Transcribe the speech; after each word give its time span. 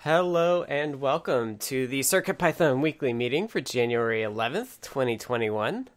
Hello 0.00 0.62
and 0.64 1.00
welcome 1.00 1.56
to 1.58 1.88
the 1.88 2.00
CircuitPython 2.00 2.80
weekly 2.80 3.12
meeting 3.12 3.48
for 3.48 3.60
January 3.60 4.20
11th, 4.20 4.80
2021. 4.82 5.88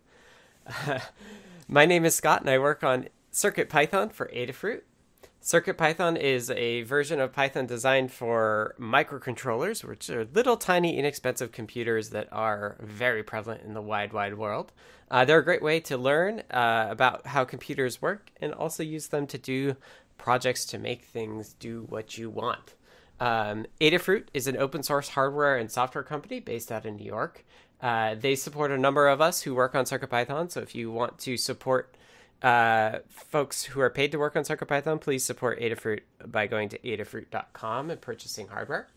my 1.68 1.86
name 1.86 2.05
is 2.05 2.15
Scott 2.15 2.41
and 2.41 2.49
I 2.49 2.57
work 2.57 2.83
on 2.83 3.09
CircuitPython 3.31 4.12
for 4.13 4.27
Adafruit. 4.33 4.81
CircuitPython 5.43 6.17
is 6.17 6.49
a 6.49 6.81
version 6.83 7.20
of 7.20 7.33
Python 7.33 7.67
designed 7.67 8.12
for 8.12 8.74
microcontrollers, 8.79 9.83
which 9.83 10.10
are 10.10 10.26
little 10.34 10.58
tiny 10.58 10.97
inexpensive 10.97 11.52
computers 11.52 12.10
that 12.10 12.29
are 12.31 12.78
very 12.79 13.22
prevalent 13.22 13.63
in 13.63 13.74
the 13.74 13.81
wide, 13.81 14.13
wide 14.13 14.38
world. 14.38 14.72
Uh, 15.12 15.24
they're 15.26 15.40
a 15.40 15.46
great 15.46 15.62
way 15.62 15.79
to 15.81 15.97
learn 15.97 16.41
uh, 16.50 16.88
about 16.90 17.27
how 17.27 17.45
computers 17.45 18.02
work 18.02 18.31
and 18.41 18.54
also 18.54 18.81
use 18.81 19.08
them 19.08 19.27
to 19.27 19.38
do 19.38 19.76
projects 20.18 20.66
to 20.66 20.80
make 20.80 21.04
things 21.04 21.54
do 21.54 21.86
what 21.90 22.18
you 22.18 22.30
want. 22.30 22.73
Um, 23.20 23.66
Adafruit 23.81 24.25
is 24.34 24.48
an 24.48 24.57
open 24.57 24.84
source 24.84 25.09
hardware 25.09 25.57
and 25.57 25.71
software 25.71 26.03
company 26.03 26.39
based 26.39 26.71
out 26.71 26.85
in 26.85 26.95
New 26.95 27.05
York. 27.05 27.45
Uh, 27.81 28.16
they 28.16 28.35
support 28.35 28.71
a 28.71 28.77
number 28.77 29.07
of 29.07 29.21
us 29.21 29.41
who 29.41 29.55
work 29.55 29.76
on 29.76 29.85
CircuitPython. 29.85 30.52
So 30.52 30.62
if 30.62 30.76
you 30.76 30.91
want 30.91 31.17
to 31.20 31.38
support 31.38 31.95
uh, 32.41 32.99
folks 33.09 33.63
who 33.63 33.81
are 33.81 33.90
paid 33.90 34.12
to 34.12 34.17
work 34.17 34.35
on 34.35 34.43
CircuitPython, 34.43 35.02
please 35.02 35.23
support 35.23 35.59
Adafruit 35.59 36.02
by 36.26 36.48
going 36.48 36.70
to 36.70 36.79
adafruit.com 36.79 37.90
and 37.90 38.02
purchasing 38.02 38.48
hardware. 38.48 38.88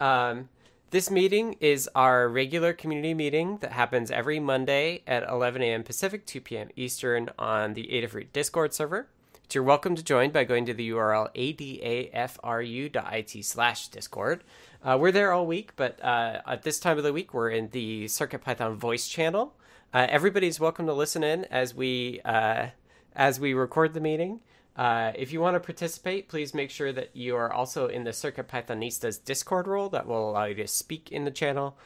Um, 0.00 0.48
this 0.90 1.10
meeting 1.10 1.56
is 1.60 1.88
our 1.94 2.28
regular 2.28 2.74
community 2.74 3.14
meeting 3.14 3.58
that 3.58 3.72
happens 3.72 4.10
every 4.10 4.38
Monday 4.38 5.02
at 5.06 5.26
11 5.26 5.62
a.m. 5.62 5.82
Pacific, 5.82 6.26
2 6.26 6.40
p.m. 6.42 6.68
Eastern 6.76 7.30
on 7.38 7.72
the 7.74 7.88
Adafruit 7.92 8.26
Discord 8.32 8.74
server. 8.74 9.08
You're 9.50 9.64
welcome 9.64 9.96
to 9.96 10.02
join 10.02 10.30
by 10.30 10.44
going 10.44 10.64
to 10.66 10.74
the 10.74 10.90
URL 10.90 11.28
adafru.it 11.34 13.44
slash 13.44 13.88
discord. 13.88 14.44
Uh, 14.82 14.96
we're 14.98 15.12
there 15.12 15.32
all 15.32 15.46
week, 15.46 15.72
but 15.76 16.02
uh, 16.02 16.40
at 16.46 16.62
this 16.62 16.80
time 16.80 16.96
of 16.96 17.04
the 17.04 17.12
week, 17.12 17.34
we're 17.34 17.50
in 17.50 17.68
the 17.70 18.06
CircuitPython 18.06 18.76
voice 18.76 19.08
channel. 19.08 19.54
Uh, 19.92 20.06
everybody's 20.08 20.58
welcome 20.58 20.86
to 20.86 20.94
listen 20.94 21.22
in 21.22 21.44
as 21.46 21.74
we 21.74 22.20
uh, 22.24 22.68
as 23.14 23.38
we 23.38 23.52
record 23.52 23.92
the 23.92 24.00
meeting. 24.00 24.40
Uh, 24.74 25.12
if 25.14 25.32
you 25.32 25.40
want 25.40 25.54
to 25.54 25.60
participate, 25.60 26.28
please 26.28 26.54
make 26.54 26.70
sure 26.70 26.92
that 26.92 27.14
you 27.14 27.36
are 27.36 27.52
also 27.52 27.88
in 27.88 28.04
the 28.04 28.10
CircuitPythonistas 28.10 29.22
Discord 29.22 29.66
role. 29.66 29.90
That 29.90 30.06
will 30.06 30.30
allow 30.30 30.44
you 30.44 30.54
to 30.54 30.66
speak 30.66 31.12
in 31.12 31.24
the 31.24 31.30
channel. 31.30 31.76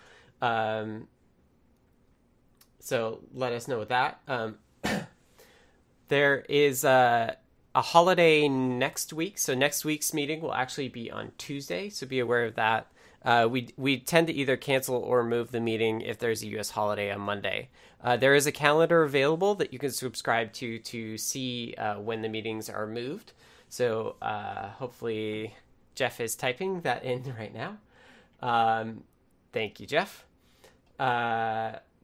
Um, 0.40 1.08
so 2.78 3.22
let 3.32 3.52
us 3.52 3.66
know 3.66 3.84
that. 3.84 4.20
Um, 4.28 4.58
there 6.08 6.44
is 6.48 6.84
uh, 6.84 7.34
a 7.76 7.82
holiday 7.82 8.48
next 8.48 9.12
week. 9.12 9.36
So 9.36 9.54
next 9.54 9.84
week's 9.84 10.14
meeting 10.14 10.40
will 10.40 10.54
actually 10.54 10.88
be 10.88 11.10
on 11.10 11.32
Tuesday. 11.36 11.90
So 11.90 12.06
be 12.06 12.18
aware 12.18 12.46
of 12.46 12.54
that. 12.54 12.86
Uh, 13.22 13.46
we 13.50 13.68
we 13.76 13.98
tend 13.98 14.28
to 14.28 14.32
either 14.32 14.56
cancel 14.56 14.96
or 14.96 15.22
move 15.22 15.52
the 15.52 15.60
meeting 15.60 16.00
if 16.00 16.18
there's 16.18 16.42
a 16.42 16.46
U.S. 16.48 16.70
holiday 16.70 17.10
on 17.12 17.20
Monday. 17.20 17.68
Uh, 18.02 18.16
there 18.16 18.34
is 18.34 18.46
a 18.46 18.52
calendar 18.52 19.02
available 19.02 19.54
that 19.56 19.74
you 19.74 19.78
can 19.78 19.90
subscribe 19.90 20.54
to 20.54 20.78
to 20.78 21.18
see 21.18 21.74
uh, 21.76 22.00
when 22.00 22.22
the 22.22 22.30
meetings 22.30 22.70
are 22.70 22.86
moved. 22.86 23.32
So 23.68 24.16
uh, 24.22 24.68
hopefully 24.70 25.54
Jeff 25.94 26.18
is 26.18 26.34
typing 26.34 26.80
that 26.80 27.04
in 27.04 27.34
right 27.38 27.52
now. 27.52 27.76
Um, 28.40 29.02
thank 29.52 29.80
you, 29.80 29.86
Jeff. 29.86 30.24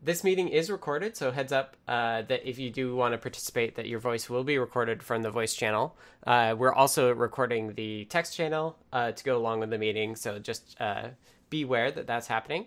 This 0.05 0.25
meeting 0.25 0.49
is 0.49 0.69
recorded, 0.69 1.17
so 1.17 1.31
heads 1.31 1.53
up 1.53 1.77
uh, 1.87 2.23
that 2.23 2.45
if 2.45 2.59
you 2.59 2.71
do 2.71 2.97
want 2.97 3.13
to 3.13 3.19
participate, 3.19 3.77
that 3.77 3.87
your 3.87 4.01
voice 4.01 4.29
will 4.29 4.43
be 4.43 4.59
recorded 4.59 5.01
from 5.01 5.23
the 5.23 5.31
voice 5.31 5.55
channel. 5.55 5.97
Uh, 6.27 6.57
we're 6.59 6.73
also 6.73 7.15
recording 7.15 7.75
the 7.75 8.05
text 8.07 8.37
channel 8.37 8.77
uh, 8.93 9.13
to 9.13 9.23
go 9.23 9.37
along 9.37 9.61
with 9.61 9.71
the 9.71 9.79
meeting, 9.79 10.17
so 10.17 10.41
just 10.41 10.75
uh, 10.81 11.11
beware 11.51 11.93
that 11.93 12.09
that's 12.09 12.27
happening. 12.27 12.67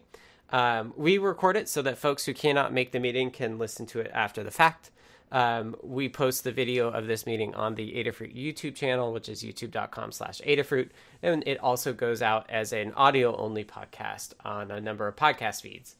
Um, 0.51 0.93
we 0.95 1.17
record 1.17 1.57
it 1.57 1.67
so 1.67 1.81
that 1.81 1.97
folks 1.97 2.25
who 2.25 2.33
cannot 2.33 2.71
make 2.71 2.93
the 2.93 3.01
meeting 3.01 3.31
can 3.31 3.57
listen 3.57 3.85
to 3.87 3.99
it 3.99 4.11
after 4.13 4.41
the 4.41 4.51
fact. 4.51 4.91
Um, 5.29 5.75
we 5.83 6.07
post 6.07 6.45
the 6.45 6.53
video 6.53 6.89
of 6.89 7.07
this 7.07 7.25
meeting 7.25 7.53
on 7.53 7.75
the 7.75 7.95
Adafruit 7.95 8.33
YouTube 8.33 8.75
channel, 8.75 9.11
which 9.11 9.27
is 9.27 9.43
youtube.com 9.43 10.13
slash 10.13 10.39
Adafruit. 10.47 10.91
And 11.21 11.43
it 11.45 11.59
also 11.59 11.91
goes 11.91 12.21
out 12.21 12.49
as 12.49 12.71
an 12.71 12.93
audio 12.93 13.35
only 13.35 13.65
podcast 13.65 14.35
on 14.45 14.71
a 14.71 14.79
number 14.79 15.05
of 15.09 15.17
podcast 15.17 15.63
feeds. 15.63 15.95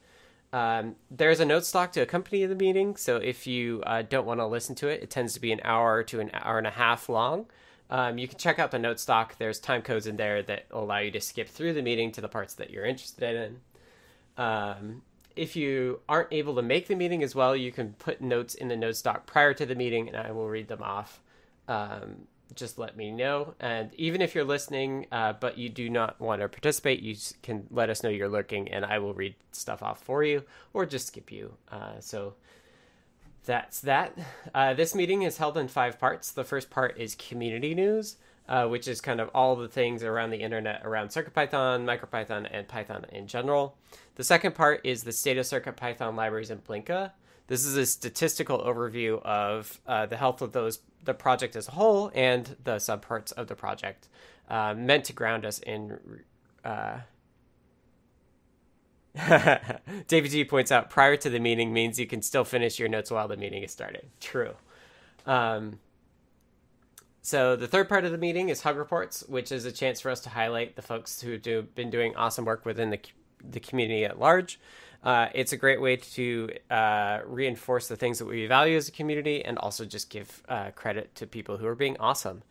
Um, 0.56 0.96
there's 1.12 1.42
a 1.42 1.46
note 1.46 1.66
stock 1.66 1.92
to 1.92 2.00
accompany 2.00 2.46
the 2.46 2.56
meeting, 2.56 2.96
so 2.96 3.18
if 3.18 3.46
you 3.46 3.84
uh, 3.86 4.04
don't 4.04 4.26
want 4.26 4.40
to 4.40 4.46
listen 4.46 4.74
to 4.76 4.88
it, 4.88 5.04
it 5.04 5.10
tends 5.10 5.34
to 5.34 5.42
be 5.42 5.52
an 5.52 5.60
hour 5.66 6.02
to 6.04 6.22
an 6.22 6.32
hour 6.34 6.58
and 6.58 6.66
a 6.66 6.72
half 6.72 7.10
long. 7.10 7.48
Um, 7.90 8.18
you 8.18 8.26
can 8.30 8.38
check 8.38 8.58
out 8.58 8.72
the 8.72 8.80
note 8.80 9.02
stock. 9.02 9.38
There's 9.38 9.60
time 9.60 9.82
codes 9.82 10.08
in 10.08 10.16
there 10.16 10.42
that 10.44 10.68
allow 10.72 11.00
you 11.00 11.12
to 11.12 11.20
skip 11.20 11.50
through 11.50 11.74
the 11.74 11.82
meeting 11.82 12.10
to 12.14 12.22
the 12.22 12.30
parts 12.30 12.54
that 12.54 12.70
you're 12.70 12.86
interested 12.86 13.36
in. 13.36 14.42
Um, 14.42 15.02
if 15.36 15.58
you 15.58 16.00
aren't 16.08 16.32
able 16.32 16.56
to 16.56 16.62
make 16.62 16.88
the 16.88 16.96
meeting 16.96 17.22
as 17.22 17.36
well, 17.36 17.54
you 17.54 17.74
can 17.74 17.92
put 18.00 18.22
notes 18.22 18.56
in 18.56 18.70
the 18.70 18.78
note 18.78 18.96
stock 18.96 19.26
prior 19.26 19.54
to 19.54 19.66
the 19.66 19.76
meeting, 19.76 20.08
and 20.08 20.16
I 20.16 20.32
will 20.32 20.48
read 20.48 20.70
them 20.70 20.82
off. 20.82 21.20
Um, 21.68 22.28
just 22.54 22.78
let 22.78 22.96
me 22.96 23.12
know. 23.12 23.56
And 23.60 23.94
even 23.96 24.22
if 24.22 24.36
you're 24.36 24.44
listening, 24.44 25.08
uh, 25.12 25.34
but 25.34 25.58
you 25.58 25.70
do 25.70 25.90
not 25.90 26.20
want 26.20 26.42
to 26.42 26.50
participate, 26.50 27.02
you 27.02 27.16
can 27.42 27.68
let 27.72 27.90
us 27.90 28.04
know 28.04 28.10
you're 28.10 28.30
lurking, 28.30 28.72
and 28.72 28.86
I 28.86 29.00
will 29.00 29.14
read 29.14 29.36
stuff 29.52 29.82
off 29.82 30.02
for 30.02 30.24
you 30.24 30.44
or 30.74 30.86
just 30.86 31.08
skip 31.08 31.32
you. 31.32 31.54
Uh, 31.72 32.00
so 32.00 32.36
that's 33.46 33.80
that. 33.82 34.18
Uh, 34.54 34.74
this 34.74 34.96
meeting 34.96 35.22
is 35.22 35.38
held 35.38 35.58
in 35.58 35.68
five 35.68 36.00
parts. 36.00 36.32
The 36.32 36.44
first 36.44 36.70
part 36.70 36.98
is 36.98 37.16
community 37.16 37.74
news, 37.74 38.18
uh, 38.48 38.68
which 38.68 38.88
is 38.88 39.02
kind 39.02 39.20
of 39.20 39.30
all 39.34 39.56
the 39.56 39.68
things 39.68 40.04
around 40.04 40.32
the 40.32 40.42
internet 40.42 40.82
around 40.84 41.10
CircuitPython, 41.10 41.86
MicroPython, 41.86 42.48
and 42.52 42.68
Python 42.68 43.06
in 43.12 43.28
general. 43.28 43.78
The 44.16 44.24
second 44.24 44.56
part 44.56 44.82
is 44.84 45.04
the 45.04 45.12
state 45.12 45.38
of 45.38 45.46
CircuitPython 45.46 46.16
libraries 46.16 46.50
in 46.50 46.60
Blinka. 46.60 47.12
This 47.48 47.66
is 47.66 47.78
a 47.78 47.86
statistical 47.86 48.60
overview 48.60 49.22
of 49.22 49.80
uh, 49.86 50.08
the 50.08 50.18
health 50.18 50.42
of 50.42 50.52
those 50.52 50.80
the 51.06 51.14
project 51.14 51.56
as 51.56 51.68
a 51.68 51.72
whole 51.72 52.12
and 52.14 52.56
the 52.64 52.76
subparts 52.76 53.32
of 53.34 53.48
the 53.48 53.56
project, 53.56 54.08
uh, 54.50 54.74
meant 54.76 55.06
to 55.06 55.14
ground 55.14 55.46
us 55.46 55.60
in. 55.60 56.00
Uh... 56.64 57.00
David 60.08 60.32
G 60.32 60.44
points 60.44 60.72
out 60.72 60.90
prior 60.90 61.16
to 61.16 61.30
the 61.30 61.40
meeting 61.40 61.72
means 61.72 62.00
you 62.00 62.08
can 62.08 62.22
still 62.22 62.44
finish 62.44 62.80
your 62.80 62.90
notes 62.90 63.10
while 63.10 63.28
the 63.28 63.38
meeting 63.38 63.64
is 63.64 63.72
started. 63.72 64.10
True. 64.20 64.56
Um, 65.26 65.80
so 67.22 67.56
the 67.56 67.68
third 67.68 67.88
part 67.88 68.06
of 68.06 68.12
the 68.12 68.18
meeting 68.18 68.50
is 68.50 68.62
hug 68.62 68.78
reports, 68.78 69.24
which 69.28 69.52
is 69.52 69.66
a 69.66 69.72
chance 69.72 70.02
for 70.02 70.12
us 70.12 70.20
to 70.22 70.30
highlight 70.30 70.76
the 70.76 70.82
folks 70.82 71.22
who 71.22 71.32
have 71.32 71.76
been 71.76 71.90
doing 71.90 72.16
awesome 72.16 72.46
work 72.46 72.66
within 72.66 72.90
the 72.90 73.00
the 73.52 73.60
community 73.60 74.06
at 74.06 74.20
large. 74.20 74.60
Uh, 75.06 75.30
it's 75.36 75.54
a 75.54 75.58
great 75.58 75.80
way 75.80 75.96
to 75.96 76.50
uh, 76.72 77.20
reinforce 77.28 77.88
the 77.88 77.96
things 77.96 78.18
that 78.18 78.26
we 78.26 78.48
value 78.48 78.76
as 78.76 78.90
a 78.90 78.92
community 78.92 79.46
and 79.46 79.60
also 79.60 79.86
just 79.86 80.10
give 80.10 80.42
uh, 80.50 80.72
credit 80.72 81.14
to 81.14 81.28
people 81.28 81.58
who 81.58 81.68
are 81.68 81.76
being 81.76 81.96
awesome. 82.00 82.42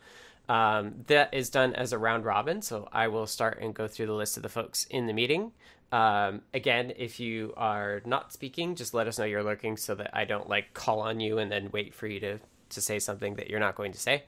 Um, 0.48 0.94
that 1.08 1.34
is 1.34 1.50
done 1.50 1.74
as 1.74 1.92
a 1.92 1.98
round 1.98 2.24
robin, 2.24 2.62
so 2.62 2.88
I 2.92 3.08
will 3.08 3.26
start 3.26 3.58
and 3.60 3.74
go 3.74 3.88
through 3.88 4.06
the 4.06 4.12
list 4.12 4.36
of 4.36 4.44
the 4.44 4.48
folks 4.48 4.84
in 4.88 5.06
the 5.06 5.12
meeting. 5.12 5.50
Um, 5.90 6.42
again, 6.52 6.92
if 6.96 7.18
you 7.18 7.54
are 7.56 8.02
not 8.04 8.32
speaking, 8.32 8.76
just 8.76 8.94
let 8.94 9.08
us 9.08 9.18
know 9.18 9.24
you're 9.24 9.42
lurking 9.42 9.76
so 9.76 9.94
that 9.96 10.10
I 10.12 10.24
don't 10.24 10.48
like 10.48 10.74
call 10.74 11.00
on 11.00 11.18
you 11.18 11.38
and 11.38 11.50
then 11.50 11.70
wait 11.72 11.92
for 11.92 12.06
you 12.06 12.20
to, 12.20 12.38
to 12.70 12.80
say 12.80 12.98
something 13.00 13.34
that 13.36 13.50
you're 13.50 13.60
not 13.60 13.74
going 13.74 13.92
to 13.92 13.98
say. 13.98 14.24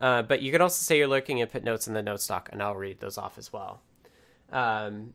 Uh, 0.00 0.22
but 0.22 0.42
you 0.42 0.52
can 0.52 0.60
also 0.60 0.82
say 0.82 0.98
you're 0.98 1.08
lurking 1.08 1.40
and 1.40 1.50
put 1.50 1.62
notes 1.62 1.86
in 1.86 1.94
the 1.94 2.02
note 2.02 2.20
stock, 2.20 2.50
and 2.52 2.62
I'll 2.62 2.74
read 2.74 3.00
those 3.00 3.16
off 3.16 3.38
as 3.38 3.52
well. 3.52 3.80
Um, 4.52 5.14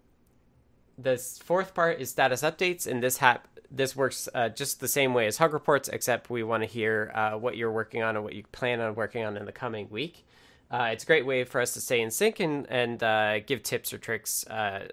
the 0.97 1.17
fourth 1.17 1.73
part 1.73 1.99
is 1.99 2.09
status 2.09 2.41
updates, 2.41 2.87
and 2.87 3.01
this 3.01 3.17
hap- 3.17 3.47
this 3.71 3.95
works 3.95 4.29
uh, 4.33 4.49
just 4.49 4.79
the 4.79 4.87
same 4.87 5.13
way 5.13 5.27
as 5.27 5.37
Hug 5.37 5.53
Reports, 5.53 5.89
except 5.89 6.29
we 6.29 6.43
want 6.43 6.63
to 6.63 6.67
hear 6.67 7.11
uh, 7.13 7.31
what 7.31 7.57
you're 7.57 7.71
working 7.71 8.01
on 8.03 8.15
and 8.15 8.23
what 8.23 8.33
you 8.33 8.43
plan 8.51 8.79
on 8.79 8.95
working 8.95 9.23
on 9.23 9.35
in 9.35 9.45
the 9.45 9.51
coming 9.51 9.87
week. 9.89 10.25
Uh, 10.71 10.89
it's 10.91 11.03
a 11.03 11.07
great 11.07 11.25
way 11.25 11.43
for 11.43 11.61
us 11.61 11.73
to 11.73 11.81
stay 11.81 12.01
in 12.01 12.09
sync 12.11 12.39
and 12.39 12.65
and 12.69 13.03
uh, 13.03 13.39
give 13.39 13.63
tips 13.63 13.93
or 13.93 13.97
tricks. 13.97 14.45
Uh, 14.47 14.87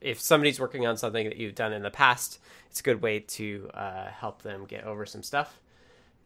if 0.00 0.20
somebody's 0.20 0.60
working 0.60 0.86
on 0.86 0.96
something 0.96 1.28
that 1.28 1.36
you've 1.36 1.54
done 1.54 1.72
in 1.72 1.82
the 1.82 1.90
past, 1.90 2.38
it's 2.70 2.80
a 2.80 2.82
good 2.82 3.02
way 3.02 3.20
to 3.20 3.70
uh, 3.74 4.06
help 4.06 4.42
them 4.42 4.64
get 4.66 4.84
over 4.84 5.06
some 5.06 5.22
stuff 5.22 5.60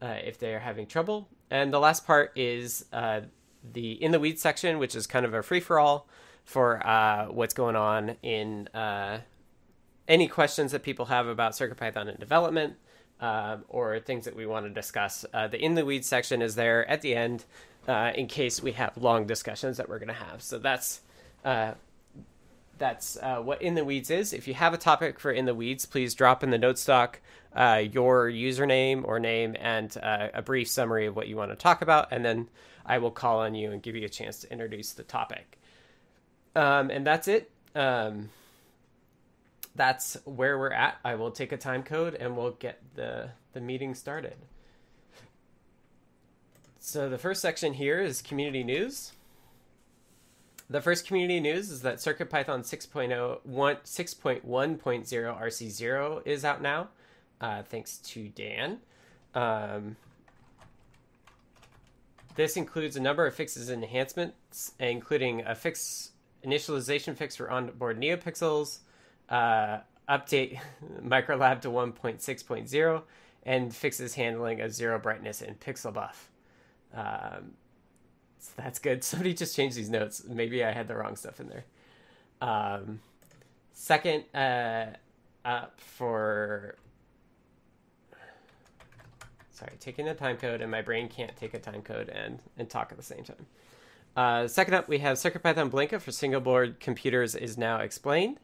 if 0.03 0.38
they're 0.38 0.61
having 0.61 0.87
trouble. 0.87 1.29
And 1.50 1.73
the 1.73 1.79
last 1.79 2.06
part 2.06 2.33
is 2.35 2.87
the 3.73 3.93
in 4.03 4.12
the 4.12 4.21
weeds 4.21 4.41
section, 4.41 4.79
which 4.79 4.94
is 4.94 5.06
kind 5.06 5.26
of 5.26 5.35
a 5.35 5.43
free 5.43 5.61
for 5.61 5.79
all 5.79 6.09
for 6.50 6.85
uh, 6.85 7.26
what's 7.26 7.55
going 7.55 7.76
on 7.76 8.17
in 8.25 8.67
uh, 8.75 9.20
any 10.08 10.26
questions 10.26 10.73
that 10.73 10.82
people 10.82 11.05
have 11.05 11.29
about 11.29 11.52
CircuitPython 11.52 12.08
and 12.08 12.19
development 12.19 12.75
uh, 13.20 13.58
or 13.69 14.00
things 14.00 14.25
that 14.25 14.35
we 14.35 14.47
want 14.47 14.67
to 14.67 14.70
discuss. 14.70 15.25
Uh, 15.32 15.47
the 15.47 15.64
in 15.64 15.76
the 15.76 15.85
weeds 15.85 16.08
section 16.08 16.43
is 16.43 16.56
there 16.56 16.85
at 16.91 17.02
the 17.02 17.14
end 17.14 17.44
uh, 17.87 18.11
in 18.17 18.26
case 18.26 18.61
we 18.61 18.73
have 18.73 18.97
long 18.97 19.29
discussions 19.29 19.76
that 19.76 19.88
we're 19.88 20.00
going 20.00 20.08
to 20.08 20.12
have. 20.12 20.43
So 20.43 20.58
that's 20.58 21.02
uh, 21.44 21.75
that's 22.79 23.17
what 23.20 23.62
in 23.62 23.76
the 23.76 23.85
weeds 23.85 24.11
is. 24.11 24.32
If 24.32 24.49
you 24.49 24.55
have 24.55 24.75
a 24.75 24.79
topic 24.79 25.20
for 25.20 25.31
in 25.31 25.44
the 25.44 25.55
weeds, 25.55 25.87
please 25.87 26.14
drop 26.14 26.43
in 26.43 26.50
the 26.50 26.58
note 26.58 26.79
stock 26.79 27.20
your 27.55 28.29
username 28.29 29.05
or 29.05 29.20
name 29.20 29.55
and 29.61 29.94
a 29.97 30.43
brief 30.44 30.67
summary 30.67 31.06
of 31.06 31.14
what 31.14 31.29
you 31.29 31.37
want 31.37 31.52
to 31.52 31.56
talk 31.56 31.81
about, 31.81 32.08
and 32.11 32.25
then 32.25 32.49
I 32.85 32.99
will 32.99 33.12
call 33.12 33.38
on 33.41 33.55
you 33.55 33.70
and 33.70 33.81
give 33.81 33.94
you 33.94 34.06
a 34.06 34.08
chance 34.08 34.41
to 34.41 34.50
introduce 34.50 34.93
the 34.93 35.05
topic. 35.05 35.60
Um, 36.55 36.91
and 36.91 37.06
that's 37.06 37.29
it. 37.29 37.50
um, 37.75 38.31
that's 39.75 40.17
where 40.25 40.58
we're 40.58 40.73
at. 40.73 40.99
I 41.05 41.14
will 41.14 41.31
take 41.31 41.52
a 41.52 41.56
time 41.56 41.82
code 41.82 42.14
and 42.14 42.37
we'll 42.37 42.52
get 42.52 42.82
the 42.97 43.31
the 43.52 43.61
meeting 43.61 43.94
started. 43.94 44.37
So 46.79 47.08
the 47.08 47.19
first 47.19 47.41
section 47.43 47.75
here 47.75 48.00
is 48.00 48.23
community 48.23 48.64
news. 48.64 49.12
The 50.69 50.81
first 50.81 51.06
community 51.06 51.41
news 51.41 51.70
is 51.70 51.82
that 51.82 51.97
CircuitPython 51.97 52.61
6.0 52.61 53.41
6.1.0 53.44 54.43
RC0 54.43 56.26
is 56.26 56.44
out 56.44 56.62
now, 56.62 56.88
uh, 57.41 57.62
thanks 57.62 57.99
to 57.99 58.29
Dan. 58.29 58.79
Um, 59.35 59.97
this 62.37 62.56
includes 62.56 62.97
a 62.97 63.00
number 63.00 63.26
of 63.26 63.35
fixes 63.35 63.69
and 63.69 63.82
enhancements, 63.82 64.73
including 64.79 65.43
a 65.44 65.55
fix 65.55 66.12
initialization 66.45 67.17
fix 67.17 67.37
for 67.37 67.51
onboard 67.51 68.01
NeoPixels, 68.01 68.79
uh, 69.29 69.79
update 70.09 70.59
Microlab 71.03 71.61
to 71.63 71.69
1.6.0, 71.69 73.03
and 73.45 73.75
fixes 73.75 74.15
handling 74.15 74.61
of 74.61 74.73
zero 74.73 74.99
brightness 74.99 75.43
and 75.43 75.59
pixel 75.61 75.93
buff. 75.93 76.31
Um, 76.95 77.53
so 78.39 78.53
that's 78.57 78.79
good. 78.79 79.05
Somebody 79.05 79.35
just 79.35 79.55
changed 79.57 79.77
these 79.77 79.91
notes. 79.91 80.25
Maybe 80.29 80.65
I 80.65 80.73
had 80.73 80.89
the 80.89 80.97
wrong 80.97 81.17
stuff 81.17 81.41
in 81.41 81.49
there. 81.49 81.65
Um, 82.41 83.01
second, 83.73 84.25
uh, 84.35 84.87
up 85.45 85.81
for 85.81 86.77
sorry, 89.51 89.73
taking 89.79 90.07
the 90.07 90.15
time 90.15 90.37
code, 90.37 90.61
and 90.61 90.71
my 90.71 90.83
brain 90.83 91.09
can't 91.09 91.37
take 91.37 91.55
a 91.55 91.59
time 91.59 91.83
code 91.83 92.09
and 92.09 92.41
and 92.59 92.69
talk 92.69 92.91
at 92.91 92.97
the 92.97 93.05
same 93.05 93.25
time. 93.25 93.47
Uh, 94.17 94.49
second 94.49 94.75
up, 94.75 94.89
we 94.89 94.99
have 94.99 95.17
CircuitPython 95.17 95.71
Blinka 95.71 96.01
for 96.01 96.11
single 96.11 96.41
board 96.41 96.81
computers 96.81 97.35
is 97.35 97.57
now 97.57 97.79
explained. 97.79 98.39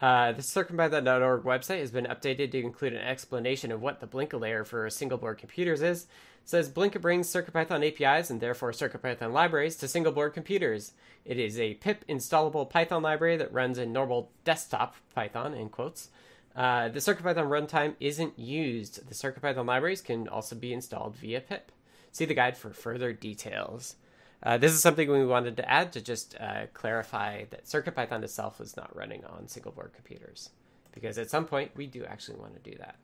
Uh, 0.00 0.30
the 0.30 0.42
CircuitPython.org 0.42 1.42
website 1.42 1.80
has 1.80 1.90
been 1.90 2.06
updated 2.06 2.52
to 2.52 2.60
include 2.60 2.92
an 2.92 3.00
explanation 3.00 3.72
of 3.72 3.82
what 3.82 4.00
the 4.00 4.06
Blinka 4.06 4.40
layer 4.40 4.64
for 4.64 4.88
single 4.90 5.18
board 5.18 5.38
computers 5.38 5.82
is. 5.82 6.04
It 6.04 6.08
says 6.44 6.70
Blinka 6.70 7.00
brings 7.00 7.32
CircuitPython 7.32 7.86
APIs 7.86 8.30
and 8.30 8.40
therefore 8.40 8.70
CircuitPython 8.70 9.32
libraries 9.32 9.76
to 9.76 9.88
single 9.88 10.12
board 10.12 10.34
computers. 10.34 10.92
It 11.24 11.36
is 11.38 11.58
a 11.58 11.74
pip 11.74 12.04
installable 12.08 12.70
Python 12.70 13.02
library 13.02 13.36
that 13.38 13.52
runs 13.52 13.76
in 13.76 13.92
normal 13.92 14.30
desktop 14.44 14.94
Python 15.14 15.52
in 15.52 15.68
quotes. 15.68 16.10
Uh, 16.54 16.88
the 16.88 17.00
CircuitPython 17.00 17.48
runtime 17.48 17.94
isn't 17.98 18.38
used. 18.38 19.08
The 19.08 19.14
CircuitPython 19.14 19.66
libraries 19.66 20.00
can 20.00 20.28
also 20.28 20.54
be 20.54 20.72
installed 20.72 21.16
via 21.16 21.40
pip. 21.40 21.72
See 22.12 22.24
the 22.24 22.34
guide 22.34 22.56
for 22.56 22.70
further 22.70 23.12
details. 23.12 23.96
Uh, 24.42 24.56
this 24.56 24.72
is 24.72 24.80
something 24.80 25.10
we 25.10 25.26
wanted 25.26 25.56
to 25.56 25.68
add 25.68 25.92
to 25.92 26.00
just 26.00 26.36
uh, 26.38 26.66
clarify 26.72 27.44
that 27.50 27.64
CircuitPython 27.64 28.22
itself 28.22 28.60
is 28.60 28.76
not 28.76 28.94
running 28.94 29.24
on 29.24 29.48
single 29.48 29.72
board 29.72 29.92
computers, 29.94 30.50
because 30.92 31.18
at 31.18 31.30
some 31.30 31.44
point 31.44 31.72
we 31.74 31.86
do 31.86 32.04
actually 32.04 32.38
want 32.38 32.54
to 32.54 32.70
do 32.70 32.76
that. 32.78 32.96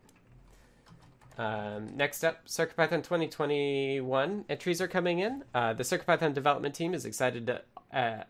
Um, 1.36 1.96
next 1.96 2.24
up, 2.24 2.46
CircuitPython 2.46 3.02
2021 3.02 4.44
entries 4.48 4.80
are 4.80 4.88
coming 4.88 5.18
in. 5.18 5.42
Uh, 5.52 5.72
the 5.72 5.82
CircuitPython 5.82 6.34
development 6.34 6.74
team 6.74 6.94
is 6.94 7.04
excited 7.04 7.46
to, 7.48 7.62
uh, 7.92 8.22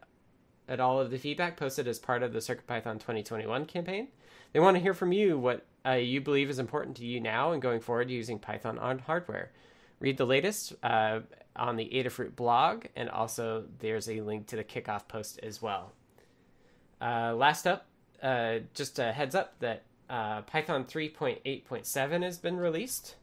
at 0.66 0.80
all 0.80 1.00
of 1.00 1.10
the 1.10 1.18
feedback 1.18 1.58
posted 1.58 1.86
as 1.86 1.98
part 1.98 2.22
of 2.22 2.32
the 2.32 2.38
CircuitPython 2.38 2.94
2021 2.94 3.66
campaign. 3.66 4.08
They 4.54 4.60
want 4.60 4.76
to 4.76 4.82
hear 4.82 4.94
from 4.94 5.12
you 5.12 5.38
what 5.38 5.66
uh, 5.84 5.92
you 5.92 6.20
believe 6.22 6.48
is 6.48 6.58
important 6.58 6.96
to 6.96 7.04
you 7.04 7.20
now 7.20 7.52
and 7.52 7.60
going 7.60 7.80
forward 7.80 8.10
using 8.10 8.38
Python 8.38 8.78
on 8.78 9.00
hardware. 9.00 9.50
Read 10.04 10.18
the 10.18 10.26
latest 10.26 10.74
uh, 10.82 11.20
on 11.56 11.76
the 11.76 11.88
Adafruit 11.94 12.36
blog, 12.36 12.84
and 12.94 13.08
also 13.08 13.64
there's 13.78 14.06
a 14.06 14.20
link 14.20 14.48
to 14.48 14.56
the 14.56 14.62
kickoff 14.62 15.08
post 15.08 15.40
as 15.42 15.62
well. 15.62 15.92
Uh, 17.00 17.34
last 17.34 17.66
up, 17.66 17.86
uh, 18.22 18.58
just 18.74 18.98
a 18.98 19.12
heads 19.12 19.34
up 19.34 19.58
that 19.60 19.84
uh, 20.10 20.42
Python 20.42 20.84
3.8.7 20.84 22.22
has 22.22 22.36
been 22.36 22.58
released. 22.58 23.14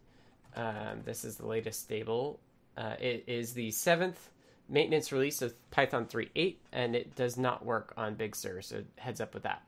Um, 0.55 1.01
this 1.05 1.23
is 1.23 1.35
the 1.35 1.45
latest 1.45 1.81
stable. 1.81 2.39
Uh, 2.75 2.95
it 2.99 3.25
is 3.27 3.53
the 3.53 3.69
seventh 3.69 4.31
maintenance 4.67 5.11
release 5.11 5.43
of 5.43 5.53
Python 5.69 6.07
3.8, 6.07 6.55
and 6.71 6.95
it 6.95 7.15
does 7.15 7.37
not 7.37 7.63
work 7.63 7.93
on 7.95 8.15
Big 8.15 8.35
Sur, 8.35 8.59
so 8.63 8.81
heads 8.97 9.21
up 9.21 9.35
with 9.35 9.43
that. 9.43 9.61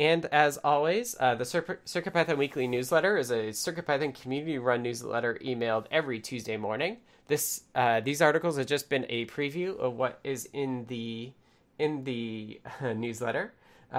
And 0.00 0.24
as 0.32 0.56
always, 0.64 1.14
uh, 1.20 1.34
the 1.34 1.44
CircuitPython 1.44 2.38
Weekly 2.38 2.66
newsletter 2.66 3.18
is 3.18 3.30
a 3.30 3.50
CircuitPython 3.50 4.18
community-run 4.18 4.82
newsletter 4.82 5.38
emailed 5.44 5.84
every 5.90 6.20
Tuesday 6.20 6.56
morning. 6.56 6.96
This 7.28 7.64
uh, 7.74 8.00
these 8.00 8.22
articles 8.22 8.56
have 8.56 8.66
just 8.66 8.88
been 8.88 9.04
a 9.10 9.26
preview 9.26 9.78
of 9.78 9.98
what 9.98 10.18
is 10.24 10.48
in 10.54 10.86
the 10.86 11.32
in 11.78 12.04
the 12.04 12.62
uh, 12.80 12.94
newsletter. 12.94 13.52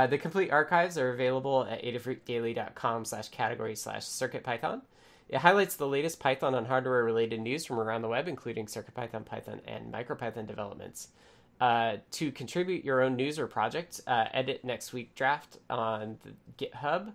The 0.09 0.17
complete 0.17 0.51
archives 0.51 0.97
are 0.97 1.11
available 1.11 1.67
at 1.69 1.83
adafruitdaily.com 1.83 3.05
slash 3.05 3.29
category 3.29 3.75
slash 3.75 4.05
circuitpython. 4.05 4.81
It 5.29 5.37
highlights 5.37 5.75
the 5.75 5.87
latest 5.87 6.19
Python 6.19 6.55
and 6.55 6.65
hardware 6.65 7.03
related 7.03 7.41
news 7.41 7.63
from 7.63 7.79
around 7.79 8.01
the 8.01 8.07
web, 8.07 8.27
including 8.27 8.65
CircuitPython, 8.65 9.25
Python, 9.25 9.61
and 9.67 9.93
MicroPython 9.93 10.47
developments. 10.47 11.09
Uh, 11.61 11.97
to 12.09 12.31
contribute 12.31 12.83
your 12.83 13.03
own 13.03 13.15
news 13.15 13.37
or 13.37 13.45
project, 13.45 14.01
uh, 14.07 14.25
edit 14.33 14.65
next 14.65 14.93
week 14.93 15.13
draft 15.13 15.59
on 15.69 16.17
GitHub 16.57 17.13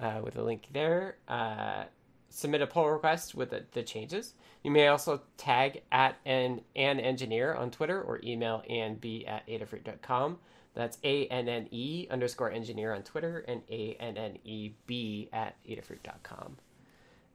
uh, 0.00 0.20
with 0.22 0.36
a 0.36 0.42
link 0.42 0.68
there. 0.72 1.16
Uh, 1.26 1.82
submit 2.30 2.62
a 2.62 2.66
pull 2.68 2.88
request 2.88 3.34
with 3.34 3.50
the, 3.50 3.64
the, 3.72 3.82
changes. 3.82 4.34
You 4.62 4.70
may 4.70 4.86
also 4.86 5.22
tag 5.36 5.82
at 5.90 6.14
an, 6.24 6.60
an 6.76 7.00
engineer 7.00 7.54
on 7.54 7.72
Twitter 7.72 8.00
or 8.00 8.20
email 8.22 8.62
anb 8.70 9.00
at 9.26 9.44
adafruit.com. 9.48 10.38
That's 10.74 10.98
A 11.02 11.26
N 11.26 11.48
N 11.48 11.66
E 11.72 12.06
underscore 12.08 12.52
engineer 12.52 12.94
on 12.94 13.02
Twitter 13.02 13.44
and 13.48 13.62
A 13.68 13.96
N 13.98 14.16
N 14.16 14.38
E 14.44 14.74
B 14.86 15.28
at 15.32 15.56
adafruit.com. 15.68 16.56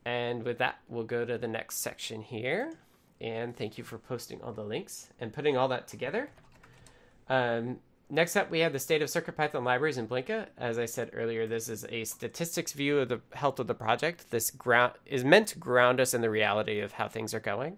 And 0.06 0.44
with 0.44 0.60
that, 0.60 0.78
we'll 0.88 1.04
go 1.04 1.26
to 1.26 1.38
the 1.38 1.48
next 1.50 1.82
section 1.82 2.22
here. 2.22 2.72
And 3.20 3.54
thank 3.54 3.78
you 3.78 3.84
for 3.84 3.98
posting 3.98 4.42
all 4.42 4.54
the 4.54 4.64
links 4.64 5.10
and 5.20 5.34
putting 5.34 5.58
all 5.58 5.68
that 5.68 5.90
together. 5.90 6.30
Um, 7.30 7.80
next 8.10 8.36
up, 8.36 8.52
we 8.52 8.60
have 8.60 8.74
the 8.74 8.80
state 8.80 9.02
of 9.02 9.10
CircuitPython 9.10 9.64
libraries 9.64 9.98
in 9.98 10.08
Blinka. 10.08 10.48
As 10.58 10.78
I 10.78 10.86
said 10.86 11.10
earlier, 11.14 11.48
this 11.48 11.70
is 11.70 11.86
a 11.90 12.04
statistics 12.04 12.74
view 12.74 13.00
of 13.00 13.10
the 13.10 13.22
health 13.34 13.60
of 13.60 13.68
the 13.68 13.74
project. 13.74 14.32
This 14.32 14.52
ground 14.52 14.94
is 15.06 15.24
meant 15.24 15.48
to 15.50 15.60
ground 15.60 16.00
us 16.00 16.14
in 16.14 16.22
the 16.22 16.30
reality 16.30 16.80
of 16.80 16.94
how 16.94 17.08
things 17.08 17.34
are 17.34 17.40
going. 17.40 17.78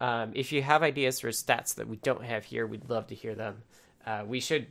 Um, 0.00 0.32
if 0.34 0.50
you 0.50 0.62
have 0.62 0.82
ideas 0.82 1.20
for 1.20 1.28
stats 1.28 1.74
that 1.74 1.86
we 1.86 1.96
don't 1.96 2.24
have 2.24 2.44
here, 2.44 2.66
we'd 2.66 2.88
love 2.88 3.06
to 3.08 3.14
hear 3.14 3.34
them. 3.34 3.62
Uh, 4.06 4.24
we 4.26 4.40
should 4.40 4.66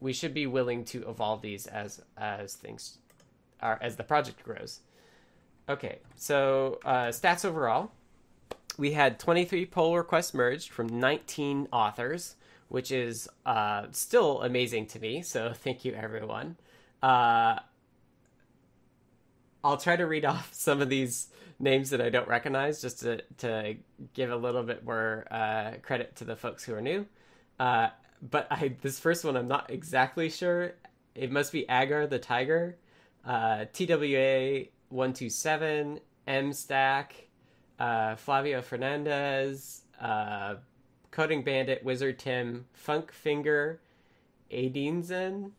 we 0.00 0.12
should 0.12 0.34
be 0.34 0.46
willing 0.46 0.84
to 0.84 1.08
evolve 1.08 1.42
these 1.42 1.66
as 1.66 2.00
as 2.16 2.54
things 2.54 2.98
are 3.60 3.78
as 3.82 3.96
the 3.96 4.04
project 4.04 4.42
grows. 4.44 4.80
Okay, 5.68 5.98
so 6.16 6.80
uh, 6.84 7.06
stats 7.08 7.44
overall, 7.44 7.92
we 8.78 8.92
had 8.92 9.18
23 9.18 9.66
pull 9.66 9.96
requests 9.96 10.34
merged 10.34 10.70
from 10.70 10.86
19 11.00 11.68
authors 11.72 12.36
which 12.72 12.90
is 12.90 13.28
uh, 13.44 13.84
still 13.90 14.40
amazing 14.40 14.86
to 14.86 14.98
me. 14.98 15.20
So 15.20 15.52
thank 15.54 15.84
you, 15.84 15.92
everyone. 15.92 16.56
Uh, 17.02 17.58
I'll 19.62 19.76
try 19.76 19.94
to 19.94 20.06
read 20.06 20.24
off 20.32 20.54
some 20.54 20.80
of 20.80 20.88
these 20.88 21.28
names 21.60 21.90
that 21.90 22.00
I 22.00 22.08
don't 22.08 22.26
recognize 22.26 22.80
just 22.80 23.00
to, 23.00 23.20
to 23.38 23.76
give 24.14 24.30
a 24.30 24.36
little 24.36 24.62
bit 24.62 24.86
more 24.86 25.26
uh, 25.30 25.72
credit 25.82 26.16
to 26.16 26.24
the 26.24 26.34
folks 26.34 26.64
who 26.64 26.72
are 26.72 26.80
new. 26.80 27.04
Uh, 27.60 27.88
but 28.22 28.46
I, 28.50 28.74
this 28.80 28.98
first 28.98 29.22
one, 29.22 29.36
I'm 29.36 29.48
not 29.48 29.70
exactly 29.70 30.30
sure. 30.30 30.72
It 31.14 31.30
must 31.30 31.52
be 31.52 31.66
Agar 31.68 32.06
the 32.06 32.18
Tiger, 32.18 32.78
uh, 33.26 33.66
TWA 33.74 34.64
127, 34.88 36.00
M 36.26 36.52
Stack, 36.54 37.28
uh, 37.78 38.16
Flavio 38.16 38.62
Fernandez, 38.62 39.82
Coding 41.12 41.42
Bandit, 41.42 41.84
Wizard 41.84 42.18
Tim, 42.18 42.64
Funk 42.72 43.12
Finger, 43.12 43.80
Adinzen, 44.50 45.52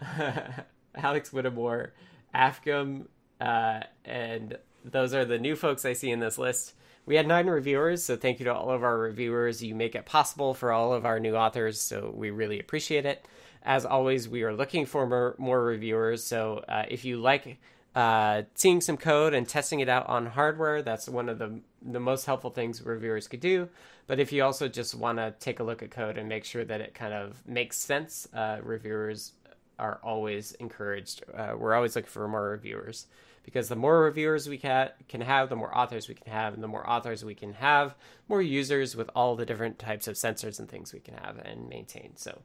Alex 0.94 1.32
Whittemore, 1.32 1.94
Afgham, 2.34 3.08
uh, 3.40 3.80
and 4.04 4.58
those 4.84 5.14
are 5.14 5.24
the 5.24 5.38
new 5.38 5.56
folks 5.56 5.84
I 5.84 5.92
see 5.92 6.10
in 6.10 6.20
this 6.20 6.38
list. 6.38 6.74
We 7.06 7.14
had 7.14 7.26
nine 7.26 7.46
reviewers, 7.46 8.04
so 8.04 8.16
thank 8.16 8.40
you 8.40 8.44
to 8.44 8.54
all 8.54 8.70
of 8.70 8.82
our 8.82 8.98
reviewers. 8.98 9.62
You 9.62 9.74
make 9.74 9.94
it 9.94 10.04
possible 10.04 10.52
for 10.54 10.72
all 10.72 10.92
of 10.92 11.06
our 11.06 11.18
new 11.20 11.36
authors, 11.36 11.80
so 11.80 12.12
we 12.14 12.30
really 12.30 12.58
appreciate 12.58 13.06
it. 13.06 13.24
As 13.62 13.86
always, 13.86 14.28
we 14.28 14.42
are 14.42 14.52
looking 14.52 14.86
for 14.86 15.06
more, 15.06 15.34
more 15.38 15.64
reviewers, 15.64 16.24
so 16.24 16.64
uh, 16.68 16.84
if 16.88 17.04
you 17.04 17.18
like 17.18 17.58
uh, 17.98 18.44
seeing 18.54 18.80
some 18.80 18.96
code 18.96 19.34
and 19.34 19.48
testing 19.48 19.80
it 19.80 19.88
out 19.88 20.08
on 20.08 20.26
hardware, 20.26 20.82
that's 20.82 21.08
one 21.08 21.28
of 21.28 21.38
the 21.40 21.58
the 21.82 21.98
most 21.98 22.26
helpful 22.26 22.50
things 22.50 22.80
reviewers 22.80 23.26
could 23.26 23.40
do. 23.40 23.68
But 24.06 24.20
if 24.20 24.30
you 24.30 24.44
also 24.44 24.68
just 24.68 24.94
want 24.94 25.18
to 25.18 25.34
take 25.40 25.58
a 25.58 25.64
look 25.64 25.82
at 25.82 25.90
code 25.90 26.16
and 26.16 26.28
make 26.28 26.44
sure 26.44 26.64
that 26.64 26.80
it 26.80 26.94
kind 26.94 27.12
of 27.12 27.44
makes 27.44 27.76
sense, 27.76 28.28
uh, 28.32 28.58
reviewers 28.62 29.32
are 29.80 29.98
always 30.04 30.52
encouraged. 30.52 31.24
Uh, 31.34 31.54
we're 31.58 31.74
always 31.74 31.96
looking 31.96 32.08
for 32.08 32.28
more 32.28 32.50
reviewers 32.50 33.06
because 33.42 33.68
the 33.68 33.74
more 33.74 34.00
reviewers 34.00 34.48
we 34.48 34.58
can 34.58 34.90
can 35.08 35.20
have, 35.20 35.48
the 35.48 35.56
more 35.56 35.76
authors 35.76 36.06
we 36.06 36.14
can 36.14 36.32
have, 36.32 36.54
and 36.54 36.62
the 36.62 36.68
more 36.68 36.88
authors 36.88 37.24
we 37.24 37.34
can 37.34 37.54
have, 37.54 37.96
more 38.28 38.40
users 38.40 38.94
with 38.94 39.10
all 39.16 39.34
the 39.34 39.44
different 39.44 39.76
types 39.76 40.06
of 40.06 40.14
sensors 40.14 40.60
and 40.60 40.68
things 40.68 40.92
we 40.92 41.00
can 41.00 41.14
have 41.14 41.38
and 41.38 41.68
maintain. 41.68 42.12
So 42.14 42.42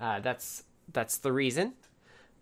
uh, 0.00 0.20
that's 0.20 0.64
that's 0.90 1.18
the 1.18 1.32
reason. 1.32 1.74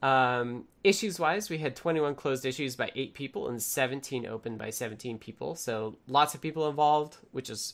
Um, 0.05 0.67
issues 0.85 1.19
wise, 1.19 1.49
we 1.49 1.57
had 1.57 1.75
21 1.75 2.15
closed 2.15 2.45
issues 2.45 2.77
by 2.77 2.93
eight 2.95 3.15
people 3.15 3.49
and 3.49 3.61
17 3.61 4.27
open 4.27 4.59
by 4.59 4.69
17 4.69 5.19
people. 5.19 5.55
So 5.55 5.97
lots 6.07 6.35
of 6.35 6.43
people 6.43 6.69
involved, 6.69 7.17
which 7.33 7.49
is 7.49 7.73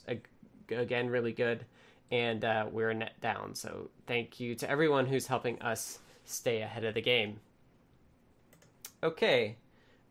again 0.70 1.10
really 1.10 1.32
good. 1.32 1.66
And 2.12 2.44
uh, 2.44 2.66
we're 2.70 2.92
net 2.92 3.20
down. 3.20 3.56
So 3.56 3.90
thank 4.06 4.38
you 4.38 4.54
to 4.54 4.70
everyone 4.70 5.06
who's 5.06 5.26
helping 5.26 5.60
us 5.60 5.98
stay 6.24 6.62
ahead 6.62 6.84
of 6.84 6.94
the 6.94 7.02
game. 7.02 7.40
Okay, 9.02 9.56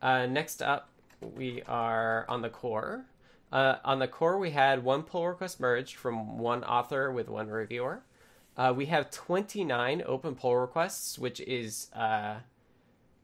uh, 0.02 0.26
next 0.26 0.62
up, 0.62 0.90
we 1.22 1.62
are 1.68 2.26
on 2.28 2.42
the 2.42 2.50
core. 2.50 3.06
Uh, 3.52 3.76
on 3.86 4.00
the 4.00 4.08
core, 4.10 4.38
we 4.38 4.52
had 4.52 4.84
one 4.84 5.04
pull 5.04 5.26
request 5.26 5.62
merged 5.62 5.96
from 5.96 6.38
one 6.38 6.66
author 6.66 7.12
with 7.14 7.30
one 7.30 7.48
reviewer. 7.48 8.04
Uh, 8.60 8.74
we 8.74 8.88
have 8.88 9.10
29 9.10 10.04
open 10.06 10.36
pull 10.36 10.58
requests, 10.58 11.18
which 11.18 11.39
is 11.39 11.88
uh, 11.96 12.36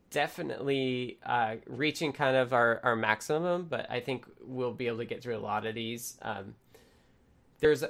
definitely 0.10 1.18
uh, 1.26 1.56
reaching 1.68 2.14
kind 2.14 2.38
of 2.38 2.54
our, 2.54 2.80
our 2.84 2.96
maximum, 2.96 3.66
but 3.66 3.86
I 3.92 4.00
think 4.00 4.26
we'll 4.40 4.72
be 4.72 4.88
able 4.88 5.00
to 5.00 5.06
get 5.06 5.22
through 5.22 5.36
a 5.36 5.40
lot 5.40 5.66
of 5.66 5.76
these. 5.76 6.18
Um, 6.22 6.56
there's 7.60 7.84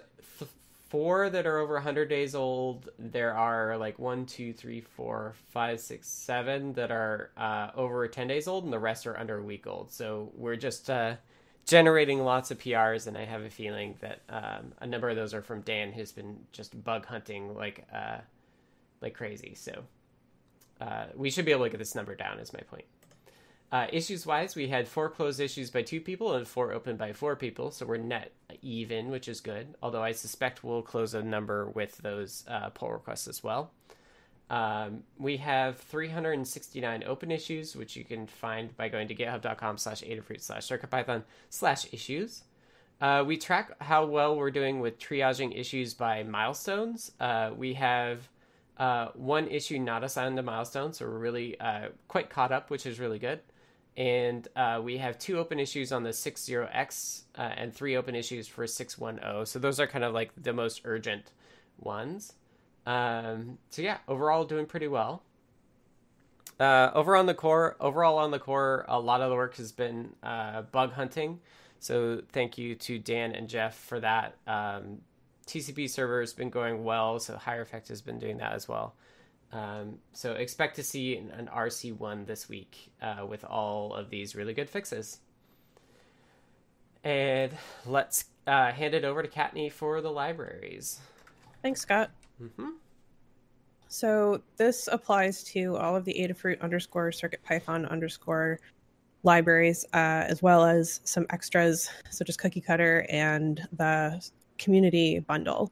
four 0.89 1.29
that 1.29 1.45
are 1.45 1.59
over 1.59 1.75
100 1.75 2.09
days 2.09 2.33
old. 2.33 2.89
There 2.97 3.35
are 3.35 3.77
like 3.77 3.99
one, 3.99 4.25
two, 4.25 4.51
three, 4.51 4.81
four, 4.81 5.35
five, 5.51 5.79
six, 5.79 6.07
seven 6.07 6.73
that 6.73 6.89
are 6.89 7.29
uh, 7.37 7.69
over 7.75 8.07
10 8.07 8.27
days 8.27 8.47
old, 8.47 8.63
and 8.63 8.73
the 8.73 8.79
rest 8.79 9.05
are 9.05 9.19
under 9.19 9.37
a 9.37 9.43
week 9.43 9.67
old. 9.67 9.91
So 9.91 10.31
we're 10.33 10.55
just 10.55 10.89
uh, 10.89 11.17
generating 11.65 12.23
lots 12.23 12.51
of 12.51 12.59
PRs, 12.59 13.07
and 13.07 13.17
I 13.17 13.25
have 13.25 13.41
a 13.41 13.49
feeling 13.49 13.95
that 14.01 14.21
um, 14.29 14.73
a 14.79 14.87
number 14.87 15.09
of 15.09 15.15
those 15.15 15.33
are 15.33 15.41
from 15.41 15.61
Dan, 15.61 15.91
who's 15.91 16.11
been 16.11 16.37
just 16.51 16.81
bug 16.83 17.05
hunting 17.05 17.55
like 17.55 17.85
uh, 17.93 18.17
like 19.01 19.13
crazy. 19.13 19.53
So 19.55 19.83
uh, 20.79 21.05
we 21.15 21.29
should 21.29 21.45
be 21.45 21.51
able 21.51 21.65
to 21.65 21.69
get 21.69 21.77
this 21.79 21.95
number 21.95 22.15
down. 22.15 22.39
Is 22.39 22.53
my 22.53 22.61
point. 22.61 22.85
Uh, 23.71 23.87
issues 23.91 24.25
wise, 24.25 24.55
we 24.55 24.67
had 24.67 24.87
four 24.87 25.09
closed 25.09 25.39
issues 25.39 25.71
by 25.71 25.81
two 25.81 25.99
people 25.99 26.33
and 26.35 26.47
four 26.47 26.71
open 26.71 26.95
by 26.95 27.11
four 27.11 27.35
people, 27.35 27.71
so 27.71 27.85
we're 27.85 27.97
net 27.97 28.31
even, 28.61 29.09
which 29.09 29.27
is 29.27 29.41
good. 29.41 29.75
Although 29.81 30.03
I 30.03 30.11
suspect 30.11 30.63
we'll 30.63 30.83
close 30.83 31.13
a 31.13 31.23
number 31.23 31.67
with 31.67 31.97
those 31.97 32.45
uh, 32.47 32.69
pull 32.69 32.91
requests 32.91 33.27
as 33.27 33.43
well. 33.43 33.71
Um, 34.49 35.03
we 35.17 35.37
have 35.37 35.77
369 35.77 37.03
open 37.07 37.31
issues, 37.31 37.75
which 37.75 37.95
you 37.95 38.03
can 38.03 38.27
find 38.27 38.75
by 38.77 38.89
going 38.89 39.07
to 39.07 39.15
github.com 39.15 39.77
slash 39.77 40.01
adafruit 40.01 40.41
slash 40.41 40.67
circuitpython 40.67 41.23
slash 41.49 41.91
issues. 41.91 42.43
Uh, 43.01 43.23
we 43.25 43.37
track 43.37 43.71
how 43.81 44.05
well 44.05 44.35
we're 44.35 44.51
doing 44.51 44.79
with 44.79 44.99
triaging 44.99 45.57
issues 45.57 45.93
by 45.93 46.23
milestones. 46.23 47.11
Uh, 47.19 47.51
we 47.55 47.73
have 47.73 48.29
uh, 48.77 49.07
one 49.15 49.47
issue 49.47 49.79
not 49.79 50.03
assigned 50.03 50.37
a 50.39 50.43
milestone, 50.43 50.93
so 50.93 51.05
we're 51.05 51.17
really 51.17 51.59
uh, 51.59 51.89
quite 52.07 52.29
caught 52.29 52.51
up, 52.51 52.69
which 52.69 52.85
is 52.85 52.99
really 52.99 53.19
good. 53.19 53.39
And 53.97 54.47
uh, 54.55 54.81
we 54.83 54.97
have 54.97 55.17
two 55.17 55.39
open 55.39 55.59
issues 55.59 55.91
on 55.91 56.03
the 56.03 56.09
60X 56.09 57.23
uh, 57.37 57.41
and 57.41 57.73
three 57.73 57.95
open 57.95 58.13
issues 58.13 58.47
for 58.47 58.67
610. 58.67 59.45
So 59.45 59.59
those 59.59 59.79
are 59.79 59.87
kind 59.87 60.03
of 60.03 60.13
like 60.13 60.31
the 60.37 60.53
most 60.53 60.81
urgent 60.83 61.31
ones. 61.79 62.33
Um, 62.85 63.57
so 63.69 63.81
yeah, 63.81 63.97
overall 64.07 64.45
doing 64.45 64.65
pretty 64.65 64.87
well. 64.87 65.23
Uh, 66.59 66.91
over 66.93 67.15
on 67.15 67.25
the 67.25 67.33
core, 67.33 67.75
overall 67.79 68.17
on 68.17 68.31
the 68.31 68.39
core, 68.39 68.85
a 68.87 68.99
lot 68.99 69.21
of 69.21 69.29
the 69.29 69.35
work 69.35 69.57
has 69.57 69.71
been 69.71 70.13
uh, 70.23 70.61
bug 70.61 70.93
hunting. 70.93 71.39
So 71.79 72.21
thank 72.31 72.57
you 72.57 72.75
to 72.75 72.97
Dan 72.97 73.33
and 73.33 73.49
Jeff 73.49 73.75
for 73.75 73.99
that. 73.99 74.35
Um, 74.47 75.01
TCP 75.47 75.89
server 75.89 76.21
has 76.21 76.33
been 76.33 76.49
going 76.49 76.83
well, 76.83 77.19
so 77.19 77.35
Hierophect 77.35 77.89
has 77.89 78.01
been 78.01 78.19
doing 78.19 78.37
that 78.37 78.53
as 78.53 78.67
well. 78.67 78.95
Um, 79.51 79.99
so 80.11 80.33
expect 80.33 80.77
to 80.77 80.83
see 80.83 81.15
an, 81.17 81.31
an 81.31 81.49
RC1 81.53 82.25
this 82.25 82.49
week 82.49 82.91
uh, 83.01 83.25
with 83.27 83.43
all 83.45 83.93
of 83.93 84.09
these 84.09 84.35
really 84.35 84.53
good 84.53 84.69
fixes. 84.69 85.19
And 87.03 87.51
let's 87.85 88.25
uh, 88.47 88.71
hand 88.71 88.95
it 88.95 89.05
over 89.05 89.21
to 89.21 89.29
Kattni 89.29 89.71
for 89.71 90.01
the 90.01 90.11
libraries. 90.11 90.99
Thanks, 91.61 91.81
Scott. 91.81 92.09
Mm-hmm. 92.41 92.69
So 93.87 94.41
this 94.57 94.89
applies 94.91 95.43
to 95.45 95.77
all 95.77 95.95
of 95.95 96.05
the 96.05 96.13
Adafruit 96.13 96.59
underscore 96.61 97.11
Circuit 97.11 97.41
Python 97.43 97.85
underscore 97.85 98.59
libraries, 99.23 99.85
uh, 99.93 100.25
as 100.27 100.41
well 100.41 100.65
as 100.65 101.01
some 101.03 101.25
extras 101.29 101.89
such 102.09 102.29
as 102.29 102.37
Cookie 102.37 102.61
Cutter 102.61 103.05
and 103.09 103.67
the 103.77 104.23
community 104.57 105.19
bundle. 105.19 105.71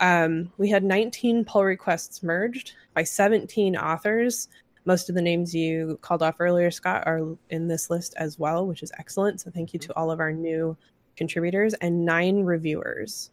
Um, 0.00 0.52
we 0.58 0.68
had 0.68 0.84
19 0.84 1.44
pull 1.44 1.64
requests 1.64 2.22
merged 2.22 2.72
by 2.94 3.04
17 3.04 3.76
authors. 3.76 4.48
Most 4.86 5.08
of 5.08 5.14
the 5.14 5.22
names 5.22 5.54
you 5.54 5.98
called 6.02 6.22
off 6.22 6.36
earlier, 6.40 6.70
Scott, 6.70 7.04
are 7.06 7.36
in 7.50 7.68
this 7.68 7.90
list 7.90 8.14
as 8.16 8.38
well, 8.38 8.66
which 8.66 8.82
is 8.82 8.92
excellent. 8.98 9.40
So 9.40 9.50
thank 9.50 9.72
you 9.72 9.78
to 9.80 9.96
all 9.96 10.10
of 10.10 10.20
our 10.20 10.32
new 10.32 10.76
contributors 11.16 11.74
and 11.74 12.04
nine 12.04 12.42
reviewers. 12.42 13.30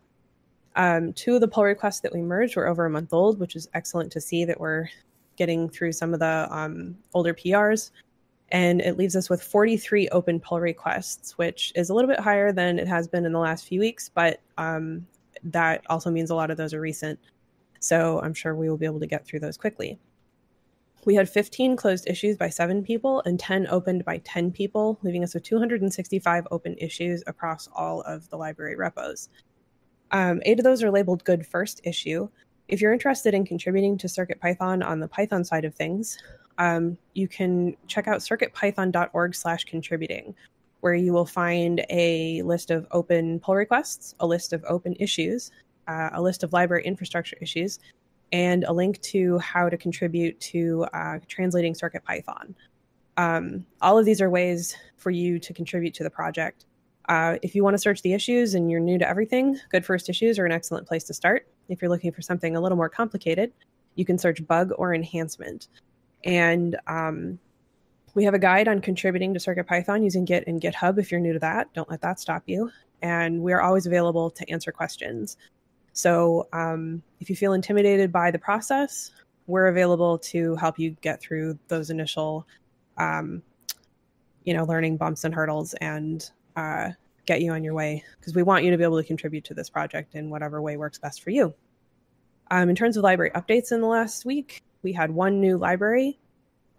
Um, 0.75 1.13
two 1.13 1.35
of 1.35 1.41
the 1.41 1.47
pull 1.47 1.63
requests 1.63 1.99
that 2.01 2.13
we 2.13 2.21
merged 2.21 2.55
were 2.55 2.67
over 2.67 2.85
a 2.85 2.89
month 2.89 3.13
old, 3.13 3.39
which 3.39 3.55
is 3.55 3.69
excellent 3.73 4.11
to 4.13 4.21
see 4.21 4.45
that 4.45 4.59
we're 4.59 4.87
getting 5.35 5.69
through 5.69 5.91
some 5.91 6.13
of 6.13 6.19
the 6.19 6.47
um, 6.49 6.97
older 7.13 7.33
PRs. 7.33 7.91
And 8.49 8.81
it 8.81 8.97
leaves 8.97 9.15
us 9.15 9.29
with 9.29 9.41
43 9.41 10.09
open 10.09 10.39
pull 10.39 10.59
requests, 10.59 11.37
which 11.37 11.71
is 11.75 11.89
a 11.89 11.93
little 11.93 12.09
bit 12.09 12.19
higher 12.19 12.51
than 12.51 12.79
it 12.79 12.87
has 12.87 13.07
been 13.07 13.25
in 13.25 13.31
the 13.31 13.39
last 13.39 13.65
few 13.65 13.79
weeks, 13.79 14.09
but 14.13 14.41
um, 14.57 15.05
that 15.43 15.81
also 15.89 16.11
means 16.11 16.29
a 16.29 16.35
lot 16.35 16.51
of 16.51 16.57
those 16.57 16.73
are 16.73 16.81
recent. 16.81 17.17
So 17.79 18.19
I'm 18.21 18.33
sure 18.33 18.53
we 18.55 18.69
will 18.69 18.77
be 18.77 18.85
able 18.85 18.99
to 18.99 19.07
get 19.07 19.25
through 19.25 19.39
those 19.39 19.57
quickly. 19.57 19.99
We 21.03 21.15
had 21.15 21.27
15 21.27 21.77
closed 21.77 22.07
issues 22.07 22.37
by 22.37 22.49
seven 22.49 22.83
people 22.83 23.23
and 23.25 23.39
10 23.39 23.67
opened 23.67 24.05
by 24.05 24.19
10 24.19 24.51
people, 24.51 24.99
leaving 25.01 25.23
us 25.23 25.33
with 25.33 25.43
265 25.43 26.47
open 26.51 26.75
issues 26.77 27.23
across 27.25 27.67
all 27.73 28.01
of 28.01 28.29
the 28.29 28.37
library 28.37 28.75
repos. 28.75 29.29
Um, 30.11 30.41
eight 30.45 30.59
of 30.59 30.63
those 30.63 30.83
are 30.83 30.91
labeled 30.91 31.23
good 31.23 31.45
first 31.45 31.81
issue. 31.83 32.29
If 32.67 32.81
you're 32.81 32.93
interested 32.93 33.33
in 33.33 33.45
contributing 33.45 33.97
to 33.97 34.07
CircuitPython 34.07 34.85
on 34.85 34.99
the 34.99 35.07
Python 35.07 35.43
side 35.43 35.65
of 35.65 35.73
things, 35.73 36.17
um, 36.57 36.97
you 37.13 37.27
can 37.27 37.75
check 37.87 38.07
out 38.07 38.19
circuitpython.org 38.19 39.35
slash 39.35 39.63
contributing, 39.65 40.35
where 40.81 40.93
you 40.93 41.13
will 41.13 41.25
find 41.25 41.85
a 41.89 42.41
list 42.43 42.71
of 42.71 42.87
open 42.91 43.39
pull 43.39 43.55
requests, 43.55 44.15
a 44.19 44.27
list 44.27 44.53
of 44.53 44.63
open 44.67 44.95
issues, 44.99 45.51
uh, 45.87 46.09
a 46.13 46.21
list 46.21 46.43
of 46.43 46.53
library 46.53 46.83
infrastructure 46.85 47.37
issues, 47.41 47.79
and 48.31 48.63
a 48.65 48.71
link 48.71 49.01
to 49.01 49.37
how 49.39 49.69
to 49.69 49.77
contribute 49.77 50.39
to 50.39 50.85
uh, 50.93 51.19
translating 51.27 51.73
CircuitPython. 51.73 52.53
Um, 53.17 53.65
all 53.81 53.97
of 53.97 54.05
these 54.05 54.21
are 54.21 54.29
ways 54.29 54.75
for 54.97 55.11
you 55.11 55.39
to 55.39 55.53
contribute 55.53 55.93
to 55.95 56.03
the 56.03 56.09
project. 56.09 56.65
Uh, 57.09 57.37
if 57.41 57.55
you 57.55 57.63
want 57.63 57.73
to 57.73 57.79
search 57.79 58.01
the 58.01 58.13
issues 58.13 58.53
and 58.53 58.69
you're 58.69 58.79
new 58.79 58.97
to 58.97 59.07
everything, 59.07 59.59
Good 59.69 59.85
First 59.85 60.09
Issues 60.09 60.37
are 60.39 60.45
an 60.45 60.51
excellent 60.51 60.87
place 60.87 61.03
to 61.05 61.13
start. 61.13 61.47
If 61.67 61.81
you're 61.81 61.89
looking 61.89 62.11
for 62.11 62.21
something 62.21 62.55
a 62.55 62.61
little 62.61 62.77
more 62.77 62.89
complicated, 62.89 63.51
you 63.95 64.05
can 64.05 64.17
search 64.17 64.45
bug 64.47 64.71
or 64.77 64.93
enhancement. 64.93 65.67
And 66.23 66.77
um, 66.87 67.39
we 68.13 68.23
have 68.23 68.33
a 68.33 68.39
guide 68.39 68.67
on 68.67 68.81
contributing 68.81 69.33
to 69.33 69.39
CircuitPython 69.39 70.03
using 70.03 70.25
Git 70.25 70.45
and 70.47 70.61
GitHub 70.61 70.99
if 70.99 71.11
you're 71.11 71.19
new 71.19 71.33
to 71.33 71.39
that. 71.39 71.73
Don't 71.73 71.89
let 71.89 72.01
that 72.01 72.19
stop 72.19 72.43
you. 72.45 72.69
And 73.01 73.41
we 73.41 73.53
are 73.53 73.61
always 73.61 73.87
available 73.87 74.29
to 74.29 74.49
answer 74.49 74.71
questions. 74.71 75.37
So 75.93 76.47
um, 76.53 77.01
if 77.19 77.29
you 77.29 77.35
feel 77.35 77.53
intimidated 77.53 78.11
by 78.11 78.31
the 78.31 78.39
process, 78.39 79.11
we're 79.47 79.67
available 79.67 80.17
to 80.19 80.55
help 80.55 80.77
you 80.77 80.91
get 81.01 81.19
through 81.19 81.57
those 81.67 81.89
initial, 81.89 82.47
um, 82.97 83.41
you 84.43 84.53
know, 84.53 84.63
learning 84.65 84.97
bumps 84.97 85.23
and 85.23 85.33
hurdles 85.33 85.73
and 85.75 86.29
uh, 86.61 86.91
get 87.25 87.41
you 87.41 87.51
on 87.51 87.63
your 87.63 87.73
way 87.73 88.03
because 88.19 88.35
we 88.35 88.43
want 88.43 88.63
you 88.63 88.71
to 88.71 88.77
be 88.77 88.83
able 88.83 89.01
to 89.01 89.07
contribute 89.07 89.45
to 89.45 89.53
this 89.53 89.69
project 89.69 90.15
in 90.15 90.29
whatever 90.29 90.61
way 90.61 90.77
works 90.77 90.99
best 90.99 91.23
for 91.23 91.29
you. 91.29 91.53
Um, 92.49 92.69
in 92.69 92.75
terms 92.75 92.97
of 92.97 93.03
library 93.03 93.31
updates 93.31 93.71
in 93.71 93.81
the 93.81 93.87
last 93.87 94.25
week, 94.25 94.61
we 94.83 94.91
had 94.91 95.11
one 95.11 95.39
new 95.39 95.57
library, 95.57 96.19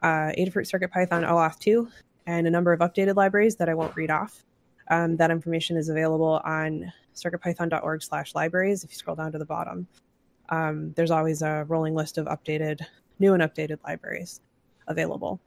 uh, 0.03 0.33
Adafruit 0.39 0.71
CircuitPython 0.71 1.27
OAuth 1.27 1.59
2, 1.61 1.89
and 2.27 2.47
a 2.47 2.51
number 2.51 2.73
of 2.73 2.81
updated 2.81 3.17
libraries 3.17 3.57
that 3.57 3.69
I 3.69 3.75
won't 3.75 3.97
read 3.97 4.11
off. 4.11 4.45
Um, 4.91 5.17
that 5.17 5.31
information 5.31 5.77
is 5.77 5.89
available 5.89 6.41
on 6.45 6.93
circuitpython.org 7.15 8.03
slash 8.03 8.35
libraries 8.35 8.85
if 8.85 8.91
you 8.91 8.97
scroll 8.97 9.17
down 9.17 9.33
to 9.33 9.39
the 9.39 9.47
bottom. 9.47 9.87
Um, 10.49 10.93
there's 10.95 11.11
always 11.11 11.41
a 11.41 11.65
rolling 11.69 11.95
list 11.95 12.19
of 12.19 12.27
updated, 12.27 12.81
new 13.19 13.33
and 13.33 13.43
updated 13.43 13.79
libraries 13.85 14.41
available. 14.89 15.41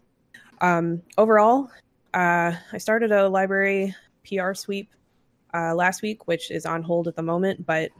Um, 0.62 1.04
overall, 1.18 1.70
uh, 2.14 2.54
I 2.72 2.78
started 2.78 3.12
a 3.12 3.28
library 3.28 3.94
PR 4.28 4.54
sweep 4.54 4.90
uh, 5.54 5.74
last 5.74 6.02
week, 6.02 6.28
which 6.28 6.52
is 6.52 6.66
on 6.66 6.84
hold 6.84 7.08
at 7.08 7.16
the 7.16 7.24
moment, 7.24 7.66
but 7.66 7.92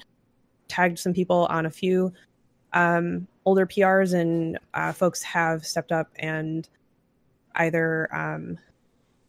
tagged 0.68 1.00
some 1.00 1.14
people 1.14 1.48
on 1.50 1.66
a 1.66 1.70
few 1.70 2.12
um, 2.74 3.28
older 3.46 3.66
PRs, 3.66 4.14
and 4.14 4.60
uh, 4.74 4.92
folks 4.92 5.22
have 5.24 5.66
stepped 5.66 5.92
up 5.92 6.10
and 6.18 6.68
either 7.56 8.14
um, 8.14 8.58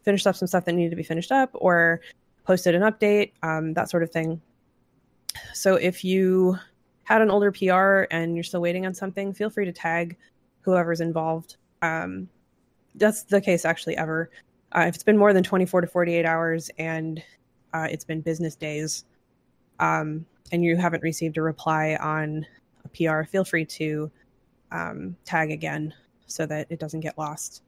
finished 0.02 0.26
up 0.26 0.36
some 0.36 0.48
stuff 0.48 0.64
that 0.64 0.72
needed 0.72 0.90
to 0.90 0.96
be 0.96 1.02
finished 1.02 1.32
up 1.32 1.50
or 1.54 2.00
posted 2.44 2.74
an 2.74 2.82
update, 2.82 3.32
um, 3.42 3.74
that 3.74 3.90
sort 3.90 4.02
of 4.02 4.10
thing. 4.10 4.40
So 5.52 5.74
if 5.74 6.04
you 6.04 6.58
had 7.04 7.22
an 7.22 7.30
older 7.30 7.52
PR 7.52 8.06
and 8.10 8.34
you're 8.34 8.44
still 8.44 8.60
waiting 8.60 8.86
on 8.86 8.94
something, 8.94 9.32
feel 9.32 9.50
free 9.50 9.64
to 9.64 9.72
tag 9.72 10.16
whoever's 10.60 11.00
involved. 11.00 11.56
Um, 11.82 12.28
that's 12.94 13.24
the 13.24 13.40
case 13.40 13.64
actually 13.64 13.96
ever. 13.96 14.30
Uh, 14.72 14.84
if 14.88 14.94
it's 14.94 15.04
been 15.04 15.16
more 15.16 15.32
than 15.32 15.42
24 15.42 15.82
to 15.82 15.86
48 15.86 16.26
hours 16.26 16.70
and 16.78 17.22
uh, 17.72 17.86
it's 17.90 18.04
been 18.04 18.20
business 18.20 18.56
days 18.56 19.04
um, 19.78 20.26
and 20.52 20.64
you 20.64 20.76
haven't 20.76 21.02
received 21.02 21.36
a 21.38 21.42
reply 21.42 21.96
on 22.00 22.46
a 22.84 22.88
PR, 22.88 23.22
feel 23.24 23.44
free 23.44 23.64
to 23.64 24.10
um, 24.72 25.16
tag 25.24 25.50
again 25.50 25.94
so 26.26 26.46
that 26.46 26.66
it 26.70 26.78
doesn't 26.78 27.00
get 27.00 27.16
lost. 27.16 27.62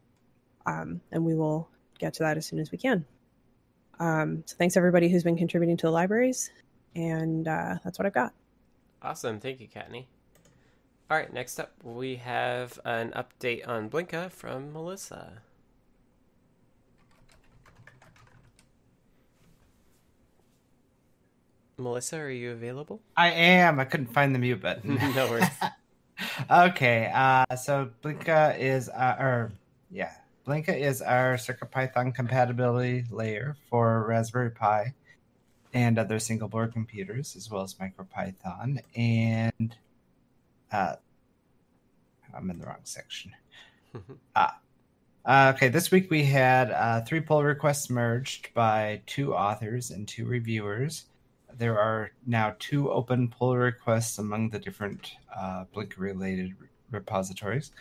Um, 0.66 1.00
and 1.12 1.24
we 1.24 1.34
will 1.34 1.68
get 1.98 2.14
to 2.14 2.22
that 2.24 2.36
as 2.36 2.46
soon 2.46 2.58
as 2.58 2.70
we 2.70 2.78
can. 2.78 3.04
Um, 4.00 4.42
so 4.46 4.56
thanks 4.56 4.76
everybody 4.76 5.08
who's 5.08 5.24
been 5.24 5.36
contributing 5.36 5.76
to 5.78 5.86
the 5.86 5.90
libraries, 5.90 6.50
and 6.94 7.48
uh, 7.48 7.76
that's 7.82 7.98
what 7.98 8.06
I've 8.06 8.14
got. 8.14 8.32
Awesome, 9.02 9.40
thank 9.40 9.60
you, 9.60 9.68
Kattni. 9.68 10.06
All 11.10 11.16
right, 11.16 11.32
next 11.32 11.58
up 11.58 11.72
we 11.82 12.16
have 12.16 12.78
an 12.84 13.12
update 13.12 13.66
on 13.66 13.88
Blinka 13.88 14.30
from 14.30 14.72
Melissa. 14.72 15.42
Melissa, 21.78 22.18
are 22.18 22.30
you 22.30 22.50
available? 22.50 23.00
I 23.16 23.30
am. 23.30 23.78
I 23.78 23.84
couldn't 23.84 24.12
find 24.12 24.34
the 24.34 24.38
mute 24.38 24.60
button. 24.60 24.94
no 25.14 25.28
worries. 25.28 25.48
okay, 26.50 27.10
uh, 27.14 27.54
so 27.56 27.90
Blinka 28.02 28.58
is, 28.58 28.88
uh, 28.88 29.16
or 29.18 29.52
yeah, 29.90 30.12
Blinka 30.46 30.76
is 30.76 31.00
our 31.00 31.34
CircuitPython 31.34 32.14
compatibility 32.14 33.04
layer 33.10 33.56
for 33.70 34.04
Raspberry 34.06 34.50
Pi 34.50 34.94
and 35.72 35.98
other 35.98 36.18
single 36.18 36.48
board 36.48 36.72
computers, 36.72 37.36
as 37.36 37.50
well 37.50 37.62
as 37.62 37.74
MicroPython. 37.74 38.80
And 38.96 39.76
uh, 40.72 40.94
I'm 42.34 42.50
in 42.50 42.58
the 42.58 42.66
wrong 42.66 42.80
section. 42.84 43.32
ah. 44.36 44.58
Uh, 45.24 45.52
okay, 45.54 45.68
this 45.68 45.90
week 45.90 46.10
we 46.10 46.24
had 46.24 46.70
uh, 46.70 47.02
three 47.02 47.20
pull 47.20 47.44
requests 47.44 47.90
merged 47.90 48.54
by 48.54 49.02
two 49.04 49.34
authors 49.34 49.90
and 49.90 50.08
two 50.08 50.24
reviewers. 50.24 51.04
There 51.58 51.78
are 51.78 52.12
now 52.24 52.54
two 52.60 52.90
open 52.92 53.28
pull 53.28 53.56
requests 53.56 54.18
among 54.18 54.50
the 54.50 54.60
different 54.60 55.16
uh, 55.36 55.64
Blinka 55.74 55.98
related 55.98 56.54
repositories. 56.92 57.72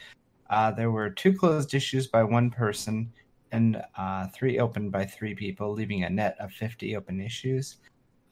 Uh, 0.49 0.71
there 0.71 0.89
were 0.89 1.11
two 1.11 1.31
closed 1.31 1.75
issues 1.75 2.07
by 2.07 2.23
one 2.23 2.49
person 2.49 3.11
and 3.51 3.81
uh, 3.95 4.27
three 4.29 4.57
open 4.57 4.89
by 4.89 5.05
three 5.05 5.35
people, 5.35 5.71
leaving 5.73 6.03
a 6.03 6.09
net 6.09 6.35
of 6.39 6.51
50 6.53 6.95
open 6.95 7.21
issues. 7.21 7.77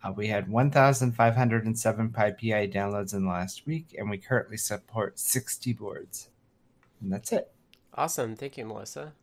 Uh, 0.03 0.11
we 0.11 0.27
had 0.27 0.49
1,507 0.49 2.09
PyPI 2.09 2.73
downloads 2.73 3.13
in 3.13 3.23
the 3.23 3.29
last 3.29 3.67
week, 3.67 3.95
and 3.97 4.09
we 4.09 4.17
currently 4.17 4.57
support 4.57 5.19
60 5.19 5.73
boards. 5.73 6.29
And 7.01 7.13
that's 7.13 7.31
it. 7.31 7.51
Awesome. 7.93 8.35
Thank 8.35 8.57
you, 8.57 8.65
Melissa. 8.65 9.13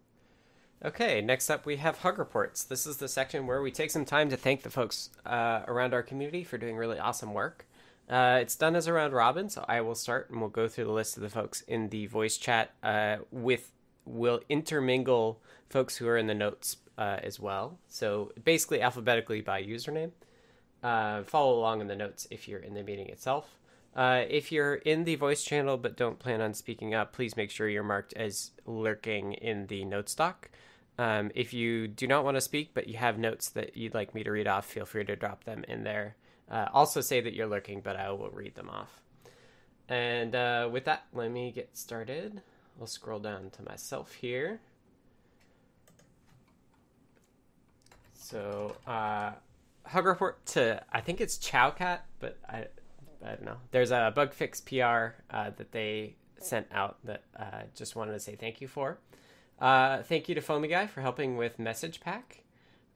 Okay, 0.84 1.20
next 1.20 1.48
up 1.48 1.64
we 1.64 1.76
have 1.76 1.98
Hug 1.98 2.18
Reports. 2.18 2.64
This 2.64 2.88
is 2.88 2.96
the 2.96 3.06
section 3.06 3.46
where 3.46 3.62
we 3.62 3.70
take 3.70 3.92
some 3.92 4.04
time 4.04 4.28
to 4.30 4.36
thank 4.36 4.62
the 4.62 4.70
folks 4.70 5.10
uh, 5.24 5.60
around 5.68 5.94
our 5.94 6.02
community 6.02 6.42
for 6.42 6.58
doing 6.58 6.76
really 6.76 6.98
awesome 6.98 7.32
work. 7.32 7.66
Uh, 8.10 8.38
it's 8.42 8.56
done 8.56 8.74
as 8.74 8.88
a 8.88 8.92
round 8.92 9.12
robin, 9.12 9.48
so 9.48 9.64
I 9.68 9.80
will 9.80 9.94
start 9.94 10.28
and 10.28 10.40
we'll 10.40 10.50
go 10.50 10.66
through 10.66 10.86
the 10.86 10.92
list 10.92 11.16
of 11.16 11.22
the 11.22 11.28
folks 11.28 11.60
in 11.60 11.90
the 11.90 12.06
voice 12.06 12.36
chat. 12.36 12.72
Uh, 12.82 13.18
with 13.30 13.70
will 14.04 14.40
intermingle 14.48 15.40
folks 15.70 15.98
who 15.98 16.08
are 16.08 16.16
in 16.16 16.26
the 16.26 16.34
notes 16.34 16.78
uh, 16.98 17.18
as 17.22 17.38
well. 17.38 17.78
So 17.86 18.32
basically 18.42 18.82
alphabetically 18.82 19.40
by 19.40 19.62
username. 19.62 20.10
Uh, 20.82 21.22
follow 21.22 21.56
along 21.56 21.80
in 21.80 21.86
the 21.86 21.94
notes 21.94 22.26
if 22.28 22.48
you're 22.48 22.58
in 22.58 22.74
the 22.74 22.82
meeting 22.82 23.06
itself. 23.06 23.56
Uh, 23.94 24.24
if 24.28 24.50
you're 24.50 24.74
in 24.74 25.04
the 25.04 25.14
voice 25.14 25.44
channel 25.44 25.76
but 25.76 25.96
don't 25.96 26.18
plan 26.18 26.40
on 26.40 26.54
speaking 26.54 26.92
up, 26.92 27.12
please 27.12 27.36
make 27.36 27.52
sure 27.52 27.68
you're 27.68 27.84
marked 27.84 28.14
as 28.14 28.50
lurking 28.66 29.34
in 29.34 29.68
the 29.68 29.84
notes 29.84 30.16
doc. 30.16 30.50
Um, 30.98 31.30
if 31.34 31.54
you 31.54 31.88
do 31.88 32.06
not 32.06 32.22
want 32.24 32.36
to 32.36 32.40
speak 32.40 32.72
but 32.74 32.86
you 32.86 32.98
have 32.98 33.18
notes 33.18 33.48
that 33.50 33.76
you'd 33.76 33.94
like 33.94 34.14
me 34.14 34.22
to 34.24 34.30
read 34.30 34.46
off, 34.46 34.66
feel 34.66 34.84
free 34.84 35.04
to 35.04 35.16
drop 35.16 35.44
them 35.44 35.64
in 35.66 35.84
there 35.84 36.16
uh, 36.52 36.68
also 36.72 37.00
say 37.00 37.20
that 37.20 37.32
you're 37.32 37.46
lurking, 37.46 37.80
but 37.80 37.96
I 37.96 38.10
will 38.10 38.30
read 38.30 38.54
them 38.54 38.68
off. 38.68 39.00
And 39.88 40.34
uh, 40.34 40.68
with 40.70 40.84
that, 40.84 41.04
let 41.14 41.30
me 41.30 41.50
get 41.50 41.76
started. 41.76 42.42
I'll 42.78 42.86
scroll 42.86 43.18
down 43.18 43.50
to 43.50 43.62
myself 43.62 44.12
here. 44.12 44.60
So, 48.14 48.76
uh, 48.86 49.32
hug 49.86 50.06
report 50.06 50.44
to 50.46 50.82
I 50.92 51.00
think 51.00 51.20
it's 51.20 51.38
Chowcat, 51.38 52.00
but 52.20 52.38
I 52.48 52.66
I 53.24 53.30
don't 53.30 53.44
know. 53.44 53.56
There's 53.70 53.90
a 53.90 54.12
bug 54.14 54.32
fix 54.32 54.60
PR 54.60 55.16
uh, 55.30 55.50
that 55.56 55.72
they 55.72 56.16
sent 56.38 56.66
out 56.72 56.98
that 57.04 57.22
uh, 57.38 57.62
just 57.74 57.96
wanted 57.96 58.12
to 58.12 58.20
say 58.20 58.36
thank 58.36 58.60
you 58.60 58.68
for. 58.68 58.98
Uh, 59.60 60.02
thank 60.02 60.28
you 60.28 60.34
to 60.34 60.40
Foamy 60.40 60.68
Guy 60.68 60.86
for 60.86 61.00
helping 61.00 61.36
with 61.36 61.58
Message 61.58 62.00
Pack. 62.00 62.42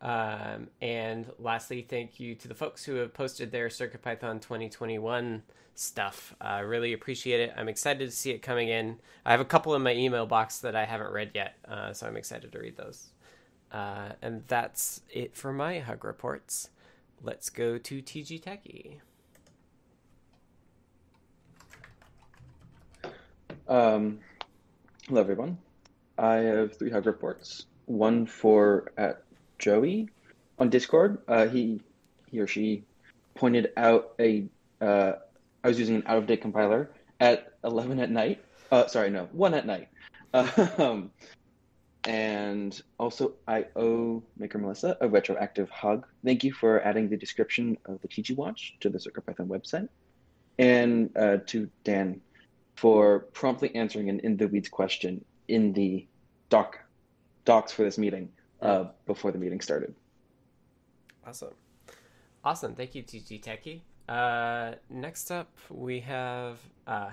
Um, 0.01 0.69
and 0.83 1.31
lastly, 1.39 1.83
thank 1.83 2.21
you 2.21 2.35
to 2.37 2.49
the 2.49 2.55
folks 2.55 2.85
who 2.85 2.97
have 2.97 3.15
posted 3.15 3.51
their 3.51 3.69
CircuitPython 3.69 4.41
2021 4.43 5.43
stuff. 5.75 6.35
I 6.41 6.61
uh, 6.61 6.63
really 6.63 6.93
appreciate 6.93 7.41
it. 7.41 7.55
I'm 7.57 7.69
excited 7.69 8.05
to 8.05 8.15
see 8.15 8.31
it 8.31 8.43
coming 8.43 8.69
in. 8.69 8.99
I 9.25 9.31
have 9.31 9.41
a 9.41 9.45
couple 9.45 9.75
in 9.75 9.83
my 9.83 9.95
email 9.95 10.27
box 10.27 10.59
that 10.61 10.75
I 10.75 10.85
haven't 10.85 11.13
read 11.13 11.31
yet, 11.35 11.57
uh, 11.69 11.93
so 11.93 12.07
I'm 12.07 12.17
excited 12.17 12.53
to 12.53 12.59
read 12.59 12.77
those. 12.77 13.11
Uh, 13.73 14.11
and 14.23 14.45
that's 14.47 15.03
it 15.11 15.37
for 15.37 15.53
my 15.53 15.81
hug 15.81 16.05
reports. 16.05 16.71
Let's 17.23 17.51
go 17.51 17.79
to 17.79 18.03
TG 18.03 18.43
Techie. 18.43 19.01
Um, 23.69 24.21
hello, 25.09 25.21
everyone. 25.21 25.59
I 26.19 26.37
have 26.37 26.77
three 26.77 26.91
hug 26.91 27.07
reports. 27.07 27.67
One 27.87 28.27
for 28.27 28.93
at 28.97 29.23
Joey 29.59 30.09
on 30.59 30.71
Discord. 30.71 31.19
Uh, 31.29 31.47
he 31.47 31.81
he 32.31 32.41
or 32.41 32.47
she 32.47 32.85
pointed 33.35 33.73
out 33.77 34.15
a 34.19 34.47
uh, 34.81 35.13
I 35.63 35.69
was 35.69 35.79
using 35.79 35.97
an 35.97 36.03
out 36.07 36.19
of 36.19 36.27
date 36.27 36.41
compiler 36.41 36.91
at 37.21 37.53
eleven 37.65 38.01
at 38.01 38.11
night. 38.11 38.45
Uh, 38.71 38.87
sorry, 38.87 39.11
no, 39.11 39.29
one 39.33 39.55
at 39.55 39.67
night. 39.67 39.89
Um, 40.79 41.11
and 42.07 42.81
also, 42.99 43.35
I 43.49 43.67
owe 43.75 44.23
Maker 44.37 44.59
Melissa 44.59 44.97
a 45.01 45.09
retroactive 45.09 45.69
hug. 45.71 46.07
Thank 46.25 46.45
you 46.45 46.53
for 46.53 46.81
adding 46.83 47.09
the 47.09 47.17
description 47.17 47.79
of 47.87 48.01
the 48.01 48.07
TG 48.07 48.37
Watch 48.37 48.77
to 48.81 48.89
the 48.89 48.99
CircuitPython 48.99 49.49
website, 49.49 49.89
and 50.59 51.11
uh, 51.17 51.39
to 51.47 51.69
Dan 51.83 52.21
for 52.77 53.21
promptly 53.33 53.75
answering 53.75 54.09
an 54.09 54.21
in 54.21 54.37
the 54.37 54.47
weeds 54.47 54.69
question 54.69 55.25
in 55.49 55.73
the 55.73 56.07
doc 56.49 56.79
docs 57.45 57.73
for 57.73 57.83
this 57.83 57.99
meeting 57.99 58.29
uh, 58.63 58.85
before 59.07 59.33
the 59.33 59.39
meeting 59.39 59.61
started. 59.61 59.95
Awesome. 61.27 61.55
Awesome. 62.45 62.75
Thank 62.75 62.95
you, 62.95 63.03
TG 63.03 63.43
Techie. 63.43 63.81
Uh, 64.09 64.77
next 64.89 65.31
up, 65.31 65.51
we 65.71 66.01
have. 66.01 66.59
Uh, 66.87 67.11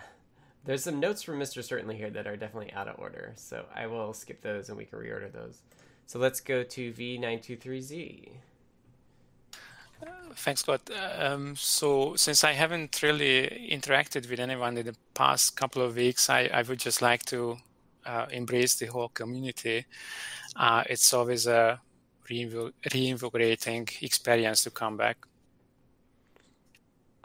there's 0.66 0.84
some 0.84 1.00
notes 1.00 1.22
from 1.24 1.40
Mr. 1.40 1.64
Certainly 1.64 1.98
here 1.98 2.10
that 2.12 2.28
are 2.28 2.38
definitely 2.38 2.72
out 2.74 2.88
of 2.88 3.00
order, 3.00 3.34
so 3.36 3.66
I 3.76 3.88
will 3.88 4.14
skip 4.14 4.42
those 4.42 4.70
and 4.70 4.78
we 4.78 4.86
can 4.86 5.00
reorder 5.00 5.32
those. 5.32 5.62
So 6.06 6.20
let's 6.20 6.40
go 6.40 6.64
to 6.64 6.94
V923Z. 6.94 8.30
Uh, 10.02 10.06
thanks, 10.36 10.62
Scott. 10.62 10.82
Um, 11.18 11.56
so, 11.56 12.16
since 12.16 12.44
I 12.44 12.54
haven't 12.54 13.02
really 13.02 13.70
interacted 13.72 14.30
with 14.30 14.40
anyone 14.40 14.78
in 14.78 14.86
the 14.86 14.96
past 15.14 15.56
couple 15.56 15.82
of 15.82 15.96
weeks, 15.96 16.30
I, 16.30 16.50
I 16.54 16.62
would 16.62 16.80
just 16.80 17.02
like 17.02 17.24
to 17.26 17.58
uh, 18.06 18.26
embrace 18.32 18.76
the 18.76 18.88
whole 18.88 19.10
community, 19.10 19.86
uh, 20.56 20.84
it's 20.90 21.14
always 21.14 21.48
a 21.48 21.80
reinvigorating 22.30 23.88
experience 24.02 24.64
to 24.64 24.72
come 24.72 24.98
back. 24.98 25.18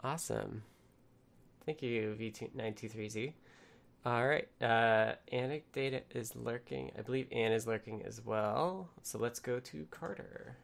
Awesome. 0.03 0.63
Thank 1.65 1.81
you, 1.81 2.15
V923Z. 2.19 3.33
All 4.05 4.27
right. 4.27 4.47
Uh, 4.61 5.13
Data 5.73 6.01
is 6.11 6.35
lurking. 6.35 6.91
I 6.97 7.01
believe 7.01 7.27
Anne 7.31 7.51
is 7.51 7.67
lurking 7.67 8.01
as 8.03 8.25
well. 8.25 8.89
So 9.03 9.19
let's 9.19 9.39
go 9.39 9.59
to 9.59 9.85
Carter. 9.91 10.55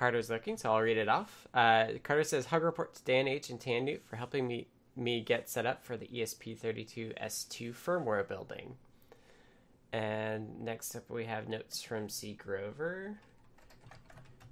Carter's 0.00 0.30
looking, 0.30 0.56
so 0.56 0.72
I'll 0.72 0.80
read 0.80 0.96
it 0.96 1.10
off. 1.10 1.46
Uh, 1.52 1.88
Carter 2.02 2.24
says, 2.24 2.46
Hug 2.46 2.62
report 2.62 2.94
to 2.94 3.04
Dan 3.04 3.28
H. 3.28 3.50
and 3.50 3.60
Tannewt 3.60 4.00
for 4.06 4.16
helping 4.16 4.48
me, 4.48 4.66
me 4.96 5.20
get 5.20 5.50
set 5.50 5.66
up 5.66 5.84
for 5.84 5.94
the 5.98 6.06
ESP32S2 6.06 7.74
firmware 7.74 8.26
building. 8.26 8.76
And 9.92 10.62
next 10.62 10.96
up, 10.96 11.10
we 11.10 11.26
have 11.26 11.50
notes 11.50 11.82
from 11.82 12.08
C. 12.08 12.32
Grover, 12.32 13.18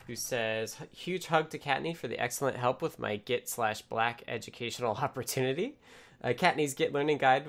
who 0.06 0.14
says, 0.14 0.76
Huge 0.92 1.28
hug 1.28 1.48
to 1.48 1.58
Kattni 1.58 1.96
for 1.96 2.08
the 2.08 2.18
excellent 2.18 2.58
help 2.58 2.82
with 2.82 2.98
my 2.98 3.16
Git 3.16 3.48
slash 3.48 3.80
black 3.80 4.22
educational 4.28 4.96
opportunity. 5.02 5.78
Uh, 6.22 6.28
Kattni's 6.28 6.74
Git 6.74 6.92
learning 6.92 7.16
guide 7.16 7.46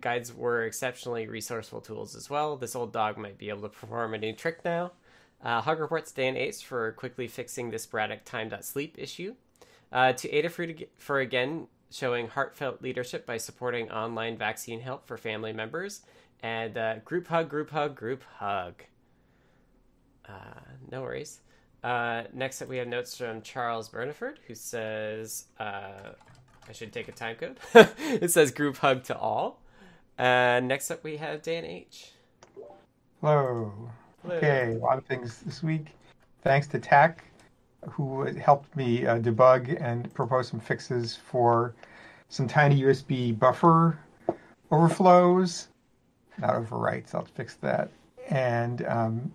guides 0.00 0.32
were 0.32 0.64
exceptionally 0.64 1.26
resourceful 1.26 1.82
tools 1.82 2.16
as 2.16 2.30
well. 2.30 2.56
This 2.56 2.74
old 2.74 2.94
dog 2.94 3.18
might 3.18 3.36
be 3.36 3.50
able 3.50 3.62
to 3.62 3.68
perform 3.68 4.14
a 4.14 4.18
new 4.18 4.32
trick 4.32 4.64
now. 4.64 4.92
Uh, 5.42 5.60
Hug 5.60 5.80
reports 5.80 6.12
Dan 6.12 6.36
Ace 6.36 6.60
for 6.60 6.92
quickly 6.92 7.28
fixing 7.28 7.70
the 7.70 7.78
sporadic 7.78 8.24
time.sleep 8.24 8.96
issue. 8.98 9.34
Uh, 9.92 10.12
to 10.12 10.28
Adafruit 10.28 10.88
for 10.96 11.20
again 11.20 11.68
showing 11.90 12.28
heartfelt 12.28 12.82
leadership 12.82 13.24
by 13.26 13.36
supporting 13.36 13.90
online 13.90 14.36
vaccine 14.36 14.80
help 14.80 15.06
for 15.06 15.16
family 15.16 15.52
members. 15.52 16.02
And 16.42 16.76
uh, 16.76 16.96
group 17.04 17.28
hug, 17.28 17.48
group 17.48 17.70
hug, 17.70 17.94
group 17.94 18.22
hug. 18.38 18.82
Uh, 20.28 20.60
no 20.90 21.02
worries. 21.02 21.40
Uh, 21.82 22.24
next 22.32 22.60
up, 22.60 22.68
we 22.68 22.78
have 22.78 22.88
notes 22.88 23.16
from 23.16 23.42
Charles 23.42 23.88
Burniford, 23.88 24.38
who 24.46 24.54
says, 24.54 25.46
uh, 25.60 26.12
I 26.68 26.72
should 26.72 26.92
take 26.92 27.08
a 27.08 27.12
time 27.12 27.36
code. 27.36 27.58
it 27.74 28.30
says 28.30 28.50
group 28.50 28.78
hug 28.78 29.04
to 29.04 29.16
all. 29.16 29.62
And 30.18 30.66
next 30.66 30.90
up, 30.90 31.04
we 31.04 31.18
have 31.18 31.42
Dan 31.42 31.64
H. 31.64 32.12
Hello. 33.20 33.90
Okay, 34.28 34.74
a 34.74 34.78
lot 34.78 34.98
of 34.98 35.04
things 35.04 35.40
this 35.42 35.62
week. 35.62 35.86
Thanks 36.42 36.66
to 36.68 36.80
TAC, 36.80 37.24
who 37.88 38.24
helped 38.24 38.74
me 38.76 39.06
uh, 39.06 39.18
debug 39.18 39.80
and 39.80 40.12
propose 40.14 40.48
some 40.48 40.58
fixes 40.58 41.14
for 41.14 41.74
some 42.28 42.48
tiny 42.48 42.82
USB 42.82 43.38
buffer 43.38 43.98
overflows, 44.72 45.68
not 46.38 46.54
overwrites. 46.54 47.14
I'll 47.14 47.24
fix 47.24 47.54
that. 47.56 47.90
And 48.28 48.84
um, 48.86 49.32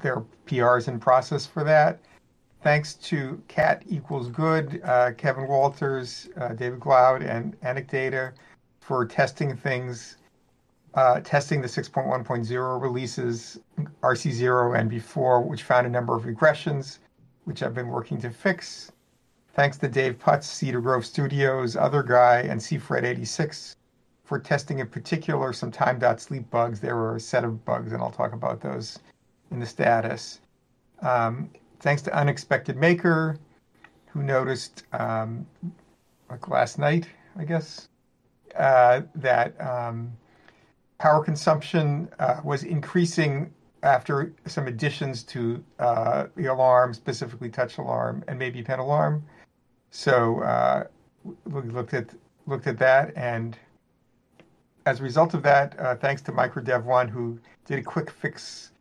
there 0.00 0.16
are 0.16 0.24
PRs 0.46 0.88
in 0.88 0.98
process 0.98 1.44
for 1.44 1.62
that. 1.64 2.00
Thanks 2.62 2.94
to 2.94 3.42
Cat 3.48 3.82
Equals 3.88 4.28
Good, 4.28 4.80
uh, 4.84 5.12
Kevin 5.18 5.48
Walters, 5.48 6.28
uh, 6.38 6.48
David 6.48 6.80
Glaude, 6.80 7.22
and 7.22 7.58
Anecdata 7.60 8.32
for 8.80 9.04
testing 9.06 9.54
things 9.56 10.16
uh, 10.94 11.20
testing 11.20 11.60
the 11.60 11.68
6.1.0 11.68 12.82
releases, 12.82 13.60
RC0 14.02 14.78
and 14.78 14.90
before, 14.90 15.40
which 15.40 15.62
found 15.62 15.86
a 15.86 15.90
number 15.90 16.14
of 16.16 16.24
regressions, 16.24 16.98
which 17.44 17.62
I've 17.62 17.74
been 17.74 17.88
working 17.88 18.20
to 18.22 18.30
fix. 18.30 18.90
Thanks 19.54 19.76
to 19.78 19.88
Dave 19.88 20.18
Putz, 20.18 20.44
Cedar 20.44 20.80
Grove 20.80 21.04
Studios, 21.04 21.76
Other 21.76 22.02
Guy, 22.02 22.40
and 22.40 22.60
CFred86 22.60 23.74
for 24.24 24.38
testing 24.38 24.78
in 24.78 24.86
particular 24.86 25.52
some 25.52 25.70
time.sleep 25.70 26.48
bugs. 26.50 26.80
There 26.80 26.96
were 26.96 27.16
a 27.16 27.20
set 27.20 27.44
of 27.44 27.64
bugs, 27.64 27.92
and 27.92 28.02
I'll 28.02 28.12
talk 28.12 28.32
about 28.32 28.60
those 28.60 28.98
in 29.50 29.58
the 29.58 29.66
status. 29.66 30.40
Um, 31.02 31.50
thanks 31.80 32.02
to 32.02 32.16
Unexpected 32.16 32.76
Maker, 32.76 33.38
who 34.06 34.22
noticed, 34.22 34.84
um, 34.92 35.46
like 36.28 36.48
last 36.48 36.78
night, 36.78 37.08
I 37.36 37.44
guess, 37.44 37.88
uh, 38.56 39.02
that. 39.16 39.60
Um, 39.60 40.12
power 41.00 41.24
consumption 41.24 42.08
uh, 42.18 42.40
was 42.44 42.62
increasing 42.62 43.52
after 43.82 44.34
some 44.46 44.68
additions 44.68 45.22
to 45.22 45.64
uh, 45.78 46.26
the 46.36 46.46
alarm, 46.46 46.92
specifically 46.92 47.48
touch 47.48 47.78
alarm 47.78 48.22
and 48.28 48.38
maybe 48.38 48.62
pen 48.62 48.78
alarm. 48.78 49.24
So 49.90 50.42
uh, 50.42 50.84
we 51.24 51.62
looked 51.62 51.94
at 51.94 52.10
looked 52.46 52.66
at 52.66 52.78
that, 52.78 53.16
and 53.16 53.56
as 54.84 55.00
a 55.00 55.02
result 55.02 55.34
of 55.34 55.42
that, 55.42 55.78
uh, 55.78 55.96
thanks 55.96 56.20
to 56.22 56.32
MicroDev 56.32 56.84
One, 56.84 57.08
who 57.08 57.38
did 57.64 57.78
a 57.78 57.82
quick 57.82 58.10
fix 58.10 58.72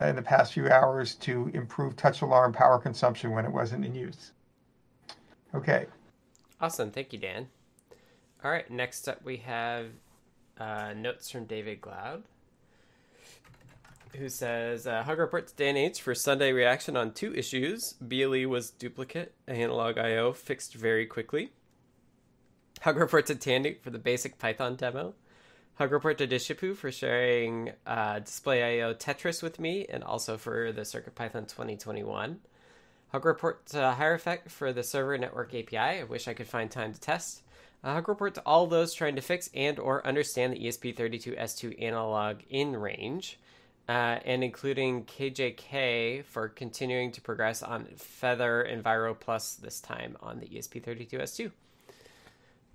in 0.00 0.16
the 0.16 0.22
past 0.22 0.52
few 0.52 0.68
hours 0.68 1.14
to 1.14 1.50
improve 1.54 1.96
touch 1.96 2.20
alarm 2.20 2.52
power 2.52 2.78
consumption 2.78 3.30
when 3.30 3.44
it 3.44 3.52
wasn't 3.52 3.84
in 3.84 3.94
use. 3.94 4.32
Okay. 5.54 5.86
Awesome. 6.60 6.90
Thank 6.90 7.12
you, 7.12 7.18
Dan. 7.18 7.48
All 8.44 8.50
right. 8.50 8.68
Next 8.70 9.08
up, 9.08 9.24
we 9.24 9.38
have 9.38 9.86
uh, 10.62 10.94
notes 10.94 11.30
from 11.30 11.46
David 11.46 11.80
Glaude, 11.80 12.22
who 14.16 14.28
says 14.28 14.86
uh, 14.86 15.02
Hug 15.02 15.18
reports 15.18 15.52
Dan 15.52 15.76
H 15.76 16.00
for 16.00 16.14
Sunday 16.14 16.52
reaction 16.52 16.96
on 16.96 17.12
two 17.12 17.34
issues. 17.34 17.94
BLE 18.00 18.46
was 18.46 18.70
duplicate, 18.70 19.34
analog 19.48 19.98
I/O 19.98 20.32
fixed 20.32 20.74
very 20.74 21.06
quickly. 21.06 21.50
Hug 22.82 22.96
reports 22.96 23.28
to 23.28 23.34
Tandy 23.34 23.78
for 23.82 23.90
the 23.90 23.98
basic 23.98 24.38
Python 24.38 24.76
demo. 24.76 25.14
Hug 25.74 25.90
report 25.90 26.18
to 26.18 26.28
Dishipu 26.28 26.76
for 26.76 26.92
sharing 26.92 27.72
uh, 27.86 28.20
Display 28.20 28.80
I/O 28.80 28.94
Tetris 28.94 29.42
with 29.42 29.58
me, 29.58 29.86
and 29.88 30.04
also 30.04 30.36
for 30.36 30.70
the 30.70 30.82
CircuitPython 30.82 31.48
2021. 31.48 32.38
Hug 33.08 33.24
report 33.24 33.66
to 33.66 33.96
Hierophect 33.98 34.50
for 34.50 34.72
the 34.72 34.82
server 34.82 35.18
network 35.18 35.54
API. 35.54 35.76
I 35.76 36.04
wish 36.04 36.28
I 36.28 36.34
could 36.34 36.46
find 36.48 36.70
time 36.70 36.92
to 36.92 37.00
test. 37.00 37.42
Uh, 37.84 37.94
Hug 37.94 38.08
report 38.08 38.34
to 38.34 38.42
all 38.46 38.66
those 38.66 38.94
trying 38.94 39.16
to 39.16 39.22
fix 39.22 39.50
and 39.54 39.78
or 39.78 40.06
understand 40.06 40.52
the 40.52 40.64
E 40.64 40.68
ESP32S2 40.68 41.82
analog 41.82 42.38
in 42.48 42.76
range, 42.76 43.40
uh, 43.88 44.18
and 44.24 44.44
including 44.44 45.04
KJK 45.04 46.24
for 46.24 46.48
continuing 46.48 47.10
to 47.12 47.20
progress 47.20 47.62
on 47.62 47.86
Feather 47.96 48.66
Enviro 48.70 49.18
Plus 49.18 49.54
this 49.54 49.80
time 49.80 50.16
on 50.22 50.38
the 50.38 50.46
E 50.46 50.60
ESP32S2. 50.60 51.50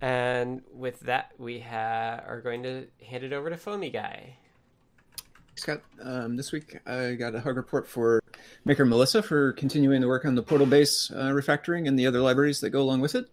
And 0.02 0.62
with 0.74 1.00
that, 1.02 1.32
we 1.38 1.60
ha- 1.60 2.22
are 2.28 2.42
going 2.44 2.64
to 2.64 2.88
hand 3.06 3.24
it 3.24 3.32
over 3.32 3.50
to 3.50 3.58
Foamy 3.58 3.90
Guy. 3.90 4.36
Scott, 5.56 5.82
um, 6.04 6.36
this 6.36 6.52
week 6.52 6.78
I 6.86 7.14
got 7.14 7.34
a 7.34 7.40
hug 7.40 7.56
report 7.56 7.88
for 7.88 8.22
Maker 8.64 8.86
Melissa 8.86 9.24
for 9.24 9.54
continuing 9.54 10.02
the 10.02 10.08
work 10.08 10.26
on 10.26 10.36
the 10.36 10.44
Portal 10.44 10.68
Base 10.68 11.10
uh, 11.12 11.30
refactoring 11.30 11.88
and 11.88 11.98
the 11.98 12.06
other 12.06 12.20
libraries 12.20 12.60
that 12.60 12.70
go 12.70 12.82
along 12.82 13.00
with 13.00 13.16
it. 13.16 13.28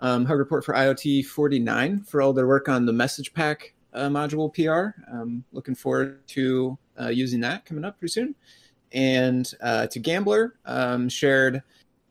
Um, 0.00 0.24
hug 0.24 0.38
report 0.38 0.64
for 0.64 0.74
IoT 0.74 1.26
49 1.26 2.02
for 2.02 2.22
all 2.22 2.32
their 2.32 2.46
work 2.46 2.68
on 2.68 2.86
the 2.86 2.92
message 2.92 3.34
pack 3.34 3.74
uh, 3.94 4.08
module 4.08 4.52
PR. 4.52 5.00
Um, 5.12 5.44
looking 5.52 5.74
forward 5.74 6.26
to 6.28 6.78
uh, 7.00 7.08
using 7.08 7.40
that 7.40 7.64
coming 7.64 7.84
up 7.84 7.98
pretty 7.98 8.12
soon. 8.12 8.34
And 8.92 9.50
uh, 9.60 9.86
to 9.88 9.98
Gambler, 9.98 10.54
um, 10.64 11.08
shared 11.08 11.62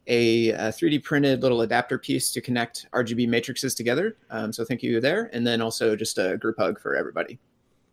a, 0.08 0.50
a 0.50 0.70
3D 0.70 1.04
printed 1.04 1.42
little 1.42 1.62
adapter 1.62 1.98
piece 1.98 2.32
to 2.32 2.42
connect 2.42 2.88
RGB 2.92 3.28
matrices 3.28 3.76
together. 3.76 4.18
Um, 4.30 4.54
so 4.54 4.64
thank 4.64 4.84
you 4.84 5.00
there. 5.02 5.30
And 5.34 5.46
then 5.46 5.62
also 5.62 5.96
just 5.96 6.18
a 6.18 6.38
group 6.38 6.58
hug 6.58 6.80
for 6.80 6.96
everybody. 6.96 7.40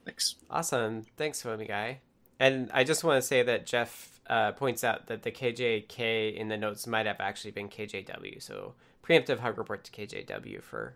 Thanks. 0.05 0.37
Awesome. 0.51 1.05
Thanks, 1.17 1.43
Foamy 1.43 1.67
Guy. 1.67 2.01
And 2.39 2.71
I 2.73 2.85
just 2.85 3.05
want 3.05 3.21
to 3.21 3.27
say 3.27 3.43
that 3.43 3.67
Jeff 3.67 4.21
uh, 4.29 4.53
points 4.53 4.85
out 4.85 5.07
that 5.07 5.23
the 5.23 5.31
KJK 5.31 6.35
in 6.37 6.49
the 6.49 6.57
notes 6.57 6.87
might 6.87 7.07
have 7.07 7.21
actually 7.21 7.53
been 7.53 7.69
KJW. 7.69 8.43
So 8.43 8.75
preemptive 9.05 9.39
hug 9.39 9.59
report 9.59 9.85
to 9.85 9.93
KJW 9.93 10.63
for 10.63 10.95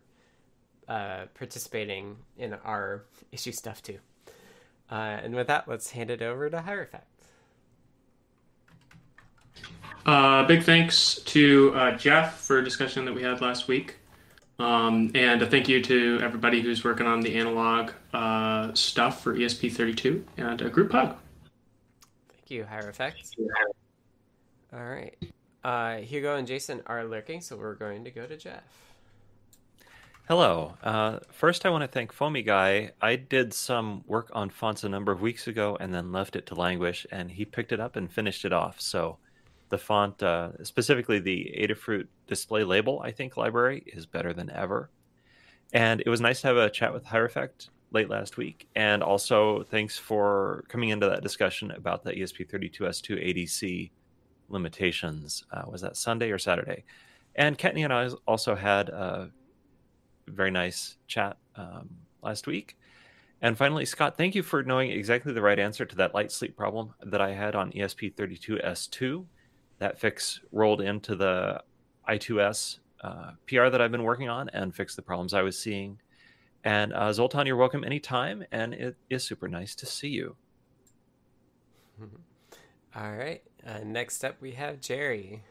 uh, 0.88 1.26
participating 1.34 2.16
in 2.36 2.54
our 2.64 3.04
issue 3.32 3.52
stuff 3.52 3.82
too. 3.82 3.98
Uh, 4.90 5.18
and 5.22 5.34
with 5.34 5.46
that, 5.48 5.68
let's 5.68 5.90
hand 5.90 6.10
it 6.10 6.22
over 6.22 6.48
to 6.48 6.58
Hierophect. 6.58 7.02
Uh, 10.06 10.46
big 10.46 10.62
thanks 10.62 11.16
to 11.26 11.72
uh, 11.74 11.90
Jeff 11.96 12.40
for 12.40 12.58
a 12.58 12.64
discussion 12.64 13.04
that 13.04 13.14
we 13.14 13.22
had 13.22 13.42
last 13.42 13.68
week. 13.68 13.96
Um, 14.58 15.10
and 15.14 15.42
a 15.42 15.46
thank 15.46 15.68
you 15.68 15.82
to 15.82 16.18
everybody 16.22 16.62
who's 16.62 16.82
working 16.82 17.06
on 17.06 17.20
the 17.20 17.36
analog 17.36 17.92
uh, 18.12 18.72
stuff 18.74 19.22
for 19.22 19.34
ESP32 19.34 20.22
and 20.36 20.62
a 20.62 20.70
group 20.70 20.92
hug. 20.92 21.16
Thank 22.30 22.50
you, 22.50 22.64
Hierophect. 22.64 23.34
All 24.72 24.84
right. 24.84 25.14
Uh, 25.68 25.98
Hugo 25.98 26.34
and 26.34 26.46
Jason 26.46 26.80
are 26.86 27.04
lurking, 27.04 27.42
so 27.42 27.54
we're 27.54 27.74
going 27.74 28.02
to 28.02 28.10
go 28.10 28.24
to 28.24 28.38
Jeff. 28.38 28.62
Hello. 30.26 30.78
Uh, 30.82 31.18
first, 31.30 31.66
I 31.66 31.68
want 31.68 31.82
to 31.82 31.88
thank 31.88 32.10
Foamy 32.10 32.40
Guy. 32.40 32.92
I 33.02 33.16
did 33.16 33.52
some 33.52 34.02
work 34.06 34.30
on 34.32 34.48
fonts 34.48 34.84
a 34.84 34.88
number 34.88 35.12
of 35.12 35.20
weeks 35.20 35.46
ago 35.46 35.76
and 35.78 35.92
then 35.92 36.10
left 36.10 36.36
it 36.36 36.46
to 36.46 36.54
languish, 36.54 37.06
and 37.12 37.30
he 37.30 37.44
picked 37.44 37.72
it 37.72 37.80
up 37.80 37.96
and 37.96 38.10
finished 38.10 38.46
it 38.46 38.52
off. 38.54 38.80
So, 38.80 39.18
the 39.68 39.76
font, 39.76 40.22
uh, 40.22 40.64
specifically 40.64 41.18
the 41.18 41.54
Adafruit 41.60 42.06
display 42.26 42.64
label, 42.64 43.02
I 43.04 43.10
think 43.10 43.36
library 43.36 43.82
is 43.88 44.06
better 44.06 44.32
than 44.32 44.48
ever. 44.48 44.88
And 45.74 46.00
it 46.00 46.08
was 46.08 46.22
nice 46.22 46.40
to 46.40 46.46
have 46.46 46.56
a 46.56 46.70
chat 46.70 46.94
with 46.94 47.04
Hierophect 47.04 47.68
late 47.92 48.08
last 48.08 48.38
week. 48.38 48.66
And 48.74 49.02
also, 49.02 49.64
thanks 49.64 49.98
for 49.98 50.64
coming 50.68 50.88
into 50.88 51.10
that 51.10 51.22
discussion 51.22 51.72
about 51.72 52.04
the 52.04 52.14
E 52.14 52.22
ESP32S2 52.22 53.36
ADC 53.36 53.90
limitations. 54.48 55.44
Uh, 55.52 55.62
was 55.70 55.80
that 55.80 55.96
Sunday 55.96 56.30
or 56.30 56.38
Saturday? 56.38 56.84
And 57.34 57.56
Kattni 57.56 57.84
and 57.84 57.92
I 57.92 58.08
also 58.26 58.54
had 58.54 58.88
a 58.88 59.30
very 60.26 60.50
nice 60.50 60.96
chat 61.06 61.36
um, 61.56 61.88
last 62.22 62.46
week. 62.46 62.76
And 63.40 63.56
finally, 63.56 63.84
Scott, 63.84 64.16
thank 64.16 64.34
you 64.34 64.42
for 64.42 64.62
knowing 64.64 64.90
exactly 64.90 65.32
the 65.32 65.42
right 65.42 65.58
answer 65.58 65.84
to 65.84 65.96
that 65.96 66.14
light 66.14 66.32
sleep 66.32 66.56
problem 66.56 66.92
that 67.04 67.20
I 67.20 67.32
had 67.32 67.54
on 67.54 67.70
E 67.76 67.80
ESP32S2. 67.80 69.24
That 69.78 70.00
fix 70.00 70.40
rolled 70.50 70.80
into 70.80 71.14
the 71.14 71.62
I2S 72.08 72.80
uh, 73.02 73.32
PR 73.46 73.68
that 73.68 73.80
I've 73.80 73.92
been 73.92 74.02
working 74.02 74.28
on 74.28 74.48
and 74.48 74.74
fixed 74.74 74.96
the 74.96 75.02
problems 75.02 75.34
I 75.34 75.42
was 75.42 75.56
seeing. 75.56 76.00
And 76.64 76.92
uh, 76.92 77.12
Zoltan, 77.12 77.46
you're 77.46 77.56
welcome 77.56 77.84
anytime, 77.84 78.44
and 78.50 78.74
it 78.74 78.96
is 79.08 79.22
super 79.22 79.46
nice 79.46 79.76
to 79.76 79.86
see 79.86 80.08
you. 80.08 80.34
All 82.96 83.12
right. 83.12 83.42
Uh, 83.66 83.80
next 83.84 84.24
up, 84.24 84.40
we 84.40 84.52
have 84.52 84.80
Jerry. 84.80 85.42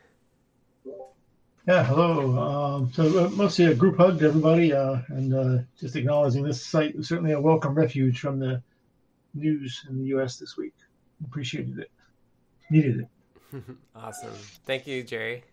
Yeah, 1.68 1.84
hello. 1.84 2.38
Um, 2.40 2.94
so 2.94 3.26
uh, 3.26 3.30
mostly 3.30 3.66
a 3.66 3.74
group 3.76 3.98
hug 3.98 4.20
to 4.20 4.28
everybody, 4.28 4.72
uh, 4.72 5.00
and 5.10 5.34
uh, 5.34 5.64
just 5.78 5.96
acknowledging 5.98 6.44
this 6.44 6.66
site 6.66 6.96
was 6.96 7.10
certainly 7.10 7.34
a 7.34 7.42
welcome 7.42 7.76
refuge 7.76 8.20
from 8.20 8.40
the 8.40 8.64
news 9.34 9.86
in 9.90 9.98
the 9.98 10.06
U.S. 10.06 10.38
this 10.38 10.56
week. 10.56 10.74
Appreciated 11.26 11.80
it. 11.80 11.92
needed 12.70 13.02
it. 13.02 13.64
awesome. 13.96 14.32
Thank 14.66 14.88
you, 14.88 15.04
Jerry. 15.04 15.44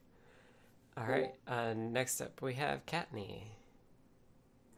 All 0.96 1.06
right. 1.06 1.34
Uh, 1.48 1.74
next 1.74 2.20
up, 2.20 2.40
we 2.40 2.54
have 2.54 2.86
Kattni. 2.86 3.42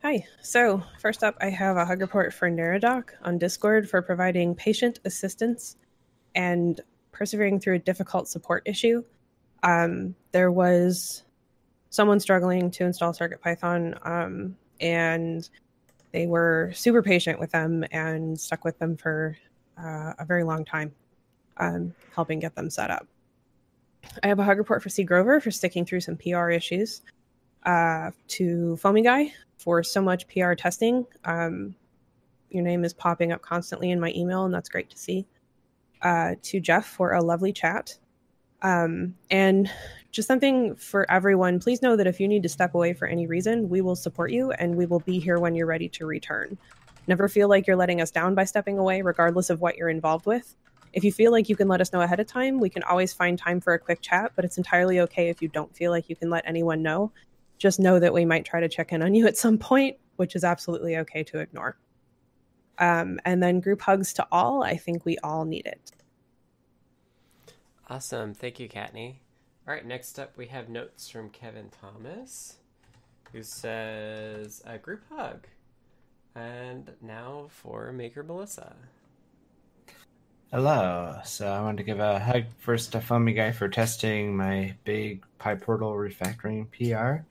Hi. 0.03 0.25
So, 0.41 0.83
first 1.01 1.23
up, 1.23 1.37
I 1.41 1.51
have 1.51 1.77
a 1.77 1.85
hug 1.85 2.01
report 2.01 2.33
for 2.33 2.51
Neradoc 2.51 3.11
on 3.23 3.39
Discord 3.39 3.91
for 3.91 4.01
providing 4.01 4.55
patient 4.55 5.01
assistance 5.05 5.77
and 6.35 6.81
persevering 7.17 7.59
through 7.61 7.75
a 7.75 7.79
difficult 7.79 8.29
support 8.29 8.63
issue. 8.67 9.03
Um, 9.63 10.15
there 10.33 10.53
was 10.53 11.25
someone 11.89 12.21
struggling 12.21 12.71
to 12.73 12.85
install 12.85 13.13
CircuitPython, 13.13 14.07
um, 14.07 14.57
and 14.81 15.49
they 16.13 16.27
were 16.27 16.71
super 16.75 17.03
patient 17.03 17.41
with 17.41 17.53
them 17.53 17.85
and 17.91 18.39
stuck 18.39 18.65
with 18.65 18.79
them 18.79 18.97
for 18.97 19.37
uh, 19.79 20.13
a 20.19 20.25
very 20.27 20.45
long 20.45 20.65
time, 20.65 20.95
um, 21.57 21.95
helping 22.15 22.39
get 22.39 22.55
them 22.55 22.69
set 22.69 22.91
up. 22.91 23.07
I 24.23 24.29
have 24.29 24.39
a 24.39 24.45
hug 24.45 24.59
report 24.59 24.83
for 24.83 24.89
C. 24.91 25.03
Grover 25.03 25.41
for 25.41 25.51
sticking 25.51 25.85
through 25.85 26.01
some 26.01 26.17
PR 26.17 26.51
issues. 26.51 27.03
Uh, 27.65 28.13
to 28.29 28.77
Foamy 28.77 29.03
Guy 29.03 29.33
for 29.59 29.83
so 29.83 30.01
much 30.01 30.29
PR 30.29 30.53
testing. 30.53 31.05
Um, 31.25 31.75
your 32.49 32.63
name 32.63 32.85
is 32.85 32.95
popping 32.95 33.33
up 33.33 33.43
constantly 33.43 33.91
in 33.91 33.99
my 33.99 34.13
email, 34.15 34.45
and 34.45 34.55
that's 34.55 34.69
great 34.69 34.89
to 34.91 34.97
see. 34.97 35.27
Uh, 36.03 36.35
to 36.43 36.61
Jeff 36.61 36.87
for 36.87 37.13
a 37.13 37.23
lovely 37.23 37.53
chat. 37.53 37.99
Um, 38.63 39.15
and 39.31 39.71
just 40.13 40.29
something 40.29 40.77
for 40.77 41.11
everyone 41.11 41.61
please 41.61 41.83
know 41.83 41.95
that 41.97 42.07
if 42.07 42.21
you 42.21 42.27
need 42.27 42.43
to 42.43 42.49
step 42.49 42.75
away 42.75 42.95
for 42.95 43.07
any 43.07 43.27
reason, 43.27 43.69
we 43.69 43.81
will 43.81 43.97
support 43.97 44.31
you 44.31 44.51
and 44.53 44.77
we 44.77 44.87
will 44.87 45.01
be 45.01 45.19
here 45.19 45.39
when 45.39 45.55
you're 45.55 45.67
ready 45.67 45.89
to 45.91 46.07
return. 46.07 46.57
Never 47.07 47.29
feel 47.29 47.49
like 47.49 47.67
you're 47.67 47.77
letting 47.77 48.01
us 48.01 48.11
down 48.11 48.35
by 48.35 48.45
stepping 48.45 48.79
away, 48.79 49.03
regardless 49.03 49.51
of 49.51 49.61
what 49.61 49.77
you're 49.77 49.89
involved 49.89 50.27
with. 50.27 50.57
If 50.93 51.05
you 51.05 51.13
feel 51.13 51.31
like 51.33 51.49
you 51.49 51.57
can 51.57 51.69
let 51.69 51.81
us 51.81 51.93
know 51.93 52.01
ahead 52.01 52.21
of 52.21 52.27
time, 52.27 52.59
we 52.59 52.71
can 52.71 52.83
always 52.83 53.13
find 53.13 53.39
time 53.39 53.61
for 53.61 53.75
a 53.75 53.79
quick 53.79 54.01
chat, 54.01 54.33
but 54.35 54.45
it's 54.45 54.59
entirely 54.59 55.01
okay 55.01 55.29
if 55.29 55.43
you 55.43 55.49
don't 55.49 55.75
feel 55.77 55.91
like 55.91 56.09
you 56.09 56.17
can 56.17 56.31
let 56.31 56.45
anyone 56.47 56.83
know 56.83 57.13
just 57.59 57.81
know 57.81 57.99
that 57.99 58.13
we 58.13 58.25
might 58.25 58.45
try 58.45 58.61
to 58.61 58.69
check 58.69 58.93
in 58.93 59.03
on 59.03 59.15
you 59.15 59.27
at 59.27 59.37
some 59.37 59.59
point, 59.59 59.97
which 60.17 60.37
is 60.37 60.45
absolutely 60.45 60.97
okay 60.99 61.23
to 61.25 61.39
ignore. 61.39 61.77
Um, 62.79 63.19
and 63.25 63.43
then 63.43 63.61
group 63.61 63.81
hugs 63.81 64.13
to 64.15 64.27
all. 64.31 64.63
I 64.63 64.77
think 64.77 65.05
we 65.05 65.19
all 65.19 65.45
need 65.45 65.67
it. 65.67 65.93
Awesome. 67.89 68.35
Thank 68.35 68.61
you, 68.61 68.69
Kattni. 68.69 69.17
All 69.67 69.75
right, 69.75 69.87
next 69.87 70.19
up 70.19 70.37
we 70.37 70.47
have 70.47 70.69
notes 70.69 71.09
from 71.09 71.31
Kevin 71.31 71.71
Thomas, 71.81 72.57
who 73.33 73.43
says 73.43 74.63
a 74.67 74.79
group 74.79 75.03
hug. 75.11 75.47
And 76.35 76.93
now 77.01 77.47
for 77.49 77.93
Maker 77.93 78.23
Melissa. 78.23 78.75
Hello. 80.53 81.19
So 81.25 81.49
I 81.49 81.61
wanted 81.61 81.79
to 81.79 81.83
give 81.83 81.99
a 81.99 82.21
hug 82.21 82.45
first 82.59 82.93
to 82.93 83.01
Foamy 83.01 83.33
Guy 83.33 83.51
for 83.51 83.69
testing 83.69 84.37
my 84.37 84.77
big 84.85 85.25
PyPortal 85.41 85.97
refactoring 85.97 86.69
PR. 86.71 87.25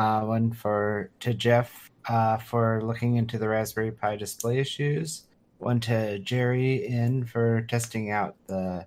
Uh, 0.00 0.22
one 0.22 0.52
for 0.52 1.10
to 1.20 1.34
Jeff 1.34 1.90
uh, 2.08 2.38
for 2.38 2.80
looking 2.82 3.16
into 3.16 3.38
the 3.38 3.48
Raspberry 3.48 3.90
Pi 3.90 4.16
display 4.16 4.58
issues. 4.58 5.24
One 5.58 5.80
to 5.80 6.18
Jerry 6.18 6.86
N 6.86 7.24
for 7.24 7.62
testing 7.62 8.10
out 8.10 8.36
the 8.46 8.86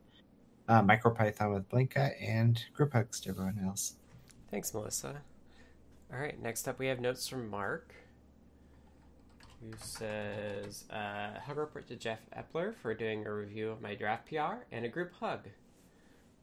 uh, 0.68 0.82
MicroPython 0.84 1.54
with 1.54 1.68
Blinka, 1.70 2.14
and 2.22 2.64
group 2.74 2.94
hugs 2.94 3.20
to 3.22 3.30
everyone 3.30 3.60
else. 3.66 3.96
Thanks, 4.52 4.74
Melissa. 4.74 5.22
All 6.14 6.20
right, 6.20 6.42
next 6.42 6.68
up 6.68 6.80
we 6.80 6.88
have 6.88 7.00
notes 7.00 7.28
from 7.28 7.50
Mark, 7.50 7.94
who 9.62 9.72
says 9.78 10.86
uh, 10.92 11.40
hug 11.40 11.58
report 11.58 11.88
to 11.88 11.96
Jeff 11.96 12.20
Epler 12.36 12.76
for 12.76 12.94
doing 12.94 13.26
a 13.26 13.34
review 13.34 13.70
of 13.70 13.82
my 13.82 13.96
draft 13.96 14.28
PR 14.28 14.64
and 14.72 14.86
a 14.86 14.90
group 14.90 15.12
hug. 15.20 15.42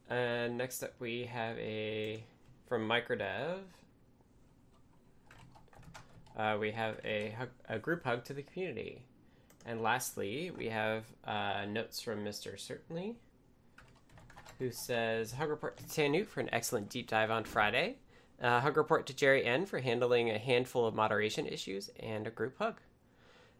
And 0.09 0.57
next 0.59 0.83
up 0.83 0.93
we 0.99 1.25
have 1.25 1.57
a 1.59 2.25
from 2.69 2.89
Microdev 2.89 3.59
uh, 6.37 6.57
we 6.61 6.73
have 6.73 7.01
a, 7.05 7.35
hug, 7.39 7.49
a 7.69 7.79
group 7.79 8.05
hug 8.05 8.25
to 8.25 8.35
the 8.35 8.43
community. 8.43 9.03
And 9.65 9.83
lastly, 9.83 10.53
we 10.57 10.69
have 10.69 11.05
uh, 11.25 11.65
notes 11.69 12.01
from 12.01 12.25
Mr. 12.25 12.59
Certainly, 12.59 13.17
who 14.59 14.71
says 14.71 15.33
Hug 15.33 15.51
report 15.51 15.77
to 15.79 15.85
Tannewt 15.85 16.29
for 16.29 16.41
an 16.41 16.49
excellent 16.53 16.89
deep 16.89 17.09
dive 17.09 17.31
on 17.31 17.45
Friday. 17.45 17.97
Uh, 18.41 18.61
hug 18.61 18.77
report 18.77 19.07
to 19.07 19.15
Jerry 19.15 19.45
N 19.45 19.67
for 19.67 19.81
handling 19.81 20.31
a 20.31 20.39
handful 20.39 20.87
of 20.87 20.95
moderation 20.95 21.47
issues, 21.47 21.91
and 21.99 22.27
a 22.27 22.31
group 22.31 22.59
hug. 22.59 22.81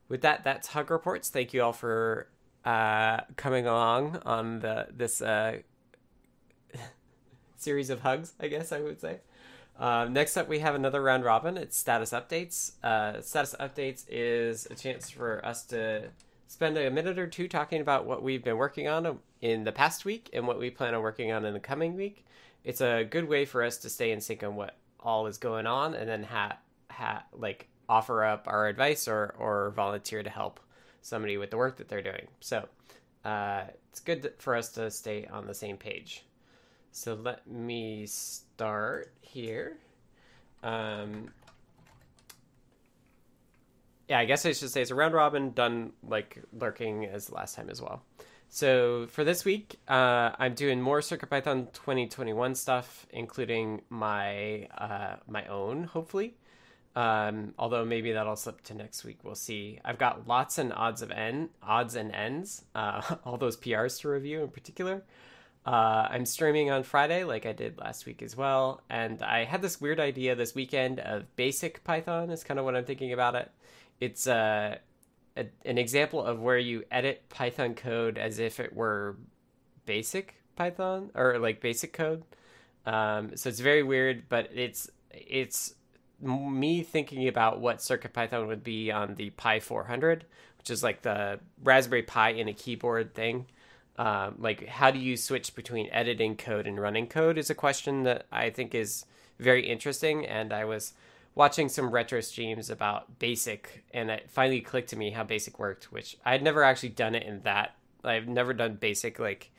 With 0.09 0.21
that, 0.21 0.45
that's 0.45 0.69
hug 0.69 0.91
reports. 0.91 1.31
Thank 1.31 1.55
you 1.55 1.63
all 1.63 1.73
for 1.73 2.29
uh, 2.65 3.21
coming 3.37 3.67
along 3.67 4.21
on 4.27 4.61
the 4.61 4.89
this 4.91 5.23
uh, 5.23 5.59
series 7.57 7.91
of 7.91 8.01
hugs. 8.01 8.35
I 8.39 8.49
guess 8.49 8.71
I 8.71 8.81
would 8.81 9.01
say. 9.01 9.21
Uh, 9.79 10.07
next 10.11 10.37
up, 10.37 10.49
we 10.49 10.61
have 10.61 10.75
another 10.75 11.03
round 11.03 11.25
robin. 11.25 11.57
It's 11.57 11.77
status 11.77 12.13
updates. 12.13 12.73
Uh, 12.83 13.21
status 13.21 13.55
updates 13.61 14.05
is 14.09 14.67
a 14.71 14.75
chance 14.75 15.11
for 15.11 15.45
us 15.45 15.65
to 15.67 16.09
spend 16.49 16.79
a 16.79 16.91
minute 16.91 17.19
or 17.19 17.27
two 17.27 17.49
talking 17.49 17.81
about 17.81 18.07
what 18.07 18.23
we've 18.23 18.43
been 18.43 18.57
working 18.57 18.89
on 18.89 19.19
in 19.43 19.65
the 19.65 19.73
past 19.73 20.05
week 20.05 20.31
and 20.33 20.47
what 20.47 20.59
we 20.59 20.71
plan 20.71 20.95
on 20.95 21.03
working 21.03 21.31
on 21.31 21.45
in 21.45 21.53
the 21.53 21.61
coming 21.61 21.95
week. 21.95 22.25
It's 22.65 22.81
a 22.81 23.05
good 23.05 23.29
way 23.29 23.45
for 23.45 23.63
us 23.63 23.77
to 23.79 23.91
stay 23.91 24.13
in 24.13 24.21
sync 24.21 24.43
on 24.43 24.57
what 24.57 24.77
all 25.01 25.27
is 25.27 25.39
going 25.39 25.67
on, 25.67 25.95
and 25.95 26.09
then 26.09 26.25
ha 26.25 26.59
ha 26.91 27.25
like 27.33 27.69
offer 27.89 28.25
up 28.25 28.49
our 28.49 28.67
advice 28.67 29.07
or 29.07 29.35
or 29.39 29.71
volunteer 29.77 30.23
to 30.23 30.31
help 30.31 30.59
somebody 31.03 31.37
with 31.37 31.51
the 31.51 31.57
work 31.57 31.77
that 31.77 31.89
they're 31.89 32.03
doing. 32.03 32.27
So 32.41 32.67
uh, 33.25 33.65
it's 33.91 34.01
good 34.01 34.33
for 34.39 34.57
us 34.57 34.71
to 34.71 34.91
stay 34.91 35.27
on 35.27 35.47
the 35.47 35.55
same 35.55 35.77
page. 35.77 36.25
So 36.97 37.13
let 37.13 37.47
me 37.47 38.07
start 38.07 39.13
here. 39.21 39.77
Um, 40.63 41.29
yeah, 44.09 44.19
I 44.19 44.25
guess 44.25 44.47
I 44.47 44.53
should 44.53 44.71
say 44.71 44.81
it's 44.81 44.91
a 44.91 44.95
round 44.95 45.13
robin 45.13 45.51
done 45.51 45.93
like 46.03 46.43
lurking 46.59 47.05
as 47.05 47.31
last 47.31 47.55
time 47.55 47.69
as 47.69 47.83
well. 47.83 48.03
So 48.49 49.09
for 49.09 49.25
this 49.25 49.45
week, 49.45 49.79
uh, 49.87 50.31
I'm 50.39 50.55
doing 50.55 50.81
more 50.81 51.01
CircuitPython 51.01 51.75
2021 51.75 52.55
stuff, 52.55 53.07
including 53.11 53.83
my 53.91 54.67
uh, 54.79 55.17
my 55.29 55.45
own, 55.49 55.85
hopefully. 55.85 56.35
Um, 56.97 57.53
although 57.59 57.85
maybe 57.85 58.13
that'll 58.13 58.37
slip 58.37 58.63
to 58.63 58.75
next 58.75 59.05
week. 59.05 59.19
We'll 59.23 59.35
see. 59.35 59.81
I've 59.85 59.99
got 59.99 60.27
lots 60.27 60.57
and 60.57 60.73
odds 60.73 61.03
of 61.03 61.11
n 61.11 61.51
odds 61.63 61.95
and 61.95 62.11
ends, 62.11 62.65
uh, 62.75 63.03
all 63.27 63.37
those 63.37 63.59
PRs 63.59 64.01
to 64.01 64.09
review 64.09 64.43
in 64.43 64.49
particular. 64.49 65.03
Uh, 65.67 66.07
I'm 66.11 66.27
streaming 66.27 66.71
on 66.71 66.85
Friday, 66.85 67.25
like 67.25 67.45
I 67.45 67.53
did 67.53 67.77
last 67.77 68.07
week 68.07 68.23
as 68.23 68.37
well. 68.37 68.83
And 68.89 69.21
I 69.21 69.43
had 69.43 69.63
this 69.63 69.81
weird 69.81 69.99
idea 69.99 70.37
this 70.37 70.55
weekend 70.55 71.01
of 71.01 71.35
basic 71.35 71.83
Python, 71.83 72.31
is 72.31 72.45
kind 72.45 72.61
of 72.61 72.65
what 72.65 72.77
I'm 72.77 72.85
thinking 72.85 73.13
about 73.13 73.35
it. 73.35 73.51
It's 74.01 74.29
uh, 74.29 74.77
a, 75.37 75.47
an 75.65 75.77
example 75.77 76.23
of 76.23 76.41
where 76.41 76.59
you 76.59 76.85
edit 76.93 77.29
Python 77.31 77.75
code 77.75 78.17
as 78.17 78.39
if 78.39 78.61
it 78.61 78.77
were 78.77 79.17
basic 79.87 80.37
Python 80.55 81.11
or 81.17 81.41
like 81.41 81.61
basic 81.61 81.93
code. 81.93 82.23
Um, 82.85 83.37
so 83.37 83.49
it's 83.49 83.59
very 83.59 83.83
weird, 83.83 84.29
but 84.29 84.49
it's 84.55 84.89
it's 85.11 85.75
me 86.21 86.83
thinking 86.85 87.27
about 87.27 87.61
what 87.61 87.83
Circuit 87.83 88.13
Python 88.13 88.47
would 88.47 88.63
be 88.63 88.93
on 88.93 89.17
the 89.17 89.31
Pi 89.31 89.59
400, 89.59 90.25
which 90.59 90.71
is 90.71 90.85
like 90.85 91.03
the 91.03 91.41
Raspberry 91.65 92.03
Pi 92.03 92.31
in 92.31 92.47
a 92.47 92.53
keyboard 92.53 93.15
thing. 93.15 93.47
Um, 93.99 94.37
like 94.39 94.67
how 94.67 94.91
do 94.91 94.99
you 94.99 95.17
switch 95.17 95.55
between 95.55 95.89
editing 95.91 96.37
code 96.37 96.67
and 96.67 96.81
running 96.81 97.07
code 97.07 97.39
is 97.39 97.49
a 97.49 97.55
question 97.55 98.03
that 98.03 98.27
I 98.31 98.51
think 98.51 98.75
is 98.75 99.07
very 99.39 99.67
interesting. 99.67 100.27
And 100.27 100.53
I 100.53 100.65
was 100.65 100.93
watching 101.35 101.69
some 101.69 101.91
retro 101.91 102.21
streams 102.21 102.71
about 102.71 103.19
Basic, 103.19 103.85
and 103.93 104.11
it 104.11 104.31
finally 104.31 104.61
clicked 104.61 104.91
to 104.91 104.97
me 104.97 105.11
how 105.11 105.25
Basic 105.25 105.59
worked, 105.59 105.93
which 105.93 106.17
I 106.25 106.33
had 106.33 106.43
never 106.43 106.63
actually 106.63 106.91
done 106.91 107.15
it 107.15 107.25
in 107.25 107.41
that. 107.43 107.77
I've 108.05 108.29
never 108.29 108.55
done 108.55 108.75
Basic 108.75 109.19
like 109.19 109.51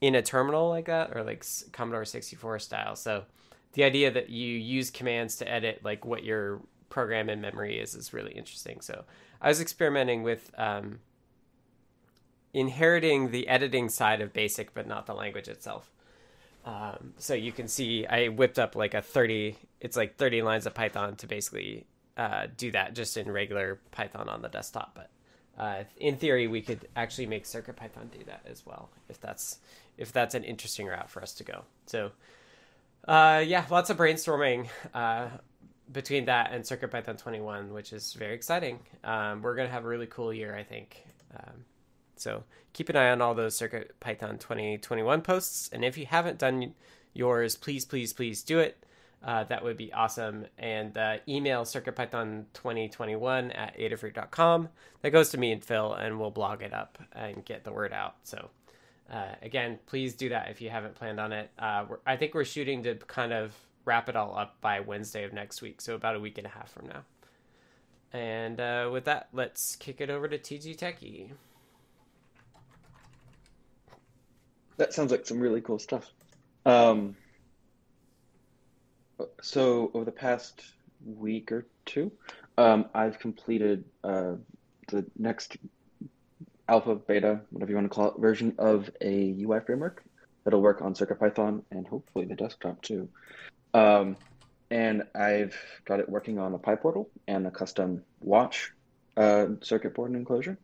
in 0.00 0.14
a 0.14 0.22
terminal 0.22 0.68
like 0.68 0.86
that 0.86 1.16
or 1.16 1.22
like 1.22 1.44
Commodore 1.72 2.04
64 2.04 2.58
style. 2.58 2.96
So 2.96 3.24
the 3.72 3.84
idea 3.84 4.10
that 4.10 4.30
you 4.30 4.56
use 4.56 4.90
commands 4.90 5.36
to 5.36 5.50
edit 5.50 5.80
like 5.84 6.04
what 6.04 6.24
your 6.24 6.60
program 6.88 7.28
in 7.28 7.40
memory 7.40 7.78
is 7.78 7.94
is 7.94 8.12
really 8.12 8.32
interesting. 8.32 8.80
So 8.80 9.04
I 9.40 9.48
was 9.48 9.60
experimenting 9.60 10.22
with 10.22 10.50
um, 10.56 11.00
inheriting 12.56 13.32
the 13.32 13.48
editing 13.48 13.90
side 13.90 14.22
of 14.22 14.32
basic 14.32 14.72
but 14.72 14.86
not 14.86 15.04
the 15.04 15.14
language 15.14 15.46
itself. 15.46 15.90
Um, 16.64 17.12
so 17.18 17.34
you 17.34 17.52
can 17.52 17.68
see 17.68 18.06
i 18.06 18.26
whipped 18.26 18.58
up 18.58 18.74
like 18.74 18.94
a 18.94 19.00
30 19.00 19.56
it's 19.80 19.96
like 19.96 20.16
30 20.16 20.42
lines 20.42 20.66
of 20.66 20.74
python 20.74 21.14
to 21.16 21.28
basically 21.28 21.86
uh, 22.16 22.48
do 22.56 22.72
that 22.72 22.92
just 22.92 23.16
in 23.16 23.30
regular 23.30 23.78
python 23.92 24.28
on 24.28 24.42
the 24.42 24.48
desktop 24.48 24.96
but 24.96 25.10
uh, 25.62 25.84
in 25.98 26.16
theory 26.16 26.48
we 26.48 26.60
could 26.60 26.88
actually 26.96 27.26
make 27.26 27.46
circuit 27.46 27.76
python 27.76 28.10
do 28.12 28.24
that 28.24 28.40
as 28.50 28.66
well 28.66 28.88
if 29.08 29.20
that's 29.20 29.58
if 29.96 30.10
that's 30.10 30.34
an 30.34 30.42
interesting 30.42 30.86
route 30.86 31.08
for 31.08 31.22
us 31.22 31.34
to 31.34 31.44
go. 31.44 31.62
So 31.84 32.10
uh, 33.06 33.44
yeah 33.46 33.64
lots 33.70 33.90
of 33.90 33.96
brainstorming 33.96 34.66
uh, 34.92 35.28
between 35.92 36.24
that 36.24 36.50
and 36.52 36.66
circuit 36.66 36.90
python 36.90 37.16
21 37.16 37.72
which 37.72 37.92
is 37.92 38.14
very 38.14 38.34
exciting. 38.34 38.80
Um, 39.04 39.40
we're 39.40 39.54
going 39.54 39.68
to 39.68 39.72
have 39.72 39.84
a 39.84 39.88
really 39.88 40.08
cool 40.08 40.32
year 40.32 40.56
i 40.56 40.64
think. 40.64 41.06
Um, 41.36 41.64
So 42.16 42.44
keep 42.72 42.88
an 42.88 42.96
eye 42.96 43.10
on 43.10 43.20
all 43.22 43.34
those 43.34 43.56
Circuit 43.56 43.98
Python 44.00 44.38
2021 44.38 45.22
posts. 45.22 45.70
And 45.72 45.84
if 45.84 45.96
you 45.96 46.06
haven't 46.06 46.38
done 46.38 46.74
yours, 47.14 47.56
please, 47.56 47.84
please, 47.84 48.12
please 48.12 48.42
do 48.42 48.58
it. 48.58 48.76
Uh, 49.24 49.44
that 49.44 49.64
would 49.64 49.76
be 49.76 49.92
awesome. 49.92 50.46
And 50.58 50.96
uh, 50.96 51.16
email 51.26 51.62
circuitpython2021 51.64 53.58
at 53.58 53.76
adafruit.com. 53.78 54.68
That 55.02 55.10
goes 55.10 55.30
to 55.30 55.38
me 55.38 55.52
and 55.52 55.64
Phil, 55.64 55.94
and 55.94 56.20
we'll 56.20 56.30
blog 56.30 56.62
it 56.62 56.72
up 56.72 56.98
and 57.12 57.44
get 57.44 57.64
the 57.64 57.72
word 57.72 57.92
out. 57.92 58.16
So, 58.24 58.50
uh, 59.12 59.34
again, 59.42 59.78
please 59.86 60.14
do 60.14 60.28
that 60.28 60.50
if 60.50 60.60
you 60.60 60.70
haven't 60.70 60.94
planned 60.94 61.18
on 61.18 61.32
it. 61.32 61.50
Uh, 61.58 61.86
I 62.06 62.16
think 62.16 62.34
we're 62.34 62.44
shooting 62.44 62.82
to 62.84 62.94
kind 62.94 63.32
of 63.32 63.54
wrap 63.84 64.08
it 64.08 64.16
all 64.16 64.36
up 64.36 64.60
by 64.60 64.80
Wednesday 64.80 65.24
of 65.24 65.32
next 65.32 65.62
week, 65.62 65.80
so 65.80 65.94
about 65.94 66.16
a 66.16 66.20
week 66.20 66.38
and 66.38 66.46
a 66.46 66.50
half 66.50 66.70
from 66.70 66.88
now. 66.88 67.02
And 68.12 68.60
uh, 68.60 68.90
with 68.92 69.04
that, 69.04 69.28
let's 69.32 69.76
kick 69.76 70.00
it 70.00 70.10
over 70.10 70.28
to 70.28 70.38
TG 70.38 70.76
Techie. 70.76 71.30
That 74.76 74.92
sounds 74.92 75.10
like 75.10 75.26
some 75.26 75.40
really 75.40 75.60
cool 75.60 75.78
stuff. 75.78 76.10
Um, 76.64 77.16
so 79.40 79.90
over 79.94 80.04
the 80.04 80.12
past 80.12 80.62
week 81.04 81.52
or 81.52 81.66
two, 81.84 82.12
um, 82.58 82.86
I've 82.94 83.18
completed 83.18 83.84
uh, 84.04 84.32
the 84.88 85.06
next 85.18 85.56
alpha, 86.68 86.94
beta, 86.96 87.40
whatever 87.50 87.70
you 87.70 87.76
want 87.76 87.90
to 87.90 87.94
call 87.94 88.08
it, 88.08 88.20
version 88.20 88.54
of 88.58 88.90
a 89.00 89.34
UI 89.40 89.60
framework 89.60 90.02
that'll 90.44 90.62
work 90.62 90.82
on 90.82 90.94
CircuitPython 90.94 91.62
and 91.70 91.86
hopefully 91.86 92.24
the 92.24 92.34
desktop 92.34 92.82
too. 92.82 93.08
Um, 93.74 94.16
and 94.70 95.04
I've 95.14 95.56
got 95.84 96.00
it 96.00 96.08
working 96.08 96.38
on 96.38 96.54
a 96.54 96.58
PyPortal 96.58 97.06
and 97.28 97.46
a 97.46 97.50
custom 97.50 98.02
watch 98.20 98.72
uh, 99.16 99.46
circuit 99.60 99.94
board 99.94 100.12
enclosure. 100.12 100.58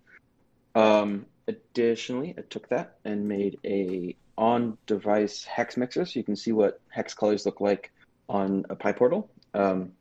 Um, 0.75 1.27
additionally, 1.49 2.35
I 2.39 2.43
took 2.43 2.69
that 2.69 2.97
and 3.05 3.29
made 3.29 3.59
a 3.65 4.17
on-device 4.39 5.45
hex 5.45 5.77
mixer, 5.77 6.05
so 6.05 6.19
you 6.19 6.25
can 6.25 6.37
see 6.37 6.53
what 6.53 6.81
hex 6.89 7.15
colors 7.15 7.45
look 7.47 7.61
like 7.61 7.93
on 8.29 8.65
a 8.71 8.77
PyPortal. 8.77 9.29
Um, 9.55 9.93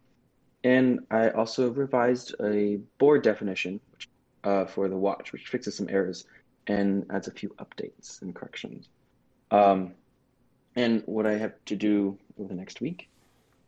and 0.64 1.02
I 1.10 1.30
also 1.30 1.70
revised 1.72 2.36
a 2.42 2.80
board 2.98 3.24
definition 3.24 3.80
uh, 4.44 4.66
for 4.66 4.88
the 4.88 4.98
watch, 4.98 5.34
which 5.34 5.48
fixes 5.48 5.76
some 5.76 5.90
errors 5.90 6.26
and 6.68 7.06
adds 7.10 7.28
a 7.28 7.32
few 7.32 7.50
updates 7.60 8.22
and 8.22 8.34
corrections. 8.34 8.88
Um, 9.50 9.94
and 10.76 11.04
what 11.06 11.26
I 11.26 11.38
have 11.38 11.54
to 11.66 11.76
do 11.76 12.18
over 12.40 12.48
the 12.48 12.56
next 12.56 12.80
week 12.80 13.10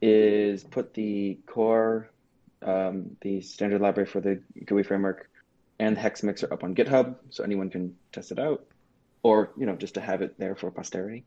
is 0.02 0.64
put 0.64 0.94
the 0.94 1.38
core, 1.46 2.10
um, 2.62 3.18
the 3.22 3.42
standard 3.42 3.82
library 3.82 4.08
for 4.08 4.22
the 4.22 4.42
GUI 4.66 4.84
framework, 4.84 5.30
and 5.80 5.98
hex 5.98 6.24
mixer 6.24 6.52
up 6.52 6.64
on 6.64 6.76
GitHub, 6.76 7.16
so 7.30 7.44
anyone 7.44 7.70
can 7.70 7.96
test 8.12 8.32
it 8.32 8.40
out, 8.40 8.66
or 9.24 9.52
you 9.58 9.66
know 9.66 9.76
just 9.76 9.96
to 9.96 10.02
have 10.02 10.22
it 10.22 10.38
there 10.38 10.56
for 10.56 10.72
posterity, 10.72 11.26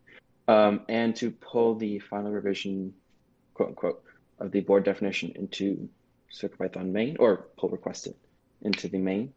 um, 0.48 0.82
and 0.88 1.14
to 1.16 1.30
pull 1.30 1.74
the 1.74 1.98
final 1.98 2.30
revision, 2.30 2.94
quote 3.54 3.70
unquote, 3.70 4.02
of 4.38 4.50
the 4.52 4.60
board 4.60 4.84
definition 4.84 5.32
into 5.34 5.88
CircuitPython 6.32 6.90
main, 6.92 7.16
or 7.18 7.46
pull 7.56 7.70
request 7.70 8.06
it 8.06 8.16
into 8.62 8.88
the 8.88 8.98
main, 8.98 9.32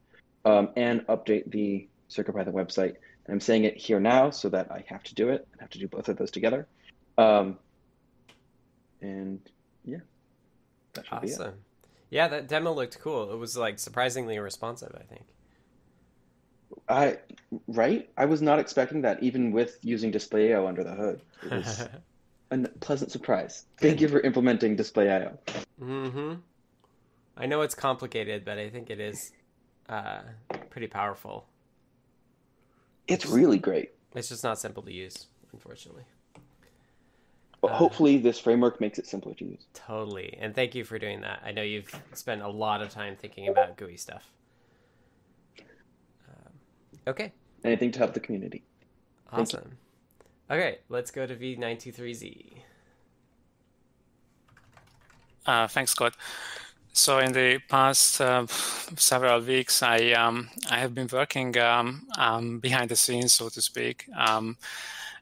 um, 0.46 0.70
and 0.76 1.06
update 1.08 1.52
the 1.52 1.88
CircuitPython 2.10 2.54
website. 2.54 2.96
And 3.26 3.34
I'm 3.34 3.40
saying 3.40 3.64
it 3.66 3.78
here 3.78 4.00
now 4.00 4.30
so 4.32 4.50
that 4.50 4.72
I 4.72 4.84
have 4.88 5.04
to 5.04 5.16
do 5.16 5.30
it. 5.30 5.48
I 5.58 5.62
have 5.62 5.70
to 5.72 5.80
do 5.80 5.88
both 5.88 6.10
of 6.10 6.18
those 6.18 6.32
together. 6.32 6.68
Um, 7.18 7.58
and 9.02 9.40
yeah, 9.86 10.00
that 10.94 11.06
should 11.06 11.14
awesome. 11.14 11.44
be 11.44 11.50
it. 11.50 11.54
Yeah, 12.10 12.28
that 12.28 12.48
demo 12.48 12.74
looked 12.74 13.00
cool. 13.00 13.32
It 13.32 13.38
was 13.38 13.56
like 13.56 13.80
surprisingly 13.80 14.40
responsive, 14.40 14.96
I 15.00 15.04
think. 15.04 15.26
I 16.88 17.18
right? 17.68 18.10
I 18.18 18.26
was 18.26 18.42
not 18.42 18.60
expecting 18.60 19.02
that 19.02 19.22
even 19.22 19.52
with 19.52 19.78
using 19.82 20.12
Display.io 20.12 20.68
under 20.68 20.84
the 20.84 20.94
hood. 20.94 21.22
It 21.44 21.52
was 21.52 21.88
a 22.52 22.58
pleasant 22.80 23.12
surprise. 23.12 23.66
Thank 23.78 24.02
you 24.02 24.08
for 24.08 24.20
implementing 24.22 24.76
Display.io. 24.76 25.38
Mm-hmm. 25.82 26.34
I 27.38 27.46
know 27.46 27.62
it's 27.62 27.76
complicated, 27.76 28.44
but 28.44 28.58
I 28.58 28.70
think 28.70 28.90
it 28.90 29.00
is 29.00 29.32
uh, 29.88 30.22
pretty 30.70 30.88
powerful. 30.88 31.46
It's 33.08 33.26
really 33.26 33.58
great. 33.60 33.92
It's 34.16 34.30
just 34.30 34.44
not 34.44 34.60
simple 34.60 34.84
to 34.84 34.92
use, 34.92 35.28
unfortunately. 35.54 36.04
But 37.62 37.72
uh, 37.72 37.76
hopefully, 37.76 38.18
this 38.18 38.40
framework 38.40 38.80
makes 38.80 39.00
it 39.00 39.08
simpler 39.08 39.34
to 39.36 39.46
use. 39.46 39.66
Totally, 39.74 40.38
and 40.40 40.56
thank 40.56 40.76
you 40.76 40.84
for 40.84 40.98
doing 40.98 41.22
that. 41.22 41.42
I 41.46 41.52
know 41.52 41.62
you've 41.62 41.94
spent 42.14 42.42
a 42.42 42.48
lot 42.48 42.82
of 42.82 42.90
time 42.90 43.16
thinking 43.16 43.50
about 43.50 43.78
GUI 43.78 43.98
stuff. 43.98 44.30
Um, 45.60 46.54
okay. 47.08 47.34
Anything 47.64 47.92
to 47.92 48.00
help 48.00 48.14
the 48.14 48.22
community. 48.22 48.64
Awesome. 49.32 49.78
Okay, 50.50 50.80
let's 50.90 51.12
go 51.12 51.28
to 51.28 51.36
V923Z. 51.36 52.62
Uh, 55.46 55.68
thanks, 55.68 55.92
Scott. 55.92 56.16
So 56.94 57.20
in 57.20 57.32
the 57.34 57.60
past 57.70 58.20
uh, 58.20 58.48
several 58.48 59.42
weeks, 59.42 59.84
I 59.84 60.12
um, 60.12 60.50
I 60.70 60.80
have 60.80 60.94
been 60.96 61.08
working 61.12 61.58
um, 61.58 62.08
um, 62.18 62.60
behind 62.60 62.90
the 62.90 62.96
scenes, 62.96 63.34
so 63.34 63.50
to 63.50 63.62
speak. 63.62 64.06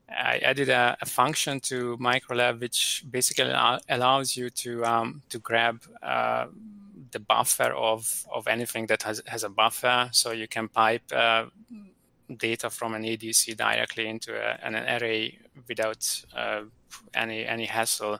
I 0.10 0.38
added 0.38 0.70
a, 0.70 0.98
a, 1.02 1.06
function 1.06 1.60
to 1.62 1.98
ulab 1.98 2.62
which 2.62 3.04
basically 3.10 3.52
allows 3.90 4.38
you 4.38 4.50
to 4.50 4.86
um, 4.86 5.22
to 5.30 5.40
grab 5.40 5.82
uh, 6.02 6.48
the 7.12 7.20
buffer 7.20 7.74
of 7.74 8.26
of 8.34 8.48
anything 8.48 8.88
that 8.88 9.04
has 9.04 9.22
has 9.28 9.44
a 9.44 9.50
buffer, 9.50 10.10
so 10.12 10.32
you 10.32 10.48
can 10.48 10.70
pipe 10.70 11.12
uh, 11.12 11.46
data 12.38 12.70
from 12.70 12.94
an 12.94 13.04
ADC 13.04 13.58
directly 13.58 14.08
into 14.08 14.34
a, 14.34 14.58
an 14.66 14.76
array 14.76 15.40
without 15.68 16.24
uh, 16.36 16.62
any 17.14 17.46
any 17.46 17.66
hassle. 17.66 18.20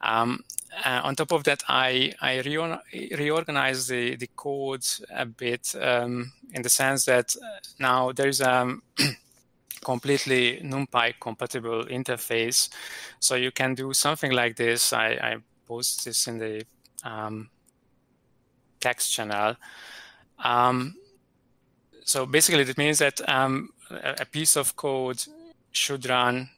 Um, 0.00 0.44
uh, 0.84 1.00
on 1.02 1.16
top 1.16 1.32
of 1.32 1.44
that, 1.44 1.62
I, 1.68 2.12
I 2.20 2.40
reorganized 2.40 3.88
the, 3.88 4.16
the 4.16 4.28
code 4.36 4.84
a 5.10 5.26
bit 5.26 5.74
um, 5.80 6.32
in 6.52 6.62
the 6.62 6.68
sense 6.68 7.04
that 7.06 7.34
uh, 7.36 7.58
now 7.78 8.12
there's 8.12 8.40
a 8.40 8.54
um, 8.54 8.82
completely 9.84 10.60
NumPy 10.62 11.14
compatible 11.20 11.84
interface. 11.86 12.68
So 13.20 13.34
you 13.34 13.50
can 13.50 13.74
do 13.74 13.92
something 13.92 14.32
like 14.32 14.56
this. 14.56 14.92
I, 14.92 15.08
I 15.08 15.36
post 15.66 16.04
this 16.04 16.26
in 16.26 16.38
the 16.38 16.64
um, 17.04 17.50
text 18.80 19.12
channel. 19.12 19.56
Um, 20.42 20.94
so 22.04 22.26
basically, 22.26 22.62
it 22.62 22.78
means 22.78 22.98
that 22.98 23.20
um, 23.28 23.70
a 23.90 24.24
piece 24.24 24.56
of 24.56 24.76
code 24.76 25.22
should 25.72 26.08
run, 26.08 26.48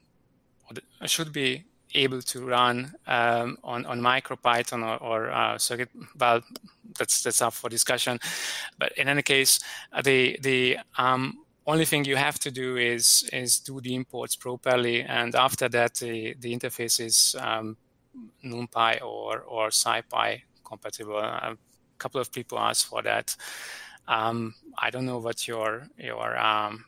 should 1.05 1.33
be 1.33 1.65
able 1.93 2.21
to 2.21 2.45
run 2.45 2.93
um, 3.07 3.57
on 3.63 3.85
on 3.85 3.99
MicroPython 3.99 4.81
or, 4.83 4.97
or 5.03 5.31
uh, 5.31 5.57
circuit. 5.57 5.89
Well, 6.17 6.41
that's 6.97 7.21
that's 7.23 7.41
up 7.41 7.53
for 7.53 7.69
discussion. 7.69 8.19
But 8.79 8.93
in 8.97 9.07
any 9.07 9.23
case, 9.23 9.59
the 10.03 10.37
the 10.41 10.79
um, 10.97 11.40
only 11.67 11.85
thing 11.85 12.05
you 12.05 12.15
have 12.15 12.39
to 12.39 12.51
do 12.51 12.77
is 12.77 13.29
is 13.31 13.59
do 13.59 13.81
the 13.81 13.95
imports 13.95 14.35
properly, 14.35 15.03
and 15.03 15.35
after 15.35 15.69
that, 15.69 15.95
the 15.95 16.35
the 16.39 16.55
interface 16.55 16.99
is 16.99 17.35
um, 17.39 17.77
NumPy 18.43 19.01
or 19.01 19.41
or 19.41 19.69
SciPy 19.69 20.41
compatible. 20.63 21.19
A 21.19 21.57
couple 21.97 22.21
of 22.21 22.31
people 22.31 22.57
asked 22.59 22.87
for 22.87 23.01
that. 23.03 23.35
Um, 24.07 24.55
I 24.77 24.89
don't 24.89 25.05
know 25.05 25.19
what 25.19 25.47
your 25.47 25.87
your 25.97 26.37
um, 26.37 26.85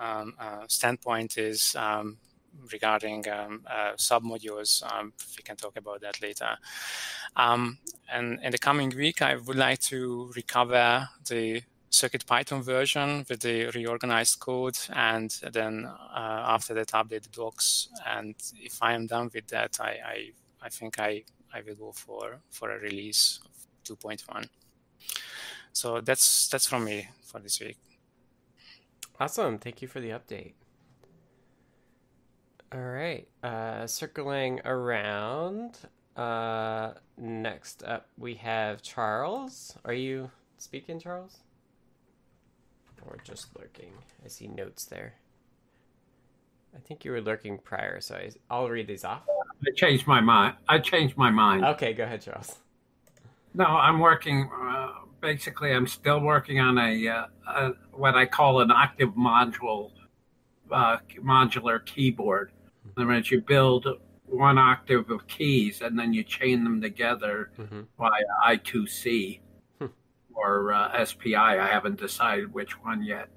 um, 0.00 0.34
uh, 0.38 0.64
standpoint 0.68 1.38
is. 1.38 1.74
Um, 1.76 2.18
regarding 2.72 3.28
um, 3.28 3.62
uh, 3.66 3.92
submodules. 3.96 4.82
Um, 4.90 5.12
we 5.36 5.42
can 5.42 5.56
talk 5.56 5.76
about 5.76 6.00
that 6.00 6.20
later. 6.22 6.56
Um, 7.36 7.78
and 8.10 8.38
in 8.42 8.52
the 8.52 8.58
coming 8.58 8.90
week, 8.96 9.22
I 9.22 9.36
would 9.36 9.56
like 9.56 9.80
to 9.80 10.32
recover 10.34 11.08
the 11.28 11.62
Circuit 11.96 12.26
Python 12.26 12.62
version 12.62 13.24
with 13.28 13.40
the 13.40 13.66
reorganized 13.74 14.38
code, 14.38 14.76
and 14.92 15.30
then 15.52 15.86
uh, 15.86 16.54
after 16.54 16.74
that, 16.74 16.88
update 16.88 17.22
the 17.22 17.28
docs. 17.32 17.88
And 18.06 18.34
if 18.60 18.82
I 18.82 18.92
am 18.92 19.06
done 19.06 19.30
with 19.32 19.46
that, 19.48 19.78
I 19.80 19.92
I, 20.14 20.16
I 20.62 20.68
think 20.68 20.98
I, 20.98 21.24
I 21.54 21.62
will 21.66 21.74
go 21.74 21.92
for 21.92 22.38
for 22.50 22.70
a 22.70 22.78
release 22.78 23.40
of 23.44 23.98
2.1. 23.98 24.48
So 25.72 26.00
that's 26.00 26.48
that's 26.48 26.66
from 26.66 26.84
me 26.84 27.08
for 27.24 27.40
this 27.40 27.60
week. 27.60 27.78
Awesome. 29.18 29.58
Thank 29.58 29.80
you 29.80 29.88
for 29.88 30.00
the 30.00 30.10
update. 30.10 30.52
All 32.72 32.80
right. 32.80 33.26
Uh, 33.42 33.86
circling 33.86 34.60
around. 34.64 35.78
Uh, 36.16 36.92
next 37.16 37.82
up, 37.84 38.08
we 38.18 38.34
have 38.34 38.82
Charles. 38.82 39.76
Are 39.84 39.94
you 39.94 40.30
speaking, 40.58 40.98
Charles? 40.98 41.45
Or 43.08 43.18
just 43.24 43.48
lurking? 43.58 43.92
I 44.24 44.28
see 44.28 44.48
notes 44.48 44.84
there. 44.84 45.14
I 46.74 46.78
think 46.80 47.04
you 47.04 47.10
were 47.10 47.20
lurking 47.20 47.58
prior, 47.58 48.00
so 48.00 48.18
I, 48.50 48.60
will 48.60 48.68
read 48.68 48.86
these 48.86 49.04
off. 49.04 49.22
I 49.66 49.70
changed 49.74 50.06
my 50.06 50.20
mind. 50.20 50.56
I 50.68 50.78
changed 50.78 51.16
my 51.16 51.30
mind. 51.30 51.64
Okay, 51.64 51.94
go 51.94 52.04
ahead, 52.04 52.20
Charles. 52.20 52.58
No, 53.54 53.64
I'm 53.64 54.00
working. 54.00 54.50
Uh, 54.52 54.88
basically, 55.20 55.72
I'm 55.72 55.86
still 55.86 56.20
working 56.20 56.60
on 56.60 56.76
a, 56.76 57.08
uh, 57.08 57.26
a 57.46 57.72
what 57.92 58.14
I 58.14 58.26
call 58.26 58.60
an 58.60 58.70
octave 58.70 59.14
module 59.14 59.92
uh, 60.70 60.98
modular 61.22 61.84
keyboard. 61.84 62.52
In 62.84 63.02
other 63.02 63.06
words, 63.06 63.30
you 63.30 63.40
build 63.40 63.86
one 64.26 64.58
octave 64.58 65.10
of 65.10 65.26
keys 65.28 65.80
and 65.82 65.98
then 65.98 66.12
you 66.12 66.24
chain 66.24 66.64
them 66.64 66.80
together 66.80 67.50
hmm 67.56 67.82
via 67.98 68.24
I2C 68.44 69.38
Hmm. 69.38 69.45
Or 70.36 70.72
uh, 70.72 71.04
SPI. 71.04 71.34
I 71.34 71.66
haven't 71.66 71.98
decided 71.98 72.52
which 72.52 72.72
one 72.82 73.02
yet. 73.02 73.28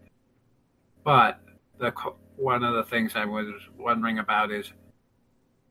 But 1.04 1.40
the 1.80 1.92
one 2.36 2.64
of 2.64 2.76
the 2.76 2.84
things 2.84 3.14
I 3.16 3.26
was 3.26 3.48
wondering 3.78 4.20
about 4.20 4.52
is 4.52 4.72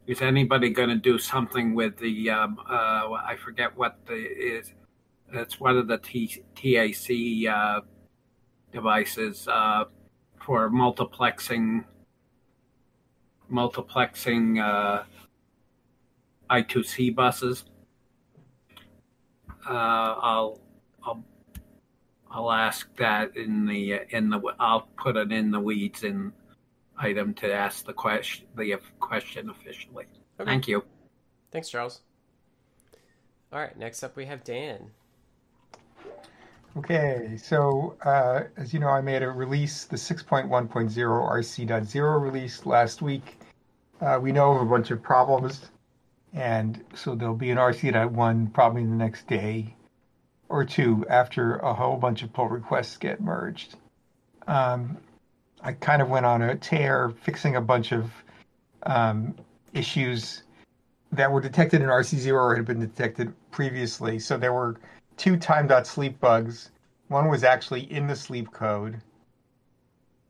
is 0.06 0.22
anybody 0.22 0.70
going 0.70 0.88
to 0.88 0.96
do 0.96 1.18
something 1.18 1.74
with 1.74 1.96
the 1.98 2.30
um, 2.30 2.58
uh, 2.68 3.12
I 3.12 3.36
forget 3.36 3.76
what 3.76 3.98
the 4.06 4.14
is 4.14 4.72
it's 5.32 5.60
one 5.60 5.76
of 5.76 5.86
the 5.86 5.98
T- 5.98 6.42
TAC 6.54 7.52
uh, 7.52 7.80
devices 8.72 9.46
uh, 9.48 9.84
for 10.44 10.70
multiplexing 10.70 11.84
multiplexing 13.52 14.62
uh, 14.62 15.04
I2C 16.50 17.14
buses. 17.14 17.64
Uh, 19.68 19.72
I'll 19.72 20.60
I'll 21.04 21.24
I'll 22.30 22.52
ask 22.52 22.94
that 22.96 23.36
in 23.36 23.66
the 23.66 24.00
in 24.10 24.30
the 24.30 24.40
I'll 24.58 24.88
put 24.96 25.16
it 25.16 25.32
in 25.32 25.50
the 25.50 25.60
weeds 25.60 26.04
in 26.04 26.32
item 26.98 27.34
to 27.34 27.52
ask 27.52 27.84
the 27.84 27.92
question 27.92 28.46
the 28.56 28.78
question 29.00 29.50
officially. 29.50 30.06
Okay. 30.40 30.50
Thank 30.50 30.68
you. 30.68 30.84
Thanks, 31.50 31.68
Charles. 31.68 32.02
All 33.52 33.58
right, 33.58 33.76
next 33.78 34.02
up 34.02 34.14
we 34.16 34.26
have 34.26 34.44
Dan. 34.44 34.90
Okay, 36.76 37.36
so 37.42 37.96
uh, 38.04 38.42
as 38.56 38.74
you 38.74 38.78
know, 38.78 38.88
I 38.88 39.00
made 39.00 39.22
a 39.22 39.30
release, 39.30 39.84
the 39.84 39.96
6.1.0 39.96 40.48
RC.0 40.68 42.22
release 42.22 42.66
last 42.66 43.02
week. 43.02 43.40
Uh, 44.00 44.18
we 44.22 44.32
know 44.32 44.52
of 44.52 44.62
a 44.62 44.66
bunch 44.66 44.90
of 44.90 45.02
problems, 45.02 45.70
and 46.34 46.84
so 46.94 47.14
there'll 47.14 47.34
be 47.34 47.50
an 47.50 47.58
RC.1 47.58 48.52
probably 48.52 48.84
the 48.84 48.90
next 48.90 49.26
day 49.26 49.74
or 50.48 50.64
two 50.64 51.04
after 51.08 51.56
a 51.56 51.72
whole 51.72 51.96
bunch 51.96 52.22
of 52.22 52.32
pull 52.32 52.48
requests 52.48 52.96
get 52.96 53.20
merged. 53.20 53.76
Um, 54.46 54.96
I 55.62 55.72
kind 55.72 56.00
of 56.00 56.08
went 56.08 56.26
on 56.26 56.42
a 56.42 56.54
tear 56.56 57.10
fixing 57.22 57.56
a 57.56 57.60
bunch 57.60 57.92
of 57.92 58.10
um, 58.84 59.34
issues 59.74 60.44
that 61.12 61.30
were 61.30 61.40
detected 61.40 61.82
in 61.82 61.88
RC0 61.88 62.32
or 62.32 62.56
had 62.56 62.64
been 62.64 62.80
detected 62.80 63.32
previously. 63.50 64.18
So 64.18 64.36
there 64.36 64.52
were 64.52 64.76
two 65.16 65.36
time.sleep 65.36 66.20
bugs. 66.20 66.70
One 67.08 67.28
was 67.28 67.44
actually 67.44 67.90
in 67.92 68.06
the 68.06 68.16
sleep 68.16 68.52
code, 68.52 69.00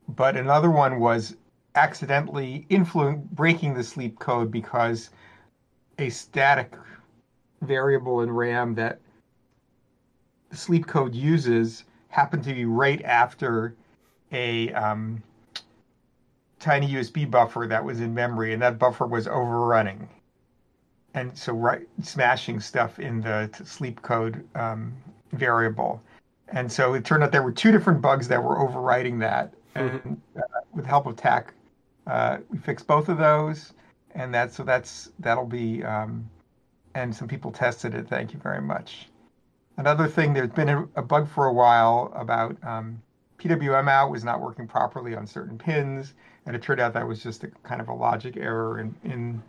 but 0.08 0.36
another 0.36 0.70
one 0.70 1.00
was 1.00 1.36
accidentally 1.74 2.66
influ- 2.70 3.22
breaking 3.30 3.74
the 3.74 3.84
sleep 3.84 4.18
code 4.18 4.50
because 4.50 5.10
a 5.98 6.08
static 6.08 6.72
variable 7.60 8.22
in 8.22 8.30
RAM 8.30 8.74
that 8.76 9.00
sleep 10.52 10.86
code 10.86 11.14
uses 11.14 11.84
happened 12.08 12.42
to 12.44 12.54
be 12.54 12.64
right 12.64 13.02
after 13.04 13.74
a 14.32 14.72
um, 14.72 15.22
TinyUSB 16.60 17.30
buffer 17.30 17.66
that 17.68 17.84
was 17.84 18.00
in 18.00 18.14
memory, 18.14 18.52
and 18.52 18.62
that 18.62 18.78
buffer 18.78 19.06
was 19.06 19.26
overrunning. 19.28 20.08
And 21.14 21.36
so 21.36 21.52
right 21.52 21.86
smashing 22.02 22.60
stuff 22.60 22.98
in 22.98 23.20
the 23.20 23.50
sleep 23.64 24.02
code 24.02 24.46
um, 24.54 24.94
variable. 25.32 26.02
And 26.48 26.70
so 26.70 26.94
it 26.94 27.04
turned 27.04 27.22
out 27.22 27.32
there 27.32 27.42
were 27.42 27.52
two 27.52 27.72
different 27.72 28.00
bugs 28.00 28.28
that 28.28 28.42
were 28.42 28.58
overriding 28.60 29.18
that. 29.18 29.52
And 29.74 30.20
uh, 30.36 30.40
with 30.72 30.84
the 30.84 30.88
help 30.88 31.06
of 31.06 31.16
tac 31.16 31.54
uh, 32.06 32.38
we 32.50 32.58
fixed 32.58 32.86
both 32.86 33.08
of 33.08 33.18
those. 33.18 33.74
And 34.14 34.32
that's 34.34 34.56
so 34.56 34.64
that's 34.64 35.10
that'll 35.18 35.46
be 35.46 35.84
um, 35.84 36.28
and 36.94 37.14
some 37.14 37.28
people 37.28 37.52
tested 37.52 37.94
it. 37.94 38.08
Thank 38.08 38.32
you 38.32 38.38
very 38.38 38.62
much 38.62 39.08
another 39.78 40.06
thing 40.06 40.34
there's 40.34 40.50
been 40.50 40.68
a, 40.68 40.82
a 40.96 41.02
bug 41.02 41.28
for 41.28 41.46
a 41.46 41.52
while 41.52 42.12
about 42.14 42.56
um, 42.62 43.00
pwm 43.38 43.88
out 43.88 44.10
was 44.10 44.24
not 44.24 44.40
working 44.40 44.66
properly 44.66 45.14
on 45.14 45.26
certain 45.26 45.56
pins 45.56 46.14
and 46.46 46.54
it 46.54 46.62
turned 46.62 46.80
out 46.80 46.92
that 46.92 47.06
was 47.06 47.22
just 47.22 47.44
a 47.44 47.48
kind 47.62 47.80
of 47.80 47.88
a 47.88 47.94
logic 47.94 48.36
error 48.36 48.78
in, 48.80 48.94
in 49.04 49.42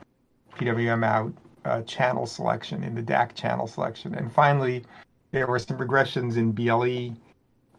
pwm 0.58 1.04
out 1.04 1.34
uh, 1.66 1.82
channel 1.84 2.26
selection 2.26 2.84
in 2.84 2.96
the 2.96 3.02
DAC 3.02 3.36
channel 3.36 3.68
selection. 3.68 4.16
And 4.16 4.32
finally, 4.32 4.86
there 5.32 5.48
were 5.48 5.60
some 5.60 5.78
regressions 5.78 6.38
in 6.38 6.52
BLE, 6.52 7.16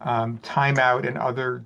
um, 0.01 0.38
timeout, 0.38 1.07
and 1.07 1.18
other 1.18 1.64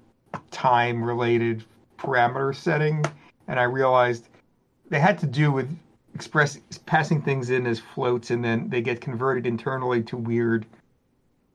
time 0.50 1.02
related 1.02 1.64
parameter 1.98 2.54
setting. 2.54 3.04
And 3.48 3.58
I 3.60 3.64
realized 3.64 4.28
they 4.88 5.00
had 5.00 5.18
to 5.18 5.26
do 5.26 5.52
with 5.52 5.76
express 6.14 6.58
passing 6.86 7.20
things 7.20 7.50
in 7.50 7.66
as 7.66 7.80
floats 7.80 8.30
and 8.30 8.44
then 8.44 8.68
they 8.68 8.80
get 8.80 9.00
converted 9.00 9.46
internally 9.46 10.02
to 10.02 10.16
weird 10.16 10.66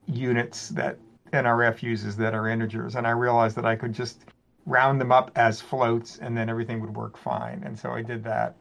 units 0.05 0.69
that 0.69 0.97
NRF 1.31 1.81
uses 1.81 2.17
that 2.17 2.33
are 2.33 2.47
integers. 2.47 2.95
And 2.95 3.07
I 3.07 3.11
realized 3.11 3.55
that 3.55 3.65
I 3.65 3.75
could 3.75 3.93
just 3.93 4.25
round 4.65 4.99
them 4.99 5.11
up 5.11 5.31
as 5.35 5.61
floats 5.61 6.17
and 6.17 6.35
then 6.35 6.49
everything 6.49 6.81
would 6.81 6.95
work 6.95 7.17
fine. 7.17 7.63
And 7.65 7.77
so 7.77 7.91
I 7.91 8.01
did 8.01 8.23
that. 8.23 8.55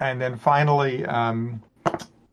And 0.00 0.20
then 0.20 0.36
finally, 0.36 1.04
um, 1.06 1.62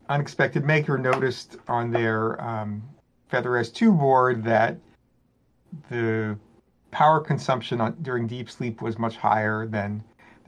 Unexpected 0.08 0.64
Maker 0.64 0.98
noticed 0.98 1.56
on 1.68 1.90
their 1.90 2.40
um, 2.42 2.82
Feather 3.28 3.50
S2 3.50 3.96
board 3.96 4.42
that 4.44 4.76
the 5.88 6.36
power 6.90 7.20
consumption 7.20 7.80
on, 7.80 7.96
during 8.02 8.26
deep 8.26 8.50
sleep 8.50 8.82
was 8.82 8.98
much 8.98 9.16
higher 9.16 9.66
than 9.66 10.02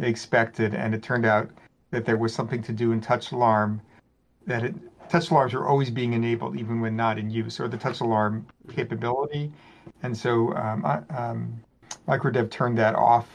expected, 0.09 0.75
and 0.75 0.95
it 0.95 1.03
turned 1.03 1.27
out 1.27 1.51
that 1.91 2.05
there 2.05 2.17
was 2.17 2.35
something 2.35 2.63
to 2.63 2.73
do 2.73 2.93
in 2.93 3.01
touch 3.01 3.33
alarm 3.33 3.81
that 4.47 4.65
it, 4.65 4.75
touch 5.09 5.31
alarms 5.31 5.55
are 5.55 5.67
always 5.67 5.91
being 5.91 6.13
enabled 6.15 6.57
even 6.57 6.81
when 6.81 6.97
not 6.97 7.19
in 7.19 7.31
use, 7.31 7.61
or 7.61 7.69
the 7.69 7.77
touch 7.77 8.01
alarm 8.01 8.47
capability. 8.69 9.53
And 10.03 10.17
so 10.17 10.55
um, 10.55 10.85
um, 11.11 11.61
Microdev 12.09 12.51
turned 12.51 12.79
that 12.79 12.95
off, 12.95 13.29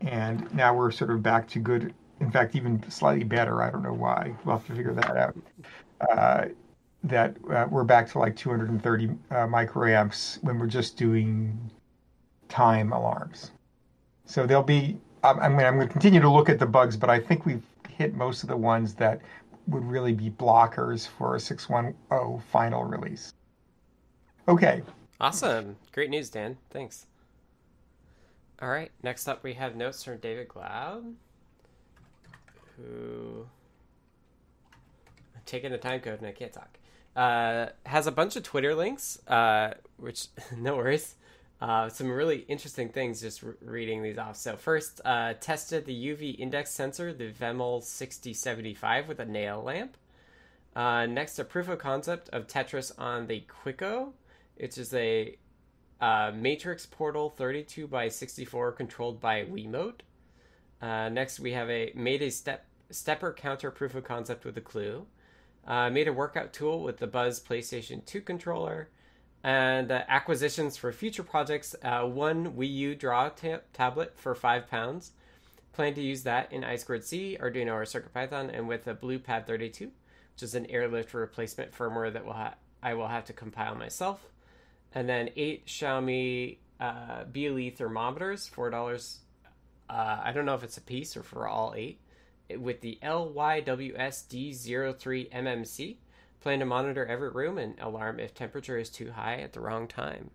and 0.00 0.52
now 0.54 0.74
we're 0.74 0.90
sort 0.90 1.10
of 1.10 1.22
back 1.22 1.48
to 1.48 1.58
good 1.58 1.94
in 2.20 2.30
fact, 2.30 2.54
even 2.54 2.82
slightly 2.90 3.24
better. 3.24 3.62
I 3.62 3.70
don't 3.70 3.82
know 3.82 3.92
why. 3.92 4.34
We'll 4.44 4.56
have 4.56 4.66
to 4.66 4.74
figure 4.74 4.94
that 4.94 5.16
out. 5.16 5.36
Uh, 6.00 6.46
that 7.04 7.36
uh, 7.50 7.66
we're 7.70 7.84
back 7.84 8.10
to 8.10 8.18
like 8.18 8.34
230 8.34 9.08
uh, 9.30 9.34
microamps 9.46 10.42
when 10.42 10.58
we're 10.58 10.66
just 10.66 10.96
doing 10.96 11.70
time 12.48 12.92
alarms. 12.92 13.50
So 14.26 14.46
there'll 14.46 14.62
be. 14.62 14.98
I'm, 15.24 15.40
I'm 15.40 15.56
going 15.56 15.88
to 15.88 15.92
continue 15.92 16.20
to 16.20 16.28
look 16.28 16.48
at 16.48 16.58
the 16.58 16.66
bugs, 16.66 16.96
but 16.96 17.08
I 17.08 17.18
think 17.18 17.46
we've 17.46 17.62
hit 17.88 18.14
most 18.14 18.42
of 18.42 18.48
the 18.48 18.56
ones 18.56 18.94
that 18.94 19.20
would 19.66 19.84
really 19.84 20.12
be 20.12 20.30
blockers 20.30 21.08
for 21.08 21.36
a 21.36 21.40
610 21.40 22.42
final 22.50 22.84
release. 22.84 23.32
Okay. 24.46 24.82
Awesome. 25.20 25.76
Great 25.92 26.10
news, 26.10 26.28
Dan. 26.28 26.58
Thanks. 26.70 27.06
All 28.60 28.68
right. 28.68 28.90
Next 29.02 29.26
up, 29.26 29.42
we 29.42 29.54
have 29.54 29.74
notes 29.74 30.04
from 30.04 30.18
David 30.18 30.48
Glaude, 30.48 31.14
who. 32.76 33.46
I'm 35.34 35.40
taking 35.46 35.72
a 35.72 35.78
time 35.78 36.00
code 36.00 36.18
and 36.18 36.26
I 36.26 36.32
can't 36.32 36.52
talk. 36.52 36.78
Uh, 37.16 37.68
has 37.86 38.06
a 38.06 38.12
bunch 38.12 38.36
of 38.36 38.42
Twitter 38.42 38.74
links, 38.74 39.18
uh, 39.28 39.74
which, 39.96 40.26
no 40.56 40.76
worries. 40.76 41.14
Uh, 41.60 41.88
some 41.88 42.10
really 42.10 42.38
interesting 42.48 42.88
things 42.88 43.20
just 43.20 43.42
re- 43.42 43.54
reading 43.62 44.02
these 44.02 44.18
off. 44.18 44.36
So, 44.36 44.56
first, 44.56 45.00
uh, 45.04 45.34
tested 45.40 45.86
the 45.86 45.94
UV 45.94 46.38
index 46.38 46.70
sensor, 46.70 47.12
the 47.12 47.30
VEML6075, 47.30 49.06
with 49.06 49.20
a 49.20 49.24
nail 49.24 49.62
lamp. 49.62 49.96
Uh, 50.74 51.06
next, 51.06 51.38
a 51.38 51.44
proof 51.44 51.68
of 51.68 51.78
concept 51.78 52.28
of 52.30 52.46
Tetris 52.46 52.90
on 52.98 53.28
the 53.28 53.44
Quicko, 53.48 54.12
which 54.56 54.76
is 54.76 54.92
a 54.92 55.36
uh, 56.00 56.32
matrix 56.34 56.84
portal 56.86 57.30
32 57.30 57.86
by 57.86 58.08
64 58.08 58.72
controlled 58.72 59.20
by 59.20 59.44
Wiimote. 59.44 60.00
Uh, 60.82 61.08
next, 61.08 61.40
we 61.40 61.52
have 61.52 61.70
a 61.70 61.92
made 61.94 62.20
a 62.20 62.30
step 62.30 62.66
stepper 62.90 63.32
counter 63.32 63.70
proof 63.70 63.94
of 63.94 64.04
concept 64.04 64.44
with 64.44 64.56
a 64.58 64.60
clue. 64.60 65.06
Uh, 65.66 65.88
made 65.88 66.08
a 66.08 66.12
workout 66.12 66.52
tool 66.52 66.82
with 66.82 66.98
the 66.98 67.06
Buzz 67.06 67.40
PlayStation 67.40 68.04
2 68.04 68.20
controller. 68.20 68.90
And 69.44 69.92
uh, 69.92 70.02
acquisitions 70.08 70.76
for 70.78 70.90
future 70.90 71.22
projects 71.22 71.76
uh, 71.82 72.04
one 72.04 72.54
Wii 72.54 72.74
U 72.76 72.94
Draw 72.94 73.28
ta- 73.28 73.60
tablet 73.74 74.14
for 74.16 74.34
five 74.34 74.70
pounds. 74.70 75.12
Plan 75.74 75.92
to 75.94 76.00
use 76.00 76.22
that 76.22 76.50
in 76.50 76.64
I 76.64 76.76
squared 76.76 77.04
C, 77.04 77.36
Arduino, 77.38 77.74
or 77.74 77.84
CircuitPython, 77.84 78.56
and 78.56 78.66
with 78.66 78.86
a 78.86 78.94
Bluepad32, 78.94 79.80
which 79.80 80.42
is 80.42 80.54
an 80.54 80.64
airlift 80.66 81.12
replacement 81.12 81.72
firmware 81.72 82.10
that 82.14 82.24
will 82.24 82.32
ha- 82.32 82.54
I 82.82 82.94
will 82.94 83.08
have 83.08 83.26
to 83.26 83.34
compile 83.34 83.74
myself. 83.74 84.26
And 84.94 85.06
then 85.06 85.28
eight 85.36 85.66
Xiaomi 85.66 86.56
uh, 86.80 87.24
BLE 87.24 87.68
thermometers, 87.76 88.48
four 88.48 88.70
dollars. 88.70 89.18
Uh, 89.90 90.22
I 90.24 90.32
don't 90.32 90.46
know 90.46 90.54
if 90.54 90.64
it's 90.64 90.78
a 90.78 90.82
piece 90.82 91.18
or 91.18 91.22
for 91.22 91.46
all 91.46 91.74
eight. 91.76 92.00
With 92.56 92.80
the 92.80 92.98
LYWSD03MMC, 93.02 95.96
Plan 96.44 96.58
to 96.58 96.66
monitor 96.66 97.06
every 97.06 97.30
room 97.30 97.56
and 97.56 97.74
alarm 97.80 98.20
if 98.20 98.34
temperature 98.34 98.76
is 98.76 98.90
too 98.90 99.12
high 99.12 99.36
at 99.36 99.54
the 99.54 99.60
wrong 99.60 99.88
time. 99.88 100.28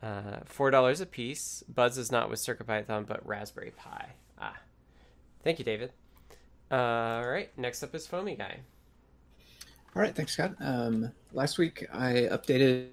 Uh, 0.00 0.36
Four 0.44 0.70
dollars 0.70 1.00
a 1.00 1.06
piece. 1.06 1.64
Buzz 1.68 1.98
is 1.98 2.12
not 2.12 2.30
with 2.30 2.38
CircuitPython, 2.38 3.08
but 3.08 3.26
Raspberry 3.26 3.72
Pi. 3.76 4.10
Ah, 4.40 4.54
thank 5.42 5.58
you, 5.58 5.64
David. 5.64 5.90
Uh, 6.70 6.76
all 6.76 7.28
right, 7.28 7.50
next 7.58 7.82
up 7.82 7.92
is 7.92 8.06
Foamy 8.06 8.36
Guy. 8.36 8.60
All 9.96 10.00
right, 10.00 10.14
thanks, 10.14 10.34
Scott. 10.34 10.54
Um, 10.60 11.10
last 11.32 11.58
week 11.58 11.84
I 11.92 12.28
updated 12.30 12.86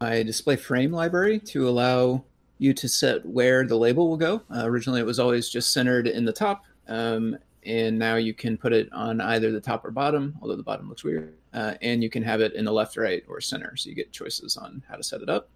my 0.00 0.24
display 0.24 0.56
frame 0.56 0.90
library 0.90 1.38
to 1.38 1.68
allow 1.68 2.24
you 2.58 2.74
to 2.74 2.88
set 2.88 3.24
where 3.24 3.64
the 3.64 3.76
label 3.76 4.08
will 4.08 4.16
go. 4.16 4.42
Uh, 4.52 4.64
originally, 4.64 4.98
it 4.98 5.06
was 5.06 5.20
always 5.20 5.48
just 5.48 5.72
centered 5.72 6.08
in 6.08 6.24
the 6.24 6.32
top, 6.32 6.64
um, 6.88 7.38
and 7.64 7.98
now 7.98 8.16
you 8.16 8.32
can 8.34 8.56
put 8.56 8.72
it 8.72 8.92
on 8.92 9.20
either 9.20 9.52
the 9.52 9.60
top 9.60 9.84
or 9.84 9.90
bottom, 9.90 10.36
although 10.40 10.56
the 10.56 10.62
bottom 10.62 10.88
looks 10.88 11.04
weird. 11.04 11.34
Uh, 11.52 11.74
and 11.82 12.02
you 12.02 12.08
can 12.08 12.22
have 12.22 12.40
it 12.40 12.54
in 12.54 12.64
the 12.64 12.72
left, 12.72 12.96
right, 12.96 13.22
or 13.28 13.40
center, 13.40 13.76
so 13.76 13.88
you 13.88 13.94
get 13.94 14.12
choices 14.12 14.56
on 14.56 14.82
how 14.88 14.96
to 14.96 15.02
set 15.02 15.20
it 15.20 15.28
up. 15.28 15.50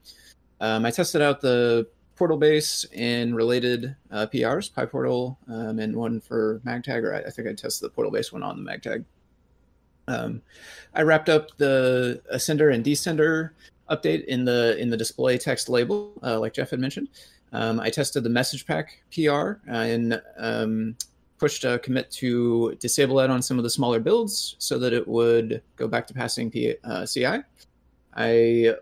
Um, 0.61 0.85
I 0.85 0.91
tested 0.91 1.23
out 1.23 1.41
the 1.41 1.87
portal 2.17 2.37
base 2.37 2.85
and 2.95 3.35
related 3.35 3.97
uh, 4.11 4.27
PRs, 4.33 4.73
PyPortal, 4.73 5.37
um, 5.49 5.79
and 5.79 5.97
one 5.97 6.21
for 6.21 6.61
MagTag, 6.65 7.03
or 7.03 7.15
I, 7.15 7.21
I, 7.21 7.31
think 7.31 7.49
I 7.49 7.53
tested 7.53 7.87
the 7.87 7.91
portal 7.91 8.13
base 8.13 8.33
one 8.33 8.43
on 8.43 8.63
the 8.63 8.71
MagTag. 8.71 9.05
Um, 10.07 10.43
I 10.95 11.03
wrapped 11.03 11.29
up 11.29 11.57
the 11.57 12.23
ascender 12.33 12.73
and 12.73 12.85
descender 12.85 13.51
update 13.91 14.25
in 14.27 14.45
the 14.45 14.77
in 14.79 14.91
the 14.91 14.97
display 14.97 15.39
text 15.39 15.69
label, 15.69 16.13
uh, 16.23 16.39
like 16.39 16.55
Jeff 16.55 16.71
had 16.71 16.81
mentioned. 16.81 17.09
Um, 17.53 17.81
I 17.81 17.89
tested 17.89 18.25
the 18.25 18.31
message 18.31 18.67
pack 18.67 19.03
PR 19.15 19.53
and 19.67 20.21
um, 20.37 20.97
pushed 21.39 21.65
a 21.65 21.79
commit 21.81 22.11
to 22.11 22.75
disable 22.81 23.17
that 23.17 23.31
on 23.31 23.43
some 23.43 23.59
of 23.59 23.65
the 23.65 23.71
smaller 23.71 24.01
builds 24.01 24.57
so 24.59 24.79
that 24.79 24.93
it 24.93 25.07
would 25.07 25.63
go 25.77 25.89
back 25.89 26.07
to 26.07 26.15
passing 26.15 26.51
P, 26.51 26.75
uh, 26.85 27.07
CI. 27.07 27.43
I 28.15 28.75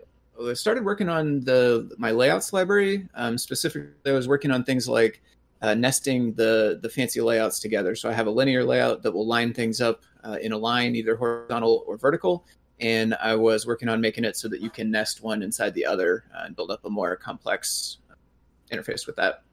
started 0.53 0.85
working 0.85 1.09
on 1.09 1.41
the 1.41 1.91
my 1.97 2.11
layouts 2.11 2.53
library. 2.53 3.07
Um, 3.15 3.37
specifically, 3.37 3.89
I 4.05 4.11
was 4.11 4.27
working 4.27 4.51
on 4.51 4.63
things 4.63 4.87
like 4.87 5.21
uh, 5.61 5.73
nesting 5.73 6.33
the 6.33 6.79
the 6.81 6.89
fancy 6.89 7.21
layouts 7.21 7.59
together. 7.59 7.95
So 7.95 8.09
I 8.09 8.13
have 8.13 8.27
a 8.27 8.31
linear 8.31 8.63
layout 8.63 9.01
that 9.03 9.11
will 9.11 9.25
line 9.25 9.53
things 9.53 9.81
up 9.81 10.03
uh, 10.23 10.37
in 10.41 10.51
a 10.51 10.57
line, 10.57 10.95
either 10.95 11.15
horizontal 11.15 11.83
or 11.87 11.97
vertical. 11.97 12.45
And 12.79 13.15
I 13.15 13.35
was 13.35 13.65
working 13.65 13.87
on 13.87 14.01
making 14.01 14.25
it 14.25 14.35
so 14.35 14.47
that 14.49 14.59
you 14.59 14.69
can 14.69 14.91
nest 14.91 15.23
one 15.23 15.41
inside 15.41 15.73
the 15.73 15.85
other 15.85 16.25
uh, 16.35 16.43
and 16.45 16.55
build 16.55 16.71
up 16.71 16.83
a 16.85 16.89
more 16.89 17.15
complex 17.15 17.99
interface 18.71 19.07
with 19.07 19.15
that. 19.15 19.43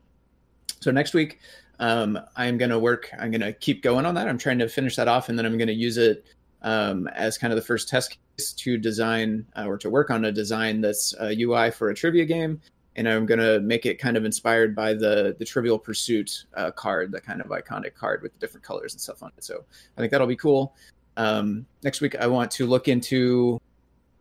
So 0.81 0.91
next 0.91 1.15
week, 1.15 1.41
um, 1.81 2.19
I'm 2.37 2.59
going 2.59 2.71
to 2.71 2.79
work. 2.79 3.11
I'm 3.19 3.31
going 3.31 3.41
to 3.41 3.55
keep 3.55 3.83
going 3.83 4.07
on 4.07 4.15
that. 4.15 4.29
I'm 4.29 4.39
trying 4.39 4.59
to 4.59 4.69
finish 4.69 4.97
that 4.97 5.09
off, 5.09 5.29
and 5.29 5.39
then 5.39 5.47
I'm 5.47 5.57
going 5.57 5.69
to 5.69 5.75
use 5.75 5.97
it 5.97 6.25
um, 6.63 7.09
as 7.09 7.39
kind 7.39 7.53
of 7.53 7.57
the 7.57 7.65
first 7.65 7.89
test 7.89 8.19
case 8.37 8.53
to 8.53 8.77
design 8.77 9.47
uh, 9.57 9.65
or 9.65 9.79
to 9.79 9.89
work 9.89 10.11
on 10.11 10.27
a 10.27 10.33
design 10.33 10.83
that's 10.83 11.15
a 11.19 11.35
UI 11.41 11.71
for 11.71 11.89
a 11.89 11.95
trivia 11.95 12.27
game. 12.27 12.61
And 12.97 13.09
I'm 13.09 13.25
going 13.25 13.41
to 13.41 13.61
make 13.61 13.87
it 13.87 13.99
kind 13.99 14.19
of 14.19 14.27
inspired 14.27 14.77
by 14.77 14.93
the 14.93 15.35
the 15.39 15.45
Trivial 15.45 15.79
Pursuit 15.79 16.45
uh, 16.55 16.71
card, 16.71 17.13
the 17.13 17.21
kind 17.21 17.41
of 17.41 17.47
iconic 17.47 17.95
card 17.95 18.23
with 18.23 18.35
the 18.35 18.39
different 18.39 18.65
colors 18.65 18.93
and 18.93 19.01
stuff 19.01 19.23
on 19.23 19.33
it. 19.39 19.43
So 19.43 19.65
I 19.97 20.01
think 20.01 20.13
that'll 20.13 20.27
be 20.27 20.37
cool. 20.37 20.75
Um, 21.17 21.67
next 21.83 22.03
week, 22.03 22.15
I 22.17 22.27
want 22.27 22.51
to 22.53 22.67
look 22.67 22.89
into 22.89 23.59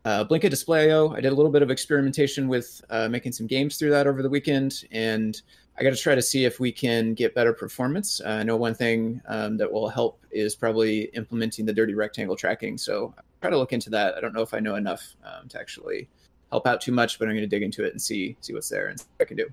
uh, 0.06 0.26
Blinka 0.26 0.50
Display.io. 0.50 1.14
I 1.14 1.22
did 1.22 1.32
a 1.32 1.36
little 1.36 1.52
bit 1.52 1.62
of 1.62 1.72
experimentation 1.72 2.48
with 2.48 2.82
uh, 2.90 3.10
making 3.10 3.34
some 3.34 3.48
games 3.48 3.78
through 3.78 3.92
that 3.92 4.08
over 4.08 4.22
the 4.22 4.30
weekend, 4.30 4.86
and 4.92 5.42
I 5.78 5.84
got 5.84 5.92
to 5.92 5.98
try 5.98 6.16
to 6.16 6.22
see 6.22 6.46
if 6.46 6.60
we 6.60 6.72
can 6.72 7.14
get 7.14 7.34
better 7.34 7.54
performance. 7.54 8.20
Uh, 8.20 8.30
I 8.30 8.44
know 8.44 8.58
one 8.58 8.74
thing 8.74 9.22
um, 9.28 9.58
that 9.58 9.72
will 9.72 9.88
help 9.88 10.20
is 10.32 10.56
probably 10.56 11.04
implementing 11.14 11.66
the 11.66 11.74
dirty 11.74 11.94
rectangle 11.94 12.36
tracking. 12.36 12.78
So 12.78 13.14
I'll 13.18 13.24
try 13.42 13.50
to 13.50 13.58
look 13.58 13.72
into 13.72 13.90
that. 13.92 14.16
I 14.16 14.20
don't 14.22 14.34
know 14.34 14.42
if 14.42 14.54
I 14.54 14.60
know 14.60 14.76
enough 14.76 15.16
um, 15.24 15.48
to 15.50 15.60
actually 15.60 16.10
help 16.52 16.68
out 16.68 16.82
too 16.82 16.92
much, 16.92 17.18
but 17.18 17.28
I'm 17.28 17.34
going 17.34 17.42
to 17.42 17.48
dig 17.48 17.64
into 17.64 17.86
it 17.86 17.94
and 17.94 18.02
see 18.02 18.36
see 18.42 18.54
what's 18.54 18.70
there 18.70 18.88
and 18.88 19.00
what 19.00 19.26
I 19.26 19.26
can 19.26 19.38
do. 19.38 19.48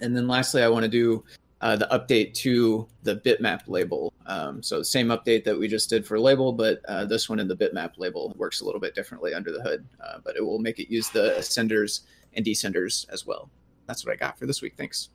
And 0.00 0.16
then 0.16 0.28
lastly, 0.28 0.62
I 0.62 0.68
want 0.68 0.84
to 0.84 0.90
do 0.90 1.24
uh, 1.60 1.76
the 1.76 1.88
update 1.90 2.34
to 2.34 2.86
the 3.02 3.16
bitmap 3.16 3.62
label. 3.66 4.12
Um, 4.28 4.62
so 4.62 4.78
the 4.78 4.84
same 4.84 5.08
update 5.08 5.42
that 5.44 5.58
we 5.58 5.66
just 5.66 5.90
did 5.90 6.06
for 6.06 6.20
label, 6.20 6.52
but 6.52 6.84
uh, 6.86 7.04
this 7.06 7.28
one 7.28 7.40
in 7.40 7.48
the 7.48 7.56
bitmap 7.56 7.98
label 7.98 8.32
works 8.36 8.60
a 8.60 8.64
little 8.64 8.80
bit 8.80 8.94
differently 8.94 9.34
under 9.34 9.50
the 9.50 9.62
hood, 9.62 9.86
uh, 10.04 10.18
but 10.24 10.36
it 10.36 10.44
will 10.44 10.58
make 10.58 10.78
it 10.78 10.92
use 10.92 11.08
the 11.08 11.34
ascenders 11.38 12.02
and 12.34 12.44
descenders 12.44 13.08
as 13.10 13.26
well 13.26 13.50
that's 13.88 14.04
what 14.04 14.12
I 14.12 14.16
got 14.16 14.38
for 14.38 14.46
this 14.46 14.62
week. 14.62 14.74
Thanks. 14.76 15.08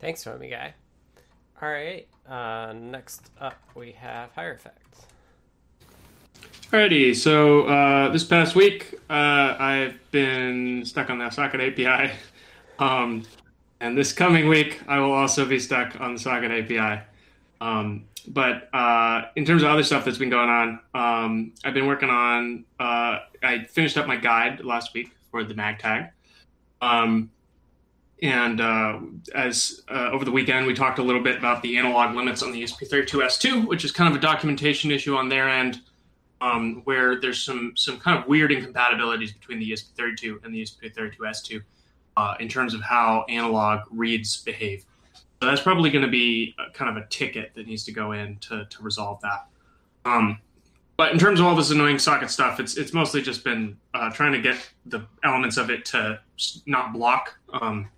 Thanks, 0.00 0.24
Foamy 0.24 0.48
Guy. 0.48 0.72
All 1.60 1.68
right. 1.68 2.08
Uh, 2.26 2.72
next 2.72 3.30
up, 3.38 3.58
we 3.74 3.92
have 3.92 4.34
Hierophect. 4.34 4.70
Alrighty, 6.70 7.16
so 7.16 7.62
uh, 7.64 8.10
this 8.10 8.22
past 8.22 8.54
week 8.54 8.94
uh, 9.10 9.56
I've 9.58 9.98
been 10.12 10.84
stuck 10.84 11.10
on 11.10 11.18
the 11.18 11.28
Socket 11.28 11.60
API, 11.60 12.12
um, 12.78 13.24
and 13.80 13.98
this 13.98 14.12
coming 14.12 14.48
week 14.48 14.80
I 14.86 15.00
will 15.00 15.10
also 15.10 15.44
be 15.44 15.58
stuck 15.58 16.00
on 16.00 16.14
the 16.14 16.20
Socket 16.20 16.52
API. 16.52 17.02
Um, 17.60 18.04
but 18.28 18.68
uh, 18.74 19.22
in 19.36 19.44
terms 19.44 19.62
of 19.62 19.68
other 19.68 19.82
stuff 19.82 20.04
that's 20.04 20.18
been 20.18 20.30
going 20.30 20.48
on, 20.48 20.80
um, 20.94 21.52
I've 21.64 21.74
been 21.74 21.86
working 21.86 22.10
on. 22.10 22.64
Uh, 22.78 23.20
I 23.42 23.64
finished 23.68 23.96
up 23.96 24.06
my 24.06 24.16
guide 24.16 24.64
last 24.64 24.94
week 24.94 25.10
for 25.30 25.44
the 25.44 25.54
MagTag. 25.54 26.10
Um, 26.80 27.30
and 28.22 28.60
uh, 28.60 29.00
as 29.34 29.82
uh, 29.88 30.10
over 30.12 30.24
the 30.24 30.30
weekend, 30.30 30.66
we 30.66 30.74
talked 30.74 30.98
a 30.98 31.02
little 31.02 31.22
bit 31.22 31.38
about 31.38 31.62
the 31.62 31.78
analog 31.78 32.14
limits 32.14 32.42
on 32.42 32.52
the 32.52 32.62
ESP32S2, 32.62 33.66
which 33.66 33.84
is 33.84 33.92
kind 33.92 34.12
of 34.12 34.18
a 34.18 34.22
documentation 34.22 34.90
issue 34.90 35.16
on 35.16 35.28
their 35.28 35.48
end, 35.48 35.80
um, 36.40 36.82
where 36.84 37.20
there's 37.20 37.42
some 37.42 37.72
some 37.76 37.98
kind 37.98 38.18
of 38.18 38.28
weird 38.28 38.52
incompatibilities 38.52 39.32
between 39.32 39.58
the 39.58 39.72
ESP32 39.72 40.44
and 40.44 40.54
the 40.54 40.62
ESP32S2 40.62 41.62
uh, 42.16 42.34
in 42.40 42.48
terms 42.48 42.74
of 42.74 42.82
how 42.82 43.24
analog 43.28 43.80
reads 43.90 44.42
behave. 44.42 44.84
So 45.40 45.46
that's 45.48 45.62
probably 45.62 45.90
going 45.90 46.04
to 46.04 46.10
be 46.10 46.54
kind 46.74 46.96
of 46.96 47.02
a 47.02 47.06
ticket 47.08 47.54
that 47.54 47.66
needs 47.66 47.84
to 47.84 47.92
go 47.92 48.12
in 48.12 48.36
to, 48.38 48.66
to 48.66 48.82
resolve 48.82 49.20
that. 49.22 49.46
Um, 50.04 50.38
but 50.96 51.12
in 51.12 51.18
terms 51.18 51.40
of 51.40 51.46
all 51.46 51.56
this 51.56 51.70
annoying 51.70 51.98
socket 51.98 52.30
stuff, 52.30 52.60
it's 52.60 52.76
it's 52.76 52.92
mostly 52.92 53.22
just 53.22 53.42
been 53.42 53.78
uh, 53.94 54.10
trying 54.10 54.32
to 54.32 54.40
get 54.42 54.70
the 54.84 55.06
elements 55.24 55.56
of 55.56 55.70
it 55.70 55.86
to 55.86 56.20
not 56.66 56.92
block. 56.92 57.38
Um, 57.54 57.88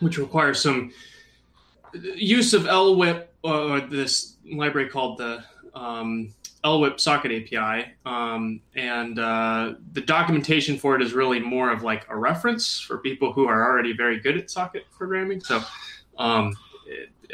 which 0.00 0.18
requires 0.18 0.60
some 0.60 0.92
use 1.92 2.52
of 2.54 2.62
LWIP 2.62 3.26
or 3.42 3.80
this 3.80 4.36
library 4.50 4.88
called 4.88 5.18
the 5.18 5.44
um, 5.74 6.34
LWIP 6.64 7.00
socket 7.00 7.30
API. 7.30 7.92
Um, 8.04 8.60
and 8.74 9.18
uh, 9.18 9.74
the 9.92 10.00
documentation 10.00 10.78
for 10.78 10.96
it 10.96 11.02
is 11.02 11.12
really 11.12 11.40
more 11.40 11.70
of 11.70 11.82
like 11.82 12.06
a 12.08 12.16
reference 12.16 12.80
for 12.80 12.98
people 12.98 13.32
who 13.32 13.46
are 13.46 13.70
already 13.70 13.92
very 13.92 14.18
good 14.18 14.36
at 14.36 14.50
socket 14.50 14.84
programming. 14.90 15.40
So 15.40 15.62
um, 16.18 16.54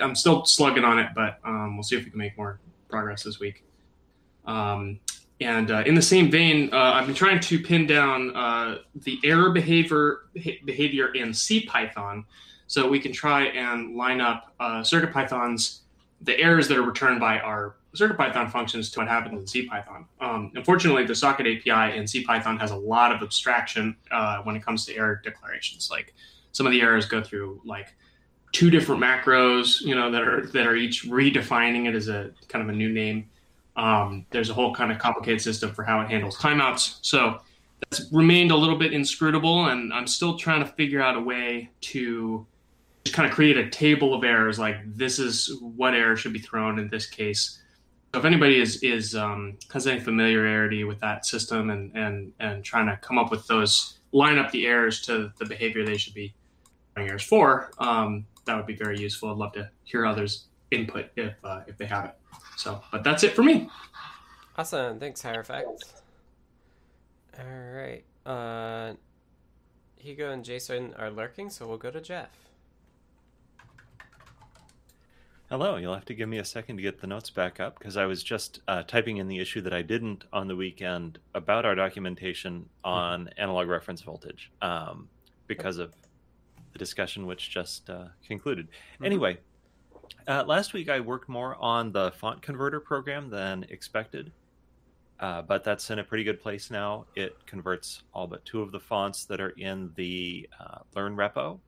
I'm 0.00 0.14
still 0.14 0.44
slugging 0.44 0.84
on 0.84 0.98
it, 0.98 1.08
but 1.14 1.38
um, 1.44 1.76
we'll 1.76 1.82
see 1.82 1.96
if 1.96 2.04
we 2.04 2.10
can 2.10 2.18
make 2.18 2.36
more 2.36 2.60
progress 2.88 3.22
this 3.22 3.38
week. 3.40 3.64
Um, 4.44 5.00
and 5.40 5.70
uh, 5.70 5.82
in 5.84 5.94
the 5.94 6.02
same 6.02 6.30
vein, 6.30 6.70
uh, 6.72 6.92
I've 6.94 7.06
been 7.06 7.14
trying 7.14 7.40
to 7.40 7.58
pin 7.58 7.86
down 7.86 8.34
uh, 8.34 8.78
the 8.94 9.18
error 9.22 9.50
behavior 9.50 10.20
behavior 10.64 11.14
in 11.14 11.30
CPython 11.30 12.24
so 12.66 12.88
we 12.88 12.98
can 12.98 13.12
try 13.12 13.44
and 13.44 13.96
line 13.96 14.20
up 14.20 14.54
uh, 14.58 14.80
CircuitPython's 14.80 15.82
the 16.22 16.38
errors 16.40 16.66
that 16.68 16.78
are 16.78 16.82
returned 16.82 17.20
by 17.20 17.38
our 17.40 17.76
CircuitPython 17.94 18.50
functions 18.50 18.90
to 18.90 19.00
what 19.00 19.08
happens 19.08 19.54
in 19.54 19.62
CPython. 19.68 20.06
Um, 20.20 20.52
unfortunately, 20.54 21.04
the 21.04 21.14
socket 21.14 21.46
API 21.46 21.96
in 21.96 22.04
CPython 22.04 22.58
has 22.58 22.70
a 22.70 22.76
lot 22.76 23.12
of 23.14 23.22
abstraction 23.22 23.96
uh, 24.10 24.38
when 24.42 24.56
it 24.56 24.64
comes 24.64 24.86
to 24.86 24.96
error 24.96 25.20
declarations. 25.22 25.90
Like 25.90 26.14
some 26.52 26.66
of 26.66 26.72
the 26.72 26.80
errors 26.80 27.06
go 27.06 27.22
through 27.22 27.60
like 27.64 27.94
two 28.56 28.70
different 28.70 29.02
macros, 29.02 29.82
you 29.82 29.94
know, 29.94 30.10
that 30.10 30.22
are 30.22 30.46
that 30.46 30.66
are 30.66 30.76
each 30.76 31.04
redefining 31.04 31.86
it 31.86 31.94
as 31.94 32.08
a 32.08 32.30
kind 32.48 32.62
of 32.62 32.70
a 32.70 32.72
new 32.72 32.88
name. 32.88 33.28
Um, 33.76 34.24
there's 34.30 34.48
a 34.48 34.54
whole 34.54 34.74
kind 34.74 34.90
of 34.90 34.98
complicated 34.98 35.42
system 35.42 35.74
for 35.74 35.82
how 35.82 36.00
it 36.00 36.08
handles 36.08 36.38
timeouts. 36.38 37.00
So 37.02 37.38
that's 37.80 38.10
remained 38.10 38.52
a 38.52 38.56
little 38.56 38.78
bit 38.78 38.94
inscrutable, 38.94 39.66
and 39.66 39.92
I'm 39.92 40.06
still 40.06 40.38
trying 40.38 40.60
to 40.60 40.72
figure 40.72 41.02
out 41.02 41.16
a 41.16 41.20
way 41.20 41.68
to 41.92 42.46
kind 43.12 43.28
of 43.28 43.34
create 43.34 43.58
a 43.58 43.68
table 43.68 44.14
of 44.14 44.24
errors 44.24 44.58
like 44.58 44.76
this 44.96 45.18
is 45.18 45.60
what 45.60 45.92
error 45.92 46.16
should 46.16 46.32
be 46.32 46.40
thrown 46.40 46.76
in 46.80 46.88
this 46.88 47.06
case 47.06 47.62
so 48.12 48.18
if 48.18 48.24
anybody 48.24 48.60
is 48.60 48.82
is 48.82 49.14
um, 49.14 49.56
has 49.72 49.86
any 49.86 50.00
familiarity 50.00 50.82
with 50.82 50.98
that 50.98 51.24
system 51.24 51.70
and 51.70 51.94
and 51.94 52.32
and 52.40 52.64
trying 52.64 52.86
to 52.86 52.96
come 52.96 53.16
up 53.16 53.30
with 53.30 53.46
those 53.46 54.00
line 54.10 54.38
up 54.38 54.50
the 54.50 54.66
errors 54.66 55.02
to 55.02 55.30
the 55.38 55.44
behavior 55.44 55.86
they 55.86 55.96
should 55.96 56.14
be 56.14 56.34
errors 56.96 57.22
for 57.22 57.70
um, 57.78 58.26
that 58.46 58.56
would 58.56 58.66
be 58.66 58.76
very 58.76 58.98
useful. 58.98 59.30
I'd 59.30 59.36
love 59.36 59.52
to 59.52 59.70
hear 59.84 60.06
others 60.06 60.46
input 60.70 61.10
if 61.16 61.34
uh, 61.44 61.60
if 61.66 61.76
they 61.76 61.86
have 61.86 62.06
it. 62.06 62.14
So 62.56 62.80
but 62.90 63.04
that's 63.04 63.22
it 63.22 63.34
for 63.34 63.42
me. 63.42 63.68
Awesome. 64.56 64.98
Thanks 64.98 65.22
hierophect 65.22 65.82
all 67.38 67.72
right. 67.72 68.04
Uh 68.24 68.94
hugo 69.98 70.30
and 70.30 70.44
jason 70.44 70.94
are 70.98 71.10
lurking 71.10 71.50
so 71.50 71.66
we'll 71.66 71.78
go 71.78 71.90
to 71.90 72.00
jeff. 72.00 72.30
Hello. 75.48 75.76
You'll 75.76 75.94
have 75.94 76.04
to 76.06 76.14
give 76.14 76.28
me 76.28 76.38
a 76.38 76.44
second 76.44 76.76
to 76.76 76.82
get 76.82 77.00
the 77.00 77.06
notes 77.06 77.30
back 77.30 77.60
up 77.60 77.78
because 77.78 77.96
I 77.96 78.06
was 78.06 78.24
just 78.24 78.62
uh, 78.66 78.82
typing 78.82 79.18
in 79.18 79.28
the 79.28 79.38
issue 79.38 79.60
that 79.60 79.72
I 79.72 79.80
didn't 79.82 80.24
on 80.32 80.48
the 80.48 80.56
weekend 80.56 81.20
about 81.34 81.64
our 81.64 81.76
documentation 81.76 82.68
on 82.82 83.30
analog 83.38 83.68
reference 83.68 84.02
voltage 84.02 84.50
um, 84.60 85.08
because 85.46 85.78
of 85.78 85.92
the 86.76 86.84
discussion 86.84 87.26
which 87.26 87.50
just 87.50 87.88
uh, 87.88 88.04
concluded. 88.26 88.66
Mm-hmm. 88.66 89.04
Anyway, 89.06 89.38
uh, 90.28 90.44
last 90.46 90.74
week 90.74 90.90
I 90.90 91.00
worked 91.00 91.28
more 91.28 91.56
on 91.56 91.90
the 91.90 92.12
font 92.12 92.42
converter 92.42 92.80
program 92.80 93.30
than 93.30 93.64
expected, 93.70 94.30
uh, 95.18 95.40
but 95.42 95.64
that's 95.64 95.88
in 95.90 95.98
a 95.98 96.04
pretty 96.04 96.22
good 96.22 96.42
place 96.42 96.70
now. 96.70 97.06
It 97.14 97.34
converts 97.46 98.02
all 98.12 98.26
but 98.26 98.44
two 98.44 98.60
of 98.60 98.72
the 98.72 98.80
fonts 98.80 99.24
that 99.24 99.40
are 99.40 99.54
in 99.56 99.90
the 99.96 100.48
uh, 100.60 100.80
Learn 100.94 101.16
repo 101.16 101.58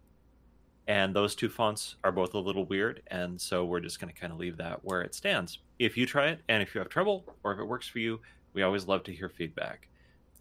and 0.86 1.14
those 1.14 1.34
two 1.34 1.50
fonts 1.50 1.96
are 2.02 2.12
both 2.12 2.32
a 2.32 2.38
little 2.38 2.64
weird 2.64 3.02
and 3.08 3.38
so 3.38 3.64
we're 3.64 3.78
just 3.78 4.00
going 4.00 4.12
to 4.12 4.18
kind 4.18 4.32
of 4.32 4.38
leave 4.38 4.56
that 4.56 4.82
where 4.82 5.02
it 5.02 5.14
stands 5.14 5.58
if 5.78 5.98
you 5.98 6.06
try 6.06 6.28
it 6.28 6.40
and 6.48 6.62
if 6.62 6.74
you 6.74 6.78
have 6.78 6.88
trouble 6.88 7.26
or 7.44 7.52
if 7.52 7.58
it 7.58 7.64
works 7.64 7.86
for 7.86 7.98
you 7.98 8.18
we 8.54 8.62
always 8.62 8.86
love 8.86 9.04
to 9.04 9.12
hear 9.12 9.28
feedback 9.28 9.86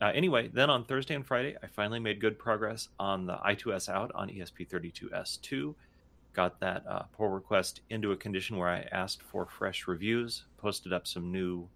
uh, 0.02 0.12
anyway 0.14 0.50
then 0.54 0.70
on 0.70 0.84
thursday 0.86 1.16
and 1.16 1.26
friday 1.26 1.56
i 1.64 1.68
finally 1.68 2.00
made 2.00 2.20
good 2.20 2.38
progress 2.38 2.90
on 3.00 3.26
the 3.26 3.36
i2s 3.38 3.90
out 3.90 4.12
on 4.16 4.30
E 4.30 4.40
esp32s2 4.40 5.74
got 6.34 6.60
that 6.60 6.84
uh, 6.88 7.04
pull 7.16 7.30
request 7.30 7.82
into 7.90 8.12
a 8.12 8.18
condition 8.18 8.58
where 8.58 8.70
i 8.70 8.88
asked 8.92 9.22
for 9.24 9.46
fresh 9.46 9.88
reviews 9.88 10.46
posted 10.58 10.94
up 10.94 11.08
some 11.08 11.32
new 11.32 11.68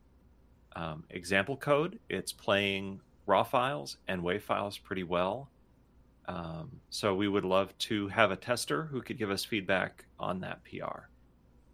um, 0.75 1.03
example 1.09 1.57
code. 1.57 1.99
It's 2.09 2.31
playing 2.31 3.01
raw 3.25 3.43
files 3.43 3.97
and 4.07 4.21
WAV 4.21 4.41
files 4.41 4.77
pretty 4.77 5.03
well. 5.03 5.49
Um, 6.27 6.79
so 6.89 7.15
we 7.15 7.27
would 7.27 7.45
love 7.45 7.77
to 7.79 8.07
have 8.09 8.31
a 8.31 8.35
tester 8.35 8.83
who 8.83 9.01
could 9.01 9.17
give 9.17 9.31
us 9.31 9.43
feedback 9.43 10.05
on 10.19 10.39
that 10.41 10.59
PR. 10.63 11.07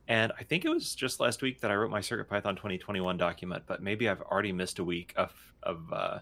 And 0.08 0.32
I 0.40 0.44
think 0.44 0.64
it 0.64 0.70
was 0.70 0.96
just 0.96 1.20
last 1.20 1.42
week 1.42 1.60
that 1.62 1.72
I 1.72 1.76
wrote 1.76 1.92
my 1.92 2.00
CircuitPython 2.00 2.56
2021 2.56 3.18
document, 3.18 3.64
but 3.68 3.84
maybe 3.84 4.08
I've 4.08 4.22
already 4.22 4.54
missed 4.54 4.80
a 4.80 4.84
week 4.84 5.14
of 5.18 5.34
of 5.64 5.82
uh, 5.92 6.20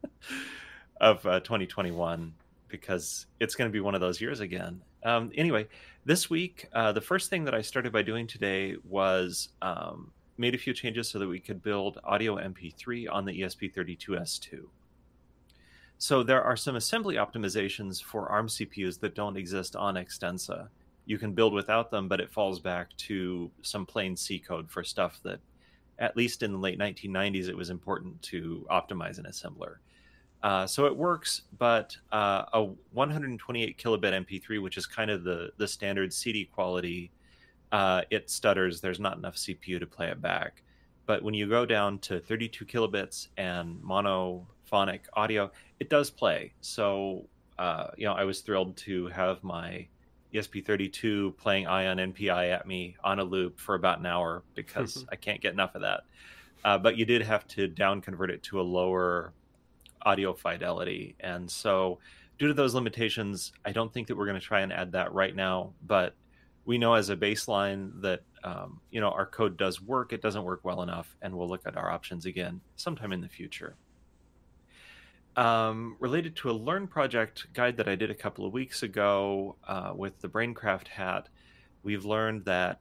of 1.00 1.26
uh, 1.26 1.40
2021 1.40 2.32
because 2.68 3.26
it's 3.40 3.54
going 3.54 3.68
to 3.68 3.72
be 3.72 3.80
one 3.80 3.94
of 3.94 4.00
those 4.00 4.20
years 4.20 4.40
again. 4.40 4.80
Um, 5.04 5.30
anyway, 5.34 5.68
this 6.04 6.30
week, 6.30 6.66
uh, 6.72 6.92
the 6.92 7.00
first 7.00 7.30
thing 7.30 7.44
that 7.44 7.54
I 7.54 7.60
started 7.60 7.92
by 7.92 8.02
doing 8.02 8.26
today 8.26 8.76
was 8.88 9.50
um, 9.60 10.10
made 10.38 10.54
a 10.54 10.58
few 10.58 10.72
changes 10.72 11.08
so 11.08 11.18
that 11.18 11.28
we 11.28 11.38
could 11.38 11.62
build 11.62 11.98
audio 12.04 12.36
MP3 12.36 13.06
on 13.12 13.24
the 13.24 13.32
E 13.32 13.42
ESP32S2. 13.42 14.64
So 15.98 16.22
there 16.22 16.42
are 16.42 16.56
some 16.56 16.76
assembly 16.76 17.16
optimizations 17.16 18.02
for 18.02 18.28
ARM 18.28 18.48
CPUs 18.48 18.98
that 19.00 19.14
don't 19.14 19.36
exist 19.36 19.76
on 19.76 19.94
Xtensa. 19.94 20.68
You 21.06 21.18
can 21.18 21.32
build 21.32 21.52
without 21.52 21.90
them, 21.90 22.08
but 22.08 22.20
it 22.20 22.30
falls 22.30 22.60
back 22.60 22.96
to 22.96 23.50
some 23.62 23.84
plain 23.86 24.16
C 24.16 24.38
code 24.38 24.70
for 24.70 24.82
stuff 24.82 25.20
that, 25.24 25.40
at 25.98 26.16
least 26.16 26.42
in 26.42 26.52
the 26.52 26.58
late 26.58 26.78
1990s, 26.78 27.48
it 27.48 27.56
was 27.56 27.70
important 27.70 28.20
to 28.22 28.66
optimize 28.70 29.18
an 29.18 29.24
assembler. 29.24 29.76
Uh, 30.42 30.66
so 30.66 30.86
it 30.86 30.96
works, 30.96 31.42
but 31.58 31.96
uh, 32.12 32.44
a 32.52 32.64
128 32.92 33.78
kilobit 33.78 34.26
MP3, 34.26 34.62
which 34.62 34.76
is 34.76 34.86
kind 34.86 35.10
of 35.10 35.24
the 35.24 35.50
the 35.56 35.66
standard 35.66 36.12
CD 36.12 36.44
quality, 36.44 37.10
uh, 37.72 38.02
it 38.10 38.28
stutters. 38.28 38.80
There's 38.80 39.00
not 39.00 39.16
enough 39.16 39.36
CPU 39.36 39.80
to 39.80 39.86
play 39.86 40.08
it 40.08 40.20
back. 40.20 40.62
But 41.06 41.22
when 41.22 41.34
you 41.34 41.48
go 41.48 41.64
down 41.64 41.98
to 42.00 42.20
32 42.20 42.64
kilobits 42.66 43.28
and 43.36 43.80
monophonic 43.82 45.00
audio, 45.14 45.50
it 45.80 45.88
does 45.88 46.10
play. 46.10 46.52
So 46.60 47.26
uh, 47.58 47.88
you 47.96 48.06
know, 48.06 48.14
I 48.14 48.24
was 48.24 48.40
thrilled 48.40 48.76
to 48.78 49.06
have 49.08 49.42
my 49.44 49.86
ESP32 50.34 51.36
playing 51.36 51.66
Ion 51.66 51.98
NPI 51.98 52.52
at 52.52 52.66
me 52.66 52.96
on 53.04 53.20
a 53.20 53.24
loop 53.24 53.60
for 53.60 53.74
about 53.74 54.00
an 54.00 54.06
hour 54.06 54.42
because 54.54 55.06
I 55.10 55.16
can't 55.16 55.40
get 55.40 55.52
enough 55.52 55.74
of 55.74 55.82
that. 55.82 56.02
Uh, 56.64 56.78
but 56.78 56.96
you 56.96 57.04
did 57.04 57.22
have 57.22 57.46
to 57.48 57.68
down 57.68 58.00
convert 58.00 58.30
it 58.30 58.42
to 58.44 58.60
a 58.60 58.62
lower 58.62 59.32
audio 60.02 60.32
fidelity, 60.32 61.14
and 61.20 61.50
so 61.50 61.98
due 62.38 62.48
to 62.48 62.54
those 62.54 62.74
limitations, 62.74 63.52
I 63.64 63.72
don't 63.72 63.92
think 63.92 64.08
that 64.08 64.16
we're 64.16 64.26
going 64.26 64.40
to 64.40 64.46
try 64.46 64.60
and 64.60 64.72
add 64.72 64.92
that 64.92 65.12
right 65.12 65.34
now. 65.34 65.72
But 65.86 66.14
we 66.64 66.78
know 66.78 66.94
as 66.94 67.10
a 67.10 67.16
baseline 67.16 68.00
that 68.00 68.22
um, 68.42 68.80
you 68.90 69.00
know 69.00 69.10
our 69.10 69.26
code 69.26 69.56
does 69.56 69.80
work. 69.80 70.12
It 70.12 70.22
doesn't 70.22 70.42
work 70.44 70.60
well 70.64 70.82
enough, 70.82 71.14
and 71.22 71.34
we'll 71.36 71.48
look 71.48 71.66
at 71.66 71.76
our 71.76 71.90
options 71.90 72.26
again 72.26 72.60
sometime 72.76 73.12
in 73.12 73.20
the 73.20 73.28
future. 73.28 73.76
Um, 75.36 75.96
related 75.98 76.36
to 76.36 76.50
a 76.50 76.52
Learn 76.52 76.86
project 76.86 77.46
guide 77.52 77.76
that 77.78 77.88
I 77.88 77.96
did 77.96 78.10
a 78.10 78.14
couple 78.14 78.46
of 78.46 78.52
weeks 78.52 78.82
ago 78.82 79.56
uh, 79.66 79.92
with 79.94 80.20
the 80.20 80.28
Braincraft 80.28 80.86
hat, 80.88 81.28
we've 81.82 82.04
learned 82.04 82.44
that 82.44 82.78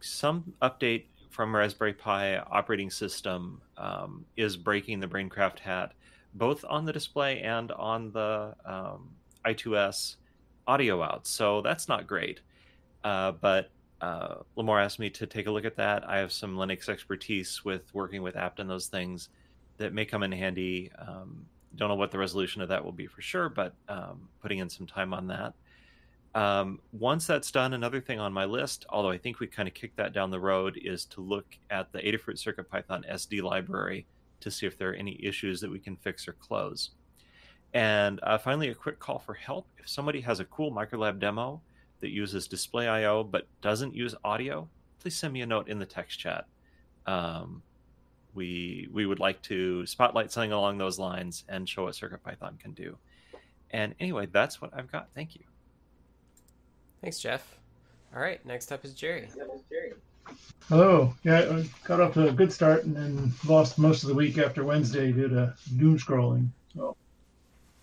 some 0.00 0.52
update 0.62 1.06
from 1.30 1.54
Raspberry 1.54 1.92
Pi 1.92 2.36
operating 2.38 2.90
system 2.90 3.60
um, 3.76 4.24
is 4.36 4.56
breaking 4.56 5.00
the 5.00 5.08
Braincraft 5.08 5.58
hat, 5.58 5.92
both 6.34 6.64
on 6.68 6.84
the 6.84 6.92
display 6.92 7.40
and 7.40 7.72
on 7.72 8.12
the 8.12 8.54
um, 8.64 9.10
I2S 9.44 10.16
audio 10.66 11.02
out. 11.02 11.26
So 11.26 11.62
that's 11.62 11.88
not 11.88 12.06
great. 12.06 12.40
Uh, 13.02 13.32
but 13.32 13.70
uh, 14.00 14.36
Limor 14.56 14.82
asked 14.82 14.98
me 14.98 15.10
to 15.10 15.26
take 15.26 15.46
a 15.46 15.50
look 15.50 15.64
at 15.64 15.76
that. 15.76 16.08
I 16.08 16.18
have 16.18 16.32
some 16.32 16.56
Linux 16.56 16.88
expertise 16.88 17.64
with 17.64 17.92
working 17.92 18.22
with 18.22 18.36
apt 18.36 18.60
and 18.60 18.70
those 18.70 18.86
things 18.86 19.30
that 19.78 19.92
may 19.92 20.04
come 20.04 20.22
in 20.22 20.32
handy. 20.32 20.92
Um, 20.98 21.46
don't 21.76 21.88
know 21.88 21.94
what 21.94 22.10
the 22.10 22.18
resolution 22.18 22.62
of 22.62 22.68
that 22.68 22.84
will 22.84 22.92
be 22.92 23.06
for 23.06 23.20
sure, 23.20 23.48
but 23.48 23.74
um, 23.88 24.28
putting 24.40 24.58
in 24.58 24.68
some 24.68 24.86
time 24.86 25.12
on 25.12 25.26
that. 25.28 25.54
Um, 26.34 26.80
once 26.92 27.26
that's 27.26 27.50
done, 27.50 27.74
another 27.74 28.00
thing 28.00 28.20
on 28.20 28.32
my 28.32 28.44
list, 28.44 28.86
although 28.90 29.10
I 29.10 29.18
think 29.18 29.40
we 29.40 29.46
kind 29.46 29.68
of 29.68 29.74
kicked 29.74 29.96
that 29.96 30.12
down 30.12 30.30
the 30.30 30.40
road, 30.40 30.78
is 30.82 31.04
to 31.06 31.20
look 31.20 31.46
at 31.70 31.92
the 31.92 32.00
Adafruit 32.00 32.36
CircuitPython 32.36 33.10
SD 33.10 33.42
library 33.42 34.06
to 34.40 34.50
see 34.50 34.66
if 34.66 34.78
there 34.78 34.90
are 34.90 34.94
any 34.94 35.18
issues 35.22 35.60
that 35.60 35.70
we 35.70 35.78
can 35.78 35.96
fix 35.96 36.28
or 36.28 36.34
close. 36.34 36.90
And 37.74 38.20
uh, 38.22 38.38
finally, 38.38 38.68
a 38.68 38.74
quick 38.74 38.98
call 38.98 39.18
for 39.18 39.34
help. 39.34 39.66
If 39.78 39.88
somebody 39.88 40.20
has 40.22 40.40
a 40.40 40.44
cool 40.46 40.70
ulab 40.72 41.18
demo 41.18 41.60
that 42.00 42.10
uses 42.10 42.46
display 42.46 42.88
I/O 42.88 43.24
but 43.24 43.46
doesn't 43.60 43.94
use 43.94 44.14
audio, 44.24 44.68
please 45.00 45.16
send 45.16 45.32
me 45.32 45.42
a 45.42 45.46
note 45.46 45.68
in 45.68 45.78
the 45.78 45.86
text 45.86 46.18
chat. 46.18 46.46
Um, 47.06 47.62
we 48.34 48.88
we 48.92 49.06
would 49.06 49.18
like 49.18 49.40
to 49.42 49.84
spotlight 49.86 50.30
something 50.32 50.52
along 50.52 50.78
those 50.78 50.98
lines 50.98 51.44
and 51.48 51.68
show 51.68 51.84
what 51.84 51.94
CircuitPython 51.94 52.58
can 52.58 52.72
do. 52.72 52.96
And 53.70 53.94
anyway, 54.00 54.26
that's 54.26 54.60
what 54.60 54.70
I've 54.74 54.90
got. 54.90 55.08
Thank 55.14 55.34
you. 55.34 55.42
Thanks, 57.02 57.18
Jeff. 57.18 57.58
All 58.14 58.20
right, 58.20 58.44
next 58.46 58.72
up 58.72 58.84
is 58.84 58.94
Jerry. 58.94 59.28
Hello. 60.68 61.14
Yeah, 61.24 61.40
I 61.40 61.64
got 61.84 62.00
off 62.00 62.14
to 62.14 62.28
a 62.28 62.32
good 62.32 62.52
start 62.52 62.84
and 62.84 62.96
then 62.96 63.32
lost 63.46 63.78
most 63.78 64.02
of 64.02 64.08
the 64.08 64.14
week 64.14 64.38
after 64.38 64.64
Wednesday 64.64 65.12
due 65.12 65.28
to 65.28 65.54
doom 65.76 65.98
scrolling. 65.98 66.48
So, 66.74 66.96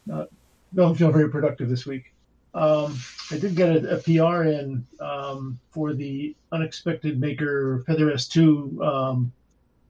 not 0.06 0.30
don't 0.76 0.96
feel 0.96 1.12
very 1.12 1.30
productive 1.30 1.70
this 1.70 1.86
week. 1.86 2.14
Um, 2.54 2.98
I 3.32 3.38
did 3.38 3.56
get 3.56 3.70
a, 3.70 3.98
a 3.98 4.02
PR 4.02 4.44
in 4.44 4.86
um, 5.00 5.60
for 5.72 5.94
the 5.94 6.36
unexpected 6.52 7.20
maker 7.20 7.84
Feather 7.86 8.12
S2 8.12 8.86
um, 8.86 9.34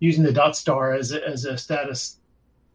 using 0.06 0.24
the 0.24 0.32
dot 0.32 0.56
star 0.56 0.94
as 0.94 1.12
a, 1.12 1.28
as 1.28 1.46
a 1.46 1.58
status 1.58 2.18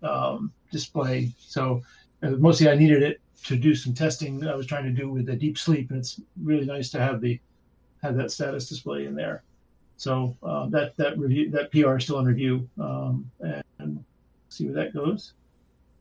um, 0.03 0.53
display. 0.70 1.33
So 1.39 1.83
uh, 2.22 2.31
mostly 2.31 2.68
I 2.68 2.74
needed 2.74 3.03
it 3.03 3.20
to 3.45 3.57
do 3.57 3.74
some 3.74 3.95
testing 3.95 4.47
I 4.47 4.55
was 4.55 4.66
trying 4.66 4.85
to 4.85 4.91
do 4.91 5.11
with 5.11 5.26
the 5.26 5.37
deep 5.37 5.57
sleep, 5.59 5.91
and 5.91 5.99
it's 5.99 6.20
really 6.43 6.66
nice 6.66 6.91
to 6.91 6.99
have 7.01 7.20
the 7.20 7.41
have 8.03 8.16
that 8.16 8.31
status 8.31 8.68
display 8.68 9.07
in 9.07 9.14
there. 9.14 9.43
So 9.97 10.37
uh, 10.43 10.66
that 10.70 10.97
that 10.97 11.18
review 11.18 11.51
that 11.51 11.70
PR 11.70 11.97
is 11.97 12.05
still 12.05 12.18
in 12.18 12.26
review, 12.26 12.68
um, 12.78 13.31
and 13.78 14.05
see 14.49 14.66
where 14.66 14.85
that 14.85 14.95
goes. 14.95 15.33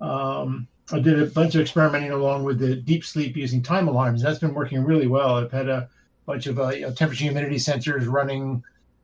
Um, 0.02 0.68
I 0.92 1.00
did 1.00 1.22
a 1.22 1.28
bunch 1.28 1.56
of 1.56 1.62
experimenting 1.62 2.12
along 2.12 2.44
with 2.44 2.60
the 2.60 2.76
deep 2.76 3.06
sleep 3.06 3.38
using 3.38 3.62
time 3.62 3.88
alarms. 3.88 4.22
That's 4.22 4.40
been 4.40 4.54
working 4.54 4.84
really 4.84 5.08
well. 5.08 5.36
I've 5.36 5.52
had 5.52 5.70
a 5.70 5.90
bunch 6.26 6.48
of 6.48 6.60
uh, 6.60 6.70
you 6.70 6.82
know, 6.82 6.94
temperature 6.94 7.26
humidity 7.26 7.58
sensors 7.58 8.08
running 8.08 8.64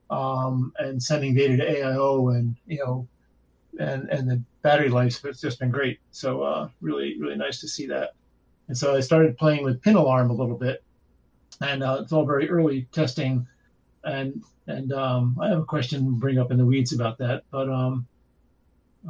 um, 0.10 0.74
and 0.80 1.02
sending 1.02 1.34
data 1.34 1.58
to 1.58 1.64
AIO, 1.64 2.36
and 2.36 2.56
you 2.68 2.80
know, 2.80 3.08
and 3.80 4.10
and 4.10 4.30
the 4.30 4.42
battery 4.62 4.90
life. 4.90 5.24
It's 5.26 5.42
just 5.42 5.60
been 5.60 5.72
great. 5.72 6.00
So 6.12 6.44
uh, 6.44 6.70
really 6.82 7.20
really 7.20 7.36
nice 7.36 7.60
to 7.62 7.68
see 7.68 7.86
that. 7.88 8.12
And 8.68 8.78
so 8.78 8.96
I 8.96 9.00
started 9.00 9.38
playing 9.38 9.64
with 9.64 9.82
pin 9.82 9.96
alarm 9.96 10.30
a 10.30 10.34
little 10.34 10.58
bit, 10.58 10.84
and 11.62 11.84
uh, 11.84 12.00
it's 12.02 12.12
all 12.12 12.26
very 12.26 12.50
early 12.50 12.88
testing. 12.92 13.48
And 14.04 14.44
and 14.68 14.92
um, 14.94 15.38
I 15.42 15.50
have 15.50 15.60
a 15.60 15.66
question 15.66 16.06
to 16.06 16.12
bring 16.12 16.40
up 16.40 16.52
in 16.52 16.58
the 16.58 16.66
weeds 16.66 16.94
about 16.94 17.18
that, 17.20 17.44
but 17.52 17.70
um, 17.70 18.08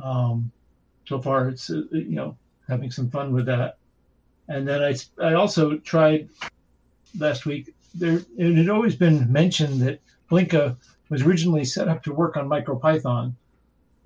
um, 0.03 0.51
so 1.07 1.21
far 1.21 1.49
it's 1.49 1.69
uh, 1.69 1.83
you 1.91 2.15
know 2.15 2.37
having 2.67 2.91
some 2.91 3.09
fun 3.09 3.33
with 3.33 3.45
that. 3.45 3.77
And 4.47 4.67
then 4.67 4.83
I 4.83 4.95
I 5.21 5.33
also 5.33 5.77
tried 5.77 6.29
last 7.17 7.45
week. 7.45 7.73
There 7.93 8.21
it 8.37 8.55
had 8.55 8.69
always 8.69 8.95
been 8.95 9.31
mentioned 9.31 9.81
that 9.81 9.99
Blinka 10.29 10.75
was 11.09 11.21
originally 11.21 11.65
set 11.65 11.87
up 11.87 12.03
to 12.03 12.13
work 12.13 12.37
on 12.37 12.49
MicroPython, 12.49 13.33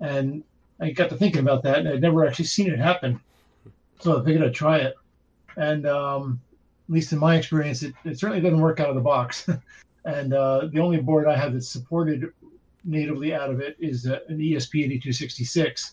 and 0.00 0.44
I 0.80 0.90
got 0.90 1.10
to 1.10 1.16
thinking 1.16 1.40
about 1.40 1.62
that, 1.62 1.78
and 1.78 1.88
I'd 1.88 2.00
never 2.00 2.26
actually 2.26 2.46
seen 2.46 2.70
it 2.70 2.78
happen. 2.78 3.20
So 4.00 4.20
I 4.20 4.24
figured 4.24 4.44
I'd 4.44 4.54
try 4.54 4.78
it, 4.78 4.94
and 5.56 5.86
um, 5.86 6.40
at 6.88 6.94
least 6.94 7.12
in 7.12 7.18
my 7.18 7.36
experience, 7.36 7.82
it, 7.82 7.94
it 8.04 8.18
certainly 8.18 8.40
doesn't 8.40 8.60
work 8.60 8.80
out 8.80 8.88
of 8.88 8.94
the 8.94 9.00
box. 9.00 9.48
And 10.04 10.32
uh, 10.32 10.68
the 10.72 10.80
only 10.80 10.98
board 11.00 11.26
I 11.26 11.36
have 11.36 11.52
that's 11.52 11.68
supported 11.68 12.32
natively 12.84 13.34
out 13.34 13.50
of 13.50 13.60
it 13.60 13.76
is 13.78 14.06
uh, 14.06 14.20
an 14.28 14.38
ESP8266. 14.38 15.92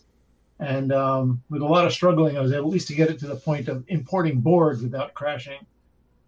And 0.60 0.92
um, 0.92 1.44
with 1.50 1.62
a 1.62 1.66
lot 1.66 1.86
of 1.86 1.94
struggling, 1.94 2.38
I 2.38 2.42
was 2.42 2.52
able 2.52 2.68
at 2.68 2.74
least 2.74 2.88
to 2.88 2.96
get 2.96 3.10
it 3.10 3.20
to 3.20 3.28
the 3.28 3.36
point 3.36 3.68
of 3.68 3.84
importing 3.90 4.40
boards 4.40 4.82
without 4.82 5.14
crashing. 5.14 5.60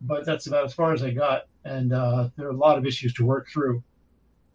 But 0.01 0.25
that's 0.25 0.47
about 0.47 0.65
as 0.65 0.73
far 0.73 0.93
as 0.93 1.03
I 1.03 1.11
got. 1.11 1.47
And 1.65 1.93
uh, 1.93 2.29
there 2.35 2.47
are 2.47 2.51
a 2.51 2.55
lot 2.55 2.77
of 2.77 2.85
issues 2.85 3.13
to 3.15 3.25
work 3.25 3.49
through. 3.49 3.83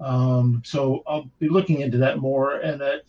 Um, 0.01 0.63
so 0.65 1.03
I'll 1.07 1.31
be 1.39 1.49
looking 1.49 1.81
into 1.81 1.99
that 1.99 2.19
more. 2.19 2.57
And 2.57 2.81
that 2.81 3.03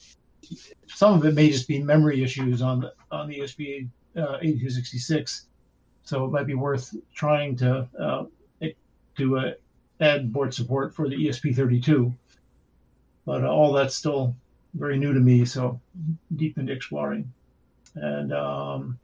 some 0.87 1.13
of 1.13 1.25
it 1.25 1.33
may 1.33 1.49
just 1.49 1.67
be 1.67 1.81
memory 1.81 2.23
issues 2.23 2.61
on 2.61 2.81
the, 2.81 2.93
on 3.11 3.27
the 3.27 3.39
ESP 3.39 3.87
uh, 4.15 4.37
8266. 4.41 5.47
So 6.03 6.25
it 6.25 6.31
might 6.31 6.45
be 6.45 6.53
worth 6.53 6.95
trying 7.13 7.55
to 7.57 7.87
uh, 7.99 8.25
to 9.17 9.37
uh, 9.37 9.51
add 10.01 10.31
board 10.31 10.53
support 10.53 10.93
for 10.93 11.09
the 11.09 11.15
ESP32. 11.15 12.13
But 13.25 13.43
uh, 13.43 13.47
all 13.47 13.73
that's 13.73 13.95
still 13.95 14.35
very 14.73 14.97
new 14.97 15.13
to 15.13 15.19
me, 15.19 15.45
so 15.45 15.79
deep 16.35 16.57
into 16.57 16.73
exploring. 16.73 17.31
And 17.95 18.33
um, 18.33 18.99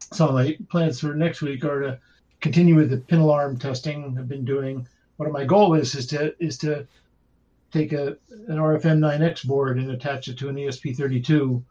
some 0.00 0.28
of 0.28 0.34
my 0.34 0.58
plans 0.68 1.00
for 1.00 1.14
next 1.14 1.42
week 1.42 1.64
are 1.64 1.80
to 1.80 1.98
continue 2.40 2.74
with 2.74 2.90
the 2.90 2.98
pin 2.98 3.20
alarm 3.20 3.58
testing 3.58 4.16
I've 4.18 4.28
been 4.28 4.44
doing. 4.44 4.86
What 5.16 5.30
my 5.30 5.44
goal 5.44 5.74
is 5.74 5.94
is 5.94 6.06
to 6.08 6.34
is 6.42 6.58
to 6.58 6.86
take 7.72 7.92
a 7.92 8.16
an 8.48 8.58
RFM 8.58 8.98
9X 8.98 9.46
board 9.46 9.78
and 9.78 9.90
attach 9.90 10.28
it 10.28 10.38
to 10.38 10.48
an 10.48 10.56
ESP32, 10.56 11.62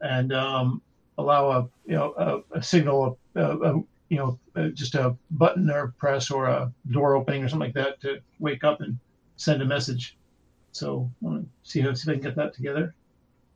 and 0.00 0.32
um, 0.32 0.80
allow 1.18 1.50
a 1.50 1.68
you 1.84 1.96
know 1.96 2.14
a, 2.16 2.58
a 2.58 2.62
signal 2.62 3.18
a, 3.34 3.42
a, 3.42 3.74
you 4.08 4.16
know 4.16 4.38
just 4.72 4.94
a 4.94 5.16
button 5.32 5.68
or 5.70 5.94
press 5.98 6.30
or 6.30 6.46
a 6.46 6.72
door 6.90 7.16
opening 7.16 7.42
or 7.42 7.48
something 7.48 7.68
like 7.68 7.74
that 7.74 8.00
to 8.00 8.20
wake 8.38 8.64
up 8.64 8.80
and 8.80 8.98
send 9.36 9.60
a 9.60 9.64
message. 9.64 10.16
So 10.70 11.10
see 11.64 11.80
how 11.80 11.92
see 11.92 12.10
if 12.10 12.16
I 12.16 12.18
can 12.18 12.22
get 12.22 12.36
that 12.36 12.54
together, 12.54 12.94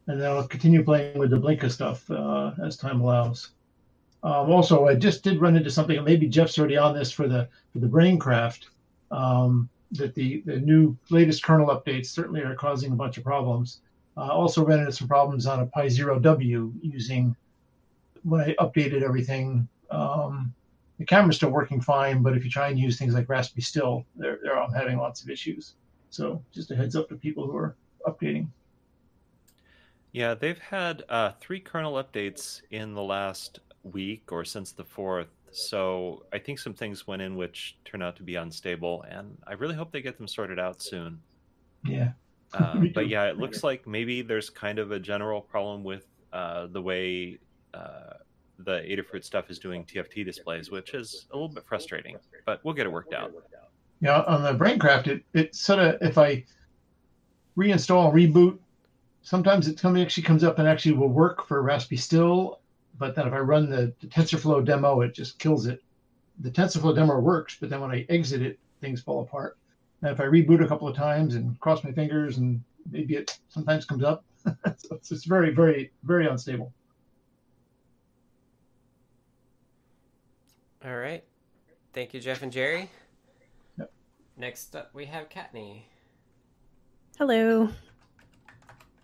and 0.07 0.21
then 0.21 0.31
I'll 0.31 0.47
continue 0.47 0.83
playing 0.83 1.19
with 1.19 1.31
the 1.31 1.41
Blinka 1.41 1.71
stuff 1.71 2.11
uh, 2.11 2.53
as 2.63 2.77
time 2.77 3.01
allows. 3.01 3.51
Um, 4.23 4.51
also, 4.51 4.87
I 4.87 4.97
just 4.97 5.23
did 5.23 5.41
run 5.41 5.57
into 5.57 5.71
something. 5.71 6.03
Maybe 6.03 6.27
Jeff's 6.27 6.59
already 6.59 6.77
on 6.77 6.95
this 6.95 7.13
for 7.13 7.29
the 7.29 7.49
for 7.73 7.79
the 7.79 7.87
Braincraft. 7.87 8.65
Um, 9.11 9.69
that 9.93 10.15
the 10.15 10.43
the 10.47 10.59
new 10.59 10.97
latest 11.11 11.43
kernel 11.43 11.69
updates 11.69 12.07
certainly 12.07 12.43
are 12.43 12.55
causing 12.55 12.93
a 12.93 12.97
bunch 12.97 13.19
of 13.19 13.25
problems. 13.25 13.81
Uh, 14.17 14.29
also 14.29 14.65
ran 14.65 14.81
into 14.81 14.93
some 14.93 15.09
problems 15.09 15.47
on 15.47 15.61
a 15.61 15.67
Pi 15.67 15.89
Zero 15.89 16.19
W 16.19 16.73
using 16.81 17.37
when 18.23 18.41
I 18.41 18.55
updated 18.55 19.03
everything. 19.03 19.69
Um, 19.91 20.55
the 20.99 21.05
camera's 21.05 21.37
still 21.37 21.51
working 21.51 21.81
fine, 21.81 22.23
but 22.23 22.35
if 22.37 22.43
you 22.45 22.51
try 22.51 22.69
and 22.69 22.79
use 22.79 22.99
things 22.99 23.15
like 23.15 23.27
Raspistill, 23.27 24.05
they're, 24.17 24.39
they're 24.43 24.59
all 24.59 24.71
having 24.71 24.97
lots 24.97 25.23
of 25.23 25.29
issues. 25.29 25.75
So 26.09 26.43
just 26.53 26.71
a 26.71 26.77
heads 26.77 26.97
up 26.97 27.09
to 27.11 27.17
people 27.17 27.47
who 27.47 27.57
are 27.57 27.77
updating. 28.07 28.49
Yeah, 30.13 30.33
they've 30.33 30.59
had 30.59 31.05
uh, 31.11 31.33
three 31.41 31.61
kernel 31.61 32.03
updates 32.03 32.63
in 32.71 32.95
the 32.95 33.03
last 33.03 33.61
week 33.83 34.33
or 34.33 34.45
since 34.45 34.73
the 34.73 34.85
fourth. 34.85 35.29
So 35.53 36.25
I 36.33 36.39
think 36.39 36.59
some 36.59 36.75
things 36.75 37.07
went 37.07 37.23
in 37.23 37.37
which 37.37 37.77
turned 37.85 38.03
out 38.03 38.17
to 38.17 38.23
be 38.23 38.37
unstable, 38.37 39.05
and 39.09 39.37
I 39.47 39.55
really 39.55 39.75
hope 39.75 39.93
they 39.93 40.03
get 40.03 40.19
them 40.19 40.29
sorted 40.29 40.59
out 40.59 40.83
soon. 40.83 41.21
Yeah. 41.85 42.13
Uh, 42.53 42.81
but 42.95 43.09
yeah, 43.09 43.25
it 43.25 43.39
looks 43.39 43.65
like 43.65 43.87
maybe 43.89 44.23
there's 44.23 44.49
kind 44.49 44.79
of 44.79 44.93
a 44.93 45.01
general 45.01 45.41
problem 45.41 45.83
with 45.83 46.07
uh, 46.33 46.69
the 46.69 46.81
way 46.81 47.39
uh, 47.75 48.15
the 48.61 48.81
Adafruit 48.83 49.25
stuff 49.25 49.51
is 49.51 49.59
doing 49.59 49.85
TFT 49.85 50.25
displays, 50.25 50.71
which 50.71 50.95
is 50.95 51.27
a 51.33 51.35
little 51.35 51.49
bit 51.49 51.65
frustrating, 51.67 52.17
but 52.47 52.65
we'll 52.65 52.73
get 52.73 52.87
it 52.87 52.93
worked 52.93 53.13
out. 53.13 53.33
Yeah, 54.01 54.23
on 54.23 54.43
the 54.43 54.55
Braincraft, 54.55 55.09
it, 55.09 55.25
it 55.35 55.55
sort 55.55 55.81
of, 55.81 55.97
if 56.01 56.19
I 56.19 56.45
reinstall 57.59 58.13
reboot, 58.13 58.59
sometimes 59.23 59.69
it 59.69 59.85
actually 59.85 60.23
comes 60.23 60.45
up 60.45 60.59
and 60.59 60.69
actually 60.69 60.93
will 60.93 61.09
work 61.09 61.47
for 61.47 61.63
Raspistill, 61.63 62.59
but 62.99 63.15
then 63.15 63.27
if 63.27 63.33
I 63.33 63.39
run 63.39 63.69
the, 63.69 63.93
the 64.01 64.07
TensorFlow 64.07 64.65
demo, 64.65 65.01
it 65.01 65.15
just 65.15 65.39
kills 65.39 65.67
it. 65.67 65.83
The 66.41 66.51
TensorFlow 66.51 66.95
demo 66.95 67.19
works, 67.19 67.57
but 67.61 67.71
then 67.71 67.81
when 67.81 67.91
I 67.91 68.07
exit 68.09 68.43
it, 68.43 68.59
things 68.81 69.01
fall 69.01 69.23
apart. 69.23 69.59
And 70.03 70.11
if 70.11 70.21
I 70.21 70.25
reboot 70.25 70.63
a 70.63 70.69
couple 70.69 70.87
of 70.89 70.97
times 70.97 71.35
and 71.35 71.59
cross 71.61 71.83
my 71.83 71.93
fingers, 71.93 72.39
and 72.39 72.63
maybe 72.91 73.15
it 73.15 73.39
sometimes 73.49 73.85
comes 73.85 74.05
up, 74.05 74.25
so 74.45 74.55
it's, 74.93 75.11
it's 75.11 75.25
very, 75.25 75.53
very, 75.55 75.91
very 76.05 76.27
unstable. 76.27 76.73
All 80.85 80.97
right. 80.97 81.25
Thank 81.93 82.15
you, 82.15 82.21
Jeff 82.21 82.43
and 82.43 82.53
Jerry. 82.53 82.91
Yep. 83.79 83.91
Next 84.37 84.77
up, 84.77 84.91
we 84.95 85.07
have 85.07 85.29
Kattni. 85.29 85.83
Hello. 87.19 87.71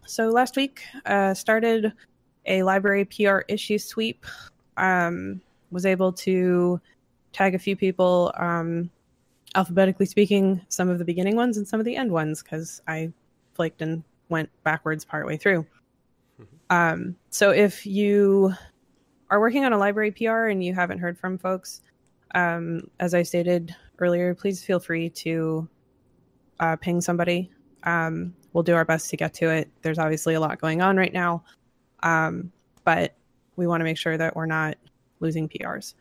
So 0.06 0.28
last 0.28 0.56
week, 0.56 0.82
uh, 1.06 1.32
started 1.32 1.92
a 2.46 2.62
library 2.62 3.04
PR 3.04 3.40
issue 3.48 3.78
sweep. 3.78 4.24
Um, 4.76 5.40
was 5.70 5.86
able 5.86 6.12
to 6.12 6.80
tag 7.32 7.54
a 7.54 7.58
few 7.58 7.76
people, 7.76 8.32
um, 8.36 8.90
alphabetically 9.54 10.06
speaking, 10.06 10.60
some 10.68 10.88
of 10.88 10.98
the 10.98 11.04
beginning 11.04 11.36
ones 11.36 11.56
and 11.56 11.66
some 11.66 11.80
of 11.80 11.86
the 11.86 11.96
end 11.96 12.12
ones, 12.12 12.42
because 12.42 12.82
I 12.86 13.12
flaked 13.54 13.82
and 13.82 14.02
went 14.28 14.50
backwards 14.64 15.04
partway 15.04 15.36
through. 15.36 15.66
Um, 16.70 17.16
so 17.30 17.50
if 17.50 17.84
you 17.84 18.54
are 19.30 19.40
working 19.40 19.64
on 19.64 19.72
a 19.72 19.78
library 19.78 20.10
PR 20.10 20.46
and 20.46 20.64
you 20.64 20.74
haven't 20.74 20.98
heard 20.98 21.18
from 21.18 21.38
folks, 21.38 21.82
um, 22.34 22.90
as 22.98 23.14
I 23.14 23.22
stated 23.22 23.74
earlier, 23.98 24.34
please 24.34 24.62
feel 24.62 24.80
free 24.80 25.10
to 25.10 25.68
uh, 26.60 26.76
ping 26.76 27.00
somebody. 27.00 27.50
Um, 27.84 28.34
we'll 28.52 28.62
do 28.62 28.74
our 28.74 28.84
best 28.84 29.10
to 29.10 29.16
get 29.16 29.34
to 29.34 29.50
it. 29.50 29.70
There's 29.82 29.98
obviously 29.98 30.34
a 30.34 30.40
lot 30.40 30.60
going 30.60 30.80
on 30.80 30.96
right 30.96 31.12
now, 31.12 31.44
um, 32.02 32.52
but 32.84 33.14
we 33.56 33.66
want 33.66 33.80
to 33.80 33.84
make 33.84 33.98
sure 33.98 34.16
that 34.16 34.34
we're 34.34 34.46
not 34.46 34.76
losing 35.20 35.48
PRs. 35.48 35.94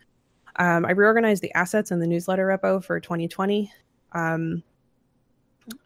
Um, 0.57 0.85
I 0.85 0.91
reorganized 0.91 1.41
the 1.41 1.53
assets 1.53 1.91
in 1.91 1.99
the 1.99 2.07
newsletter 2.07 2.45
repo 2.47 2.83
for 2.83 2.99
2020. 2.99 3.71
Um, 4.13 4.63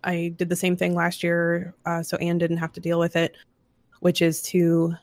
I 0.03 0.33
did 0.37 0.49
the 0.49 0.55
same 0.55 0.75
thing 0.75 0.95
last 0.95 1.23
year, 1.23 1.75
uh, 1.85 2.01
so 2.01 2.17
Anne 2.17 2.37
didn't 2.37 2.57
have 2.57 2.73
to 2.73 2.79
deal 2.79 2.99
with 2.99 3.15
it, 3.15 3.35
which 3.99 4.21
is 4.21 4.41
to 4.43 4.95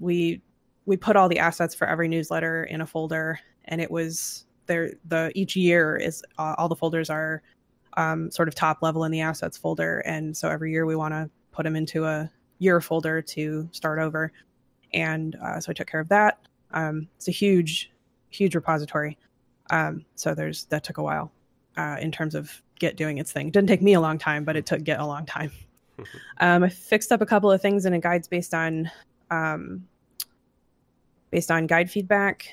we 0.00 0.40
we 0.86 0.96
put 0.96 1.16
all 1.16 1.28
the 1.28 1.38
assets 1.38 1.74
for 1.74 1.86
every 1.86 2.08
newsletter 2.08 2.64
in 2.64 2.80
a 2.80 2.86
folder 2.86 3.38
and 3.66 3.80
it 3.80 3.90
was 3.90 4.46
there 4.66 4.92
the 5.06 5.30
each 5.34 5.56
year 5.56 5.96
is 5.96 6.22
uh, 6.38 6.54
all 6.58 6.68
the 6.68 6.76
folders 6.76 7.10
are 7.10 7.42
um, 7.96 8.30
sort 8.30 8.48
of 8.48 8.54
top 8.54 8.82
level 8.82 9.04
in 9.04 9.12
the 9.12 9.20
assets 9.20 9.56
folder 9.56 10.00
and 10.00 10.36
so 10.36 10.48
every 10.48 10.70
year 10.70 10.86
we 10.86 10.96
want 10.96 11.12
to 11.12 11.28
put 11.52 11.64
them 11.64 11.76
into 11.76 12.04
a 12.04 12.30
year 12.58 12.80
folder 12.80 13.22
to 13.22 13.68
start 13.72 13.98
over. 13.98 14.32
And 14.92 15.36
uh, 15.36 15.60
so 15.60 15.70
i 15.70 15.72
took 15.72 15.88
care 15.88 16.00
of 16.00 16.08
that. 16.08 16.38
Um, 16.72 17.08
it's 17.16 17.28
a 17.28 17.32
huge 17.32 17.90
huge 18.30 18.54
repository. 18.54 19.18
Um, 19.70 20.04
so 20.14 20.34
there's 20.34 20.64
that 20.66 20.84
took 20.84 20.98
a 20.98 21.02
while 21.02 21.32
uh, 21.76 21.96
in 22.00 22.12
terms 22.12 22.34
of 22.34 22.62
git 22.78 22.96
doing 22.96 23.18
its 23.18 23.32
thing. 23.32 23.48
It 23.48 23.52
didn't 23.52 23.68
take 23.68 23.82
me 23.82 23.94
a 23.94 24.00
long 24.00 24.18
time 24.18 24.44
but 24.44 24.56
it 24.56 24.66
took 24.66 24.84
git 24.84 24.98
a 24.98 25.06
long 25.06 25.26
time. 25.26 25.50
Um, 26.40 26.62
i 26.62 26.68
fixed 26.68 27.10
up 27.10 27.22
a 27.22 27.26
couple 27.26 27.50
of 27.50 27.62
things 27.62 27.86
in 27.86 27.94
a 27.94 27.98
guides 27.98 28.28
based 28.28 28.52
on 28.52 28.90
um, 29.30 29.86
based 31.30 31.50
on 31.50 31.66
guide 31.66 31.90
feedback. 31.90 32.46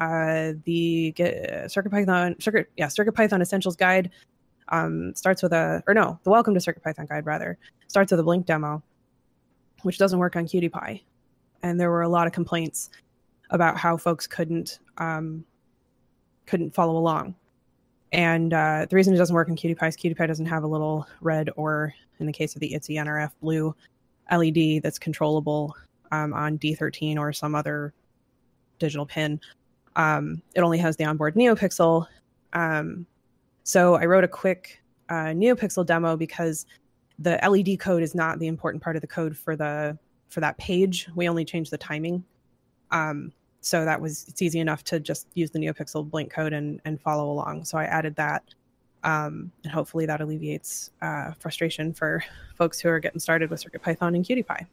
Uh, 0.00 0.52
the 0.64 1.14
uh, 1.18 1.68
Circuit 1.68 1.90
Python 1.90 2.36
Circuit 2.40 2.70
yeah 2.76 2.86
Circuit 2.86 3.12
Python 3.12 3.42
Essentials 3.42 3.74
Guide 3.74 4.10
um, 4.68 5.12
starts 5.14 5.42
with 5.42 5.52
a 5.52 5.82
or 5.86 5.94
no 5.94 6.18
the 6.24 6.30
Welcome 6.30 6.54
to 6.54 6.60
Circuit 6.60 6.82
Python 6.82 7.06
Guide 7.06 7.26
rather 7.26 7.58
starts 7.88 8.10
with 8.10 8.20
a 8.20 8.22
Blink 8.22 8.46
demo, 8.46 8.82
which 9.84 9.98
doesn't 9.98 10.18
work 10.18 10.36
on 10.36 10.46
QtPy, 10.46 11.02
and 11.62 11.78
there 11.78 11.90
were 11.90 12.02
a 12.02 12.08
lot 12.08 12.26
of 12.26 12.32
complaints 12.32 12.90
about 13.50 13.76
how 13.76 13.96
folks 13.96 14.26
couldn't 14.26 14.80
um, 14.98 15.44
couldn't 16.46 16.74
follow 16.74 16.96
along. 16.96 17.34
And 18.12 18.54
uh, 18.54 18.86
the 18.88 18.94
reason 18.94 19.12
it 19.12 19.18
doesn't 19.18 19.34
work 19.34 19.48
on 19.48 19.56
QtPy 19.56 19.88
is 19.88 19.96
QtPy 19.96 20.26
doesn't 20.28 20.46
have 20.46 20.62
a 20.62 20.66
little 20.68 21.06
red 21.20 21.50
or, 21.56 21.92
in 22.20 22.26
the 22.26 22.32
case 22.32 22.54
of 22.54 22.60
the 22.60 22.72
ITZY 22.72 22.96
NRF, 22.96 23.32
blue 23.40 23.74
LED 24.30 24.82
that's 24.82 25.00
controllable 25.00 25.74
um, 26.12 26.32
on 26.32 26.58
D13 26.58 27.18
or 27.18 27.32
some 27.32 27.54
other 27.54 27.92
digital 28.78 29.04
pin. 29.04 29.40
Um, 29.96 30.42
it 30.54 30.60
only 30.60 30.78
has 30.78 30.96
the 30.96 31.04
onboard 31.04 31.34
NeoPixel. 31.34 32.06
Um, 32.52 33.06
so 33.64 33.94
I 33.94 34.04
wrote 34.06 34.24
a 34.24 34.28
quick 34.28 34.80
uh, 35.08 35.34
NeoPixel 35.34 35.84
demo 35.84 36.16
because 36.16 36.66
the 37.18 37.38
LED 37.48 37.78
code 37.78 38.02
is 38.02 38.14
not 38.14 38.38
the 38.38 38.46
important 38.46 38.82
part 38.82 38.96
of 38.96 39.02
the 39.02 39.08
code 39.08 39.36
for 39.36 39.56
the 39.56 39.98
for 40.28 40.40
that 40.40 40.58
page. 40.58 41.08
We 41.14 41.28
only 41.28 41.44
change 41.44 41.70
the 41.70 41.78
timing. 41.78 42.24
Um, 42.90 43.32
so 43.60 43.84
that 43.84 44.00
was 44.00 44.26
it's 44.28 44.42
easy 44.42 44.60
enough 44.60 44.84
to 44.84 45.00
just 45.00 45.26
use 45.34 45.50
the 45.50 45.58
NeoPixel 45.58 46.10
blink 46.10 46.32
code 46.32 46.52
and 46.52 46.80
and 46.84 47.00
follow 47.00 47.30
along. 47.30 47.64
So 47.64 47.78
I 47.78 47.84
added 47.84 48.16
that, 48.16 48.42
um, 49.04 49.50
and 49.62 49.72
hopefully 49.72 50.06
that 50.06 50.20
alleviates 50.20 50.90
uh, 51.02 51.32
frustration 51.38 51.92
for 51.92 52.22
folks 52.56 52.80
who 52.80 52.88
are 52.88 53.00
getting 53.00 53.20
started 53.20 53.50
with 53.50 53.64
CircuitPython 53.64 54.14
and 54.14 54.24
QtPy. 54.24 54.66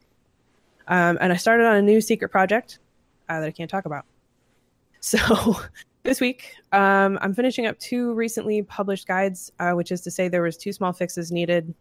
Um, 0.88 1.18
and 1.22 1.32
I 1.32 1.36
started 1.38 1.66
on 1.68 1.76
a 1.76 1.82
new 1.82 2.02
secret 2.02 2.30
project 2.30 2.80
uh, 3.30 3.40
that 3.40 3.48
I 3.48 3.52
can't 3.52 3.70
talk 3.70 3.86
about. 3.86 4.06
So 5.04 5.58
this 6.04 6.20
week 6.20 6.56
um, 6.72 7.20
i'm 7.22 7.34
finishing 7.34 7.68
up 7.68 7.78
two 7.80 8.14
recently 8.14 8.64
published 8.64 9.08
guides 9.08 9.52
uh, 9.60 9.72
which 9.72 9.92
is 9.92 10.02
to 10.02 10.12
say 10.12 10.28
there 10.28 10.42
was 10.42 10.58
two 10.58 10.74
small 10.74 10.92
fixes 10.92 11.32
needed 11.32 11.74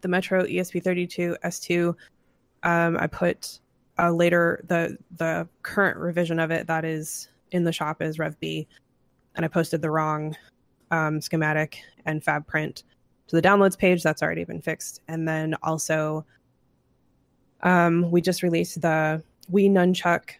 the 0.00 0.08
metro 0.08 0.44
esp32 0.44 1.36
s2 1.44 1.94
um, 2.62 2.96
i 2.98 3.06
put 3.06 3.60
uh, 3.98 4.12
later 4.12 4.64
the 4.68 4.96
the 5.16 5.48
current 5.62 5.96
revision 5.96 6.38
of 6.38 6.50
it 6.50 6.66
that 6.66 6.84
is 6.84 7.28
in 7.50 7.64
the 7.64 7.72
shop 7.72 8.02
is 8.02 8.18
rev 8.18 8.38
b. 8.40 8.66
And 9.34 9.44
i 9.44 9.48
posted 9.48 9.82
the 9.82 9.90
wrong 9.90 10.36
um, 10.90 11.20
schematic 11.20 11.80
and 12.06 12.22
fab 12.22 12.46
print 12.46 12.84
to 13.28 13.36
the 13.36 13.42
downloads 13.42 13.78
page. 13.78 14.02
That's 14.02 14.22
already 14.22 14.44
been 14.44 14.60
fixed. 14.60 15.00
And 15.08 15.28
then 15.28 15.54
also 15.62 16.24
um, 17.62 18.10
we 18.10 18.20
just 18.20 18.42
released 18.42 18.80
the 18.80 19.22
Wii 19.52 19.70
Nunchuck 19.70 20.30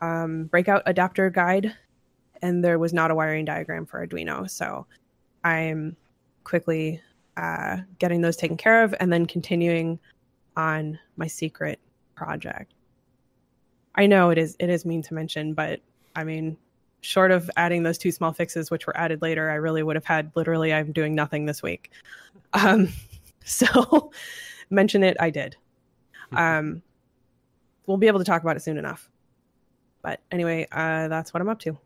um, 0.00 0.44
breakout 0.44 0.82
adapter 0.86 1.30
guide, 1.30 1.74
and 2.42 2.62
there 2.64 2.78
was 2.78 2.92
not 2.92 3.10
a 3.10 3.14
wiring 3.14 3.44
diagram 3.44 3.86
for 3.86 4.06
Arduino. 4.06 4.48
So 4.48 4.86
I'm 5.44 5.96
quickly 6.44 7.00
uh, 7.36 7.78
getting 7.98 8.20
those 8.20 8.36
taken 8.36 8.56
care 8.56 8.82
of 8.82 8.94
and 9.00 9.12
then 9.12 9.26
continuing 9.26 9.98
on 10.56 10.98
my 11.16 11.26
secret 11.26 11.78
project. 12.14 12.72
I 13.94 14.06
know 14.06 14.30
it 14.30 14.38
is 14.38 14.56
it 14.58 14.68
is 14.68 14.84
mean 14.84 15.02
to 15.02 15.14
mention, 15.14 15.54
but 15.54 15.80
I 16.14 16.24
mean, 16.24 16.56
short 17.00 17.30
of 17.30 17.50
adding 17.56 17.82
those 17.82 17.98
two 17.98 18.12
small 18.12 18.32
fixes, 18.32 18.70
which 18.70 18.86
were 18.86 18.96
added 18.96 19.22
later, 19.22 19.50
I 19.50 19.54
really 19.54 19.82
would 19.82 19.96
have 19.96 20.04
had 20.04 20.30
literally 20.34 20.72
I'm 20.72 20.92
doing 20.92 21.14
nothing 21.14 21.46
this 21.46 21.62
week. 21.62 21.90
Um, 22.52 22.88
so 23.44 24.10
mention 24.70 25.02
it, 25.02 25.16
I 25.20 25.30
did. 25.30 25.56
Um, 26.32 26.82
we'll 27.86 27.96
be 27.96 28.08
able 28.08 28.18
to 28.18 28.24
talk 28.24 28.42
about 28.42 28.56
it 28.56 28.60
soon 28.62 28.78
enough. 28.78 29.08
But 30.02 30.20
anyway, 30.30 30.66
uh, 30.70 31.08
that's 31.08 31.32
what 31.32 31.40
I'm 31.40 31.48
up 31.48 31.60
to. 31.60 31.78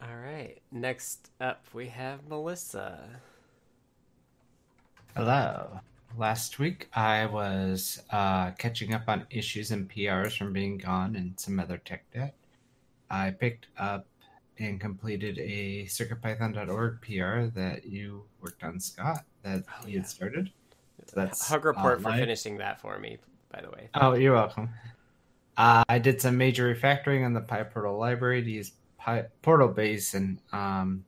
All 0.00 0.16
right. 0.16 0.58
Next 0.70 1.30
up, 1.40 1.64
we 1.72 1.88
have 1.88 2.28
Melissa. 2.28 3.20
Hello. 5.18 5.80
Last 6.16 6.60
week, 6.60 6.88
I 6.94 7.26
was 7.26 8.00
uh, 8.10 8.52
catching 8.52 8.94
up 8.94 9.02
on 9.08 9.26
issues 9.30 9.72
and 9.72 9.90
PRs 9.90 10.38
from 10.38 10.52
being 10.52 10.78
gone 10.78 11.16
and 11.16 11.34
some 11.40 11.58
other 11.58 11.78
tech 11.78 12.04
debt. 12.14 12.34
I 13.10 13.32
picked 13.32 13.66
up 13.76 14.06
and 14.60 14.80
completed 14.80 15.36
a 15.40 15.86
CircuitPython.org 15.86 17.00
PR 17.00 17.46
that 17.58 17.84
you 17.84 18.26
worked 18.40 18.62
on, 18.62 18.78
Scott, 18.78 19.24
that 19.42 19.64
Oh, 19.68 19.86
you 19.88 19.94
yeah. 19.94 19.98
had 20.02 20.08
started. 20.08 20.50
So 21.06 21.14
that's 21.16 21.48
Hug 21.48 21.64
report 21.64 21.98
uh, 21.98 22.02
for 22.12 22.16
finishing 22.16 22.56
that 22.58 22.80
for 22.80 22.96
me, 23.00 23.18
by 23.52 23.60
the 23.60 23.70
way. 23.70 23.88
Oh, 23.94 24.14
you're 24.14 24.34
welcome. 24.34 24.68
Uh, 25.56 25.82
I 25.88 25.98
did 25.98 26.20
some 26.20 26.36
major 26.38 26.72
refactoring 26.72 27.24
on 27.26 27.32
the 27.32 27.40
PyPortal 27.40 27.98
library 27.98 28.44
to 28.44 28.48
use 28.52 28.70
Pi- 28.98 29.26
Portal 29.42 29.66
Base, 29.66 30.14
and 30.14 30.38
um, 30.52 31.04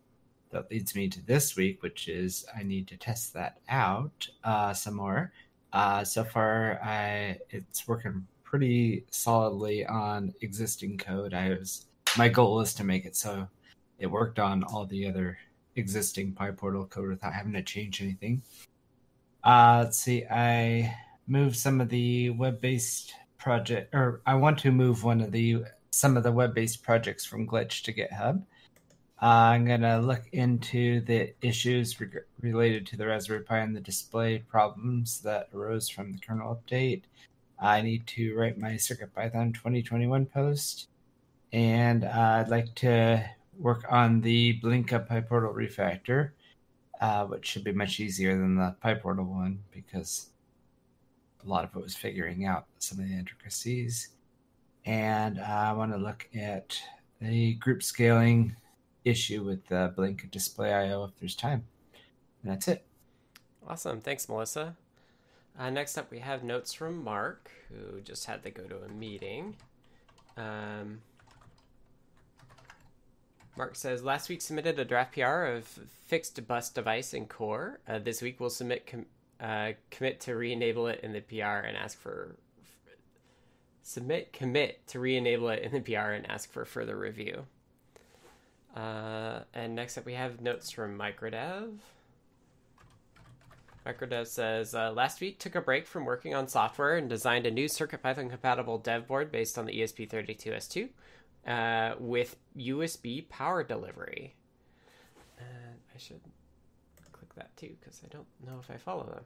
that 0.51 0.71
leads 0.71 0.95
me 0.95 1.09
to 1.09 1.25
this 1.27 1.57
week, 1.57 1.83
which 1.83 2.09
is 2.09 2.45
I 2.57 2.63
need 2.63 2.89
to 2.89 2.97
test 2.97 3.33
that 3.35 3.59
out 3.69 4.29
uh, 4.45 4.73
some 4.73 4.95
more. 4.95 5.33
Uh, 5.73 6.05
so 6.05 6.25
far, 6.25 6.81
I 6.83 7.39
it's 7.51 7.87
working 7.87 8.27
pretty 8.43 9.05
solidly 9.11 9.87
on 9.87 10.35
existing 10.41 10.99
code. 10.99 11.35
I 11.35 11.51
was 11.51 11.87
my 12.19 12.29
goal 12.29 12.61
is 12.61 12.75
to 12.75 12.85
make 12.85 13.05
it 13.05 13.17
so 13.17 13.47
it 13.99 14.07
worked 14.07 14.39
on 14.39 14.65
all 14.65 14.87
the 14.87 15.07
other 15.07 15.39
existing 15.77 16.33
PyPortal 16.33 16.91
code 16.91 17.11
without 17.11 17.33
having 17.33 17.53
to 17.53 17.63
change 17.63 18.03
anything. 18.03 18.43
Uh, 19.45 19.83
let's 19.85 19.99
see. 19.99 20.25
I 20.25 20.97
moved 21.27 21.57
some 21.57 21.81
of 21.81 21.89
the 21.89 22.31
web-based 22.31 23.15
project, 23.39 23.95
or 23.95 24.21
I 24.27 24.35
want 24.35 24.59
to 24.61 24.73
move 24.73 25.05
one 25.05 25.21
of 25.21 25.33
the 25.33 25.65
some 25.93 26.17
of 26.17 26.23
the 26.23 26.33
web-based 26.33 26.83
projects 26.83 27.25
from 27.25 27.47
Glitch 27.47 27.83
to 27.83 27.93
GitHub. 27.93 28.43
Uh, 29.23 29.27
I'm 29.27 29.67
gonna 29.67 30.01
look 30.01 30.23
into 30.33 31.01
the 31.03 31.35
issues 31.43 32.01
reg- 32.01 32.25
related 32.41 32.87
to 32.87 32.97
the 32.97 33.07
Raspberry 33.07 33.43
Pi 33.43 33.59
and 33.59 33.77
the 33.77 33.81
display 33.81 34.39
problems 34.39 35.21
that 35.21 35.49
arose 35.55 35.89
from 35.89 36.13
the 36.13 36.19
kernel 36.19 36.59
update. 36.59 37.03
I 37.59 37.83
need 37.83 38.07
to 38.09 38.35
write 38.35 38.59
my 38.59 38.73
CircuitPython 38.73 39.55
2021 39.55 40.25
post, 40.27 40.89
and 41.53 42.05
uh, 42.05 42.43
I'd 42.45 42.49
like 42.49 42.75
to 42.77 43.23
work 43.59 43.85
on 43.91 44.23
the 44.23 44.59
Blinka 44.61 45.07
PyPortal 45.07 45.55
refactor 45.55 46.31
uh, 47.01 47.25
which 47.25 47.47
should 47.47 47.65
be 47.65 47.73
much 47.73 47.99
easier 47.99 48.37
than 48.39 48.57
the 48.57 48.75
PyPortal 48.85 49.25
one 49.25 49.59
because 49.73 50.31
a 51.45 51.49
lot 51.49 51.65
of 51.65 51.75
it 51.75 51.83
was 51.83 51.97
figuring 51.97 52.45
out 52.45 52.67
some 52.79 52.99
of 52.99 53.09
the 53.09 53.15
intricacies. 53.15 54.11
And 54.85 55.41
I 55.41 55.73
want 55.73 55.93
to 55.93 55.99
look 55.99 56.29
at 56.35 56.79
the 57.21 57.55
group 57.55 57.83
scaling 57.83 58.55
issue 59.05 59.43
with 59.43 59.67
the 59.69 59.93
Blink 59.97 60.31
Display 60.31 60.73
IO 60.73 61.05
if 61.05 61.19
there's 61.19 61.35
time. 61.35 61.65
And 62.43 62.53
that's 62.53 62.69
it. 62.69 62.85
Awesome. 63.67 64.01
Thanks, 64.01 64.29
Melissa. 64.29 64.77
Uh, 65.59 65.71
next 65.71 65.99
up, 65.99 66.11
we 66.11 66.21
have 66.21 66.43
notes 66.43 66.73
from 66.73 67.03
Mark, 67.03 67.51
who 67.69 68.01
just 68.01 68.27
had 68.27 68.43
to 68.45 68.51
go 68.51 68.63
to 68.65 68.83
a 68.83 68.89
meeting. 68.89 69.57
Um, 70.37 71.01
Mark 73.57 73.77
says 73.77 74.03
last 74.03 74.29
week 74.29 74.41
submitted 74.41 74.79
a 74.79 74.85
draft 74.85 75.13
PR 75.13 75.45
of 75.45 75.67
fixed 76.07 76.47
bus 76.47 76.71
device 76.71 77.13
in 77.13 77.27
core. 77.27 77.81
Uh, 77.87 77.99
this 77.99 78.23
week 78.23 78.41
we'll 78.41 78.49
submit 78.49 78.87
com- 78.87 79.07
uh, 79.41 79.73
commit 79.91 80.21
to 80.21 80.35
re-enable 80.35 80.87
it 80.87 81.01
in 81.03 81.13
the 81.13 81.21
PR 81.21 81.67
and 81.67 81.77
ask 81.77 81.99
for 81.99 82.37
submit 83.83 84.33
commit 84.33 84.87
to 84.87 85.01
re-enable 85.01 85.49
it 85.49 85.63
in 85.63 85.73
the 85.73 85.81
PR 85.81 86.13
and 86.13 86.31
ask 86.31 86.51
for 86.51 86.65
further 86.65 86.97
review. 86.97 87.45
Uh, 88.77 89.41
and 89.53 89.75
next 89.75 89.99
up 89.99 90.07
we 90.07 90.15
have 90.15 90.41
notes 90.41 90.71
from 90.71 90.99
Microdev. 90.99 91.79
Microdev 93.87 94.27
says 94.27 94.75
uh, 94.75 94.93
last 94.93 95.21
week 95.21 95.39
took 95.39 95.55
a 95.55 95.61
break 95.61 95.87
from 95.87 96.05
working 96.05 96.35
on 96.35 96.47
software 96.47 96.97
and 96.97 97.09
designed 97.09 97.47
a 97.47 97.51
new 97.51 97.67
CircuitPython 97.67 98.29
compatible 98.29 98.79
dev 98.79 99.07
board 99.07 99.33
based 99.33 99.59
on 99.59 99.67
the 99.67 99.73
E 99.73 99.83
ESP32S2 99.83 100.89
uh, 101.47 101.95
with 101.99 102.37
USB 102.57 103.29
power 103.29 103.65
delivery. 103.65 104.35
And 105.39 105.79
I 105.95 105.99
should 105.99 106.21
click 107.13 107.35
that 107.35 107.57
too 107.57 107.75
because 107.81 108.03
I 108.05 108.09
don't 108.09 108.27
know 108.47 108.59
if 108.61 108.71
I 108.71 108.77
follow 108.77 109.07
them. 109.07 109.25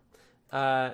Uh, 0.51 0.91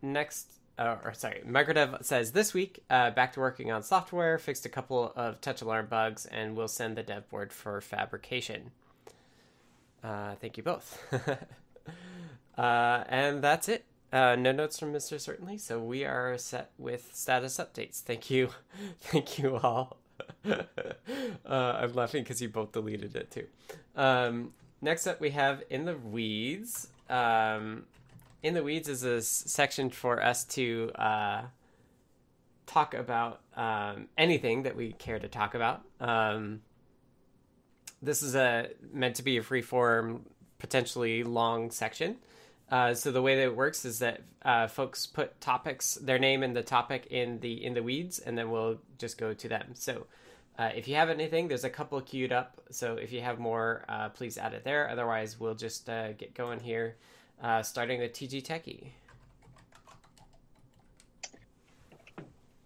next, 0.00 0.60
uh, 0.78 0.96
or 1.04 1.12
sorry, 1.12 1.42
Microdev 1.46 2.04
says 2.04 2.32
this 2.32 2.54
week 2.54 2.84
uh, 2.88 3.10
back 3.10 3.32
to 3.32 3.40
working 3.40 3.70
on 3.72 3.82
software, 3.82 4.38
fixed 4.38 4.64
a 4.64 4.68
couple 4.68 5.12
of 5.16 5.40
touch 5.40 5.60
alarm 5.60 5.86
bugs, 5.86 6.24
and 6.26 6.56
we'll 6.56 6.68
send 6.68 6.96
the 6.96 7.02
dev 7.02 7.28
board 7.28 7.52
for 7.52 7.80
fabrication. 7.80 8.70
Uh, 10.02 10.34
thank 10.36 10.56
you 10.56 10.62
both. 10.62 11.02
uh, 12.58 13.04
and 13.08 13.42
that's 13.42 13.68
it. 13.68 13.84
Uh, 14.12 14.36
no 14.36 14.52
notes 14.52 14.78
from 14.78 14.92
Mr. 14.92 15.20
Certainly, 15.20 15.58
so 15.58 15.78
we 15.80 16.04
are 16.04 16.38
set 16.38 16.70
with 16.78 17.10
status 17.12 17.58
updates. 17.58 18.00
Thank 18.00 18.30
you. 18.30 18.50
Thank 19.00 19.38
you 19.38 19.56
all. 19.56 19.98
uh, 20.48 20.62
I'm 21.46 21.92
laughing 21.92 22.22
because 22.22 22.40
you 22.40 22.48
both 22.48 22.72
deleted 22.72 23.14
it 23.16 23.30
too. 23.30 23.46
Um, 23.96 24.54
next 24.80 25.06
up, 25.06 25.20
we 25.20 25.30
have 25.30 25.62
In 25.68 25.84
the 25.84 25.96
Weeds. 25.96 26.88
Um, 27.10 27.84
in 28.42 28.54
the 28.54 28.62
Weeds 28.62 28.88
is 28.88 29.02
a 29.02 29.20
section 29.22 29.90
for 29.90 30.22
us 30.22 30.44
to 30.44 30.90
uh, 30.94 31.42
talk 32.66 32.94
about 32.94 33.40
um, 33.56 34.08
anything 34.16 34.62
that 34.62 34.76
we 34.76 34.92
care 34.92 35.18
to 35.18 35.28
talk 35.28 35.54
about. 35.54 35.82
Um, 36.00 36.62
this 38.00 38.22
is 38.22 38.34
a 38.34 38.68
meant 38.92 39.16
to 39.16 39.22
be 39.22 39.38
a 39.38 39.42
free 39.42 39.62
form, 39.62 40.26
potentially 40.58 41.24
long 41.24 41.70
section. 41.70 42.16
Uh, 42.70 42.94
so 42.94 43.10
the 43.10 43.22
way 43.22 43.34
that 43.36 43.44
it 43.44 43.56
works 43.56 43.84
is 43.84 43.98
that 44.00 44.20
uh, 44.42 44.68
folks 44.68 45.06
put 45.06 45.40
topics, 45.40 45.94
their 45.94 46.18
name 46.18 46.42
and 46.42 46.54
the 46.54 46.62
topic 46.62 47.06
in 47.10 47.40
the 47.40 47.64
in 47.64 47.74
the 47.74 47.82
weeds, 47.82 48.18
and 48.18 48.36
then 48.36 48.50
we'll 48.50 48.78
just 48.98 49.18
go 49.18 49.32
to 49.32 49.48
them. 49.48 49.70
So 49.74 50.06
uh, 50.58 50.70
if 50.74 50.86
you 50.86 50.96
have 50.96 51.08
anything, 51.08 51.48
there's 51.48 51.64
a 51.64 51.70
couple 51.70 52.00
queued 52.02 52.32
up. 52.32 52.60
So 52.70 52.94
if 52.94 53.12
you 53.12 53.22
have 53.22 53.38
more, 53.38 53.84
uh, 53.88 54.10
please 54.10 54.36
add 54.36 54.52
it 54.52 54.64
there. 54.64 54.88
Otherwise, 54.90 55.40
we'll 55.40 55.54
just 55.54 55.88
uh, 55.88 56.12
get 56.12 56.34
going 56.34 56.60
here, 56.60 56.96
uh, 57.42 57.62
starting 57.62 58.00
with 58.00 58.12
TG 58.12 58.42
Techie. 58.42 58.88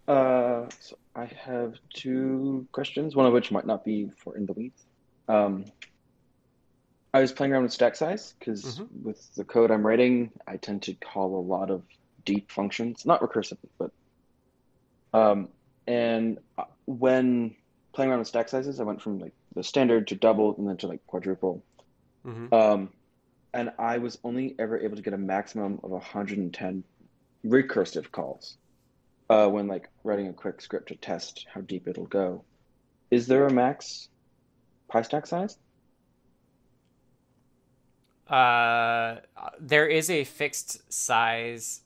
Uh, 0.07 0.67
so 0.79 0.97
I 1.15 1.25
have 1.25 1.75
two 1.93 2.67
questions, 2.71 3.15
one 3.15 3.25
of 3.25 3.33
which 3.33 3.51
might 3.51 3.65
not 3.65 3.85
be 3.85 4.09
for 4.17 4.35
in 4.35 4.45
the 4.45 4.53
weeds. 4.53 4.83
Um, 5.27 5.65
I 7.13 7.21
was 7.21 7.31
playing 7.31 7.53
around 7.53 7.63
with 7.63 7.71
stack 7.73 7.95
size 7.95 8.33
because 8.39 8.79
Mhm. 8.79 9.03
with 9.03 9.33
the 9.35 9.45
code 9.45 9.71
I'm 9.71 9.85
writing, 9.85 10.31
I 10.47 10.57
tend 10.57 10.81
to 10.83 10.93
call 10.95 11.37
a 11.37 11.43
lot 11.45 11.69
of 11.69 11.83
deep 12.25 12.51
functions, 12.51 13.05
not 13.05 13.21
recursively, 13.21 13.69
but 13.77 13.91
um, 15.13 15.47
and 15.85 16.39
uh, 16.57 16.63
when 16.85 17.55
playing 17.93 18.09
around 18.09 18.19
with 18.19 18.27
stack 18.27 18.49
sizes, 18.49 18.79
I 18.79 18.83
went 18.83 18.99
from 18.99 19.19
like 19.19 19.33
the 19.53 19.63
standard 19.63 20.07
to 20.07 20.15
double 20.15 20.55
and 20.57 20.67
then 20.67 20.75
to 20.77 20.87
like 20.87 21.05
quadruple. 21.05 21.61
Mm-hmm. 22.25 22.51
Um, 22.51 22.89
and 23.53 23.71
I 23.77 23.97
was 23.99 24.17
only 24.23 24.55
ever 24.59 24.79
able 24.79 24.95
to 24.95 25.01
get 25.01 25.13
a 25.13 25.17
maximum 25.17 25.79
of 25.83 25.91
110 25.91 26.83
recursive 27.45 28.11
calls 28.11 28.57
uh, 29.29 29.47
when 29.47 29.67
like 29.67 29.89
writing 30.03 30.27
a 30.27 30.33
quick 30.33 30.61
script 30.61 30.87
to 30.89 30.95
test 30.95 31.45
how 31.53 31.61
deep 31.61 31.87
it'll 31.87 32.05
go. 32.05 32.43
is 33.11 33.27
there 33.27 33.45
a 33.45 33.51
max 33.53 34.09
pi 34.89 35.01
stack 35.01 35.27
size? 35.27 35.57
Uh, 38.27 39.17
there 39.59 39.87
is 39.87 40.09
a 40.09 40.23
fixed 40.23 40.91
size 40.91 41.81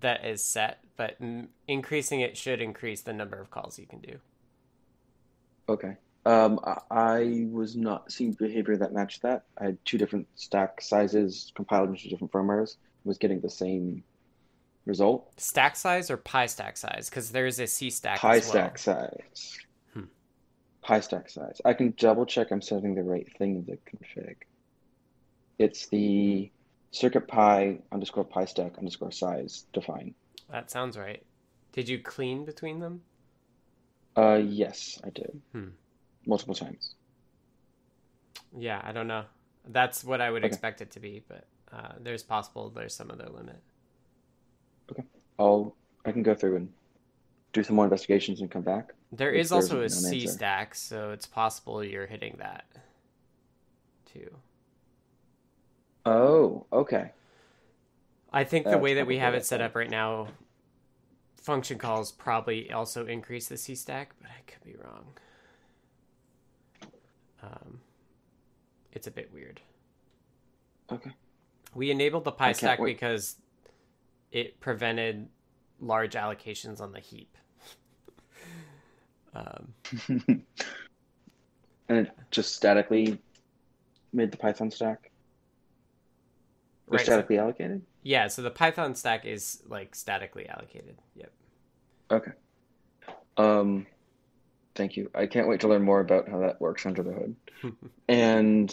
that 0.00 0.24
is 0.24 0.44
set, 0.44 0.84
but 0.96 1.16
m- 1.20 1.48
increasing 1.66 2.20
it 2.20 2.36
should 2.36 2.60
increase 2.60 3.00
the 3.00 3.12
number 3.12 3.40
of 3.40 3.50
calls 3.50 3.78
you 3.78 3.86
can 3.86 4.00
do. 4.00 4.18
Okay. 5.68 5.96
Um, 6.26 6.58
I, 6.90 7.46
was 7.52 7.76
not 7.76 8.10
seeing 8.10 8.32
behavior 8.32 8.76
that 8.76 8.92
matched 8.92 9.22
that. 9.22 9.44
I 9.56 9.66
had 9.66 9.78
two 9.84 9.96
different 9.96 10.26
stack 10.34 10.80
sizes 10.80 11.52
compiled 11.54 11.90
into 11.90 12.08
different 12.08 12.32
firmwares. 12.32 12.76
Was 13.04 13.16
getting 13.16 13.40
the 13.40 13.48
same 13.48 14.02
result. 14.84 15.32
Stack 15.36 15.76
size 15.76 16.10
or 16.10 16.16
pi 16.16 16.46
stack 16.46 16.76
size? 16.76 17.08
Because 17.08 17.30
there 17.30 17.46
is 17.46 17.60
a 17.60 17.68
C 17.68 17.90
stack. 17.90 18.18
Pi 18.18 18.38
as 18.38 18.42
well. 18.46 18.50
stack 18.50 18.78
size. 18.78 19.58
Hmm. 19.94 20.02
Pi 20.82 20.98
stack 20.98 21.30
size. 21.30 21.60
I 21.64 21.72
can 21.74 21.94
double 21.96 22.26
check 22.26 22.50
I'm 22.50 22.60
setting 22.60 22.96
the 22.96 23.04
right 23.04 23.32
thing 23.38 23.54
in 23.54 23.64
the 23.64 23.78
config. 23.88 24.36
It's 25.60 25.86
the 25.86 26.50
circuit 26.90 27.28
pi 27.28 27.78
underscore 27.92 28.24
pi 28.24 28.46
stack 28.46 28.78
underscore 28.78 29.12
size 29.12 29.66
define. 29.72 30.12
That 30.50 30.72
sounds 30.72 30.98
right. 30.98 31.22
Did 31.72 31.88
you 31.88 32.00
clean 32.00 32.44
between 32.44 32.80
them? 32.80 33.02
Uh, 34.16 34.40
yes, 34.44 35.00
I 35.04 35.10
did. 35.10 35.40
Hmm. 35.52 35.68
Multiple 36.26 36.54
times. 36.54 36.94
Yeah, 38.56 38.80
I 38.82 38.92
don't 38.92 39.06
know. 39.06 39.24
That's 39.68 40.04
what 40.04 40.20
I 40.20 40.30
would 40.30 40.44
Okay. 40.44 40.46
expect 40.46 40.80
it 40.80 40.90
to 40.92 41.00
be, 41.00 41.22
but 41.26 41.44
uh, 41.72 41.92
there's 42.00 42.22
possible 42.22 42.70
there's 42.70 42.94
some 42.94 43.10
other 43.10 43.28
limit. 43.28 43.60
Okay, 44.90 45.04
I'll 45.38 45.76
I 46.04 46.12
can 46.12 46.22
go 46.22 46.34
through 46.34 46.56
and 46.56 46.72
do 47.52 47.62
some 47.62 47.76
more 47.76 47.84
investigations 47.86 48.40
and 48.40 48.50
come 48.50 48.62
back. 48.62 48.92
There 49.10 49.32
is 49.32 49.50
also 49.52 49.80
a 49.82 49.88
C 49.90 50.26
answer. 50.26 50.28
stack, 50.28 50.74
so 50.76 51.10
it's 51.10 51.26
possible 51.26 51.82
you're 51.82 52.06
hitting 52.06 52.36
that 52.38 52.66
too. 54.04 54.36
Oh, 56.06 56.66
okay. 56.72 57.12
I 58.32 58.44
think 58.44 58.68
the 58.68 58.78
way 58.78 58.94
that 58.94 59.06
we 59.06 59.18
have 59.18 59.34
it 59.34 59.44
set 59.44 59.60
up 59.60 59.74
right 59.74 59.90
now, 59.90 60.28
function 61.40 61.78
calls 61.78 62.12
probably 62.12 62.70
also 62.72 63.06
increase 63.06 63.48
the 63.48 63.56
C 63.56 63.74
stack, 63.74 64.14
but 64.20 64.30
I 64.30 64.42
could 64.50 64.62
be 64.64 64.76
wrong. 64.76 65.06
Um, 67.46 67.80
it's 68.92 69.06
a 69.06 69.10
bit 69.10 69.32
weird. 69.32 69.60
Okay. 70.90 71.10
We 71.74 71.90
enabled 71.90 72.24
the 72.24 72.32
I 72.32 72.34
pi 72.34 72.52
stack 72.52 72.78
wait. 72.78 72.94
because 72.94 73.36
it 74.32 74.58
prevented 74.60 75.28
large 75.80 76.14
allocations 76.14 76.80
on 76.80 76.92
the 76.92 77.00
heap. 77.00 77.36
um, 79.34 79.74
and 81.88 81.98
it 81.98 82.10
just 82.30 82.54
statically 82.54 83.18
made 84.12 84.32
the 84.32 84.36
Python 84.38 84.70
stack. 84.70 85.10
Right, 86.88 87.00
so- 87.00 87.04
statically 87.04 87.38
allocated? 87.38 87.82
yeah, 88.02 88.28
so 88.28 88.42
the 88.42 88.50
Python 88.50 88.94
stack 88.94 89.24
is 89.24 89.62
like 89.68 89.94
statically 89.94 90.48
allocated. 90.48 90.96
Yep. 91.16 91.32
Okay. 92.12 92.32
Um 93.36 93.86
thank 94.76 94.96
you. 94.96 95.10
I 95.14 95.26
can't 95.26 95.48
wait 95.48 95.60
to 95.60 95.68
learn 95.68 95.82
more 95.82 96.00
about 96.00 96.28
how 96.28 96.40
that 96.40 96.60
works 96.60 96.86
under 96.86 97.02
the 97.02 97.12
hood. 97.12 97.36
And 98.08 98.72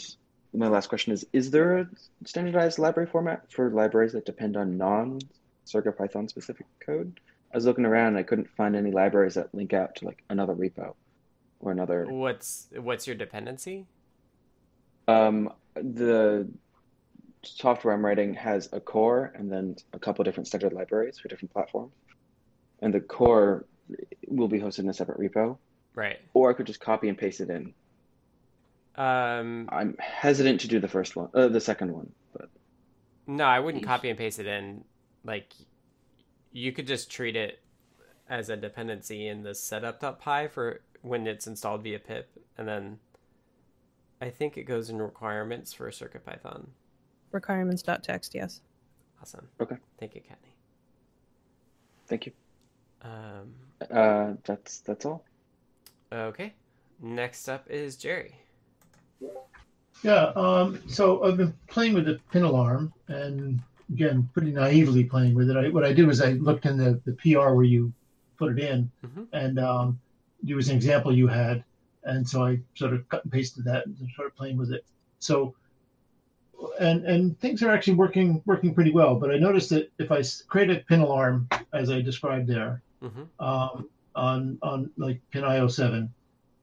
my 0.54 0.68
last 0.68 0.88
question 0.88 1.14
is 1.14 1.26
Is 1.34 1.52
there 1.52 1.80
a 1.80 1.90
standardized 2.26 2.78
library 2.80 3.10
format 3.10 3.52
for 3.52 3.70
libraries 3.72 4.14
that 4.14 4.26
depend 4.26 4.56
on 4.56 4.78
non 4.78 5.20
CircuitPython 5.66 6.30
specific 6.30 6.68
code? 6.86 7.20
I 7.52 7.58
was 7.58 7.66
looking 7.66 7.86
around 7.86 8.10
and 8.10 8.18
I 8.18 8.24
couldn't 8.24 8.50
find 8.50 8.76
any 8.76 8.92
libraries 8.92 9.36
that 9.36 9.54
link 9.54 9.74
out 9.74 9.96
to 9.98 10.06
like 10.06 10.24
another 10.30 10.56
repo 10.56 10.96
or 11.60 11.72
another 11.72 12.06
What's 12.06 12.68
what's 12.76 13.08
your 13.08 13.16
dependency? 13.16 13.86
Um, 15.08 15.52
the 15.76 16.50
software 17.44 17.94
I'm 17.94 18.06
writing 18.06 18.36
has 18.36 18.70
a 18.72 18.80
core 18.80 19.34
and 19.36 19.52
then 19.52 19.76
a 19.92 20.00
couple 20.00 20.24
different 20.24 20.48
standard 20.48 20.74
libraries 20.74 21.20
for 21.20 21.28
different 21.28 21.52
platforms. 21.52 21.94
And 22.82 22.94
the 22.94 23.02
core 23.02 23.66
will 24.28 24.48
be 24.48 24.60
hosted 24.60 24.80
in 24.80 24.90
a 24.90 24.94
separate 24.94 25.20
repo, 25.20 25.58
Right. 25.96 26.20
or 26.34 26.50
I 26.50 26.54
could 26.54 26.66
just 26.68 26.80
copy 26.80 27.08
and 27.10 27.18
paste 27.18 27.40
it 27.42 27.50
in. 27.50 27.74
Um, 28.96 29.68
I'm 29.72 29.96
hesitant 30.00 30.62
to 30.62 30.68
do 30.68 30.80
the 30.80 30.88
first 30.88 31.16
one, 31.16 31.30
uh, 31.34 31.48
the 31.48 31.60
second 31.62 31.92
one, 31.94 32.12
but 32.34 32.50
No, 33.28 33.44
I 33.46 33.60
wouldn't 33.60 33.84
copy 33.84 34.10
and 34.10 34.18
paste 34.18 34.40
it 34.40 34.46
in. 34.48 34.84
Like, 35.24 35.52
you 36.52 36.72
could 36.72 36.86
just 36.88 37.10
treat 37.12 37.36
it 37.36 37.60
as 38.30 38.50
a 38.50 38.56
dependency 38.58 39.28
in 39.28 39.44
the 39.44 39.54
setup.py 39.56 40.48
for 40.50 40.82
when 41.02 41.26
it's 41.28 41.48
installed 41.48 41.84
via 41.84 42.00
pip, 42.00 42.30
and 42.58 42.68
then 42.68 43.00
I 44.22 44.30
think 44.30 44.58
it 44.58 44.64
goes 44.64 44.90
in 44.90 45.02
requirements 45.02 45.74
for 45.74 45.90
CircuitPython. 45.90 46.68
Requirements.txt, 47.32 48.34
yes. 48.36 48.62
Awesome. 49.22 49.48
Okay. 49.60 49.78
Thank 50.00 50.16
you, 50.16 50.22
Kattni. 50.22 50.52
thank 52.08 52.26
you. 52.28 52.32
Um, 53.02 53.54
Uh, 53.90 54.34
that's 54.46 54.80
that's 54.80 55.06
all. 55.06 55.24
Okay. 56.14 56.54
Next 57.02 57.50
up 57.50 57.70
is 57.70 57.96
Jerry. 57.96 58.36
Yeah, 60.04 60.32
um, 60.36 60.80
so 60.88 61.24
I've 61.24 61.38
been 61.38 61.54
playing 61.68 61.94
with 61.94 62.06
the 62.06 62.20
pin 62.32 62.44
alarm, 62.44 62.94
and 63.08 63.62
again, 63.92 64.30
pretty 64.34 64.52
naively 64.52 65.06
playing 65.06 65.34
with 65.34 65.50
it. 65.50 65.56
I, 65.58 65.70
what 65.70 65.86
I 65.86 65.94
did 65.94 66.08
was 66.08 66.22
I 66.22 66.34
looked 66.34 66.66
in 66.66 66.78
the, 66.78 67.00
the 67.06 67.14
PR 67.14 67.54
where 67.54 67.64
you 67.64 67.94
put 68.38 68.58
it 68.58 68.64
in, 68.64 68.92
Mhm. 69.06 69.28
and 69.32 69.60
um, 69.60 70.00
there 70.42 70.56
was 70.58 70.70
an 70.70 70.76
example 70.76 71.16
you 71.16 71.28
had, 71.28 71.64
and 72.04 72.28
so 72.28 72.44
I 72.44 72.60
sort 72.76 72.94
of 72.94 73.08
cut 73.08 73.24
and 73.24 73.32
pasted 73.32 73.64
that 73.66 73.86
and 73.86 73.96
started 74.14 74.36
playing 74.36 74.58
with 74.58 74.74
it. 74.74 74.84
So, 75.20 75.56
and 76.80 77.06
and 77.06 77.40
things 77.40 77.64
are 77.64 77.70
actually 77.70 77.94
working 77.96 78.42
working 78.46 78.74
pretty 78.74 78.92
well. 78.92 79.16
But 79.16 79.32
I 79.32 79.38
noticed 79.38 79.70
that 79.70 79.90
if 80.00 80.12
I 80.12 80.22
create 80.48 80.70
a 80.70 80.84
pin 80.88 81.00
alarm 81.00 81.48
as 81.72 81.90
I 81.90 82.02
described 82.02 82.48
there, 82.48 82.82
hmm 83.02 83.24
um, 83.40 83.90
on 84.16 84.58
on 84.62 84.90
like 84.98 85.22
pin 85.32 85.44
IO7, 85.44 86.10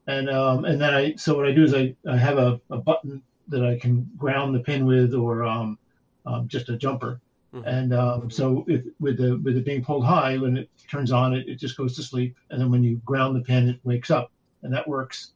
and 0.07 0.31
um, 0.31 0.65
and 0.65 0.81
then 0.81 0.95
I 0.95 1.15
so 1.17 1.37
what 1.37 1.47
I 1.47 1.53
do 1.53 1.65
is 1.65 1.75
I, 1.75 1.95
I 2.09 2.17
have 2.17 2.39
a, 2.39 2.61
a 2.71 2.79
button 2.79 3.23
that 3.49 3.65
I 3.65 3.79
can 3.79 4.09
ground 4.17 4.55
the 4.55 4.61
pin 4.61 4.87
with 4.87 5.15
or 5.15 5.43
um, 5.45 5.79
um, 6.27 6.47
just 6.49 6.69
a 6.69 6.77
jumper, 6.77 7.21
Mhm. 7.55 7.67
and 7.67 7.95
um, 7.95 8.31
so 8.31 8.65
if, 8.69 8.85
with 9.01 9.17
the 9.19 9.37
with 9.39 9.57
it 9.57 9.65
being 9.65 9.83
pulled 9.83 10.05
high 10.05 10.37
when 10.37 10.57
it 10.57 10.71
turns 10.89 11.11
on 11.11 11.35
it 11.35 11.49
it 11.49 11.57
just 11.57 11.77
goes 11.77 11.97
to 11.97 12.03
sleep, 12.03 12.37
and 12.51 12.61
then 12.61 12.71
when 12.71 12.85
you 12.85 12.97
ground 13.05 13.35
the 13.35 13.41
pin 13.41 13.69
it 13.69 13.81
wakes 13.85 14.11
up, 14.11 14.31
and 14.63 14.73
that 14.73 14.87
works. 14.87 15.33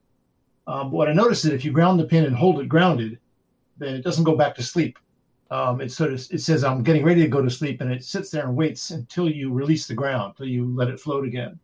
Um, 0.67 0.91
but 0.91 0.97
what 0.97 1.09
I 1.09 1.13
noticed 1.13 1.45
is 1.45 1.51
if 1.51 1.65
you 1.65 1.73
ground 1.73 1.99
the 2.01 2.05
pin 2.05 2.25
and 2.25 2.35
hold 2.37 2.61
it 2.61 2.69
grounded, 2.69 3.19
then 3.77 3.95
it 3.95 4.03
doesn't 4.05 4.25
go 4.25 4.37
back 4.37 4.55
to 4.55 4.63
sleep. 4.63 4.99
Um, 5.51 5.81
it 5.81 5.93
sort 5.93 6.13
of 6.13 6.21
it 6.31 6.41
says 6.41 6.65
I'm 6.65 6.83
getting 6.83 7.05
ready 7.05 7.21
to 7.23 7.29
go 7.29 7.43
to 7.43 7.51
sleep, 7.51 7.81
and 7.81 7.93
it 7.93 8.03
sits 8.05 8.31
there 8.31 8.47
and 8.47 8.57
waits 8.57 8.91
until 8.93 9.29
you 9.29 9.53
release 9.53 9.87
the 9.87 9.95
ground, 9.95 10.35
until 10.39 10.47
you 10.47 10.75
let 10.75 10.89
it 10.89 11.01
float 11.01 11.25
again. 11.27 11.59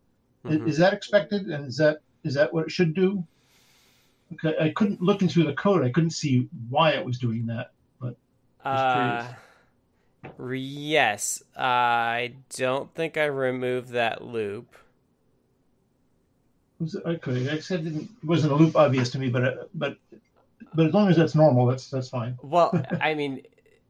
Mhm. 0.44 0.68
Is 0.68 0.78
that 0.78 0.92
expected, 0.92 1.46
and 1.46 1.66
is 1.66 1.76
that 1.76 2.00
is 2.24 2.34
that 2.34 2.52
what 2.52 2.64
it 2.66 2.70
should 2.70 2.94
do? 2.94 3.24
Okay, 4.32 4.56
I 4.60 4.70
couldn't 4.70 5.02
looking 5.02 5.28
through 5.28 5.44
the 5.44 5.54
code. 5.54 5.84
I 5.84 5.90
couldn't 5.90 6.10
see 6.10 6.48
why 6.68 6.92
it 6.92 7.04
was 7.04 7.18
doing 7.18 7.46
that. 7.46 7.72
Uh, 8.62 9.26
yes. 10.54 11.42
I 11.56 12.34
don't 12.56 12.94
think 12.94 13.16
I 13.16 13.24
removed 13.24 13.90
that 13.90 14.22
loop. 14.22 14.74
Was 16.78 16.94
it, 16.94 17.02
okay, 17.04 17.50
I 17.50 17.58
said 17.58 17.86
it 17.86 17.94
it 17.94 18.08
wasn't 18.24 18.52
a 18.52 18.56
loop 18.56 18.76
obvious 18.76 19.10
to 19.10 19.18
me, 19.18 19.28
but 19.28 19.44
uh, 19.44 19.54
but 19.74 19.98
but 20.74 20.86
as 20.86 20.94
long 20.94 21.08
as 21.08 21.16
that's 21.16 21.34
normal, 21.34 21.66
that's 21.66 21.90
that's 21.90 22.08
fine. 22.08 22.38
Well, 22.42 22.82
I 23.00 23.14
mean, 23.14 23.42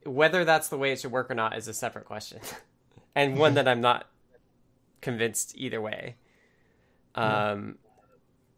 whether 0.05 0.45
that's 0.45 0.69
the 0.69 0.79
way 0.79 0.93
it 0.93 1.01
should 1.01 1.13
work 1.13 1.31
or 1.31 1.35
not 1.35 1.57
is 1.57 1.69
a 1.69 1.75
separate 1.75 2.05
question, 2.05 2.41
and 3.15 3.39
one 3.39 3.55
that 3.55 3.69
I'm 3.69 3.81
not 3.81 4.07
convinced 5.01 5.53
either 5.57 5.81
way. 5.81 6.17
Um, 7.21 7.79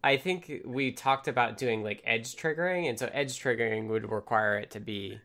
I 0.04 0.16
think 0.16 0.62
we 0.64 0.92
talked 0.92 1.28
about 1.28 1.56
doing 1.56 1.82
like 1.82 2.02
edge 2.04 2.36
triggering, 2.36 2.88
and 2.88 2.98
so 2.98 3.08
edge 3.12 3.40
triggering 3.40 3.88
would 3.88 4.10
require 4.10 4.56
it 4.58 4.70
to 4.72 4.80
be. 4.80 5.20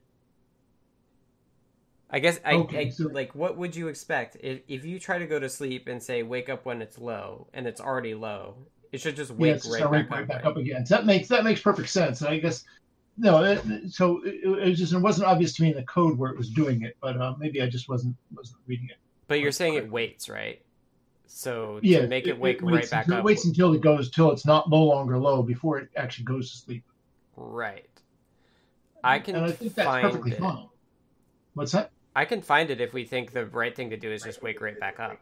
I 2.10 2.20
guess 2.20 2.40
I, 2.46 2.54
Okay, 2.54 2.88
I 2.88 2.90
so- 2.90 3.08
like. 3.08 3.36
What 3.36 3.58
would 3.58 3.76
you 3.76 3.88
expect 3.88 4.38
if 4.42 4.62
if 4.68 4.86
you 4.86 5.00
try 5.00 5.18
to 5.18 5.28
go 5.28 5.40
to 5.40 5.50
sleep 5.50 5.88
and 5.88 6.02
say 6.02 6.24
wake 6.24 6.50
up 6.50 6.66
when 6.66 6.82
it's 6.82 6.98
low 6.98 7.48
and 7.54 7.68
it's 7.68 7.82
already 7.82 8.14
low? 8.14 8.56
It 8.92 9.02
should 9.02 9.18
just 9.18 9.32
wake 9.32 9.62
right, 9.66 9.82
back, 9.92 10.10
right 10.10 10.22
up, 10.22 10.28
back 10.28 10.46
up 10.46 10.58
again. 10.58 10.86
So 10.86 10.96
that 10.96 11.06
makes 11.06 11.28
that 11.28 11.44
makes 11.44 11.62
perfect 11.62 11.90
sense. 11.90 12.22
I 12.22 12.40
guess 12.40 12.64
no, 13.18 13.44
it, 13.44 13.92
so 13.92 14.22
it, 14.24 14.42
it 14.44 14.70
was 14.70 14.78
just 14.78 14.94
it 14.94 15.00
wasn't 15.00 15.28
obvious 15.28 15.54
to 15.56 15.64
me 15.64 15.72
in 15.72 15.76
the 15.76 15.84
code 15.84 16.18
where 16.18 16.32
it 16.32 16.38
was 16.38 16.50
doing 16.50 16.84
it, 16.84 16.96
but 17.02 17.20
uh, 17.20 17.34
maybe 17.40 17.62
I 17.62 17.68
just 17.68 17.90
wasn't 17.90 18.16
wasn't 18.34 18.60
reading 18.68 18.90
it. 18.90 18.98
But 19.28 19.40
you're 19.42 19.52
saying 19.52 19.74
it 19.74 19.92
waits, 19.92 20.30
right? 20.30 20.62
So 21.28 21.80
Yeah, 21.84 22.02
to 22.02 22.08
make 22.08 22.28
it, 22.28 22.40
wake 22.40 22.62
waits 22.62 22.92
right 22.92 23.06
back 23.06 23.10
up. 23.10 23.20
It 23.20 23.24
waits 23.24 23.46
until 23.46 23.74
it 23.74 23.82
goes 23.82 24.10
till 24.10 24.32
it's 24.32 24.46
not 24.46 24.70
no 24.70 24.84
longer 24.84 25.18
low 25.18 25.44
before 25.44 25.78
it 25.78 25.90
actually 25.96 26.26
goes 26.26 26.52
to 26.52 26.58
sleep. 26.58 26.84
Right. 27.36 27.86
I 29.04 29.20
can 29.20 29.36
and 29.36 29.46
I 29.46 29.52
think 29.52 29.76
that's 29.76 29.88
find 29.88 30.04
perfectly 30.04 30.32
it. 30.32 30.40
fine. 30.40 30.68
What's 31.54 31.72
that? 31.74 31.92
I 32.16 32.26
can 32.26 32.42
find 32.42 32.72
it 32.72 32.82
if 32.82 32.94
we 32.94 33.06
think 33.06 33.32
the 33.32 33.46
right 33.46 33.76
thing 33.76 33.92
to 33.92 33.98
do 33.98 34.12
is 34.12 34.24
just 34.24 34.42
wake 34.42 34.60
right 34.60 34.80
back 34.80 35.00
up. 35.00 35.20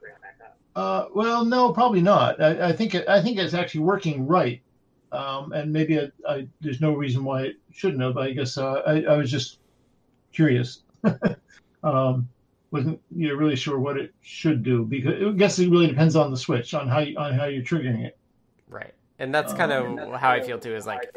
Uh, 0.75 1.05
well, 1.13 1.43
no, 1.43 1.73
probably 1.73 2.01
not. 2.01 2.41
I, 2.41 2.69
I 2.69 2.71
think 2.73 2.95
it, 2.95 3.07
I 3.07 3.21
think 3.21 3.37
it's 3.37 3.53
actually 3.53 3.81
working 3.81 4.25
right. 4.25 4.61
um, 5.11 5.51
and 5.51 5.71
maybe 5.71 5.99
I, 5.99 6.09
I, 6.27 6.47
there's 6.61 6.81
no 6.81 6.93
reason 6.93 7.23
why 7.23 7.43
it 7.43 7.55
shouldn't 7.71 8.01
have. 8.01 8.17
I 8.17 8.31
guess 8.31 8.57
uh, 8.57 8.81
I, 8.85 9.03
I 9.03 9.17
was 9.17 9.29
just 9.29 9.59
curious. 10.31 10.83
um, 11.83 12.29
wasn't 12.71 12.99
you 13.15 13.29
know, 13.29 13.35
really 13.35 13.55
sure 13.55 13.79
what 13.79 13.97
it 13.97 14.13
should 14.21 14.63
do 14.63 14.83
because 14.83 15.23
I 15.23 15.31
guess 15.31 15.59
it 15.59 15.69
really 15.69 15.87
depends 15.87 16.15
on 16.15 16.31
the 16.31 16.37
switch 16.37 16.73
on 16.73 16.87
how 16.87 16.99
you, 16.99 17.17
on 17.17 17.33
how 17.33 17.45
you're 17.45 17.63
triggering 17.63 18.05
it. 18.05 18.17
Right, 18.67 18.93
and 19.19 19.33
that's 19.33 19.53
kind 19.53 19.71
of 19.71 19.85
um, 19.85 20.13
how 20.13 20.31
I 20.31 20.41
feel 20.41 20.59
too. 20.59 20.75
Is 20.75 20.85
like 20.85 21.09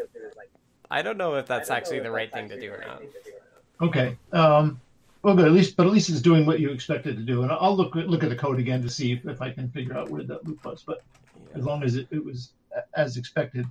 I 0.90 1.02
don't 1.02 1.18
know 1.18 1.34
if 1.34 1.46
that's 1.46 1.70
actually 1.70 2.00
the 2.00 2.10
right 2.10 2.32
thing 2.32 2.48
to 2.48 2.58
do 2.58 2.72
or 2.72 2.84
not. 2.86 3.02
Okay. 3.80 4.16
Um, 4.32 4.80
well, 5.22 5.34
good. 5.34 5.46
At 5.46 5.52
least, 5.52 5.76
but 5.76 5.86
at 5.86 5.92
least 5.92 6.08
it's 6.08 6.20
doing 6.20 6.46
what 6.46 6.60
you 6.60 6.70
expected 6.70 7.14
it 7.14 7.16
to 7.18 7.24
do. 7.24 7.42
And 7.42 7.52
I'll 7.52 7.76
look 7.76 7.94
look 7.94 8.22
at 8.22 8.30
the 8.30 8.36
code 8.36 8.58
again 8.58 8.82
to 8.82 8.90
see 8.90 9.12
if, 9.12 9.26
if 9.26 9.42
I 9.42 9.50
can 9.50 9.68
figure 9.70 9.96
out 9.96 10.10
where 10.10 10.22
that 10.22 10.46
loop 10.46 10.64
was. 10.64 10.82
But 10.86 11.02
yeah. 11.36 11.58
as 11.58 11.64
long 11.64 11.82
as 11.82 11.96
it, 11.96 12.06
it 12.10 12.24
was 12.24 12.52
as 12.94 13.16
expected, 13.16 13.66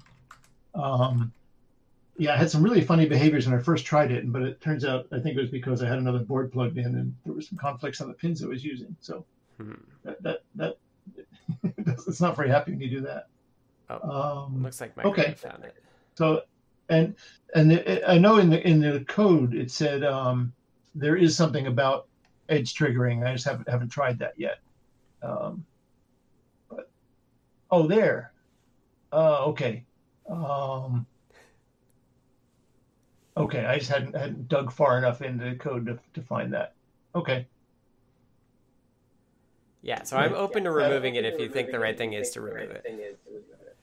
um, 0.76 1.32
yeah, 2.18 2.34
I 2.34 2.38
had 2.38 2.50
some 2.50 2.64
really 2.64 2.82
funny 2.82 3.08
behaviors 3.08 3.48
when 3.48 3.58
I 3.58 3.62
first 3.62 3.86
tried 3.86 4.12
it, 4.12 4.32
but 4.32 4.42
it 4.42 4.60
turns 4.60 4.84
out 4.84 5.08
I 5.12 5.20
think 5.20 5.38
it 5.38 5.42
was 5.42 5.50
because 5.50 5.84
I 5.84 5.88
had 5.88 6.00
another 6.00 6.20
board 6.20 6.52
plugged 6.52 6.78
in 6.78 6.86
and 6.86 7.16
there 7.26 7.34
were 7.34 7.42
some 7.42 7.58
conflicts 7.58 8.02
on 8.02 8.08
the 8.08 8.14
pins 8.14 8.44
I 8.44 8.48
was 8.48 8.64
using. 8.64 8.96
So 9.02 9.24
hmm. 9.58 9.74
that 10.04 10.22
that 10.24 10.42
that 10.56 10.78
it's 12.08 12.20
not 12.20 12.36
very 12.36 12.50
happy 12.50 12.72
when 12.72 12.82
you 12.82 12.90
do 12.90 13.02
that. 13.02 13.28
Oh, 13.90 14.46
um, 14.46 14.64
looks 14.64 14.82
like 14.82 14.98
my 14.98 15.04
okay. 15.04 15.34
found 15.36 15.64
it. 15.64 15.76
So 16.16 16.42
and 16.90 17.16
and 17.54 17.72
the, 17.72 18.10
I 18.10 18.18
know 18.18 18.38
in 18.38 18.50
the 18.50 18.68
in 18.68 18.80
the 18.80 19.06
code 19.08 19.54
it 19.54 19.70
said 19.70 20.04
um, 20.04 20.54
there 20.96 21.16
is 21.16 21.38
something 21.38 21.68
about 21.68 22.08
edge 22.50 22.74
triggering. 22.74 23.26
I 23.26 23.34
just 23.34 23.46
haven't 23.46 23.70
haven't 23.70 23.90
tried 23.90 24.18
that 24.20 24.34
yet. 24.38 24.60
Um, 25.22 25.66
but 26.70 26.90
oh, 27.70 27.88
there. 27.88 28.32
Uh, 29.12 29.46
okay. 29.46 29.84
Um, 30.30 31.06
okay, 33.38 33.66
I 33.66 33.78
just 33.78 33.90
hadn't 33.90 34.16
hadn't 34.16 34.48
dug 34.48 34.72
far 34.72 34.98
enough 34.98 35.22
into 35.22 35.50
the 35.50 35.56
code 35.56 35.86
to 35.86 36.00
to 36.14 36.22
find 36.22 36.54
that. 36.54 36.74
Okay. 37.16 37.48
Yeah, 39.82 40.04
so 40.04 40.18
I'm 40.18 40.34
open 40.34 40.66
to 40.66 40.72
removing 40.72 41.16
it 41.16 41.24
if 41.24 41.40
you 41.40 41.48
think 41.48 41.72
the 41.72 41.80
right 41.80 41.98
thing 41.98 42.14
is 42.14 42.32
to 42.32 42.42
remove 42.42 42.72
it. 42.72 43.18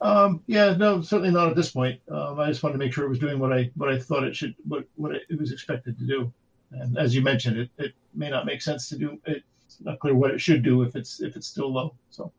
Um, 0.01 0.43
yeah, 0.47 0.75
no, 0.77 1.01
certainly 1.01 1.31
not 1.31 1.49
at 1.49 1.57
this 1.57 1.71
point. 1.71 1.99
Um, 2.11 2.39
I 2.39 2.49
just 2.49 2.63
wanted 2.63 2.75
to 2.75 2.79
make 2.79 2.93
sure 2.93 3.07
it 3.07 3.09
was 3.09 3.19
doing 3.19 3.39
what 3.39 3.53
I 3.53 3.71
what 3.77 3.89
I 3.89 3.99
thought 3.99 4.25
it 4.25 4.37
should, 4.37 4.55
what 4.69 4.85
what 4.97 5.13
it 5.15 5.39
was 5.39 5.53
expected 5.53 5.99
to 5.99 6.05
do. 6.05 6.33
And 6.73 6.99
as 6.99 7.15
you 7.15 7.23
mentioned, 7.23 7.57
it, 7.57 7.71
it 7.79 7.95
may 8.13 8.29
not 8.29 8.45
make 8.45 8.61
sense 8.61 8.89
to 8.91 8.99
do. 8.99 9.19
It's 9.25 9.81
not 9.81 9.99
clear 10.01 10.15
what 10.15 10.31
it 10.31 10.41
should 10.41 10.63
do 10.63 10.83
if 10.83 10.95
it's 10.97 11.23
if 11.23 11.37
it's 11.37 11.47
still 11.47 11.73
low. 11.73 11.95
So, 12.11 12.33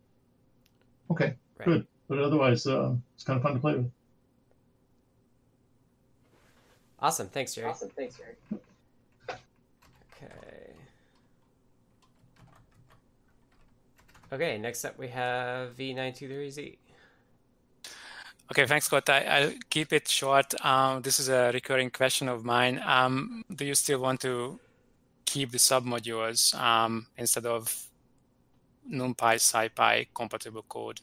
okay, 1.09 1.33
right. 1.57 1.65
good. 1.65 1.87
But 2.07 2.19
otherwise, 2.19 2.67
uh, 2.67 2.93
it's 3.15 3.23
kind 3.23 3.37
of 3.37 3.43
fun 3.43 3.53
to 3.55 3.59
play 3.59 3.75
with. 3.75 3.89
Awesome. 7.05 7.27
Thanks, 7.27 7.53
Jerry. 7.53 7.67
Awesome. 7.67 7.89
Thanks, 7.89 8.17
Jerry. 8.17 8.35
Okay. 9.29 10.73
Okay. 14.33 14.57
Next 14.57 14.83
up, 14.85 14.97
we 14.97 15.09
have 15.09 15.77
V923Z. 15.77 16.77
Okay, 18.51 18.65
thanks, 18.65 18.87
Scott. 18.87 19.07
I, 19.07 19.45
will 19.45 19.53
keep 19.69 19.93
it 19.93 20.07
short. 20.07 20.53
Um, 20.65 21.03
this 21.03 21.19
is 21.19 21.29
a 21.29 21.51
recurring 21.53 21.91
question 21.91 22.27
of 22.27 22.43
mine. 22.43 22.81
Um, 22.83 23.43
do 23.53 23.65
you 23.65 23.75
still 23.75 23.99
want 23.99 24.21
to 24.21 24.59
keep 25.25 25.51
the 25.51 25.59
submodules 25.59 26.55
um, 26.55 27.05
instead 27.17 27.45
of 27.45 27.71
NumPy, 28.91 29.35
SciPy 29.35 30.07
compatible 30.11 30.65
code? 30.67 31.01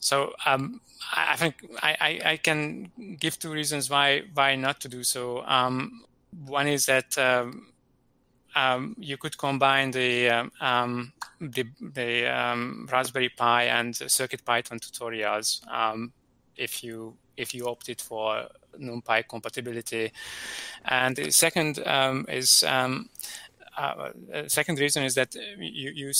So 0.00 0.32
um, 0.46 0.80
I 1.14 1.36
think 1.36 1.66
I, 1.82 2.20
I, 2.24 2.36
can 2.38 2.90
give 3.18 3.38
two 3.38 3.52
reasons 3.52 3.90
why 3.90 4.22
why 4.32 4.56
not 4.56 4.80
to 4.80 4.88
do 4.88 5.04
so. 5.04 5.44
Um, 5.44 6.04
one 6.46 6.66
is 6.68 6.86
that 6.86 7.16
um, 7.18 7.66
um, 8.56 8.96
you 8.98 9.18
could 9.18 9.36
combine 9.36 9.90
the 9.90 10.30
um, 10.30 10.52
um 10.60 11.12
the, 11.40 11.64
the 11.80 12.26
um, 12.26 12.88
Raspberry 12.90 13.28
Pi 13.28 13.64
and 13.64 13.94
Circuit 13.94 14.42
Python 14.44 14.78
tutorials 14.78 15.66
um, 15.68 16.12
if 16.56 16.82
you 16.82 17.14
if 17.36 17.54
you 17.54 17.68
opted 17.68 18.00
for 18.00 18.46
NumPy 18.78 19.28
compatibility. 19.28 20.12
And 20.86 21.14
the 21.14 21.30
second 21.30 21.78
is 22.28 22.64
uh, 22.64 23.02
second 24.46 24.78
reason 24.78 25.04
is 25.04 25.14
that 25.14 25.34
you 25.34 25.90
you 25.90 26.12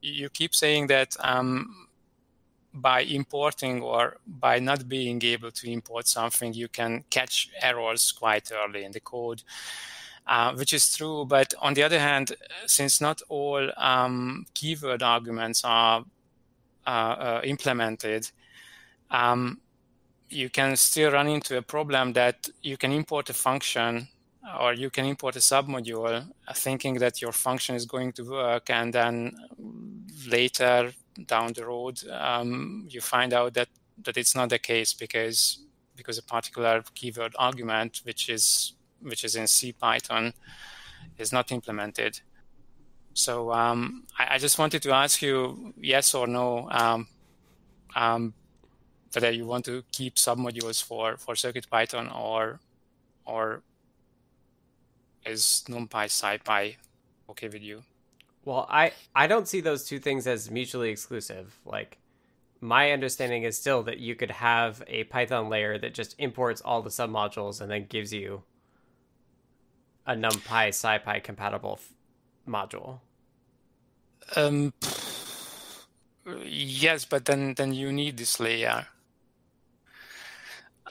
you 0.00 0.28
keep 0.30 0.54
saying 0.54 0.86
that 0.86 1.16
by 2.72 3.00
importing 3.00 3.82
or 3.82 4.18
by 4.26 4.58
not 4.58 4.88
being 4.88 5.22
able 5.24 5.50
to 5.50 5.70
import 5.70 6.06
something, 6.06 6.54
you 6.54 6.68
can 6.68 7.04
catch 7.10 7.50
errors 7.60 8.12
quite 8.12 8.50
early 8.52 8.84
in 8.84 8.92
the 8.92 9.00
code 9.00 9.42
uh, 10.26 10.54
which 10.54 10.72
is 10.72 10.96
true. 10.96 11.24
But 11.24 11.52
on 11.58 11.74
the 11.74 11.82
other 11.82 11.98
hand, 11.98 12.32
since 12.66 13.00
not 13.00 13.20
all 13.28 13.68
um, 13.76 14.46
keyword 14.54 15.02
arguments 15.02 15.62
are 15.64 16.04
uh, 16.86 16.90
uh, 16.90 17.40
implemented, 17.44 18.30
um, 19.10 19.60
you 20.28 20.48
can 20.48 20.76
still 20.76 21.10
run 21.10 21.26
into 21.26 21.56
a 21.56 21.62
problem 21.62 22.12
that 22.12 22.48
you 22.62 22.76
can 22.76 22.92
import 22.92 23.28
a 23.30 23.34
function 23.34 24.08
or 24.60 24.72
you 24.72 24.88
can 24.88 25.04
import 25.04 25.36
a 25.36 25.40
submodule 25.40 26.24
uh, 26.46 26.54
thinking 26.54 26.94
that 26.94 27.20
your 27.20 27.32
function 27.32 27.74
is 27.74 27.84
going 27.84 28.12
to 28.12 28.22
work 28.22 28.70
and 28.70 28.94
then 28.94 29.32
later 30.28 30.92
down 31.26 31.52
the 31.52 31.64
road 31.64 32.00
um, 32.10 32.86
you 32.88 33.00
find 33.00 33.32
out 33.32 33.54
that 33.54 33.68
that 34.02 34.16
it's 34.16 34.34
not 34.34 34.48
the 34.48 34.58
case 34.58 34.92
because 34.92 35.64
because 35.96 36.18
a 36.18 36.22
particular 36.22 36.82
keyword 36.94 37.34
argument 37.38 38.00
which 38.04 38.28
is 38.28 38.74
which 39.02 39.24
is 39.24 39.36
in 39.36 39.46
C 39.46 39.72
Python, 39.72 40.32
is 41.18 41.32
not 41.32 41.52
implemented. 41.52 42.20
So 43.14 43.52
um, 43.52 44.04
I, 44.18 44.34
I, 44.34 44.38
just 44.38 44.58
wanted 44.58 44.82
to 44.82 44.92
ask 44.92 45.20
you, 45.20 45.74
yes 45.80 46.14
or 46.14 46.26
no, 46.26 46.68
um, 46.70 47.08
um, 47.96 48.34
whether 49.12 49.30
you 49.30 49.46
want 49.46 49.64
to 49.64 49.82
keep 49.90 50.14
submodules 50.14 50.82
for 50.82 51.16
for 51.16 51.34
Circuit 51.34 51.68
Python 51.68 52.08
or 52.10 52.60
or 53.24 53.62
is 55.26 55.64
NumPy 55.68 56.06
SciPy 56.06 56.76
okay 57.28 57.48
with 57.48 57.62
you? 57.62 57.82
Well, 58.44 58.66
I 58.70 58.92
I 59.14 59.26
don't 59.26 59.46
see 59.46 59.60
those 59.60 59.84
two 59.84 59.98
things 59.98 60.26
as 60.26 60.50
mutually 60.50 60.90
exclusive. 60.90 61.58
Like 61.64 61.98
my 62.60 62.92
understanding 62.92 63.42
is 63.42 63.56
still 63.56 63.82
that 63.84 63.98
you 63.98 64.14
could 64.14 64.30
have 64.30 64.82
a 64.86 65.04
Python 65.04 65.48
layer 65.48 65.78
that 65.78 65.94
just 65.94 66.14
imports 66.18 66.60
all 66.60 66.82
the 66.82 66.90
submodules 66.90 67.60
and 67.60 67.70
then 67.70 67.86
gives 67.86 68.12
you 68.12 68.42
a 70.06 70.14
NumPy 70.14 70.68
SciPy 70.68 71.22
compatible 71.22 71.78
f- 71.80 71.92
module. 72.48 73.00
Um, 74.36 74.72
yes, 76.44 77.04
but 77.04 77.24
then 77.26 77.54
then 77.54 77.72
you 77.74 77.92
need 77.92 78.16
this 78.16 78.40
layer. 78.40 78.86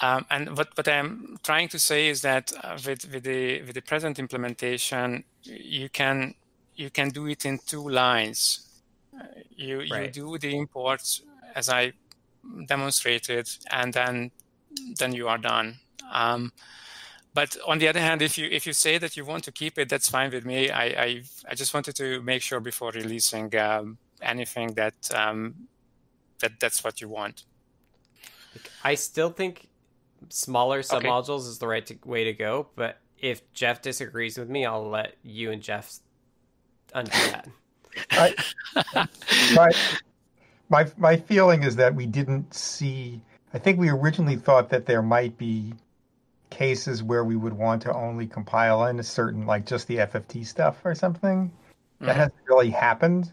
Um, 0.02 0.26
and 0.30 0.58
what, 0.58 0.70
what 0.78 0.88
I'm 0.88 1.40
trying 1.44 1.68
to 1.70 1.80
say 1.80 2.08
is 2.08 2.22
that 2.22 2.54
uh, 2.64 2.78
with, 2.86 3.12
with 3.12 3.24
the 3.24 3.62
with 3.64 3.74
the 3.74 3.82
present 3.82 4.18
implementation, 4.18 5.26
you 5.44 5.90
can 5.90 6.36
you 6.80 6.90
can 6.90 7.10
do 7.10 7.28
it 7.28 7.46
in 7.46 7.60
two 7.66 7.90
lines. 7.90 8.70
Uh, 9.14 9.26
you 9.56 9.80
right. 9.92 10.16
you 10.16 10.24
do 10.24 10.38
the 10.38 10.56
imports 10.56 11.22
as 11.56 11.68
I 11.70 11.92
demonstrated, 12.68 13.50
and 13.70 13.94
then 13.94 14.32
then 14.98 15.12
you 15.14 15.28
are 15.28 15.38
done. 15.38 15.76
Um, 16.12 16.54
but 17.34 17.58
on 17.68 17.80
the 17.80 17.88
other 17.90 18.00
hand, 18.00 18.22
if 18.22 18.38
you 18.38 18.48
if 18.50 18.66
you 18.66 18.74
say 18.74 18.98
that 18.98 19.18
you 19.18 19.26
want 19.26 19.44
to 19.44 19.52
keep 19.52 19.78
it, 19.78 19.90
that's 19.90 20.10
fine 20.10 20.32
with 20.32 20.46
me. 20.46 20.70
I 20.70 20.86
I, 20.86 21.24
I 21.50 21.56
just 21.56 21.74
wanted 21.74 21.96
to 21.98 22.22
make 22.22 22.42
sure 22.42 22.62
before 22.62 22.92
releasing 22.92 23.54
um, 23.58 23.98
anything 24.22 24.74
that 24.76 24.96
um, 25.14 25.68
that 26.40 26.60
that's 26.62 26.84
what 26.84 27.02
you 27.02 27.10
want. 27.10 27.44
I 28.84 28.96
still 28.96 29.32
think 29.32 29.68
smaller 30.30 30.82
submodules 30.82 31.42
okay. 31.42 31.50
is 31.50 31.60
the 31.60 31.68
right 31.68 31.86
to, 31.86 31.98
way 32.06 32.24
to 32.24 32.34
go. 32.34 32.68
But 32.76 33.00
if 33.20 33.52
Jeff 33.54 33.82
disagrees 33.82 34.38
with 34.38 34.50
me, 34.50 34.66
I'll 34.66 34.90
let 34.90 35.16
you 35.24 35.52
and 35.52 35.62
Jeff 35.62 36.00
undo 36.94 37.11
that. 37.11 37.48
I, 38.11 38.36
my, 39.53 39.70
my 40.70 40.91
my 40.98 41.18
feeling 41.18 41.64
is 41.64 41.76
that 41.78 41.94
we 41.95 42.06
didn't 42.06 42.53
see. 42.53 43.22
I 43.53 43.57
think 43.57 43.80
we 43.80 43.90
originally 43.90 44.36
thought 44.36 44.70
that 44.70 44.86
there 44.86 45.02
might 45.02 45.38
be 45.38 45.74
cases 46.49 47.03
where 47.03 47.24
we 47.24 47.36
would 47.36 47.53
want 47.53 47.82
to 47.84 47.94
only 47.94 48.28
compile 48.28 48.86
in 48.86 48.99
a 48.99 49.03
certain, 49.03 49.45
like 49.45 49.66
just 49.66 49.88
the 49.88 49.98
FFT 49.98 50.45
stuff 50.45 50.78
or 50.84 50.95
something. 50.95 51.48
Mm-hmm. 51.48 52.06
That 52.06 52.16
hasn't 52.16 52.41
really 52.48 52.70
happened. 52.70 53.32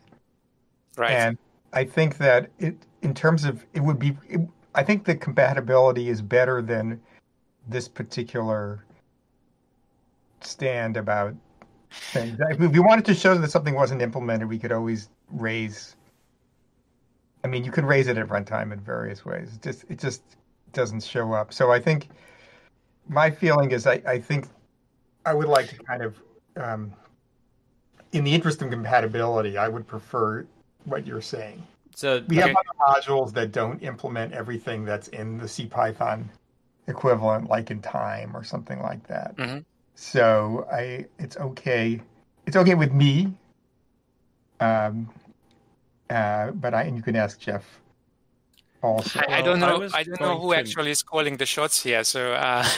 Right. 0.97 1.13
And 1.13 1.39
I 1.73 1.85
think 1.85 2.19
that 2.19 2.51
it, 2.59 2.77
in 3.03 3.15
terms 3.15 3.45
of, 3.45 3.65
it 3.75 3.81
would 3.81 3.99
be, 3.99 4.17
it, 4.29 4.41
I 4.75 4.83
think 4.83 5.05
the 5.05 5.15
compatibility 5.15 6.09
is 6.09 6.23
better 6.23 6.63
than 6.63 7.01
this 7.69 7.89
particular 7.89 8.85
stand 10.41 10.97
about 10.97 11.35
things. 12.13 12.39
If 12.51 12.59
we 12.59 12.81
wanted 12.81 13.05
to 13.07 13.15
show 13.15 13.37
that 13.37 13.51
something 13.51 13.75
wasn't 13.75 14.03
implemented, 14.03 14.49
we 14.49 14.59
could 14.59 14.73
always 14.73 15.09
raise 15.31 15.97
I 17.47 17.49
mean, 17.49 17.63
you 17.63 17.71
can 17.71 17.87
raise 17.87 18.09
it 18.09 18.19
at 18.19 18.27
runtime 18.27 18.73
in 18.73 18.81
various 18.81 19.25
ways. 19.25 19.55
It 19.55 19.63
just 19.63 19.85
it 19.89 20.01
just 20.01 20.23
doesn't 20.73 21.05
show 21.05 21.33
up. 21.33 21.53
So 21.53 21.71
I 21.71 21.79
think 21.79 22.09
my 23.09 23.31
feeling 23.31 23.71
is 23.71 23.87
I, 23.87 24.03
I 24.05 24.19
think 24.19 24.49
I 25.25 25.33
would 25.33 25.47
like 25.47 25.69
to 25.69 25.77
kind 25.77 26.03
of 26.03 26.21
um, 26.57 26.93
in 28.11 28.25
the 28.25 28.35
interest 28.35 28.63
of 28.63 28.71
compatibility, 28.71 29.57
I 29.59 29.69
would 29.69 29.87
prefer 29.87 30.45
what 30.87 31.07
you're 31.07 31.23
saying. 31.23 31.63
So 31.95 32.25
We 32.27 32.39
okay. 32.39 32.49
have 32.49 32.57
other 32.57 33.01
modules 33.01 33.33
that 33.35 33.53
don't 33.53 33.81
implement 33.81 34.33
everything 34.33 34.85
that's 34.85 35.07
in 35.09 35.39
the 35.39 35.47
C 35.47 35.67
Python 35.67 36.29
equivalent, 36.89 37.49
like 37.49 37.71
in 37.71 37.81
time 37.81 38.37
or 38.37 38.43
something 38.43 38.83
like 38.83 39.07
that. 39.07 39.37
Mhm. 39.37 39.65
So 39.97 40.69
I, 40.71 41.07
it's 41.19 41.37
okay. 41.39 42.01
It's 42.47 42.55
okay 42.57 42.75
with 42.75 42.93
me. 42.93 43.33
Um, 44.61 45.09
uh, 46.09 46.51
but 46.53 46.75
I, 46.75 46.83
and 46.83 46.97
you 46.97 47.03
can 47.03 47.17
ask 47.17 47.41
Jeff 47.41 47.65
also. 48.83 49.21
I, 49.21 49.39
I 49.39 49.43
don't 49.43 49.59
know. 49.59 49.79
was 49.79 49.95
I, 49.95 50.03
don't 50.05 50.21
know 50.21 50.39
who 50.39 50.53
to- 50.53 50.59
actually 50.59 50.91
is 50.91 51.03
calling 51.03 51.39
the 51.39 51.47
shots 51.47 51.83
here. 51.83 52.05
So 52.05 52.35
uh, 52.35 52.69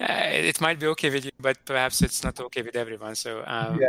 uh, 0.00 0.06
it 0.50 0.58
might 0.60 0.80
be 0.80 0.86
okay 0.88 1.10
with 1.10 1.26
you, 1.26 1.30
but 1.38 1.62
perhaps 1.66 2.00
it's 2.00 2.24
not 2.24 2.40
okay 2.40 2.62
with 2.62 2.76
everyone. 2.76 3.14
So 3.14 3.44
um, 3.46 3.78
Yeah. 3.78 3.86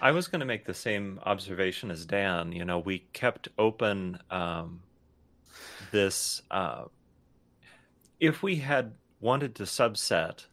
I 0.00 0.10
was 0.10 0.26
going 0.26 0.40
to 0.40 0.46
make 0.46 0.64
the 0.64 0.74
same 0.74 1.20
observation 1.24 1.90
as 1.90 2.06
Dan. 2.06 2.52
You 2.52 2.64
know, 2.64 2.78
we 2.78 3.00
kept 3.12 3.48
open 3.58 4.18
um, 4.30 4.80
this. 5.92 6.40
Uh, 6.50 6.84
if 8.20 8.42
we 8.42 8.56
had 8.56 8.94
wanted 9.20 9.54
to 9.56 9.64
subset 9.64 10.46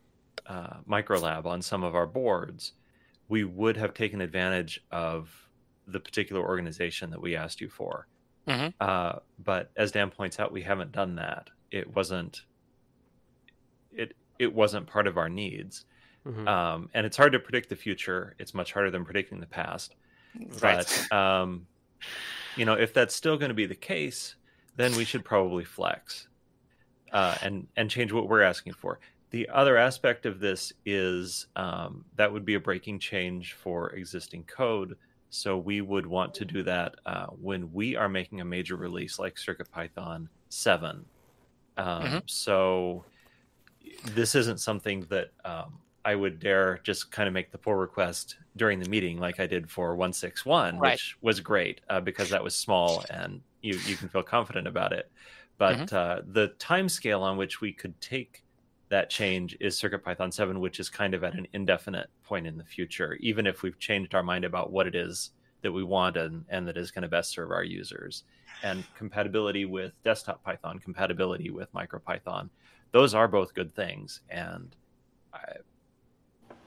uh, 0.48 0.78
ulab 0.88 1.46
on 1.46 1.62
some 1.62 1.84
of 1.84 1.96
our 1.96 2.08
boards, 2.08 2.74
we 3.28 3.44
would 3.44 3.78
have 3.78 3.94
taken 3.94 4.22
advantage 4.22 4.84
of 4.92 5.30
the 5.88 6.00
particular 6.00 6.42
organization 6.42 7.10
that 7.10 7.22
we 7.22 7.36
asked 7.36 7.62
you 7.62 7.70
for. 7.70 8.08
Mhm. 8.48 8.74
Uh, 8.80 9.20
but 9.40 9.72
as 9.76 9.92
Dan 9.92 10.10
points 10.10 10.40
out, 10.40 10.52
we 10.52 10.62
haven't 10.62 10.92
done 10.92 11.16
that. 11.16 11.50
It 11.70 11.94
wasn't. 11.96 12.42
It 13.92 14.16
it 14.40 14.54
wasn't 14.54 14.88
part 14.88 15.08
of 15.08 15.18
our 15.18 15.30
needs. 15.30 15.86
Mhm. 16.26 16.48
Um, 16.48 16.90
and 16.94 17.06
it's 17.06 17.18
hard 17.18 17.32
to 17.34 17.40
predict 17.40 17.70
the 17.70 17.76
future. 17.76 18.36
It's 18.40 18.54
much 18.54 18.74
harder 18.74 18.92
than 18.92 19.06
predicting 19.06 19.40
the 19.40 19.48
past. 19.48 19.96
right. 20.62 20.86
But 21.10 21.16
um, 21.16 21.68
you 22.56 22.66
know, 22.66 22.74
if 22.74 22.94
that's 22.94 23.14
still 23.16 23.38
going 23.38 23.50
to 23.50 23.56
be 23.56 23.66
the 23.66 23.76
case, 23.76 24.36
then 24.76 24.96
we 24.96 25.04
should 25.06 25.24
probably 25.26 25.64
flex 25.64 26.28
uh, 27.12 27.36
and 27.42 27.68
and 27.76 27.90
change 27.90 28.12
what 28.12 28.28
we're 28.28 28.42
asking 28.42 28.74
for. 28.74 29.00
The 29.32 29.48
other 29.50 29.78
aspect 29.78 30.26
of 30.26 30.40
this 30.40 30.74
is 30.86 31.48
um, 31.56 32.06
that 32.16 32.32
would 32.34 32.46
be 32.46 32.56
a 32.56 32.60
breaking 32.60 33.00
change 33.00 33.54
for 33.54 33.92
existing 33.96 34.46
code. 34.46 34.98
So 35.30 35.58
we 35.58 35.80
would 35.82 36.06
want 36.06 36.34
to 36.36 36.46
do 36.46 36.64
that 36.64 36.96
uh, 37.06 37.28
when 37.28 37.72
we 37.72 37.96
are 37.96 38.10
making 38.10 38.42
a 38.42 38.46
major 38.46 38.76
release 38.76 39.18
like 39.18 39.36
CircuitPython 39.36 40.28
7. 40.50 41.10
Um, 41.78 42.12
Mhm. 42.12 42.22
So 42.28 43.06
this 44.04 44.36
isn't 44.36 44.60
something 44.60 45.02
that 45.08 45.30
um, 45.46 45.84
I 46.06 46.16
would 46.16 46.40
dare 46.40 46.80
just 46.80 47.12
kind 47.12 47.28
of 47.28 47.34
make 47.34 47.52
the 47.52 47.58
pull 47.58 47.76
request 47.76 48.38
during 48.56 48.80
the 48.80 48.86
meeting 48.86 49.18
like 49.20 49.40
I 49.40 49.48
did 49.48 49.70
for 49.72 49.96
161, 49.96 50.82
Right. 50.82 51.02
which 51.02 51.16
was 51.22 51.40
great 51.40 51.82
uh, 51.90 52.02
because 52.02 52.30
that 52.30 52.44
was 52.44 52.58
small 52.58 53.06
and 53.10 53.44
you, 53.62 53.78
you 53.78 53.98
can 53.98 54.10
feel 54.10 54.24
confident 54.24 54.68
about 54.68 54.94
it. 54.94 55.12
But 55.58 55.82
Mm-hmm. 55.82 55.92
uh, 55.94 56.22
the 56.26 56.50
time 56.60 56.90
scale 56.90 57.22
on 57.24 57.38
which 57.38 57.62
we 57.62 57.74
could 57.74 58.00
take 58.02 58.44
that 58.92 59.10
change 59.10 59.56
is 59.62 59.80
CircuitPython 59.80 60.34
7, 60.34 60.60
which 60.60 60.80
is 60.80 60.90
kind 60.90 61.14
of 61.14 61.24
at 61.24 61.34
an 61.34 61.48
indefinite 61.54 62.10
point 62.26 62.46
in 62.46 62.58
the 62.58 62.64
future, 62.66 63.18
even 63.22 63.48
if 63.48 63.64
we've 63.64 63.80
changed 63.80 64.14
our 64.14 64.22
mind 64.22 64.44
about 64.44 64.70
what 64.70 64.86
it 64.86 64.96
is 64.96 65.32
that 65.62 65.72
we 65.72 65.82
want 65.82 66.18
and, 66.18 66.44
and 66.50 66.68
that 66.68 66.76
is 66.76 66.92
going 66.92 67.04
to 67.04 67.08
best 67.08 67.32
serve 67.32 67.52
our 67.52 67.64
users. 67.64 68.26
And 68.64 68.84
compatibility 68.98 69.64
with 69.64 69.94
desktop 70.04 70.44
Python, 70.44 70.78
compatibility 70.78 71.52
with 71.52 71.72
MicroPython, 71.74 72.50
those 72.92 73.14
are 73.14 73.30
both 73.30 73.54
good 73.54 73.74
things. 73.74 74.20
And 74.30 74.76
I, 75.34 75.40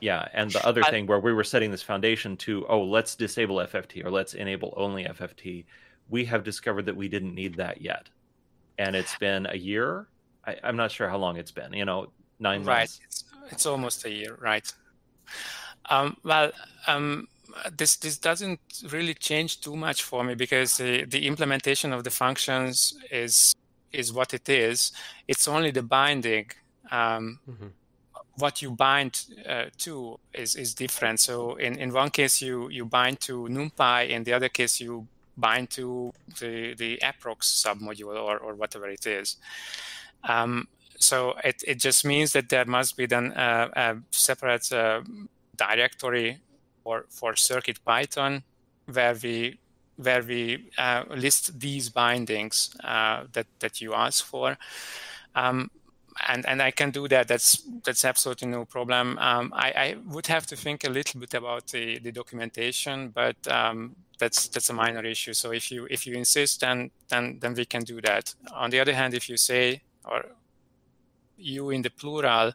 yeah, 0.00 0.26
and 0.32 0.50
the 0.50 0.66
other 0.66 0.82
I- 0.82 0.90
thing 0.90 1.06
where 1.06 1.20
we 1.20 1.34
were 1.34 1.44
setting 1.44 1.70
this 1.70 1.82
foundation 1.82 2.38
to, 2.38 2.64
oh, 2.70 2.82
let's 2.82 3.14
disable 3.14 3.56
FFT 3.56 4.02
or 4.02 4.10
let's 4.10 4.32
enable 4.32 4.72
only 4.78 5.04
FFT, 5.04 5.66
we 6.08 6.24
have 6.24 6.42
discovered 6.42 6.86
that 6.86 6.96
we 6.96 7.06
didn't 7.06 7.34
need 7.34 7.56
that 7.56 7.82
yet. 7.82 8.08
And 8.78 8.96
it's 8.96 9.16
been 9.18 9.46
a 9.46 9.56
year. 9.56 10.08
I, 10.46 10.56
I'm 10.62 10.76
not 10.76 10.90
sure 10.90 11.08
how 11.08 11.18
long 11.18 11.36
it's 11.36 11.50
been, 11.50 11.72
you 11.72 11.84
know, 11.84 12.12
nine 12.38 12.64
right. 12.64 12.78
months. 12.80 13.00
It's, 13.04 13.24
it's 13.50 13.66
almost 13.66 14.04
a 14.04 14.10
year, 14.10 14.36
right? 14.40 14.72
Um, 15.90 16.16
well, 16.24 16.50
um, 16.86 17.28
this 17.76 17.96
this 17.96 18.18
doesn't 18.18 18.60
really 18.90 19.14
change 19.14 19.60
too 19.60 19.76
much 19.76 20.02
for 20.02 20.24
me 20.24 20.34
because 20.34 20.76
the, 20.78 21.04
the 21.04 21.26
implementation 21.26 21.92
of 21.92 22.04
the 22.04 22.10
functions 22.10 22.96
is 23.10 23.54
is 23.92 24.12
what 24.12 24.34
it 24.34 24.48
is. 24.48 24.92
It's 25.28 25.46
only 25.48 25.70
the 25.70 25.82
binding. 25.82 26.50
Um, 26.90 27.38
Mhm. 27.48 27.70
What 28.36 28.60
you 28.62 28.72
bind 28.72 29.26
uh, 29.48 29.66
to 29.78 30.18
is 30.32 30.56
is 30.56 30.74
different. 30.74 31.20
So 31.20 31.54
in, 31.54 31.78
in 31.78 31.92
one 31.92 32.10
case 32.10 32.42
you 32.42 32.68
you 32.68 32.84
bind 32.84 33.20
to 33.20 33.46
NumPy, 33.48 34.08
in 34.08 34.24
the 34.24 34.32
other 34.32 34.48
case 34.48 34.80
you 34.80 35.06
bind 35.36 35.70
to 35.70 36.12
the 36.40 36.74
the 36.74 36.98
approx 37.02 37.38
submodule 37.62 38.16
or 38.16 38.38
or 38.38 38.54
whatever 38.56 38.88
it 38.88 39.06
is. 39.06 39.36
Um, 40.28 40.68
so 40.98 41.34
it, 41.44 41.62
it 41.66 41.78
just 41.78 42.04
means 42.04 42.32
that 42.32 42.48
there 42.48 42.64
must 42.64 42.96
be 42.96 43.06
then 43.06 43.32
a, 43.36 43.70
a 43.76 43.96
separate 44.10 44.72
uh, 44.72 45.02
directory 45.56 46.38
for 46.82 47.06
for 47.08 47.36
Circuit 47.36 47.84
Python 47.84 48.42
where 48.86 49.14
we 49.22 49.58
where 49.96 50.22
we 50.22 50.70
uh, 50.78 51.04
list 51.14 51.60
these 51.60 51.88
bindings 51.88 52.74
uh, 52.84 53.24
that 53.32 53.46
that 53.60 53.80
you 53.80 53.94
ask 53.94 54.24
for. 54.24 54.56
Um, 55.34 55.70
and 56.28 56.46
and 56.46 56.62
I 56.62 56.70
can 56.70 56.90
do 56.90 57.08
that. 57.08 57.28
That's 57.28 57.62
that's 57.84 58.04
absolutely 58.04 58.48
no 58.48 58.64
problem. 58.64 59.18
Um, 59.18 59.52
I, 59.54 59.70
I 59.70 59.96
would 60.06 60.26
have 60.28 60.46
to 60.46 60.56
think 60.56 60.84
a 60.84 60.90
little 60.90 61.20
bit 61.20 61.34
about 61.34 61.66
the, 61.68 61.98
the 61.98 62.12
documentation, 62.12 63.08
but 63.08 63.36
um, 63.48 63.96
that's 64.18 64.48
that's 64.48 64.70
a 64.70 64.72
minor 64.72 65.04
issue. 65.04 65.34
So 65.34 65.52
if 65.52 65.70
you 65.70 65.86
if 65.90 66.06
you 66.06 66.14
insist, 66.14 66.60
then 66.60 66.90
then 67.08 67.38
then 67.40 67.54
we 67.54 67.64
can 67.64 67.82
do 67.82 68.00
that. 68.02 68.34
On 68.52 68.70
the 68.70 68.80
other 68.80 68.94
hand, 68.94 69.14
if 69.14 69.28
you 69.28 69.36
say 69.36 69.82
or 70.04 70.24
you 71.36 71.70
in 71.70 71.82
the 71.82 71.90
plural 71.90 72.52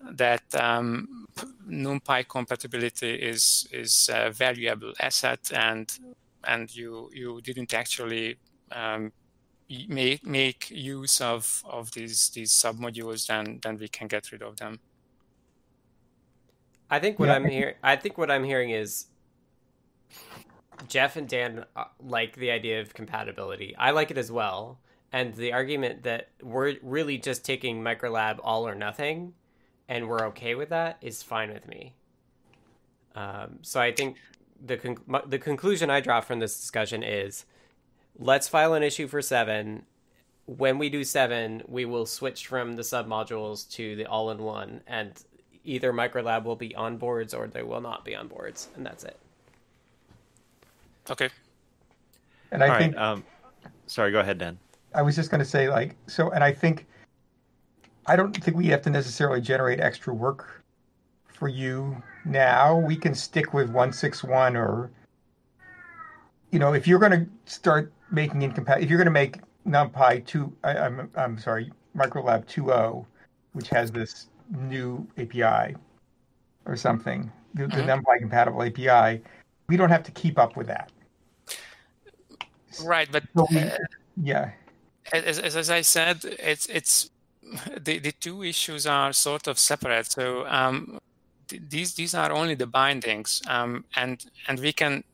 that 0.00 0.42
um, 0.54 1.26
NumPy 1.68 2.26
compatibility 2.28 3.14
is 3.14 3.66
is 3.72 4.10
a 4.12 4.30
valuable 4.30 4.92
asset 5.00 5.50
and 5.54 5.90
and 6.44 6.74
you 6.74 7.10
you 7.12 7.40
didn't 7.42 7.72
actually 7.74 8.36
um, 8.72 9.12
make 9.88 10.24
make 10.26 10.70
use 10.70 11.20
of 11.20 11.62
of 11.64 11.92
these 11.92 12.30
these 12.30 12.52
submodules, 12.52 13.26
then 13.26 13.60
then 13.62 13.78
we 13.78 13.88
can 13.88 14.08
get 14.08 14.32
rid 14.32 14.42
of 14.42 14.56
them. 14.58 14.80
I 16.90 16.98
think 16.98 17.18
what 17.18 17.28
Yeah. 17.28 17.30
I'm 17.30 17.44
hearing. 17.46 17.74
I 17.82 17.96
think 17.96 18.16
what 18.18 18.30
I'm 18.30 18.44
hearing 18.44 18.70
is 18.70 19.06
Jeff 20.88 21.16
and 21.16 21.28
Dan 21.28 21.64
uh, 21.76 21.84
like 22.00 22.36
the 22.36 22.50
idea 22.50 22.80
of 22.80 22.94
compatibility. 22.94 23.74
I 23.76 23.90
like 23.90 24.10
it 24.10 24.18
as 24.18 24.30
well, 24.32 24.80
and 25.14 25.32
the 25.34 25.52
argument 25.52 26.02
that 26.02 26.30
we're 26.42 26.74
really 26.82 27.18
just 27.18 27.44
taking 27.44 27.80
ulab 27.84 28.40
all 28.42 28.66
or 28.66 28.74
nothing, 28.74 29.32
and 29.88 30.08
we're 30.08 30.26
okay 30.26 30.56
with 30.56 30.70
that 30.70 30.98
is 31.00 31.22
fine 31.22 31.52
with 31.52 31.68
me. 31.68 31.94
Um, 33.14 33.60
so 33.62 33.80
I 33.80 33.92
think 33.92 34.16
the 34.66 34.76
con- 34.76 34.98
mu- 35.06 35.24
the 35.24 35.38
conclusion 35.38 35.88
I 35.88 36.00
draw 36.00 36.20
from 36.20 36.40
this 36.40 36.58
discussion 36.58 37.04
is, 37.04 37.46
let's 38.18 38.48
file 38.48 38.74
an 38.74 38.82
issue 38.82 39.06
for 39.06 39.22
seven. 39.22 39.84
When 40.46 40.78
we 40.78 40.88
do 40.90 41.04
seven, 41.04 41.62
we 41.68 41.84
will 41.84 42.06
switch 42.06 42.48
from 42.48 42.72
the 42.72 42.82
submodules 42.82 43.70
to 43.74 43.94
the 43.94 44.06
all-in-one, 44.06 44.80
and 44.88 45.12
either 45.62 45.92
ulab 45.92 46.42
will 46.42 46.56
be 46.56 46.74
on 46.74 46.96
boards 46.96 47.32
or 47.32 47.46
they 47.46 47.62
will 47.62 47.80
not 47.80 48.04
be 48.04 48.16
on 48.16 48.26
boards, 48.26 48.68
and 48.74 48.84
that's 48.84 49.04
it. 49.04 49.16
Okay. 51.08 51.28
And 52.50 52.64
I 52.64 52.68
All 52.68 52.78
think 52.78 52.96
right. 52.96 53.04
Um, 53.12 53.24
sorry, 53.86 54.10
go 54.10 54.18
ahead, 54.18 54.38
Dan. 54.38 54.58
I 54.94 55.02
was 55.02 55.16
just 55.16 55.30
going 55.30 55.40
to 55.40 55.44
say, 55.44 55.68
like, 55.68 55.96
so, 56.06 56.30
and 56.30 56.42
I 56.44 56.52
think, 56.52 56.86
I 58.06 58.16
don't 58.16 58.32
think 58.42 58.56
we 58.56 58.66
have 58.68 58.82
to 58.82 58.90
necessarily 58.90 59.40
generate 59.40 59.80
extra 59.80 60.14
work 60.14 60.62
for 61.26 61.48
you 61.48 62.00
now. 62.24 62.76
We 62.78 62.96
can 62.96 63.14
stick 63.14 63.52
with 63.52 63.66
161 63.66 64.56
or, 64.56 64.90
you 66.50 66.58
know, 66.58 66.72
if 66.74 66.86
you're 66.86 67.00
going 67.00 67.12
to 67.12 67.26
start 67.52 67.92
making 68.12 68.42
incompatible, 68.42 68.84
if 68.84 68.88
you're 68.90 68.98
going 68.98 69.06
to 69.06 69.10
make 69.10 69.38
NumPy 69.66 70.24
2, 70.26 70.56
I, 70.62 70.78
I'm, 70.78 71.10
I'm 71.16 71.38
sorry, 71.38 71.72
ulab 71.96 72.46
2.0, 72.46 73.04
which 73.54 73.68
has 73.70 73.90
this 73.90 74.28
new 74.50 75.06
API 75.18 75.74
or 76.66 76.76
something, 76.76 77.30
the, 77.54 77.66
the 77.66 77.76
Mhm. 77.76 78.02
NumPy 78.02 78.18
compatible 78.20 78.62
API, 78.62 79.22
we 79.68 79.76
don't 79.76 79.90
have 79.90 80.02
to 80.04 80.12
keep 80.12 80.38
up 80.38 80.56
with 80.56 80.68
that. 80.68 80.92
Right, 82.84 83.08
but 83.10 83.24
So 83.36 83.46
we- 83.50 83.58
uh, 83.58 83.76
Yeah. 84.22 84.50
As, 85.12 85.38
as, 85.38 85.70
I 85.70 85.82
said, 85.82 86.24
it's 86.24 86.66
it's 86.66 87.10
the, 87.78 87.98
the 87.98 88.12
two 88.12 88.42
issues 88.42 88.86
are 88.86 89.12
sort 89.12 89.46
of 89.46 89.58
separate. 89.58 90.10
So 90.10 90.46
um, 90.46 90.98
th- 91.48 91.62
these 91.68 91.94
these 91.94 92.14
are 92.14 92.32
only 92.32 92.54
the 92.54 92.66
bindings, 92.66 93.42
um, 93.46 93.84
and 93.96 94.24
and 94.48 94.60
we 94.60 94.72
can 94.72 95.04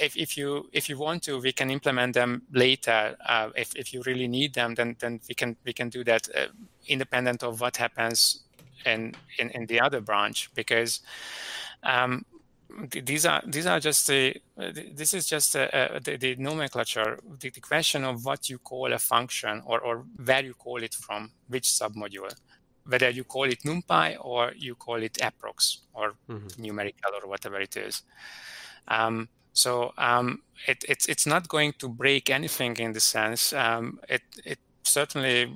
if, 0.00 0.16
if 0.16 0.36
you 0.36 0.68
if 0.72 0.88
you 0.88 0.98
want 0.98 1.22
to, 1.24 1.38
we 1.40 1.52
can 1.52 1.70
implement 1.70 2.14
them 2.14 2.42
later. 2.52 3.16
Uh, 3.26 3.50
if 3.54 3.74
if 3.76 3.92
you 3.92 4.02
really 4.06 4.28
need 4.28 4.54
them, 4.54 4.74
then 4.74 4.96
then 4.98 5.20
we 5.28 5.34
can 5.34 5.56
we 5.64 5.72
can 5.72 5.88
do 5.88 6.04
that 6.04 6.28
uh, 6.34 6.46
independent 6.86 7.42
of 7.42 7.60
what 7.60 7.76
happens 7.76 8.44
in 8.84 9.14
in, 9.38 9.50
in 9.50 9.66
the 9.66 9.80
other 9.80 10.00
branch 10.00 10.50
because. 10.54 11.00
Um, 11.82 12.24
these 12.90 13.24
are 13.24 13.42
these 13.46 13.66
are 13.66 13.80
just 13.80 14.06
the 14.06 14.36
this 14.92 15.14
is 15.14 15.26
just 15.26 15.54
a, 15.54 15.96
a, 15.96 16.00
the, 16.00 16.16
the, 16.16 16.36
nomenclature 16.36 17.18
the, 17.38 17.50
the, 17.50 17.60
question 17.60 18.04
of 18.04 18.24
what 18.24 18.50
you 18.50 18.58
call 18.58 18.92
a 18.92 18.98
function 18.98 19.62
or, 19.66 19.80
or 19.80 20.04
where 20.24 20.44
you 20.44 20.54
call 20.54 20.82
it 20.82 20.94
from 20.94 21.30
which 21.48 21.64
submodule 21.64 22.34
whether 22.84 23.08
you 23.10 23.24
call 23.24 23.44
it 23.44 23.62
numpy 23.62 24.16
or 24.20 24.52
you 24.56 24.74
call 24.74 25.02
it 25.02 25.14
approx 25.14 25.78
or 25.94 26.14
mm-hmm. 26.28 26.62
numerical 26.62 27.12
or 27.22 27.28
whatever 27.28 27.60
it 27.60 27.76
is 27.76 28.02
um, 28.88 29.28
so 29.56 29.94
um, 29.96 30.42
it, 30.66 30.84
it's 30.86 31.06
it's 31.06 31.26
not 31.26 31.48
going 31.48 31.72
to 31.78 31.88
break 31.88 32.28
anything 32.28 32.76
in 32.76 32.92
the 32.92 33.00
sense. 33.00 33.54
Um, 33.54 33.98
it 34.06 34.22
it 34.44 34.58
certainly 34.82 35.50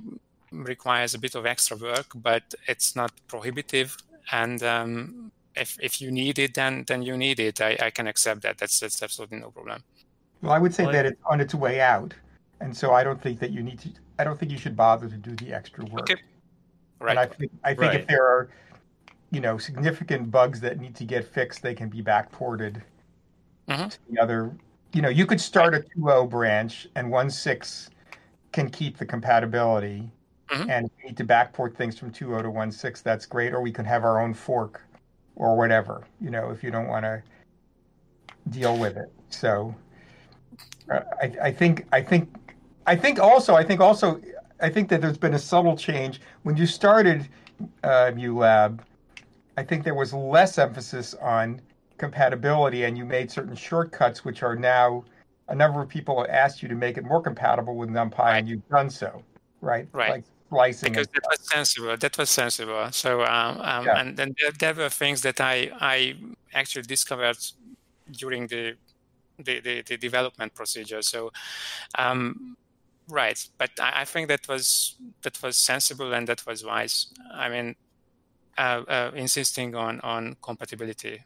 requires 0.51 1.15
a 1.15 1.19
bit 1.19 1.35
of 1.35 1.45
extra 1.45 1.77
work, 1.77 2.07
but 2.15 2.43
it's 2.67 2.97
not 2.97 3.13
prohibitive. 3.29 3.97
And 4.33 4.63
um, 4.63 5.33
if 5.57 5.77
if 5.81 6.01
you 6.01 6.11
need 6.11 6.39
it, 6.39 6.55
then 6.55 6.85
then 6.87 7.03
you 7.03 7.17
need 7.17 7.41
it. 7.41 7.61
I, 7.61 7.77
I 7.81 7.91
can 7.91 8.07
accept 8.07 8.43
that. 8.43 8.59
That's 8.59 8.81
that's 8.81 9.03
absolutely 9.03 9.39
no 9.39 9.51
problem. 9.51 9.83
Well, 10.43 10.53
I 10.53 10.59
would 10.59 10.75
say 10.75 10.85
well, 10.85 10.93
that 10.93 11.07
it's 11.07 11.21
on 11.31 11.41
its 11.41 11.55
way 11.55 11.81
out, 11.81 12.15
and 12.61 12.77
so 12.77 12.93
I 12.93 13.05
don't 13.05 13.21
think 13.21 13.41
that 13.41 13.51
you 13.51 13.63
need 13.63 13.79
to. 13.81 13.91
I 14.19 14.25
don't 14.25 14.39
think 14.39 14.53
you 14.53 14.59
should 14.59 14.77
bother 14.77 15.09
to 15.09 15.17
do 15.17 15.35
the 15.37 15.53
extra 15.53 15.85
work. 15.85 16.11
Okay. 16.11 16.17
Right. 17.01 17.11
And 17.11 17.19
I 17.19 17.27
think 17.27 17.53
I 17.65 17.69
think 17.69 17.81
right. 17.81 18.01
if 18.01 18.07
there 18.07 18.27
are, 18.27 18.51
you 19.31 19.41
know, 19.41 19.59
significant 19.59 20.31
bugs 20.31 20.61
that 20.61 20.79
need 20.79 20.95
to 20.97 21.05
get 21.05 21.25
fixed, 21.25 21.63
they 21.63 21.75
can 21.75 21.89
be 21.89 22.03
backported 22.03 22.83
mm-hmm. 23.69 23.89
to 23.89 23.99
the 24.11 24.21
other. 24.21 24.55
You 24.93 25.03
know, 25.03 25.09
you 25.09 25.25
could 25.25 25.41
start 25.41 25.75
a 25.75 25.81
2.0 25.97 26.29
branch 26.29 26.89
and 26.97 27.09
1.6 27.13 27.91
can 28.53 28.69
keep 28.69 28.99
the 28.99 29.07
compatibility. 29.07 30.11
Mm-hmm. 30.49 30.69
And 30.69 30.87
if 30.87 30.93
we 30.99 31.11
need 31.11 31.17
to 31.17 31.25
backport 31.25 31.77
things 31.77 31.97
from 31.97 32.11
2.0 32.11 32.43
to 32.43 32.49
1.6, 32.49 33.03
that's 33.05 33.25
great. 33.25 33.55
Or 33.55 33.61
we 33.61 33.71
can 33.71 33.85
have 33.85 34.05
our 34.05 34.21
own 34.21 34.35
fork 34.35 34.83
or 35.37 35.57
whatever, 35.57 36.05
you 36.21 36.31
know, 36.31 36.51
if 36.51 36.63
you 36.63 36.71
don't 36.71 36.89
want 36.89 37.05
to 37.05 37.23
deal 38.51 38.77
with 38.77 38.97
it. 38.97 39.13
So 39.31 39.75
uh, 40.91 41.01
I, 41.23 41.33
I 41.45 41.53
think, 41.53 41.87
I 41.93 42.03
think, 42.03 42.29
I 42.87 42.97
think 42.97 43.19
also, 43.19 43.55
I 43.55 43.65
think 43.65 43.81
also, 43.81 44.21
I 44.61 44.69
think 44.69 44.89
that 44.91 45.01
there's 45.01 45.19
been 45.19 45.35
a 45.35 45.39
subtle 45.39 45.77
change. 45.77 46.21
When 46.43 46.57
you 46.57 46.67
started 46.67 47.29
uh, 47.85 48.13
ulab, 48.15 48.81
I 49.57 49.63
think 49.63 49.85
there 49.85 49.95
was 49.95 50.13
less 50.13 50.59
emphasis 50.59 51.15
on 51.15 51.61
compatibility 51.99 52.85
and 52.85 52.97
you 52.97 53.05
made 53.05 53.31
certain 53.31 53.55
shortcuts, 53.55 54.25
which 54.25 54.43
are 54.43 54.57
now 54.57 55.05
a 55.49 55.55
number 55.55 55.83
of 55.83 55.89
people 55.89 56.27
asked 56.31 56.63
you 56.63 56.69
to 56.69 56.75
make 56.75 56.97
it 56.97 57.05
more 57.05 57.21
compatible 57.21 57.77
with 57.77 57.91
NumPy, 57.91 58.19
right. 58.19 58.39
and 58.39 58.49
you've 58.49 58.67
done 58.69 58.89
so, 58.89 59.23
right? 59.61 59.87
Right. 59.93 60.11
Like 60.11 60.25
Because 60.51 61.07
that 61.09 61.23
was 61.29 61.49
sensible. 61.49 61.97
That 61.97 62.19
was 62.19 62.31
sensible. 62.31 62.89
So, 62.93 63.23
um, 63.25 63.61
um, 63.61 63.87
yeah. 63.87 64.01
and 64.01 64.17
then 64.17 64.35
there, 64.41 64.53
there, 64.59 64.75
were 64.75 64.91
things 64.91 65.23
that 65.23 65.41
I 65.41 65.71
I 65.81 66.17
actually 66.53 66.83
discovered 66.83 67.39
during 68.11 68.47
the 68.49 68.77
the, 69.39 69.61
the, 69.61 69.83
the 69.83 69.97
development 69.97 70.55
procedure. 70.55 71.03
So, 71.03 71.33
um, 71.99 72.57
right. 73.09 73.43
But 73.59 73.71
I, 73.81 74.03
I, 74.03 74.05
think 74.05 74.29
that 74.29 74.47
was 74.49 74.97
that 75.23 75.43
was 75.43 75.57
sensible 75.57 76.13
and 76.13 76.27
that 76.29 76.45
was 76.47 76.65
wise. 76.65 77.07
I 77.33 77.49
mean, 77.49 77.77
uh, 78.59 78.83
uh, 78.89 79.11
insisting 79.15 79.75
on 79.75 80.01
on 80.01 80.37
compatibility 80.43 81.25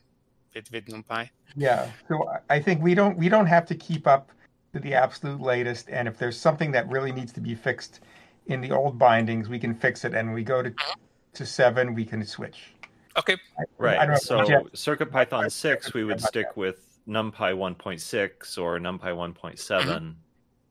with, 0.54 0.70
with 0.70 0.86
NumPy. 0.86 1.30
Yeah, 1.56 1.90
so 2.08 2.28
I 2.50 2.60
think 2.60 2.82
we 2.82 2.94
don't 2.94 3.16
we 3.16 3.28
don't 3.28 3.46
have 3.46 3.66
to 3.66 3.74
keep 3.74 4.06
up 4.06 4.30
to 4.72 4.80
the 4.80 4.94
absolute 4.94 5.40
latest, 5.40 5.88
and 5.88 6.08
if 6.08 6.18
there's 6.18 6.38
something 6.38 6.72
that 6.72 6.88
really 6.88 7.12
needs 7.12 7.32
to 7.32 7.40
be 7.40 7.54
fixed 7.54 8.00
in 8.46 8.60
the 8.60 8.70
old 8.70 8.98
bindings, 8.98 9.48
we 9.48 9.58
can 9.58 9.74
fix 9.74 10.04
it, 10.04 10.14
and 10.14 10.32
we 10.32 10.42
go 10.42 10.62
to 10.62 10.70
mm-hmm. 10.70 11.00
to 11.34 11.46
seven, 11.46 11.94
we 11.94 12.04
can 12.04 12.24
switch. 12.24 12.74
Okay. 13.16 13.36
Right. 13.78 13.98
I, 13.98 14.12
I 14.12 14.16
so 14.16 14.38
CircuitPython 14.38 15.50
six, 15.64 15.94
we 15.94 16.04
would 16.04 16.20
stick 16.20 16.56
with 16.56 16.98
NumPy 17.08 17.54
1.6 17.54 18.58
or 18.58 18.78
NumPy 18.78 19.00
1.7, 19.00 19.56
mm-hmm. 19.56 20.10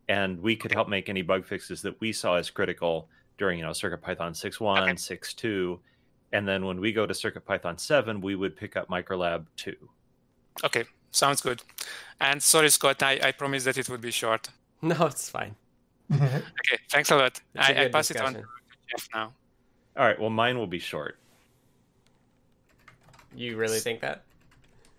and 0.10 0.42
we 0.42 0.56
could 0.56 0.72
help 0.72 0.90
make 0.90 1.10
any 1.10 1.22
bug 1.22 1.46
fixes 1.46 1.82
that 1.84 2.00
we 2.02 2.12
saw 2.12 2.36
as 2.36 2.50
critical 2.50 3.08
during 3.38 3.60
you 3.60 3.66
know 3.66 3.72
CircuitPython 3.72 4.32
6.1, 4.32 4.82
okay. 4.82 4.92
6.2 4.94 5.80
and 6.34 6.48
then 6.48 6.66
when 6.66 6.82
we 6.82 6.92
go 6.92 7.06
to 7.06 7.14
CircuitPython 7.14 7.80
7, 7.80 8.20
we 8.20 8.36
would 8.36 8.58
pick 8.58 8.76
up 8.76 8.90
ulab 8.90 9.46
2. 9.56 9.76
Okay, 10.66 10.84
sounds 11.12 11.42
good. 11.42 11.62
And 12.20 12.42
sorry, 12.42 12.70
Scott, 12.70 13.04
I, 13.04 13.20
I 13.24 13.32
promised 13.32 13.66
that 13.66 13.78
it 13.78 13.88
would 13.88 14.02
be 14.02 14.12
short. 14.12 14.50
No, 14.82 15.06
it's 15.06 15.30
fine. 15.30 15.56
Okay, 16.14 16.80
thanks 16.90 17.12
a 17.12 17.16
lot. 17.16 17.42
I, 17.58 17.86
I 17.86 17.88
pass 17.90 18.08
discussion. 18.08 18.36
it 18.36 18.40
on 18.40 18.46
Jeff 18.90 19.10
now. 19.14 19.34
All 19.96 20.06
right, 20.06 20.20
well, 20.20 20.30
mine 20.30 20.58
will 20.58 20.68
be 20.68 20.80
short. 20.80 21.18
You 23.36 23.58
really 23.58 23.80
think 23.80 24.02
that? 24.02 24.24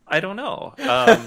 I 0.07 0.20
don't 0.20 0.36
know. 0.36 0.74
Um, 0.78 1.27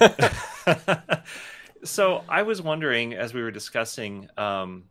so 1.84 2.24
I 2.30 2.44
was 2.44 2.62
wondering, 2.62 3.14
as 3.14 3.34
we 3.34 3.42
were 3.42 3.52
discussing 3.52 4.30
um, 4.38 4.84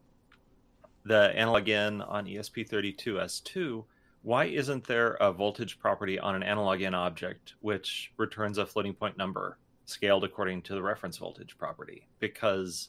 the 1.05 1.33
analog 1.37 1.69
in 1.69 2.03
on 2.03 2.27
ESP32S2, 2.27 3.85
why 4.23 4.47
isn't 4.47 4.85
there 4.85 5.15
a 5.15 5.33
voltage 5.33 5.79
property 5.79 6.19
on 6.19 6.35
an 6.35 6.43
analog 6.43 6.81
in 6.81 6.95
object 6.95 7.55
which 7.61 8.13
returns 8.17 8.59
a 8.59 8.67
floating 8.67 8.93
point 8.93 9.17
number 9.17 9.57
scaled 9.85 10.25
according 10.25 10.63
to 10.63 10.75
the 10.75 10.83
reference 10.83 11.17
voltage 11.17 11.57
property? 11.57 12.09
Because 12.19 12.89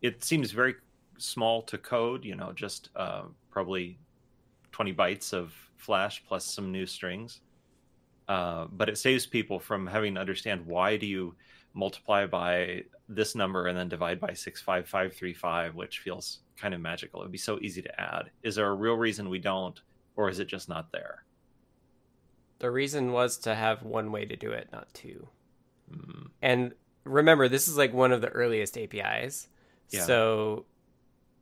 it 0.00 0.22
seems 0.22 0.52
very 0.52 0.76
small 1.18 1.62
to 1.62 1.78
code, 1.78 2.24
you 2.24 2.34
know, 2.34 2.52
just 2.52 2.90
uh, 2.96 3.22
probably 3.50 3.98
20 4.72 4.92
bytes 4.92 5.32
of 5.32 5.54
flash 5.76 6.22
plus 6.26 6.44
some 6.44 6.72
new 6.72 6.86
strings. 6.86 7.40
Uh, 8.28 8.66
but 8.72 8.88
it 8.88 8.98
saves 8.98 9.24
people 9.24 9.60
from 9.60 9.86
having 9.86 10.14
to 10.14 10.20
understand 10.20 10.64
why 10.66 10.96
do 10.96 11.06
you 11.06 11.34
multiply 11.74 12.26
by 12.26 12.82
this 13.08 13.34
number 13.34 13.66
and 13.66 13.78
then 13.78 13.88
divide 13.88 14.18
by 14.18 14.32
65535, 14.32 15.74
which 15.74 16.00
feels 16.00 16.40
kind 16.56 16.74
of 16.74 16.80
magical. 16.80 17.20
It'd 17.20 17.30
be 17.30 17.38
so 17.38 17.58
easy 17.60 17.82
to 17.82 18.00
add. 18.00 18.30
Is 18.42 18.56
there 18.56 18.68
a 18.68 18.74
real 18.74 18.96
reason 18.96 19.28
we 19.28 19.38
don't? 19.38 19.80
or 20.16 20.28
is 20.28 20.38
it 20.40 20.48
just 20.48 20.68
not 20.68 20.90
there? 20.92 21.22
The 22.58 22.70
reason 22.70 23.12
was 23.12 23.36
to 23.38 23.54
have 23.54 23.82
one 23.82 24.10
way 24.10 24.24
to 24.24 24.34
do 24.34 24.50
it, 24.52 24.68
not 24.72 24.92
two. 24.94 25.28
Mm. 25.94 26.28
And 26.40 26.72
remember, 27.04 27.48
this 27.48 27.68
is 27.68 27.76
like 27.76 27.92
one 27.92 28.12
of 28.12 28.22
the 28.22 28.28
earliest 28.28 28.78
APIs. 28.78 29.48
Yeah. 29.90 30.04
So 30.04 30.64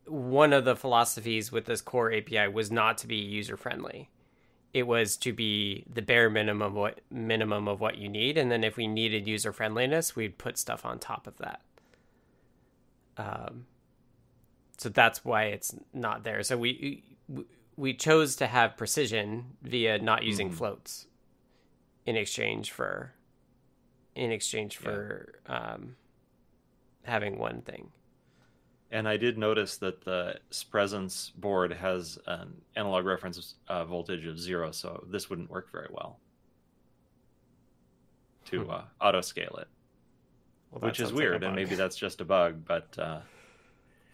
one 0.07 0.53
of 0.53 0.65
the 0.65 0.77
philosophies 0.77 1.51
with 1.51 1.67
this 1.67 1.81
core 1.81 2.13
API 2.13 2.49
was 2.49 2.71
not 2.71 2.99
to 2.99 3.07
be 3.07 3.17
user 3.17 3.57
friendly. 3.57 4.11
It 4.73 4.87
was 4.87 5.17
to 5.19 5.33
be 5.33 5.85
the 5.93 6.03
bare 6.03 6.29
minimum 6.29 6.63
of 6.63 6.75
what 6.75 7.01
minimum 7.11 7.69
of 7.69 7.81
what 7.81 7.97
you 7.97 8.09
need, 8.09 8.37
and 8.37 8.51
then 8.51 8.65
if 8.65 8.77
we 8.77 8.87
needed 8.87 9.27
user 9.27 9.53
friendliness, 9.53 10.17
we'd 10.17 10.37
put 10.37 10.59
stuff 10.59 10.85
on 10.85 10.99
top 10.99 11.27
of 11.27 11.37
that. 11.39 11.61
Um, 13.17 13.67
so 14.77 14.89
that's 14.89 15.25
why 15.25 15.45
it's 15.45 15.75
not 15.93 16.25
there. 16.25 16.43
So 16.43 16.57
we 16.57 17.05
we 17.77 17.95
chose 17.95 18.37
to 18.37 18.47
have 18.47 18.77
precision 18.77 19.57
via 19.63 19.99
not 19.99 20.25
using 20.25 20.51
mm. 20.51 20.55
floats 20.55 21.07
in 22.07 22.17
exchange 22.17 22.71
for 22.73 23.13
in 24.15 24.31
exchange 24.31 24.77
for 24.77 25.35
yeah. 25.49 25.75
um, 25.75 25.97
having 27.05 27.39
one 27.39 27.63
thing. 27.63 27.91
And 28.95 29.09
I 29.09 29.17
did 29.17 29.37
notice 29.37 29.77
that 29.79 30.05
the 30.05 30.37
Presence 30.71 31.33
board 31.37 31.73
has 31.73 32.17
an 32.29 32.55
analog 32.77 33.05
reference 33.05 33.57
uh, 33.67 33.85
voltage 33.85 34.25
of 34.25 34.39
zero, 34.39 34.71
so 34.71 35.05
this 35.11 35.29
wouldn't 35.29 35.51
work 35.51 35.73
very 35.73 35.89
well 35.91 36.21
to 38.45 38.61
hmm. 38.63 38.71
uh, 38.71 38.83
auto 39.01 39.21
scale 39.21 39.59
it, 39.61 39.67
well, 40.71 40.83
which 40.83 41.01
is 41.01 41.13
weird. 41.13 41.43
Like 41.43 41.49
and 41.49 41.57
maybe 41.57 41.75
that's 41.83 41.97
just 41.97 42.21
a 42.21 42.25
bug, 42.25 42.63
but 42.65 42.97
uh, 42.97 43.19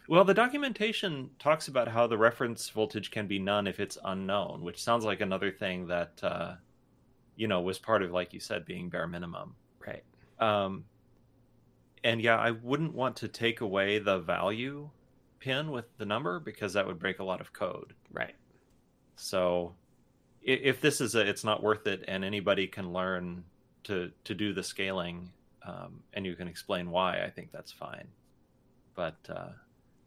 well, 0.08 0.24
the 0.24 0.32
documentation 0.32 1.28
talks 1.38 1.68
about 1.68 1.86
how 1.86 2.06
the 2.06 2.16
reference 2.16 2.70
voltage 2.70 3.10
can 3.10 3.26
be 3.26 3.38
none 3.38 3.66
if 3.66 3.80
it's 3.80 3.98
unknown, 4.06 4.62
which 4.62 4.82
sounds 4.82 5.04
like 5.04 5.20
another 5.20 5.50
thing 5.50 5.88
that 5.88 6.18
uh, 6.22 6.54
you 7.36 7.48
know 7.48 7.60
was 7.60 7.78
part 7.78 8.02
of, 8.02 8.12
like 8.12 8.32
you 8.32 8.40
said, 8.40 8.64
being 8.64 8.88
bare 8.88 9.06
minimum. 9.06 9.54
Right. 9.86 10.04
Um, 10.38 10.84
and 12.04 12.20
yeah, 12.20 12.38
I 12.38 12.50
wouldn't 12.50 12.94
want 12.94 13.16
to 13.16 13.28
take 13.28 13.60
away 13.60 13.98
the 13.98 14.18
value 14.18 14.90
pin 15.38 15.70
with 15.70 15.86
the 15.98 16.06
number 16.06 16.38
because 16.38 16.74
that 16.74 16.86
would 16.86 16.98
break 16.98 17.18
a 17.18 17.24
lot 17.24 17.40
of 17.40 17.52
code. 17.52 17.94
Right. 18.12 18.34
So 19.16 19.74
if 20.42 20.80
this 20.80 21.00
is 21.00 21.14
a, 21.14 21.20
it's 21.20 21.44
not 21.44 21.62
worth 21.62 21.86
it, 21.86 22.04
and 22.08 22.24
anybody 22.24 22.66
can 22.66 22.92
learn 22.92 23.44
to 23.84 24.10
to 24.24 24.34
do 24.34 24.52
the 24.52 24.62
scaling, 24.62 25.30
um, 25.66 26.00
and 26.14 26.24
you 26.24 26.34
can 26.36 26.48
explain 26.48 26.90
why, 26.90 27.22
I 27.22 27.30
think 27.30 27.52
that's 27.52 27.72
fine. 27.72 28.08
But 28.94 29.16
uh, 29.28 29.50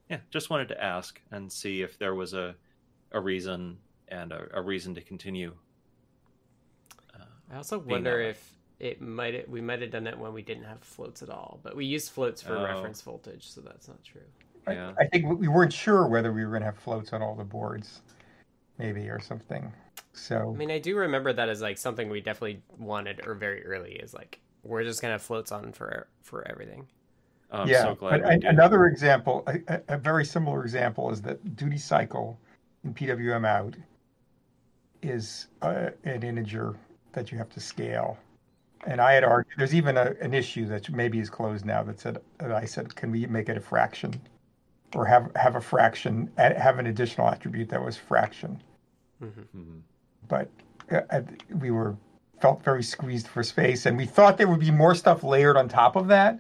yeah, 0.10 0.20
just 0.32 0.50
wanted 0.50 0.70
to 0.70 0.84
ask 0.84 1.22
and 1.32 1.52
see 1.52 1.82
if 1.82 2.00
there 2.00 2.16
was 2.16 2.34
a 2.34 2.56
a 3.12 3.20
reason 3.20 3.78
and 4.08 4.32
a, 4.32 4.48
a 4.54 4.62
reason 4.62 4.96
to 4.96 5.02
continue. 5.02 5.54
Uh, 7.14 7.26
I 7.52 7.58
also 7.58 7.78
wonder 7.80 8.20
if 8.20 8.54
it 8.84 9.02
might 9.02 9.48
we 9.50 9.62
might 9.62 9.82
have 9.82 9.92
done 9.92 10.04
that 10.04 10.20
when 10.20 10.34
we 10.34 10.42
didn't 10.42 10.66
have 10.66 10.82
floats 10.82 11.24
at 11.24 11.30
all, 11.30 11.60
but 11.64 11.74
we 11.76 11.86
used 11.86 12.12
floats 12.12 12.42
for 12.42 12.58
Oh. 12.58 12.64
reference 12.66 13.02
voltage, 13.02 13.50
so 13.50 13.62
that's 13.62 13.88
not 13.88 14.04
true. 14.04 14.22
I- 14.68 14.74
Yeah. 14.74 14.94
I 15.00 15.06
think 15.08 15.40
we 15.40 15.48
weren't 15.48 15.72
sure 15.72 16.06
whether 16.08 16.34
we 16.34 16.44
were 16.44 16.52
going 16.52 16.62
to 16.62 16.66
have 16.68 16.78
floats 16.78 17.14
on 17.14 17.22
all 17.22 17.34
the 17.36 17.44
boards, 17.46 18.02
maybe 18.78 19.10
or 19.10 19.20
something. 19.22 19.72
So 20.12 20.52
I 20.54 20.58
mean, 20.58 20.70
I 20.70 20.80
do 20.80 20.98
remember 20.98 21.32
that 21.32 21.48
as 21.48 21.62
like 21.62 21.78
something 21.78 22.10
we 22.10 22.20
definitely 22.20 22.62
wanted 22.78 23.26
or 23.26 23.36
very 23.36 23.66
early 23.66 23.94
is 23.94 24.14
like 24.14 24.40
we're 24.64 24.84
just 24.84 25.02
gonna 25.02 25.14
have 25.14 25.22
floats 25.22 25.52
on 25.54 25.72
for 25.72 26.08
for 26.22 26.46
everything. 26.48 26.86
Oh, 27.52 27.62
I'm 27.62 27.68
yeah, 27.70 27.84
so 27.84 27.96
glad 27.96 28.22
but 28.22 28.30
we 28.30 28.36
a- 28.36 28.40
did. 28.40 28.50
another 28.50 28.86
example, 28.88 29.44
a, 29.48 29.60
a- 29.68 29.96
a 29.96 29.98
very 29.98 30.26
similar 30.26 30.62
example, 30.64 31.10
is 31.10 31.22
that 31.22 31.56
duty 31.56 31.78
cycle 31.78 32.38
in 32.84 32.94
PWM 32.94 33.46
out 33.46 33.76
is 35.02 35.48
uh, 35.62 35.90
an 36.04 36.24
integer 36.24 36.76
that 37.14 37.32
you 37.32 37.38
have 37.38 37.50
to 37.52 37.60
scale. 37.60 38.18
And 38.86 39.00
I 39.00 39.14
had 39.14 39.24
argued 39.24 39.54
there's 39.58 39.74
even 39.76 39.98
a, 39.98 40.14
an 40.22 40.34
issue 40.34 40.66
that 40.68 40.90
maybe 40.90 41.20
is 41.20 41.30
closed 41.30 41.66
now 41.66 41.84
that 41.84 42.00
said 42.00 42.18
that 42.40 42.52
I 42.52 42.66
said 42.66 42.96
can 42.96 43.12
we 43.12 43.26
make 43.28 43.50
it 43.50 43.58
a 43.58 43.62
fraction 43.62 44.20
or 44.96 45.06
have 45.06 45.32
have 45.36 45.56
a 45.56 45.62
fraction 45.62 46.30
have 46.38 46.80
an 46.80 46.88
additional 46.88 47.28
attribute 47.28 47.70
that 47.70 47.84
was 47.84 47.98
fraction. 47.98 48.62
Mhm. 49.22 49.82
But 50.28 50.50
uh, 50.92 51.02
uh, 51.10 51.22
we 51.60 51.72
were 51.72 51.96
felt 52.42 52.64
very 52.64 52.84
squeezed 52.84 53.28
for 53.28 53.42
space, 53.42 53.86
and 53.86 53.96
we 53.98 54.06
thought 54.06 54.38
there 54.38 54.48
would 54.50 54.60
be 54.60 54.72
more 54.72 54.96
stuff 54.96 55.24
layered 55.24 55.56
on 55.56 55.70
top 55.70 55.96
of 55.96 56.08
that 56.08 56.40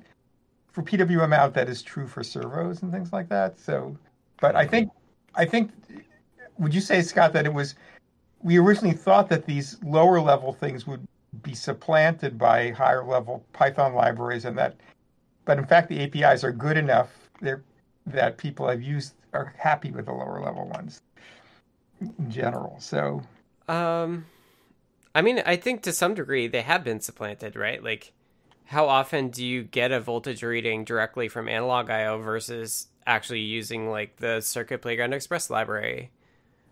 for 0.73 0.81
PWM 0.81 1.33
out 1.33 1.53
that 1.53 1.69
is 1.69 1.81
true 1.81 2.07
for 2.07 2.23
servos 2.23 2.81
and 2.81 2.91
things 2.91 3.13
like 3.13 3.29
that. 3.29 3.59
So, 3.59 3.95
but 4.41 4.55
I 4.55 4.65
think, 4.65 4.89
I 5.35 5.45
think, 5.45 5.71
would 6.57 6.73
you 6.73 6.81
say, 6.81 7.01
Scott, 7.03 7.31
that 7.33 7.45
it 7.45 7.53
was, 7.53 7.75
we 8.41 8.57
originally 8.57 8.95
thought 8.95 9.29
that 9.29 9.45
these 9.45 9.77
lower 9.83 10.19
level 10.19 10.51
things 10.51 10.87
would 10.87 11.07
be 11.41 11.55
supplanted 11.55 12.37
by 12.37 12.69
higher 12.71 13.03
level 13.03 13.43
Python 13.53 13.93
libraries 13.95 14.45
and 14.45 14.57
that, 14.57 14.75
but 15.45 15.57
in 15.57 15.65
fact, 15.65 15.89
the 15.89 15.99
APIs 16.01 16.43
are 16.43 16.51
good 16.51 16.77
enough 16.77 17.09
that 18.05 18.37
people 18.37 18.67
have 18.67 18.81
used 18.81 19.13
are 19.33 19.53
happy 19.57 19.91
with 19.91 20.05
the 20.05 20.11
lower 20.11 20.39
level 20.39 20.67
ones 20.67 21.01
in 21.99 22.29
general. 22.29 22.75
So, 22.79 23.23
Um, 23.67 24.25
I 25.15 25.21
mean, 25.21 25.41
I 25.45 25.55
think 25.55 25.81
to 25.83 25.91
some 25.93 26.13
degree 26.13 26.47
they 26.47 26.61
have 26.61 26.83
been 26.83 26.99
supplanted, 26.99 27.55
right? 27.55 27.83
Like, 27.83 28.13
how 28.65 28.87
often 28.87 29.29
do 29.29 29.45
you 29.45 29.63
get 29.63 29.91
a 29.91 29.99
voltage 29.99 30.43
reading 30.43 30.85
directly 30.85 31.27
from 31.27 31.49
Analog 31.49 31.89
IO 31.89 32.19
versus 32.19 32.87
actually 33.05 33.41
using 33.41 33.89
like 33.89 34.17
the 34.17 34.41
Circuit 34.41 34.81
Playground 34.81 35.13
Express 35.13 35.49
library? 35.49 36.11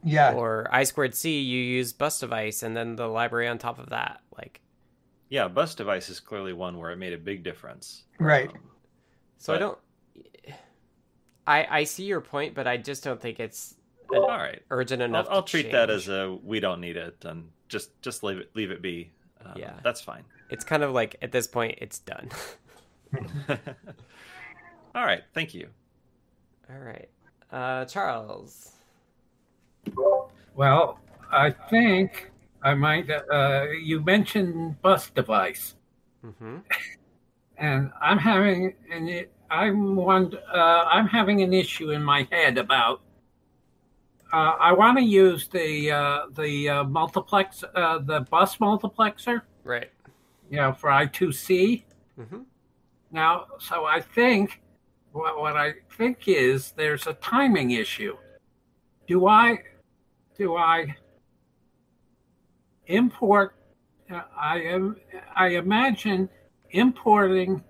Yeah. 0.04 0.34
Or 0.34 0.68
I 0.72 0.84
squared 0.84 1.16
C, 1.16 1.40
you 1.42 1.60
use 1.62 1.94
bus 1.94 2.20
device 2.20 2.64
and 2.64 2.76
then 2.76 2.96
the 2.96 3.08
library 3.08 3.48
on 3.48 3.58
top 3.58 3.80
of 3.80 3.90
that. 3.90 4.22
Like, 4.38 4.62
Yeah, 5.30 5.48
bus 5.48 5.76
device 5.76 6.10
is 6.10 6.20
clearly 6.20 6.54
one 6.54 6.78
where 6.78 6.92
it 6.92 6.98
made 6.98 7.14
a 7.14 7.18
big 7.18 7.44
difference. 7.44 8.04
Right. 8.20 8.50
Um, 8.50 8.58
so 9.38 9.54
I 9.54 9.58
don't. 9.58 9.78
I 11.48 11.68
I 11.80 11.84
see 11.86 12.04
your 12.06 12.22
point, 12.22 12.54
but 12.54 12.68
I 12.68 12.78
just 12.78 13.04
don't 13.04 13.20
think 13.20 13.40
it's 13.40 13.76
an 14.12 14.20
all 14.20 14.28
right. 14.28 14.62
urgent 14.70 15.02
I'll, 15.02 15.08
enough. 15.10 15.28
I'll 15.30 15.44
to 15.44 15.50
treat 15.50 15.72
that 15.72 15.90
as 15.90 16.08
a 16.08 16.38
we 16.44 16.60
don't 16.60 16.80
need 16.82 16.98
it, 16.98 17.26
and 17.26 17.50
just 17.68 18.00
just 18.02 18.24
leave 18.24 18.38
it 18.38 18.52
leave 18.56 18.72
it 18.72 18.82
be. 18.82 19.12
Um, 19.44 19.54
Yeah. 19.56 19.74
that's 19.84 20.02
fine. 20.02 20.24
It's 20.52 20.64
kind 20.64 20.84
of 20.84 20.92
like 20.92 21.16
at 21.22 21.32
this 21.32 21.48
point, 21.48 21.80
it's 21.82 21.98
done. 22.00 22.30
all 24.94 25.04
right, 25.06 25.24
thank 25.34 25.54
you. 25.54 25.70
All 26.70 26.78
right, 26.80 27.10
uh, 27.52 27.86
Charles. 27.86 28.72
Well, 30.56 31.00
I 31.32 31.50
think 31.52 32.32
I 32.64 32.74
might. 32.74 33.10
Uh, 33.10 33.68
you 33.84 34.02
mentioned 34.02 34.82
bus 34.82 35.10
device, 35.10 35.76
Mm-hmm. 36.26 36.58
and 37.58 37.92
I'm 38.02 38.18
having 38.20 38.76
an 38.92 39.26
I'm 39.50 39.96
one. 39.96 40.32
Uh, 40.54 40.86
I'm 40.92 41.08
having 41.08 41.42
an 41.42 41.54
issue 41.54 41.92
in 41.92 42.04
my 42.04 42.28
head 42.32 42.58
about. 42.58 43.02
Uh, 44.32 44.56
I 44.60 44.72
want 44.72 44.98
to 44.98 45.04
use 45.04 45.48
the 45.48 45.92
uh, 45.92 46.20
the 46.32 46.70
uh, 46.70 46.84
multiplex, 46.84 47.64
uh, 47.76 47.98
the 48.00 48.22
bus 48.22 48.58
multiplexer, 48.58 49.42
Right. 49.64 49.90
you 50.50 50.58
know, 50.58 50.72
for 50.74 50.90
I2C. 50.90 51.84
Mm-hmm. 52.20 52.42
Now, 53.12 53.46
so 53.60 53.84
I 53.86 54.00
think 54.00 54.62
what, 55.12 55.38
what 55.40 55.58
I 55.58 55.74
think 55.98 56.28
is 56.28 56.72
there's 56.72 57.08
a 57.08 57.14
timing 57.16 57.72
issue. 57.72 58.16
Do 59.08 59.28
I 59.28 59.60
do 60.38 60.56
I 60.56 60.96
import? 62.88 63.56
Uh, 64.12 64.22
I 64.38 64.60
am 64.62 64.98
I 65.36 65.48
imagine 65.50 66.30
importing 66.72 67.64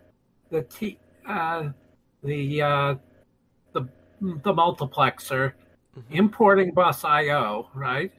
the 0.49 0.63
T 0.63 0.97
uh, 1.27 1.69
the 2.23 2.61
uh, 2.61 2.95
the 3.73 3.87
the 4.21 4.53
multiplexer, 4.53 5.53
importing 6.09 6.73
bus 6.73 7.03
I/O, 7.03 7.69
right? 7.73 8.11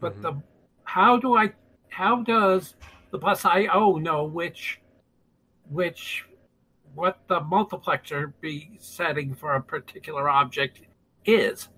But 0.00 0.14
Mhm. 0.16 0.22
the 0.22 0.42
how 0.84 1.16
do 1.18 1.36
I 1.36 1.52
how 1.88 2.22
does 2.22 2.74
the 3.10 3.18
bus 3.18 3.44
I/O 3.44 3.98
know 3.98 4.24
which 4.24 4.80
which 5.70 6.26
what 6.94 7.20
the 7.28 7.40
multiplexer 7.40 8.32
be 8.40 8.76
setting 8.78 9.34
for 9.34 9.54
a 9.54 9.62
particular 9.62 10.28
object 10.28 10.82
is 11.24 11.68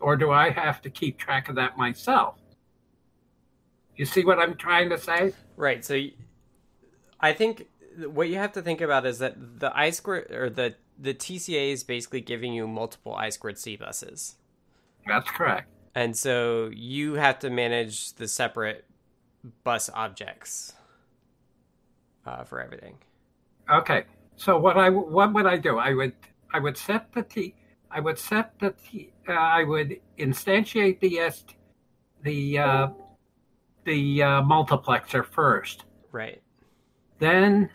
or 0.00 0.16
do 0.16 0.30
I 0.30 0.50
have 0.50 0.80
to 0.82 0.90
keep 0.90 1.18
track 1.18 1.48
of 1.48 1.54
that 1.56 1.76
myself? 1.76 2.36
You 3.96 4.06
see 4.06 4.24
what 4.24 4.38
I'm 4.38 4.56
trying 4.56 4.88
to 4.90 4.98
say? 4.98 5.32
Right. 5.56 5.84
So, 5.84 5.98
I 7.20 7.32
think 7.32 7.66
what 8.06 8.28
you 8.28 8.36
have 8.36 8.52
to 8.52 8.62
think 8.62 8.80
about 8.80 9.04
is 9.04 9.18
that 9.18 9.60
the 9.60 9.76
I 9.76 9.90
squared 9.90 10.30
or 10.30 10.48
the 10.48 10.74
the 10.98 11.14
TCA 11.14 11.72
is 11.72 11.82
basically 11.84 12.20
giving 12.20 12.52
you 12.52 12.66
multiple 12.66 13.14
I 13.14 13.28
squared 13.30 13.58
C 13.58 13.76
buses, 13.76 14.36
That's 15.06 15.30
correct. 15.30 15.68
and 15.94 16.16
so 16.16 16.70
you 16.72 17.14
have 17.14 17.38
to 17.40 17.50
manage 17.50 18.14
the 18.14 18.28
separate 18.28 18.84
bus 19.64 19.88
objects 19.94 20.74
uh, 22.26 22.44
for 22.44 22.60
everything. 22.60 22.98
Okay. 23.70 24.04
So 24.36 24.58
what 24.58 24.76
I 24.78 24.88
what 24.90 25.32
would 25.34 25.46
I 25.46 25.56
do? 25.56 25.78
I 25.78 25.92
would 25.94 26.14
I 26.52 26.58
would 26.58 26.76
set 26.76 27.12
the 27.12 27.22
T 27.22 27.54
I 27.90 28.00
would 28.00 28.18
set 28.18 28.58
the 28.58 28.74
uh, 29.28 29.32
I 29.32 29.64
would 29.64 30.00
instantiate 30.18 31.00
the 31.00 31.18
S 31.18 31.44
the 32.22 32.58
uh, 32.58 32.88
the 33.84 34.22
uh, 34.22 34.42
multiplexer 34.42 35.24
first. 35.24 35.84
Right. 36.12 36.42
Then 37.18 37.70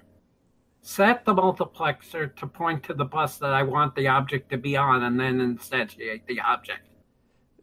set 0.81 1.25
the 1.25 1.33
multiplexer 1.33 2.35
to 2.35 2.47
point 2.47 2.83
to 2.83 2.93
the 2.93 3.05
bus 3.05 3.37
that 3.39 3.53
I 3.53 3.63
want 3.63 3.95
the 3.95 4.07
object 4.07 4.49
to 4.51 4.57
be 4.57 4.77
on 4.77 5.03
and 5.03 5.19
then 5.19 5.39
instantiate 5.39 6.25
the 6.27 6.39
object. 6.39 6.87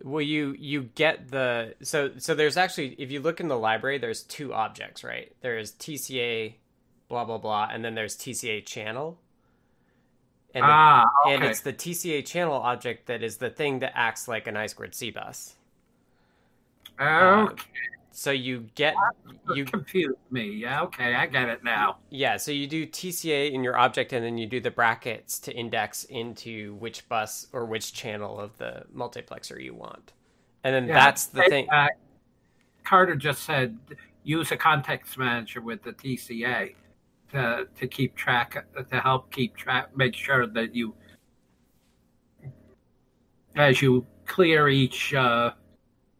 Well, 0.02 0.22
you 0.22 0.54
you 0.58 0.90
get 0.94 1.30
the 1.30 1.74
so 1.82 2.10
so 2.18 2.34
there's 2.34 2.56
actually 2.56 2.96
if 2.98 3.10
you 3.10 3.20
look 3.20 3.40
in 3.40 3.48
the 3.48 3.58
library, 3.58 3.98
there's 3.98 4.24
two 4.24 4.52
objects, 4.52 5.04
right? 5.04 5.32
There's 5.40 5.72
TCA, 5.72 6.56
blah 7.08 7.24
blah 7.24 7.38
blah, 7.38 7.68
and 7.72 7.84
then 7.84 7.94
there's 7.94 8.16
TCA 8.16 8.66
channel. 8.66 9.20
And 10.54 10.64
ah, 10.66 11.06
and 11.26 11.42
okay. 11.42 11.50
it's 11.50 11.60
the 11.60 11.72
TCA 11.72 12.24
channel 12.26 12.54
object 12.54 13.06
that 13.06 13.22
is 13.22 13.38
the 13.38 13.48
thing 13.50 13.78
that 13.78 13.92
acts 13.94 14.28
like 14.28 14.46
an 14.46 14.56
I 14.56 14.66
squared 14.66 14.94
C 14.94 15.10
bus. 15.10 15.54
Okay. 17.00 17.62
So 18.14 18.30
you 18.30 18.66
get 18.74 18.94
you 19.54 19.64
confused 19.64 20.18
me. 20.30 20.50
Yeah, 20.50 20.82
okay, 20.82 21.14
I 21.14 21.24
get 21.26 21.48
it 21.48 21.64
now. 21.64 21.96
yeah, 22.10 22.36
so 22.36 22.50
you 22.52 22.66
do 22.66 22.86
TCA 22.86 23.50
in 23.50 23.64
your 23.64 23.78
object 23.78 24.12
and 24.12 24.22
then 24.22 24.36
you 24.36 24.46
do 24.46 24.60
the 24.60 24.70
brackets 24.70 25.38
to 25.40 25.52
index 25.56 26.04
into 26.04 26.74
which 26.74 27.08
bus 27.08 27.46
or 27.54 27.64
which 27.64 27.94
channel 27.94 28.38
of 28.38 28.56
the 28.58 28.84
multiplexer 28.94 29.62
you 29.62 29.72
want. 29.72 30.12
And 30.62 30.74
then 30.74 30.88
Yeah, 30.88 30.94
that's 30.94 31.26
the 31.26 31.44
I- 31.44 31.48
thing. 31.48 31.70
uh, 31.70 31.88
Carter 32.84 33.16
just 33.16 33.44
said 33.44 33.78
use 34.24 34.52
a 34.52 34.56
context 34.58 35.16
manager 35.16 35.62
with 35.62 35.82
the 35.82 35.92
TCA 35.92 36.74
to 37.32 37.66
to 37.78 37.86
keep 37.86 38.14
track 38.14 38.64
to 38.90 39.00
help 39.00 39.32
keep 39.32 39.56
track, 39.56 39.96
make 39.96 40.14
sure 40.14 40.46
that 40.46 40.74
you 40.74 40.94
as 43.56 43.82
you 43.82 44.06
clear 44.26 44.68
each 44.68 45.14
uh, 45.14 45.52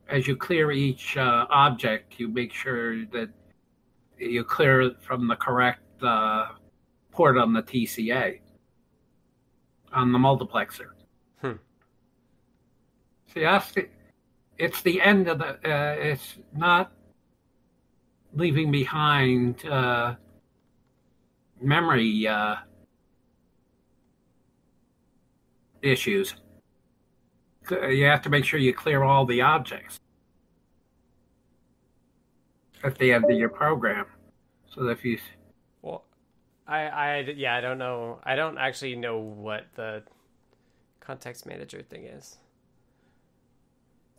as 0.09 0.26
you 0.26 0.36
clear 0.36 0.70
each 0.70 1.16
uh, 1.16 1.47
object, 1.51 2.18
you 2.18 2.28
make 2.28 2.52
sure 2.52 3.05
that 3.06 3.30
you 4.18 4.44
clear 4.44 4.82
it 4.82 5.02
from 5.02 5.26
the 5.26 5.36
correct 5.36 5.80
uh, 6.02 6.48
port 7.10 7.36
on 7.36 7.52
the 7.52 7.62
TCA 7.62 8.40
on 9.93 10.12
the 10.12 10.18
multiplexer. 10.18 10.90
Hmm. 11.40 11.52
See, 13.32 13.40
that's 13.40 13.72
the, 13.72 13.89
it's 14.59 14.82
the 14.82 15.01
end 15.01 15.28
of 15.28 15.39
the. 15.39 15.55
Uh, 15.64 15.97
it's 15.98 16.39
not 16.55 16.93
leaving 18.34 18.70
behind 18.70 19.66
uh, 19.66 20.14
memory 21.62 22.26
uh, 22.26 22.56
issues. 25.82 26.34
You 27.70 28.05
have 28.06 28.22
to 28.22 28.28
make 28.30 28.44
sure 28.44 28.59
you 28.59 28.74
clear 28.74 29.05
all 29.05 29.24
the 29.24 29.40
objects 29.40 30.01
at 32.82 32.98
the 32.98 33.12
end 33.12 33.24
of 33.24 33.39
your 33.39 33.48
program. 33.48 34.06
So 34.74 34.89
if 34.89 35.05
you 35.05 35.18
Well, 35.80 36.05
I, 36.66 36.80
I, 36.89 37.18
yeah, 37.36 37.55
I 37.56 37.60
don't 37.60 37.78
know. 37.78 38.18
I 38.24 38.34
don't 38.34 38.59
actually 38.59 38.97
know 38.97 39.18
what 39.18 39.66
the 39.76 40.02
context 41.01 41.47
manager 41.47 41.82
thing 41.82 42.05
is. 42.05 42.36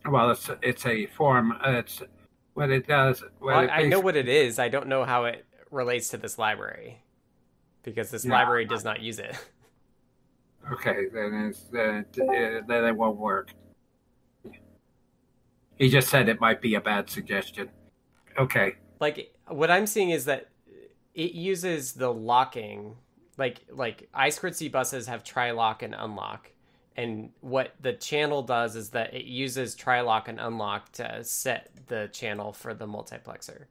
well, 0.09 0.31
it's 0.31 0.49
it's 0.61 0.85
a 0.85 1.05
form. 1.07 1.51
uh, 1.53 1.71
It's 1.71 2.01
what 2.53 2.69
it 2.69 2.87
does. 2.87 3.21
What 3.39 3.55
Well, 3.55 3.59
it 3.65 3.69
I 3.71 3.83
know 3.83 3.99
what 3.99 4.15
it 4.15 4.29
is. 4.29 4.57
I 4.59 4.69
don't 4.69 4.87
know 4.87 5.03
how 5.03 5.25
it 5.25 5.45
relates 5.69 6.09
to 6.09 6.17
this 6.17 6.37
library 6.37 7.02
because 7.83 8.09
this 8.09 8.25
Yeah. 8.25 8.31
library 8.33 8.65
does 8.65 8.83
not 8.83 9.01
use 9.01 9.19
it. 9.19 9.35
Okay, 10.71 11.07
then 11.13 11.33
it's 11.49 11.63
then 11.65 12.05
it, 12.15 12.63
uh, 12.63 12.65
then 12.65 12.85
it 12.85 12.95
won't 12.95 13.17
work. 13.17 13.49
He 15.75 15.89
just 15.89 16.07
said 16.07 16.29
it 16.29 16.39
might 16.39 16.61
be 16.61 16.75
a 16.75 16.79
bad 16.81 17.09
suggestion. 17.09 17.69
Okay. 18.39 18.75
like 19.01 19.33
what 19.49 19.69
I'm 19.69 19.85
seeing 19.85 20.11
is 20.11 20.23
that 20.25 20.47
it 21.13 21.33
uses 21.33 21.91
the 21.91 22.13
locking 22.13 22.95
like 23.37 23.65
like 23.69 24.07
I 24.13 24.29
squared 24.29 24.55
C 24.55 24.69
buses 24.69 25.05
have 25.07 25.25
try 25.25 25.51
lock 25.51 25.83
and 25.83 25.93
unlock. 25.93 26.49
And 26.95 27.31
what 27.41 27.73
the 27.81 27.91
channel 27.91 28.41
does 28.41 28.77
is 28.77 28.91
that 28.91 29.13
it 29.13 29.25
uses 29.25 29.75
try 29.75 29.99
lock 29.99 30.29
and 30.29 30.39
unlock 30.39 30.93
to 30.93 31.25
set 31.25 31.71
the 31.87 32.07
channel 32.13 32.53
for 32.53 32.73
the 32.73 32.87
multiplexer. 32.87 33.65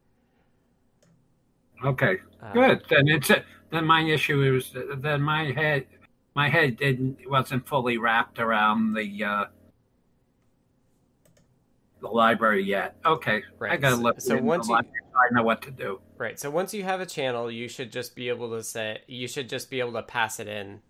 Okay. 1.85 2.19
Uh, 2.43 2.53
Good. 2.53 2.83
Then 2.89 3.09
it's 3.09 3.31
then 3.71 3.85
my 3.85 4.03
issue 4.03 4.57
is 4.57 4.73
then 4.99 5.23
my 5.23 5.53
head 5.53 5.87
my 6.35 6.49
head 6.49 6.77
didn't 6.77 7.19
wasn't 7.29 7.67
fully 7.67 7.99
wrapped 7.99 8.39
around 8.39 8.95
the 8.95 9.25
uh 9.25 9.45
the 12.01 12.09
library 12.09 12.65
yet. 12.65 12.97
Okay. 13.05 13.37
I 13.37 13.43
Right. 13.59 13.81
gotta 13.81 13.97
So- 13.97 14.03
look. 14.03 14.21
so 14.21 14.37
once 14.39 14.69
you- 14.69 14.75
I 14.75 14.83
know 15.33 15.43
what 15.43 15.63
to 15.63 15.71
do. 15.71 16.01
Right. 16.19 16.39
So 16.39 16.51
once 16.51 16.75
you 16.75 16.83
have 16.85 17.01
a 17.01 17.07
channel, 17.07 17.51
you 17.51 17.69
should 17.69 17.93
just 17.93 18.17
be 18.17 18.29
able 18.29 18.51
to 18.57 18.63
set. 18.63 19.09
You 19.09 19.29
should 19.29 19.49
just 19.49 19.71
be 19.71 19.79
able 19.81 19.93
to 19.93 20.03
pass 20.03 20.41
it 20.41 20.49
in, 20.49 20.81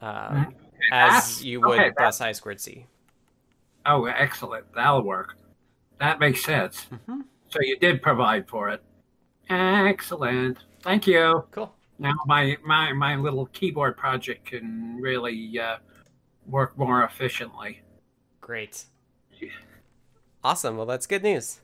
um, 0.00 0.54
as 0.92 1.10
Pass? 1.12 1.42
you 1.42 1.60
would 1.60 1.78
Okay, 1.80 1.90
bus 1.96 2.20
I 2.20 2.32
squared 2.32 2.60
C. 2.60 2.86
Oh, 3.86 4.04
excellent. 4.04 4.72
That'll 4.74 5.02
work. 5.02 5.36
That 5.98 6.20
makes 6.20 6.44
sense. 6.44 6.86
Mhm. 7.08 7.24
So 7.48 7.58
you 7.62 7.76
did 7.78 8.00
provide 8.02 8.48
for 8.48 8.68
it. 8.68 8.82
Excellent. 9.50 10.58
Thank 10.82 11.06
you. 11.06 11.44
Cool. 11.50 11.74
Now 11.98 12.14
my 12.26 12.56
my 12.64 12.92
my 12.92 13.16
little 13.16 13.46
keyboard 13.46 13.96
project 13.96 14.46
can 14.46 14.96
really 15.00 15.58
uh, 15.58 15.78
work 16.46 16.78
more 16.78 17.02
efficiently. 17.04 17.82
Great. 18.40 18.84
Awesome. 20.42 20.76
Well, 20.76 20.86
that's 20.86 21.06
good 21.06 21.22
news. 21.22 21.60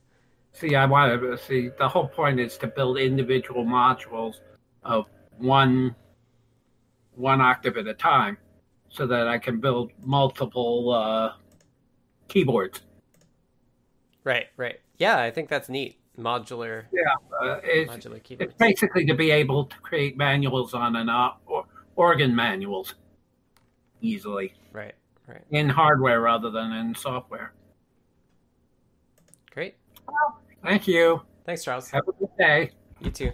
See, 0.52 0.74
I 0.74 0.84
want 0.84 1.20
to 1.20 1.38
see. 1.38 1.70
The 1.78 1.88
whole 1.88 2.08
point 2.08 2.40
is 2.40 2.58
to 2.58 2.66
build 2.66 2.98
individual 2.98 3.64
modules 3.64 4.40
of 4.82 5.06
one 5.38 5.94
one 7.14 7.40
octave 7.40 7.78
at 7.78 7.86
a 7.86 7.94
time, 7.94 8.36
so 8.88 9.06
that 9.06 9.28
I 9.28 9.38
can 9.38 9.60
build 9.60 9.92
multiple 10.02 10.92
uh, 10.92 11.32
keyboards. 12.28 12.82
Right. 14.24 14.48
Right. 14.56 14.80
Yeah, 14.98 15.18
I 15.18 15.30
think 15.30 15.48
that's 15.48 15.68
neat. 15.68 15.98
Modular. 16.18 16.84
Uh, 17.42 17.60
it's, 17.62 17.90
Modular 17.92 18.20
it's 18.40 18.54
basically 18.54 19.04
to 19.06 19.14
be 19.14 19.30
able 19.30 19.64
to 19.66 19.76
create 19.80 20.16
manuals 20.16 20.74
on 20.74 20.96
an 20.96 21.08
op- 21.08 21.42
or 21.46 21.64
organ 21.96 22.34
manuals 22.34 22.94
easily 24.00 24.52
Right. 24.72 24.94
Right. 25.26 25.42
in 25.50 25.68
hardware 25.68 26.20
rather 26.20 26.50
than 26.50 26.72
in 26.72 26.94
software. 26.94 27.52
Great. 29.50 29.74
Well, 30.06 30.40
Thank 30.62 30.86
you. 30.88 31.22
Thanks, 31.44 31.64
Charles. 31.64 31.90
Have 31.90 32.08
a 32.08 32.12
good 32.12 32.36
day. 32.38 32.70
You 33.00 33.10
too. 33.10 33.32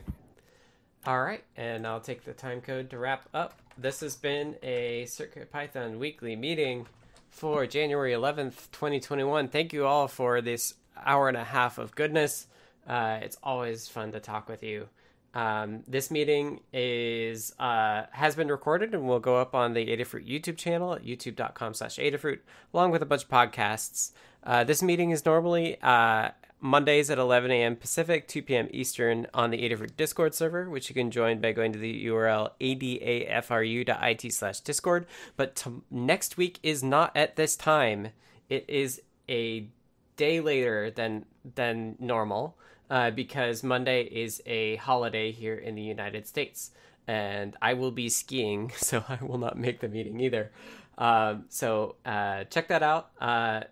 All 1.06 1.22
right, 1.22 1.42
and 1.56 1.86
I'll 1.86 2.00
take 2.00 2.24
the 2.24 2.32
time 2.32 2.60
code 2.60 2.90
to 2.90 2.98
wrap 2.98 3.28
up. 3.34 3.54
This 3.76 4.00
has 4.00 4.14
been 4.14 4.54
a 4.62 5.06
Circuit 5.06 5.50
Python 5.50 5.98
weekly 5.98 6.36
meeting 6.36 6.86
for 7.30 7.66
January 7.66 8.12
11th, 8.12 8.70
2021. 8.70 9.48
Thank 9.48 9.72
you 9.72 9.84
all 9.86 10.06
for 10.06 10.40
this 10.40 10.74
hour 11.04 11.26
and 11.28 11.36
a 11.36 11.42
half 11.44 11.78
of 11.78 11.94
goodness. 11.94 12.46
Uh, 12.86 13.18
it's 13.22 13.36
always 13.42 13.88
fun 13.88 14.12
to 14.12 14.20
talk 14.20 14.48
with 14.48 14.62
you. 14.62 14.88
Um, 15.34 15.82
this 15.88 16.10
meeting 16.10 16.60
is 16.72 17.54
uh, 17.58 18.04
has 18.12 18.36
been 18.36 18.48
recorded 18.48 18.94
and 18.94 19.08
will 19.08 19.20
go 19.20 19.36
up 19.36 19.54
on 19.54 19.72
the 19.72 19.86
Adafruit 19.86 20.28
YouTube 20.28 20.58
channel 20.58 20.94
at 20.94 21.04
youtube.com 21.04 21.74
slash 21.74 21.96
Adafruit, 21.96 22.40
along 22.74 22.90
with 22.90 23.02
a 23.02 23.06
bunch 23.06 23.24
of 23.24 23.30
podcasts. 23.30 24.12
Uh, 24.44 24.64
this 24.64 24.82
meeting 24.82 25.10
is 25.10 25.24
normally 25.24 25.80
uh, 25.80 26.30
Mondays 26.60 27.08
at 27.10 27.18
11 27.18 27.50
a.m. 27.50 27.76
Pacific, 27.76 28.28
2 28.28 28.42
p.m. 28.42 28.68
Eastern 28.72 29.26
on 29.32 29.50
the 29.50 29.58
Adafruit 29.58 29.96
Discord 29.96 30.34
server, 30.34 30.68
which 30.68 30.88
you 30.90 30.94
can 30.94 31.10
join 31.10 31.40
by 31.40 31.52
going 31.52 31.72
to 31.72 31.78
the 31.78 32.06
URL 32.06 32.50
adafru.it 32.60 34.32
slash 34.32 34.60
Discord. 34.60 35.06
But 35.36 35.56
to, 35.56 35.82
next 35.90 36.36
week 36.36 36.58
is 36.62 36.82
not 36.82 37.16
at 37.16 37.36
this 37.36 37.56
time. 37.56 38.08
It 38.50 38.66
is 38.68 39.00
a 39.28 39.66
day 40.16 40.40
later 40.40 40.90
than 40.90 41.24
than 41.54 41.96
normal 41.98 42.56
uh, 42.92 43.10
because 43.10 43.62
Monday 43.62 44.02
is 44.02 44.42
a 44.44 44.76
holiday 44.76 45.32
here 45.32 45.56
in 45.56 45.74
the 45.74 45.82
United 45.82 46.28
States, 46.28 46.72
and 47.08 47.56
I 47.62 47.72
will 47.72 47.90
be 47.90 48.10
skiing, 48.10 48.70
so 48.76 49.02
I 49.08 49.18
will 49.22 49.38
not 49.38 49.58
make 49.58 49.80
the 49.80 49.88
meeting 49.88 50.20
either. 50.20 50.52
Um, 50.98 51.46
so 51.48 51.96
uh, 52.04 52.44
check 52.44 52.68
that 52.68 52.82
out. 52.82 53.10
Uh, 53.18 53.62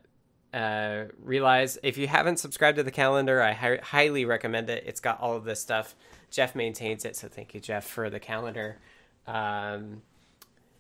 uh, 0.54 1.04
realize 1.22 1.78
if 1.82 1.98
you 1.98 2.08
haven't 2.08 2.38
subscribed 2.38 2.78
to 2.78 2.82
the 2.82 2.90
calendar, 2.90 3.42
I 3.42 3.52
hi- 3.52 3.80
highly 3.82 4.24
recommend 4.24 4.70
it. 4.70 4.84
It's 4.86 5.00
got 5.00 5.20
all 5.20 5.36
of 5.36 5.44
this 5.44 5.60
stuff. 5.60 5.94
Jeff 6.30 6.54
maintains 6.54 7.04
it, 7.04 7.14
so 7.14 7.28
thank 7.28 7.52
you, 7.52 7.60
Jeff, 7.60 7.84
for 7.86 8.08
the 8.08 8.20
calendar. 8.20 8.78
Um, 9.26 10.00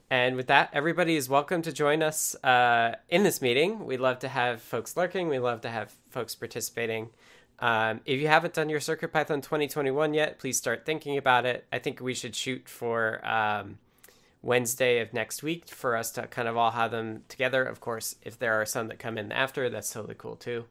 and 0.08 0.34
with 0.34 0.46
that, 0.46 0.70
everybody 0.72 1.14
is 1.14 1.28
welcome 1.28 1.60
to 1.60 1.72
join 1.72 2.02
us 2.02 2.34
uh, 2.42 2.96
in 3.10 3.22
this 3.22 3.42
meeting. 3.42 3.84
We 3.84 3.98
love 3.98 4.18
to 4.20 4.28
have 4.28 4.62
folks 4.62 4.96
lurking. 4.96 5.28
We 5.28 5.38
love 5.38 5.60
to 5.60 5.68
have 5.68 5.92
folks 6.08 6.34
participating. 6.34 7.10
Um, 7.60 8.00
if 8.06 8.20
you 8.20 8.28
haven't 8.28 8.54
done 8.54 8.70
your 8.70 8.80
CircuitPython 8.80 9.42
2021 9.42 10.14
yet, 10.14 10.38
please 10.38 10.56
start 10.56 10.86
thinking 10.86 11.18
about 11.18 11.44
it. 11.44 11.66
I 11.70 11.78
think 11.78 12.00
we 12.00 12.14
should 12.14 12.34
shoot 12.34 12.68
for 12.68 13.24
um, 13.26 13.78
Wednesday 14.42 15.00
of 15.00 15.12
next 15.12 15.42
week 15.42 15.68
for 15.68 15.94
us 15.94 16.10
to 16.12 16.26
kind 16.26 16.48
of 16.48 16.56
all 16.56 16.70
have 16.70 16.90
them 16.90 17.24
together. 17.28 17.62
Of 17.62 17.80
course, 17.80 18.16
if 18.22 18.38
there 18.38 18.60
are 18.60 18.64
some 18.64 18.88
that 18.88 18.98
come 18.98 19.18
in 19.18 19.30
after, 19.30 19.68
that's 19.68 19.92
totally 19.92 20.14
cool 20.16 20.36
too. 20.36 20.64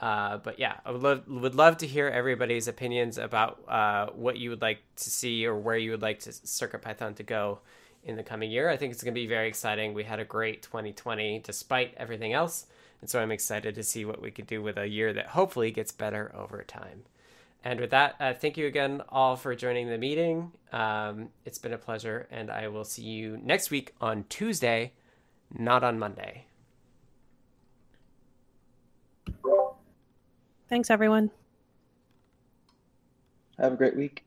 Uh, 0.00 0.38
but 0.38 0.58
yeah, 0.58 0.74
I 0.84 0.90
would 0.90 1.02
love 1.02 1.28
would 1.28 1.54
love 1.54 1.76
to 1.78 1.86
hear 1.86 2.08
everybody's 2.08 2.66
opinions 2.66 3.16
about 3.16 3.60
uh, 3.68 4.06
what 4.08 4.36
you 4.36 4.50
would 4.50 4.60
like 4.60 4.80
to 4.96 5.10
see 5.10 5.46
or 5.46 5.56
where 5.56 5.76
you 5.76 5.92
would 5.92 6.02
like 6.02 6.18
to 6.20 6.30
CircuitPython 6.30 7.14
to 7.16 7.22
go 7.22 7.60
in 8.02 8.16
the 8.16 8.24
coming 8.24 8.50
year. 8.50 8.68
I 8.68 8.76
think 8.76 8.92
it's 8.92 9.02
going 9.02 9.14
to 9.14 9.20
be 9.20 9.26
very 9.26 9.48
exciting. 9.48 9.94
We 9.94 10.04
had 10.04 10.18
a 10.18 10.24
great 10.24 10.62
2020 10.62 11.40
despite 11.44 11.94
everything 11.96 12.32
else, 12.32 12.66
and 13.00 13.10
so 13.10 13.20
I'm 13.20 13.30
excited 13.30 13.74
to 13.74 13.82
see 13.82 14.04
what 14.04 14.20
we 14.22 14.30
could 14.30 14.46
do 14.46 14.62
with 14.62 14.76
a 14.76 14.86
year 14.86 15.12
that 15.12 15.28
hopefully 15.28 15.70
gets 15.70 15.92
better 15.92 16.32
over 16.34 16.62
time. 16.62 17.04
And 17.64 17.80
with 17.80 17.90
that, 17.90 18.16
uh, 18.20 18.34
thank 18.34 18.58
you 18.58 18.66
again 18.66 19.02
all 19.08 19.36
for 19.36 19.54
joining 19.54 19.88
the 19.88 19.96
meeting. 19.96 20.52
Um, 20.72 21.30
it's 21.46 21.58
been 21.58 21.72
a 21.72 21.78
pleasure, 21.78 22.26
and 22.30 22.50
I 22.50 22.68
will 22.68 22.84
see 22.84 23.02
you 23.02 23.38
next 23.42 23.70
week 23.70 23.94
on 24.00 24.24
Tuesday, 24.28 24.92
not 25.50 25.82
on 25.82 25.98
Monday. 25.98 26.46
Thanks, 30.68 30.90
everyone. 30.90 31.30
Have 33.58 33.72
a 33.72 33.76
great 33.76 33.96
week. 33.96 34.24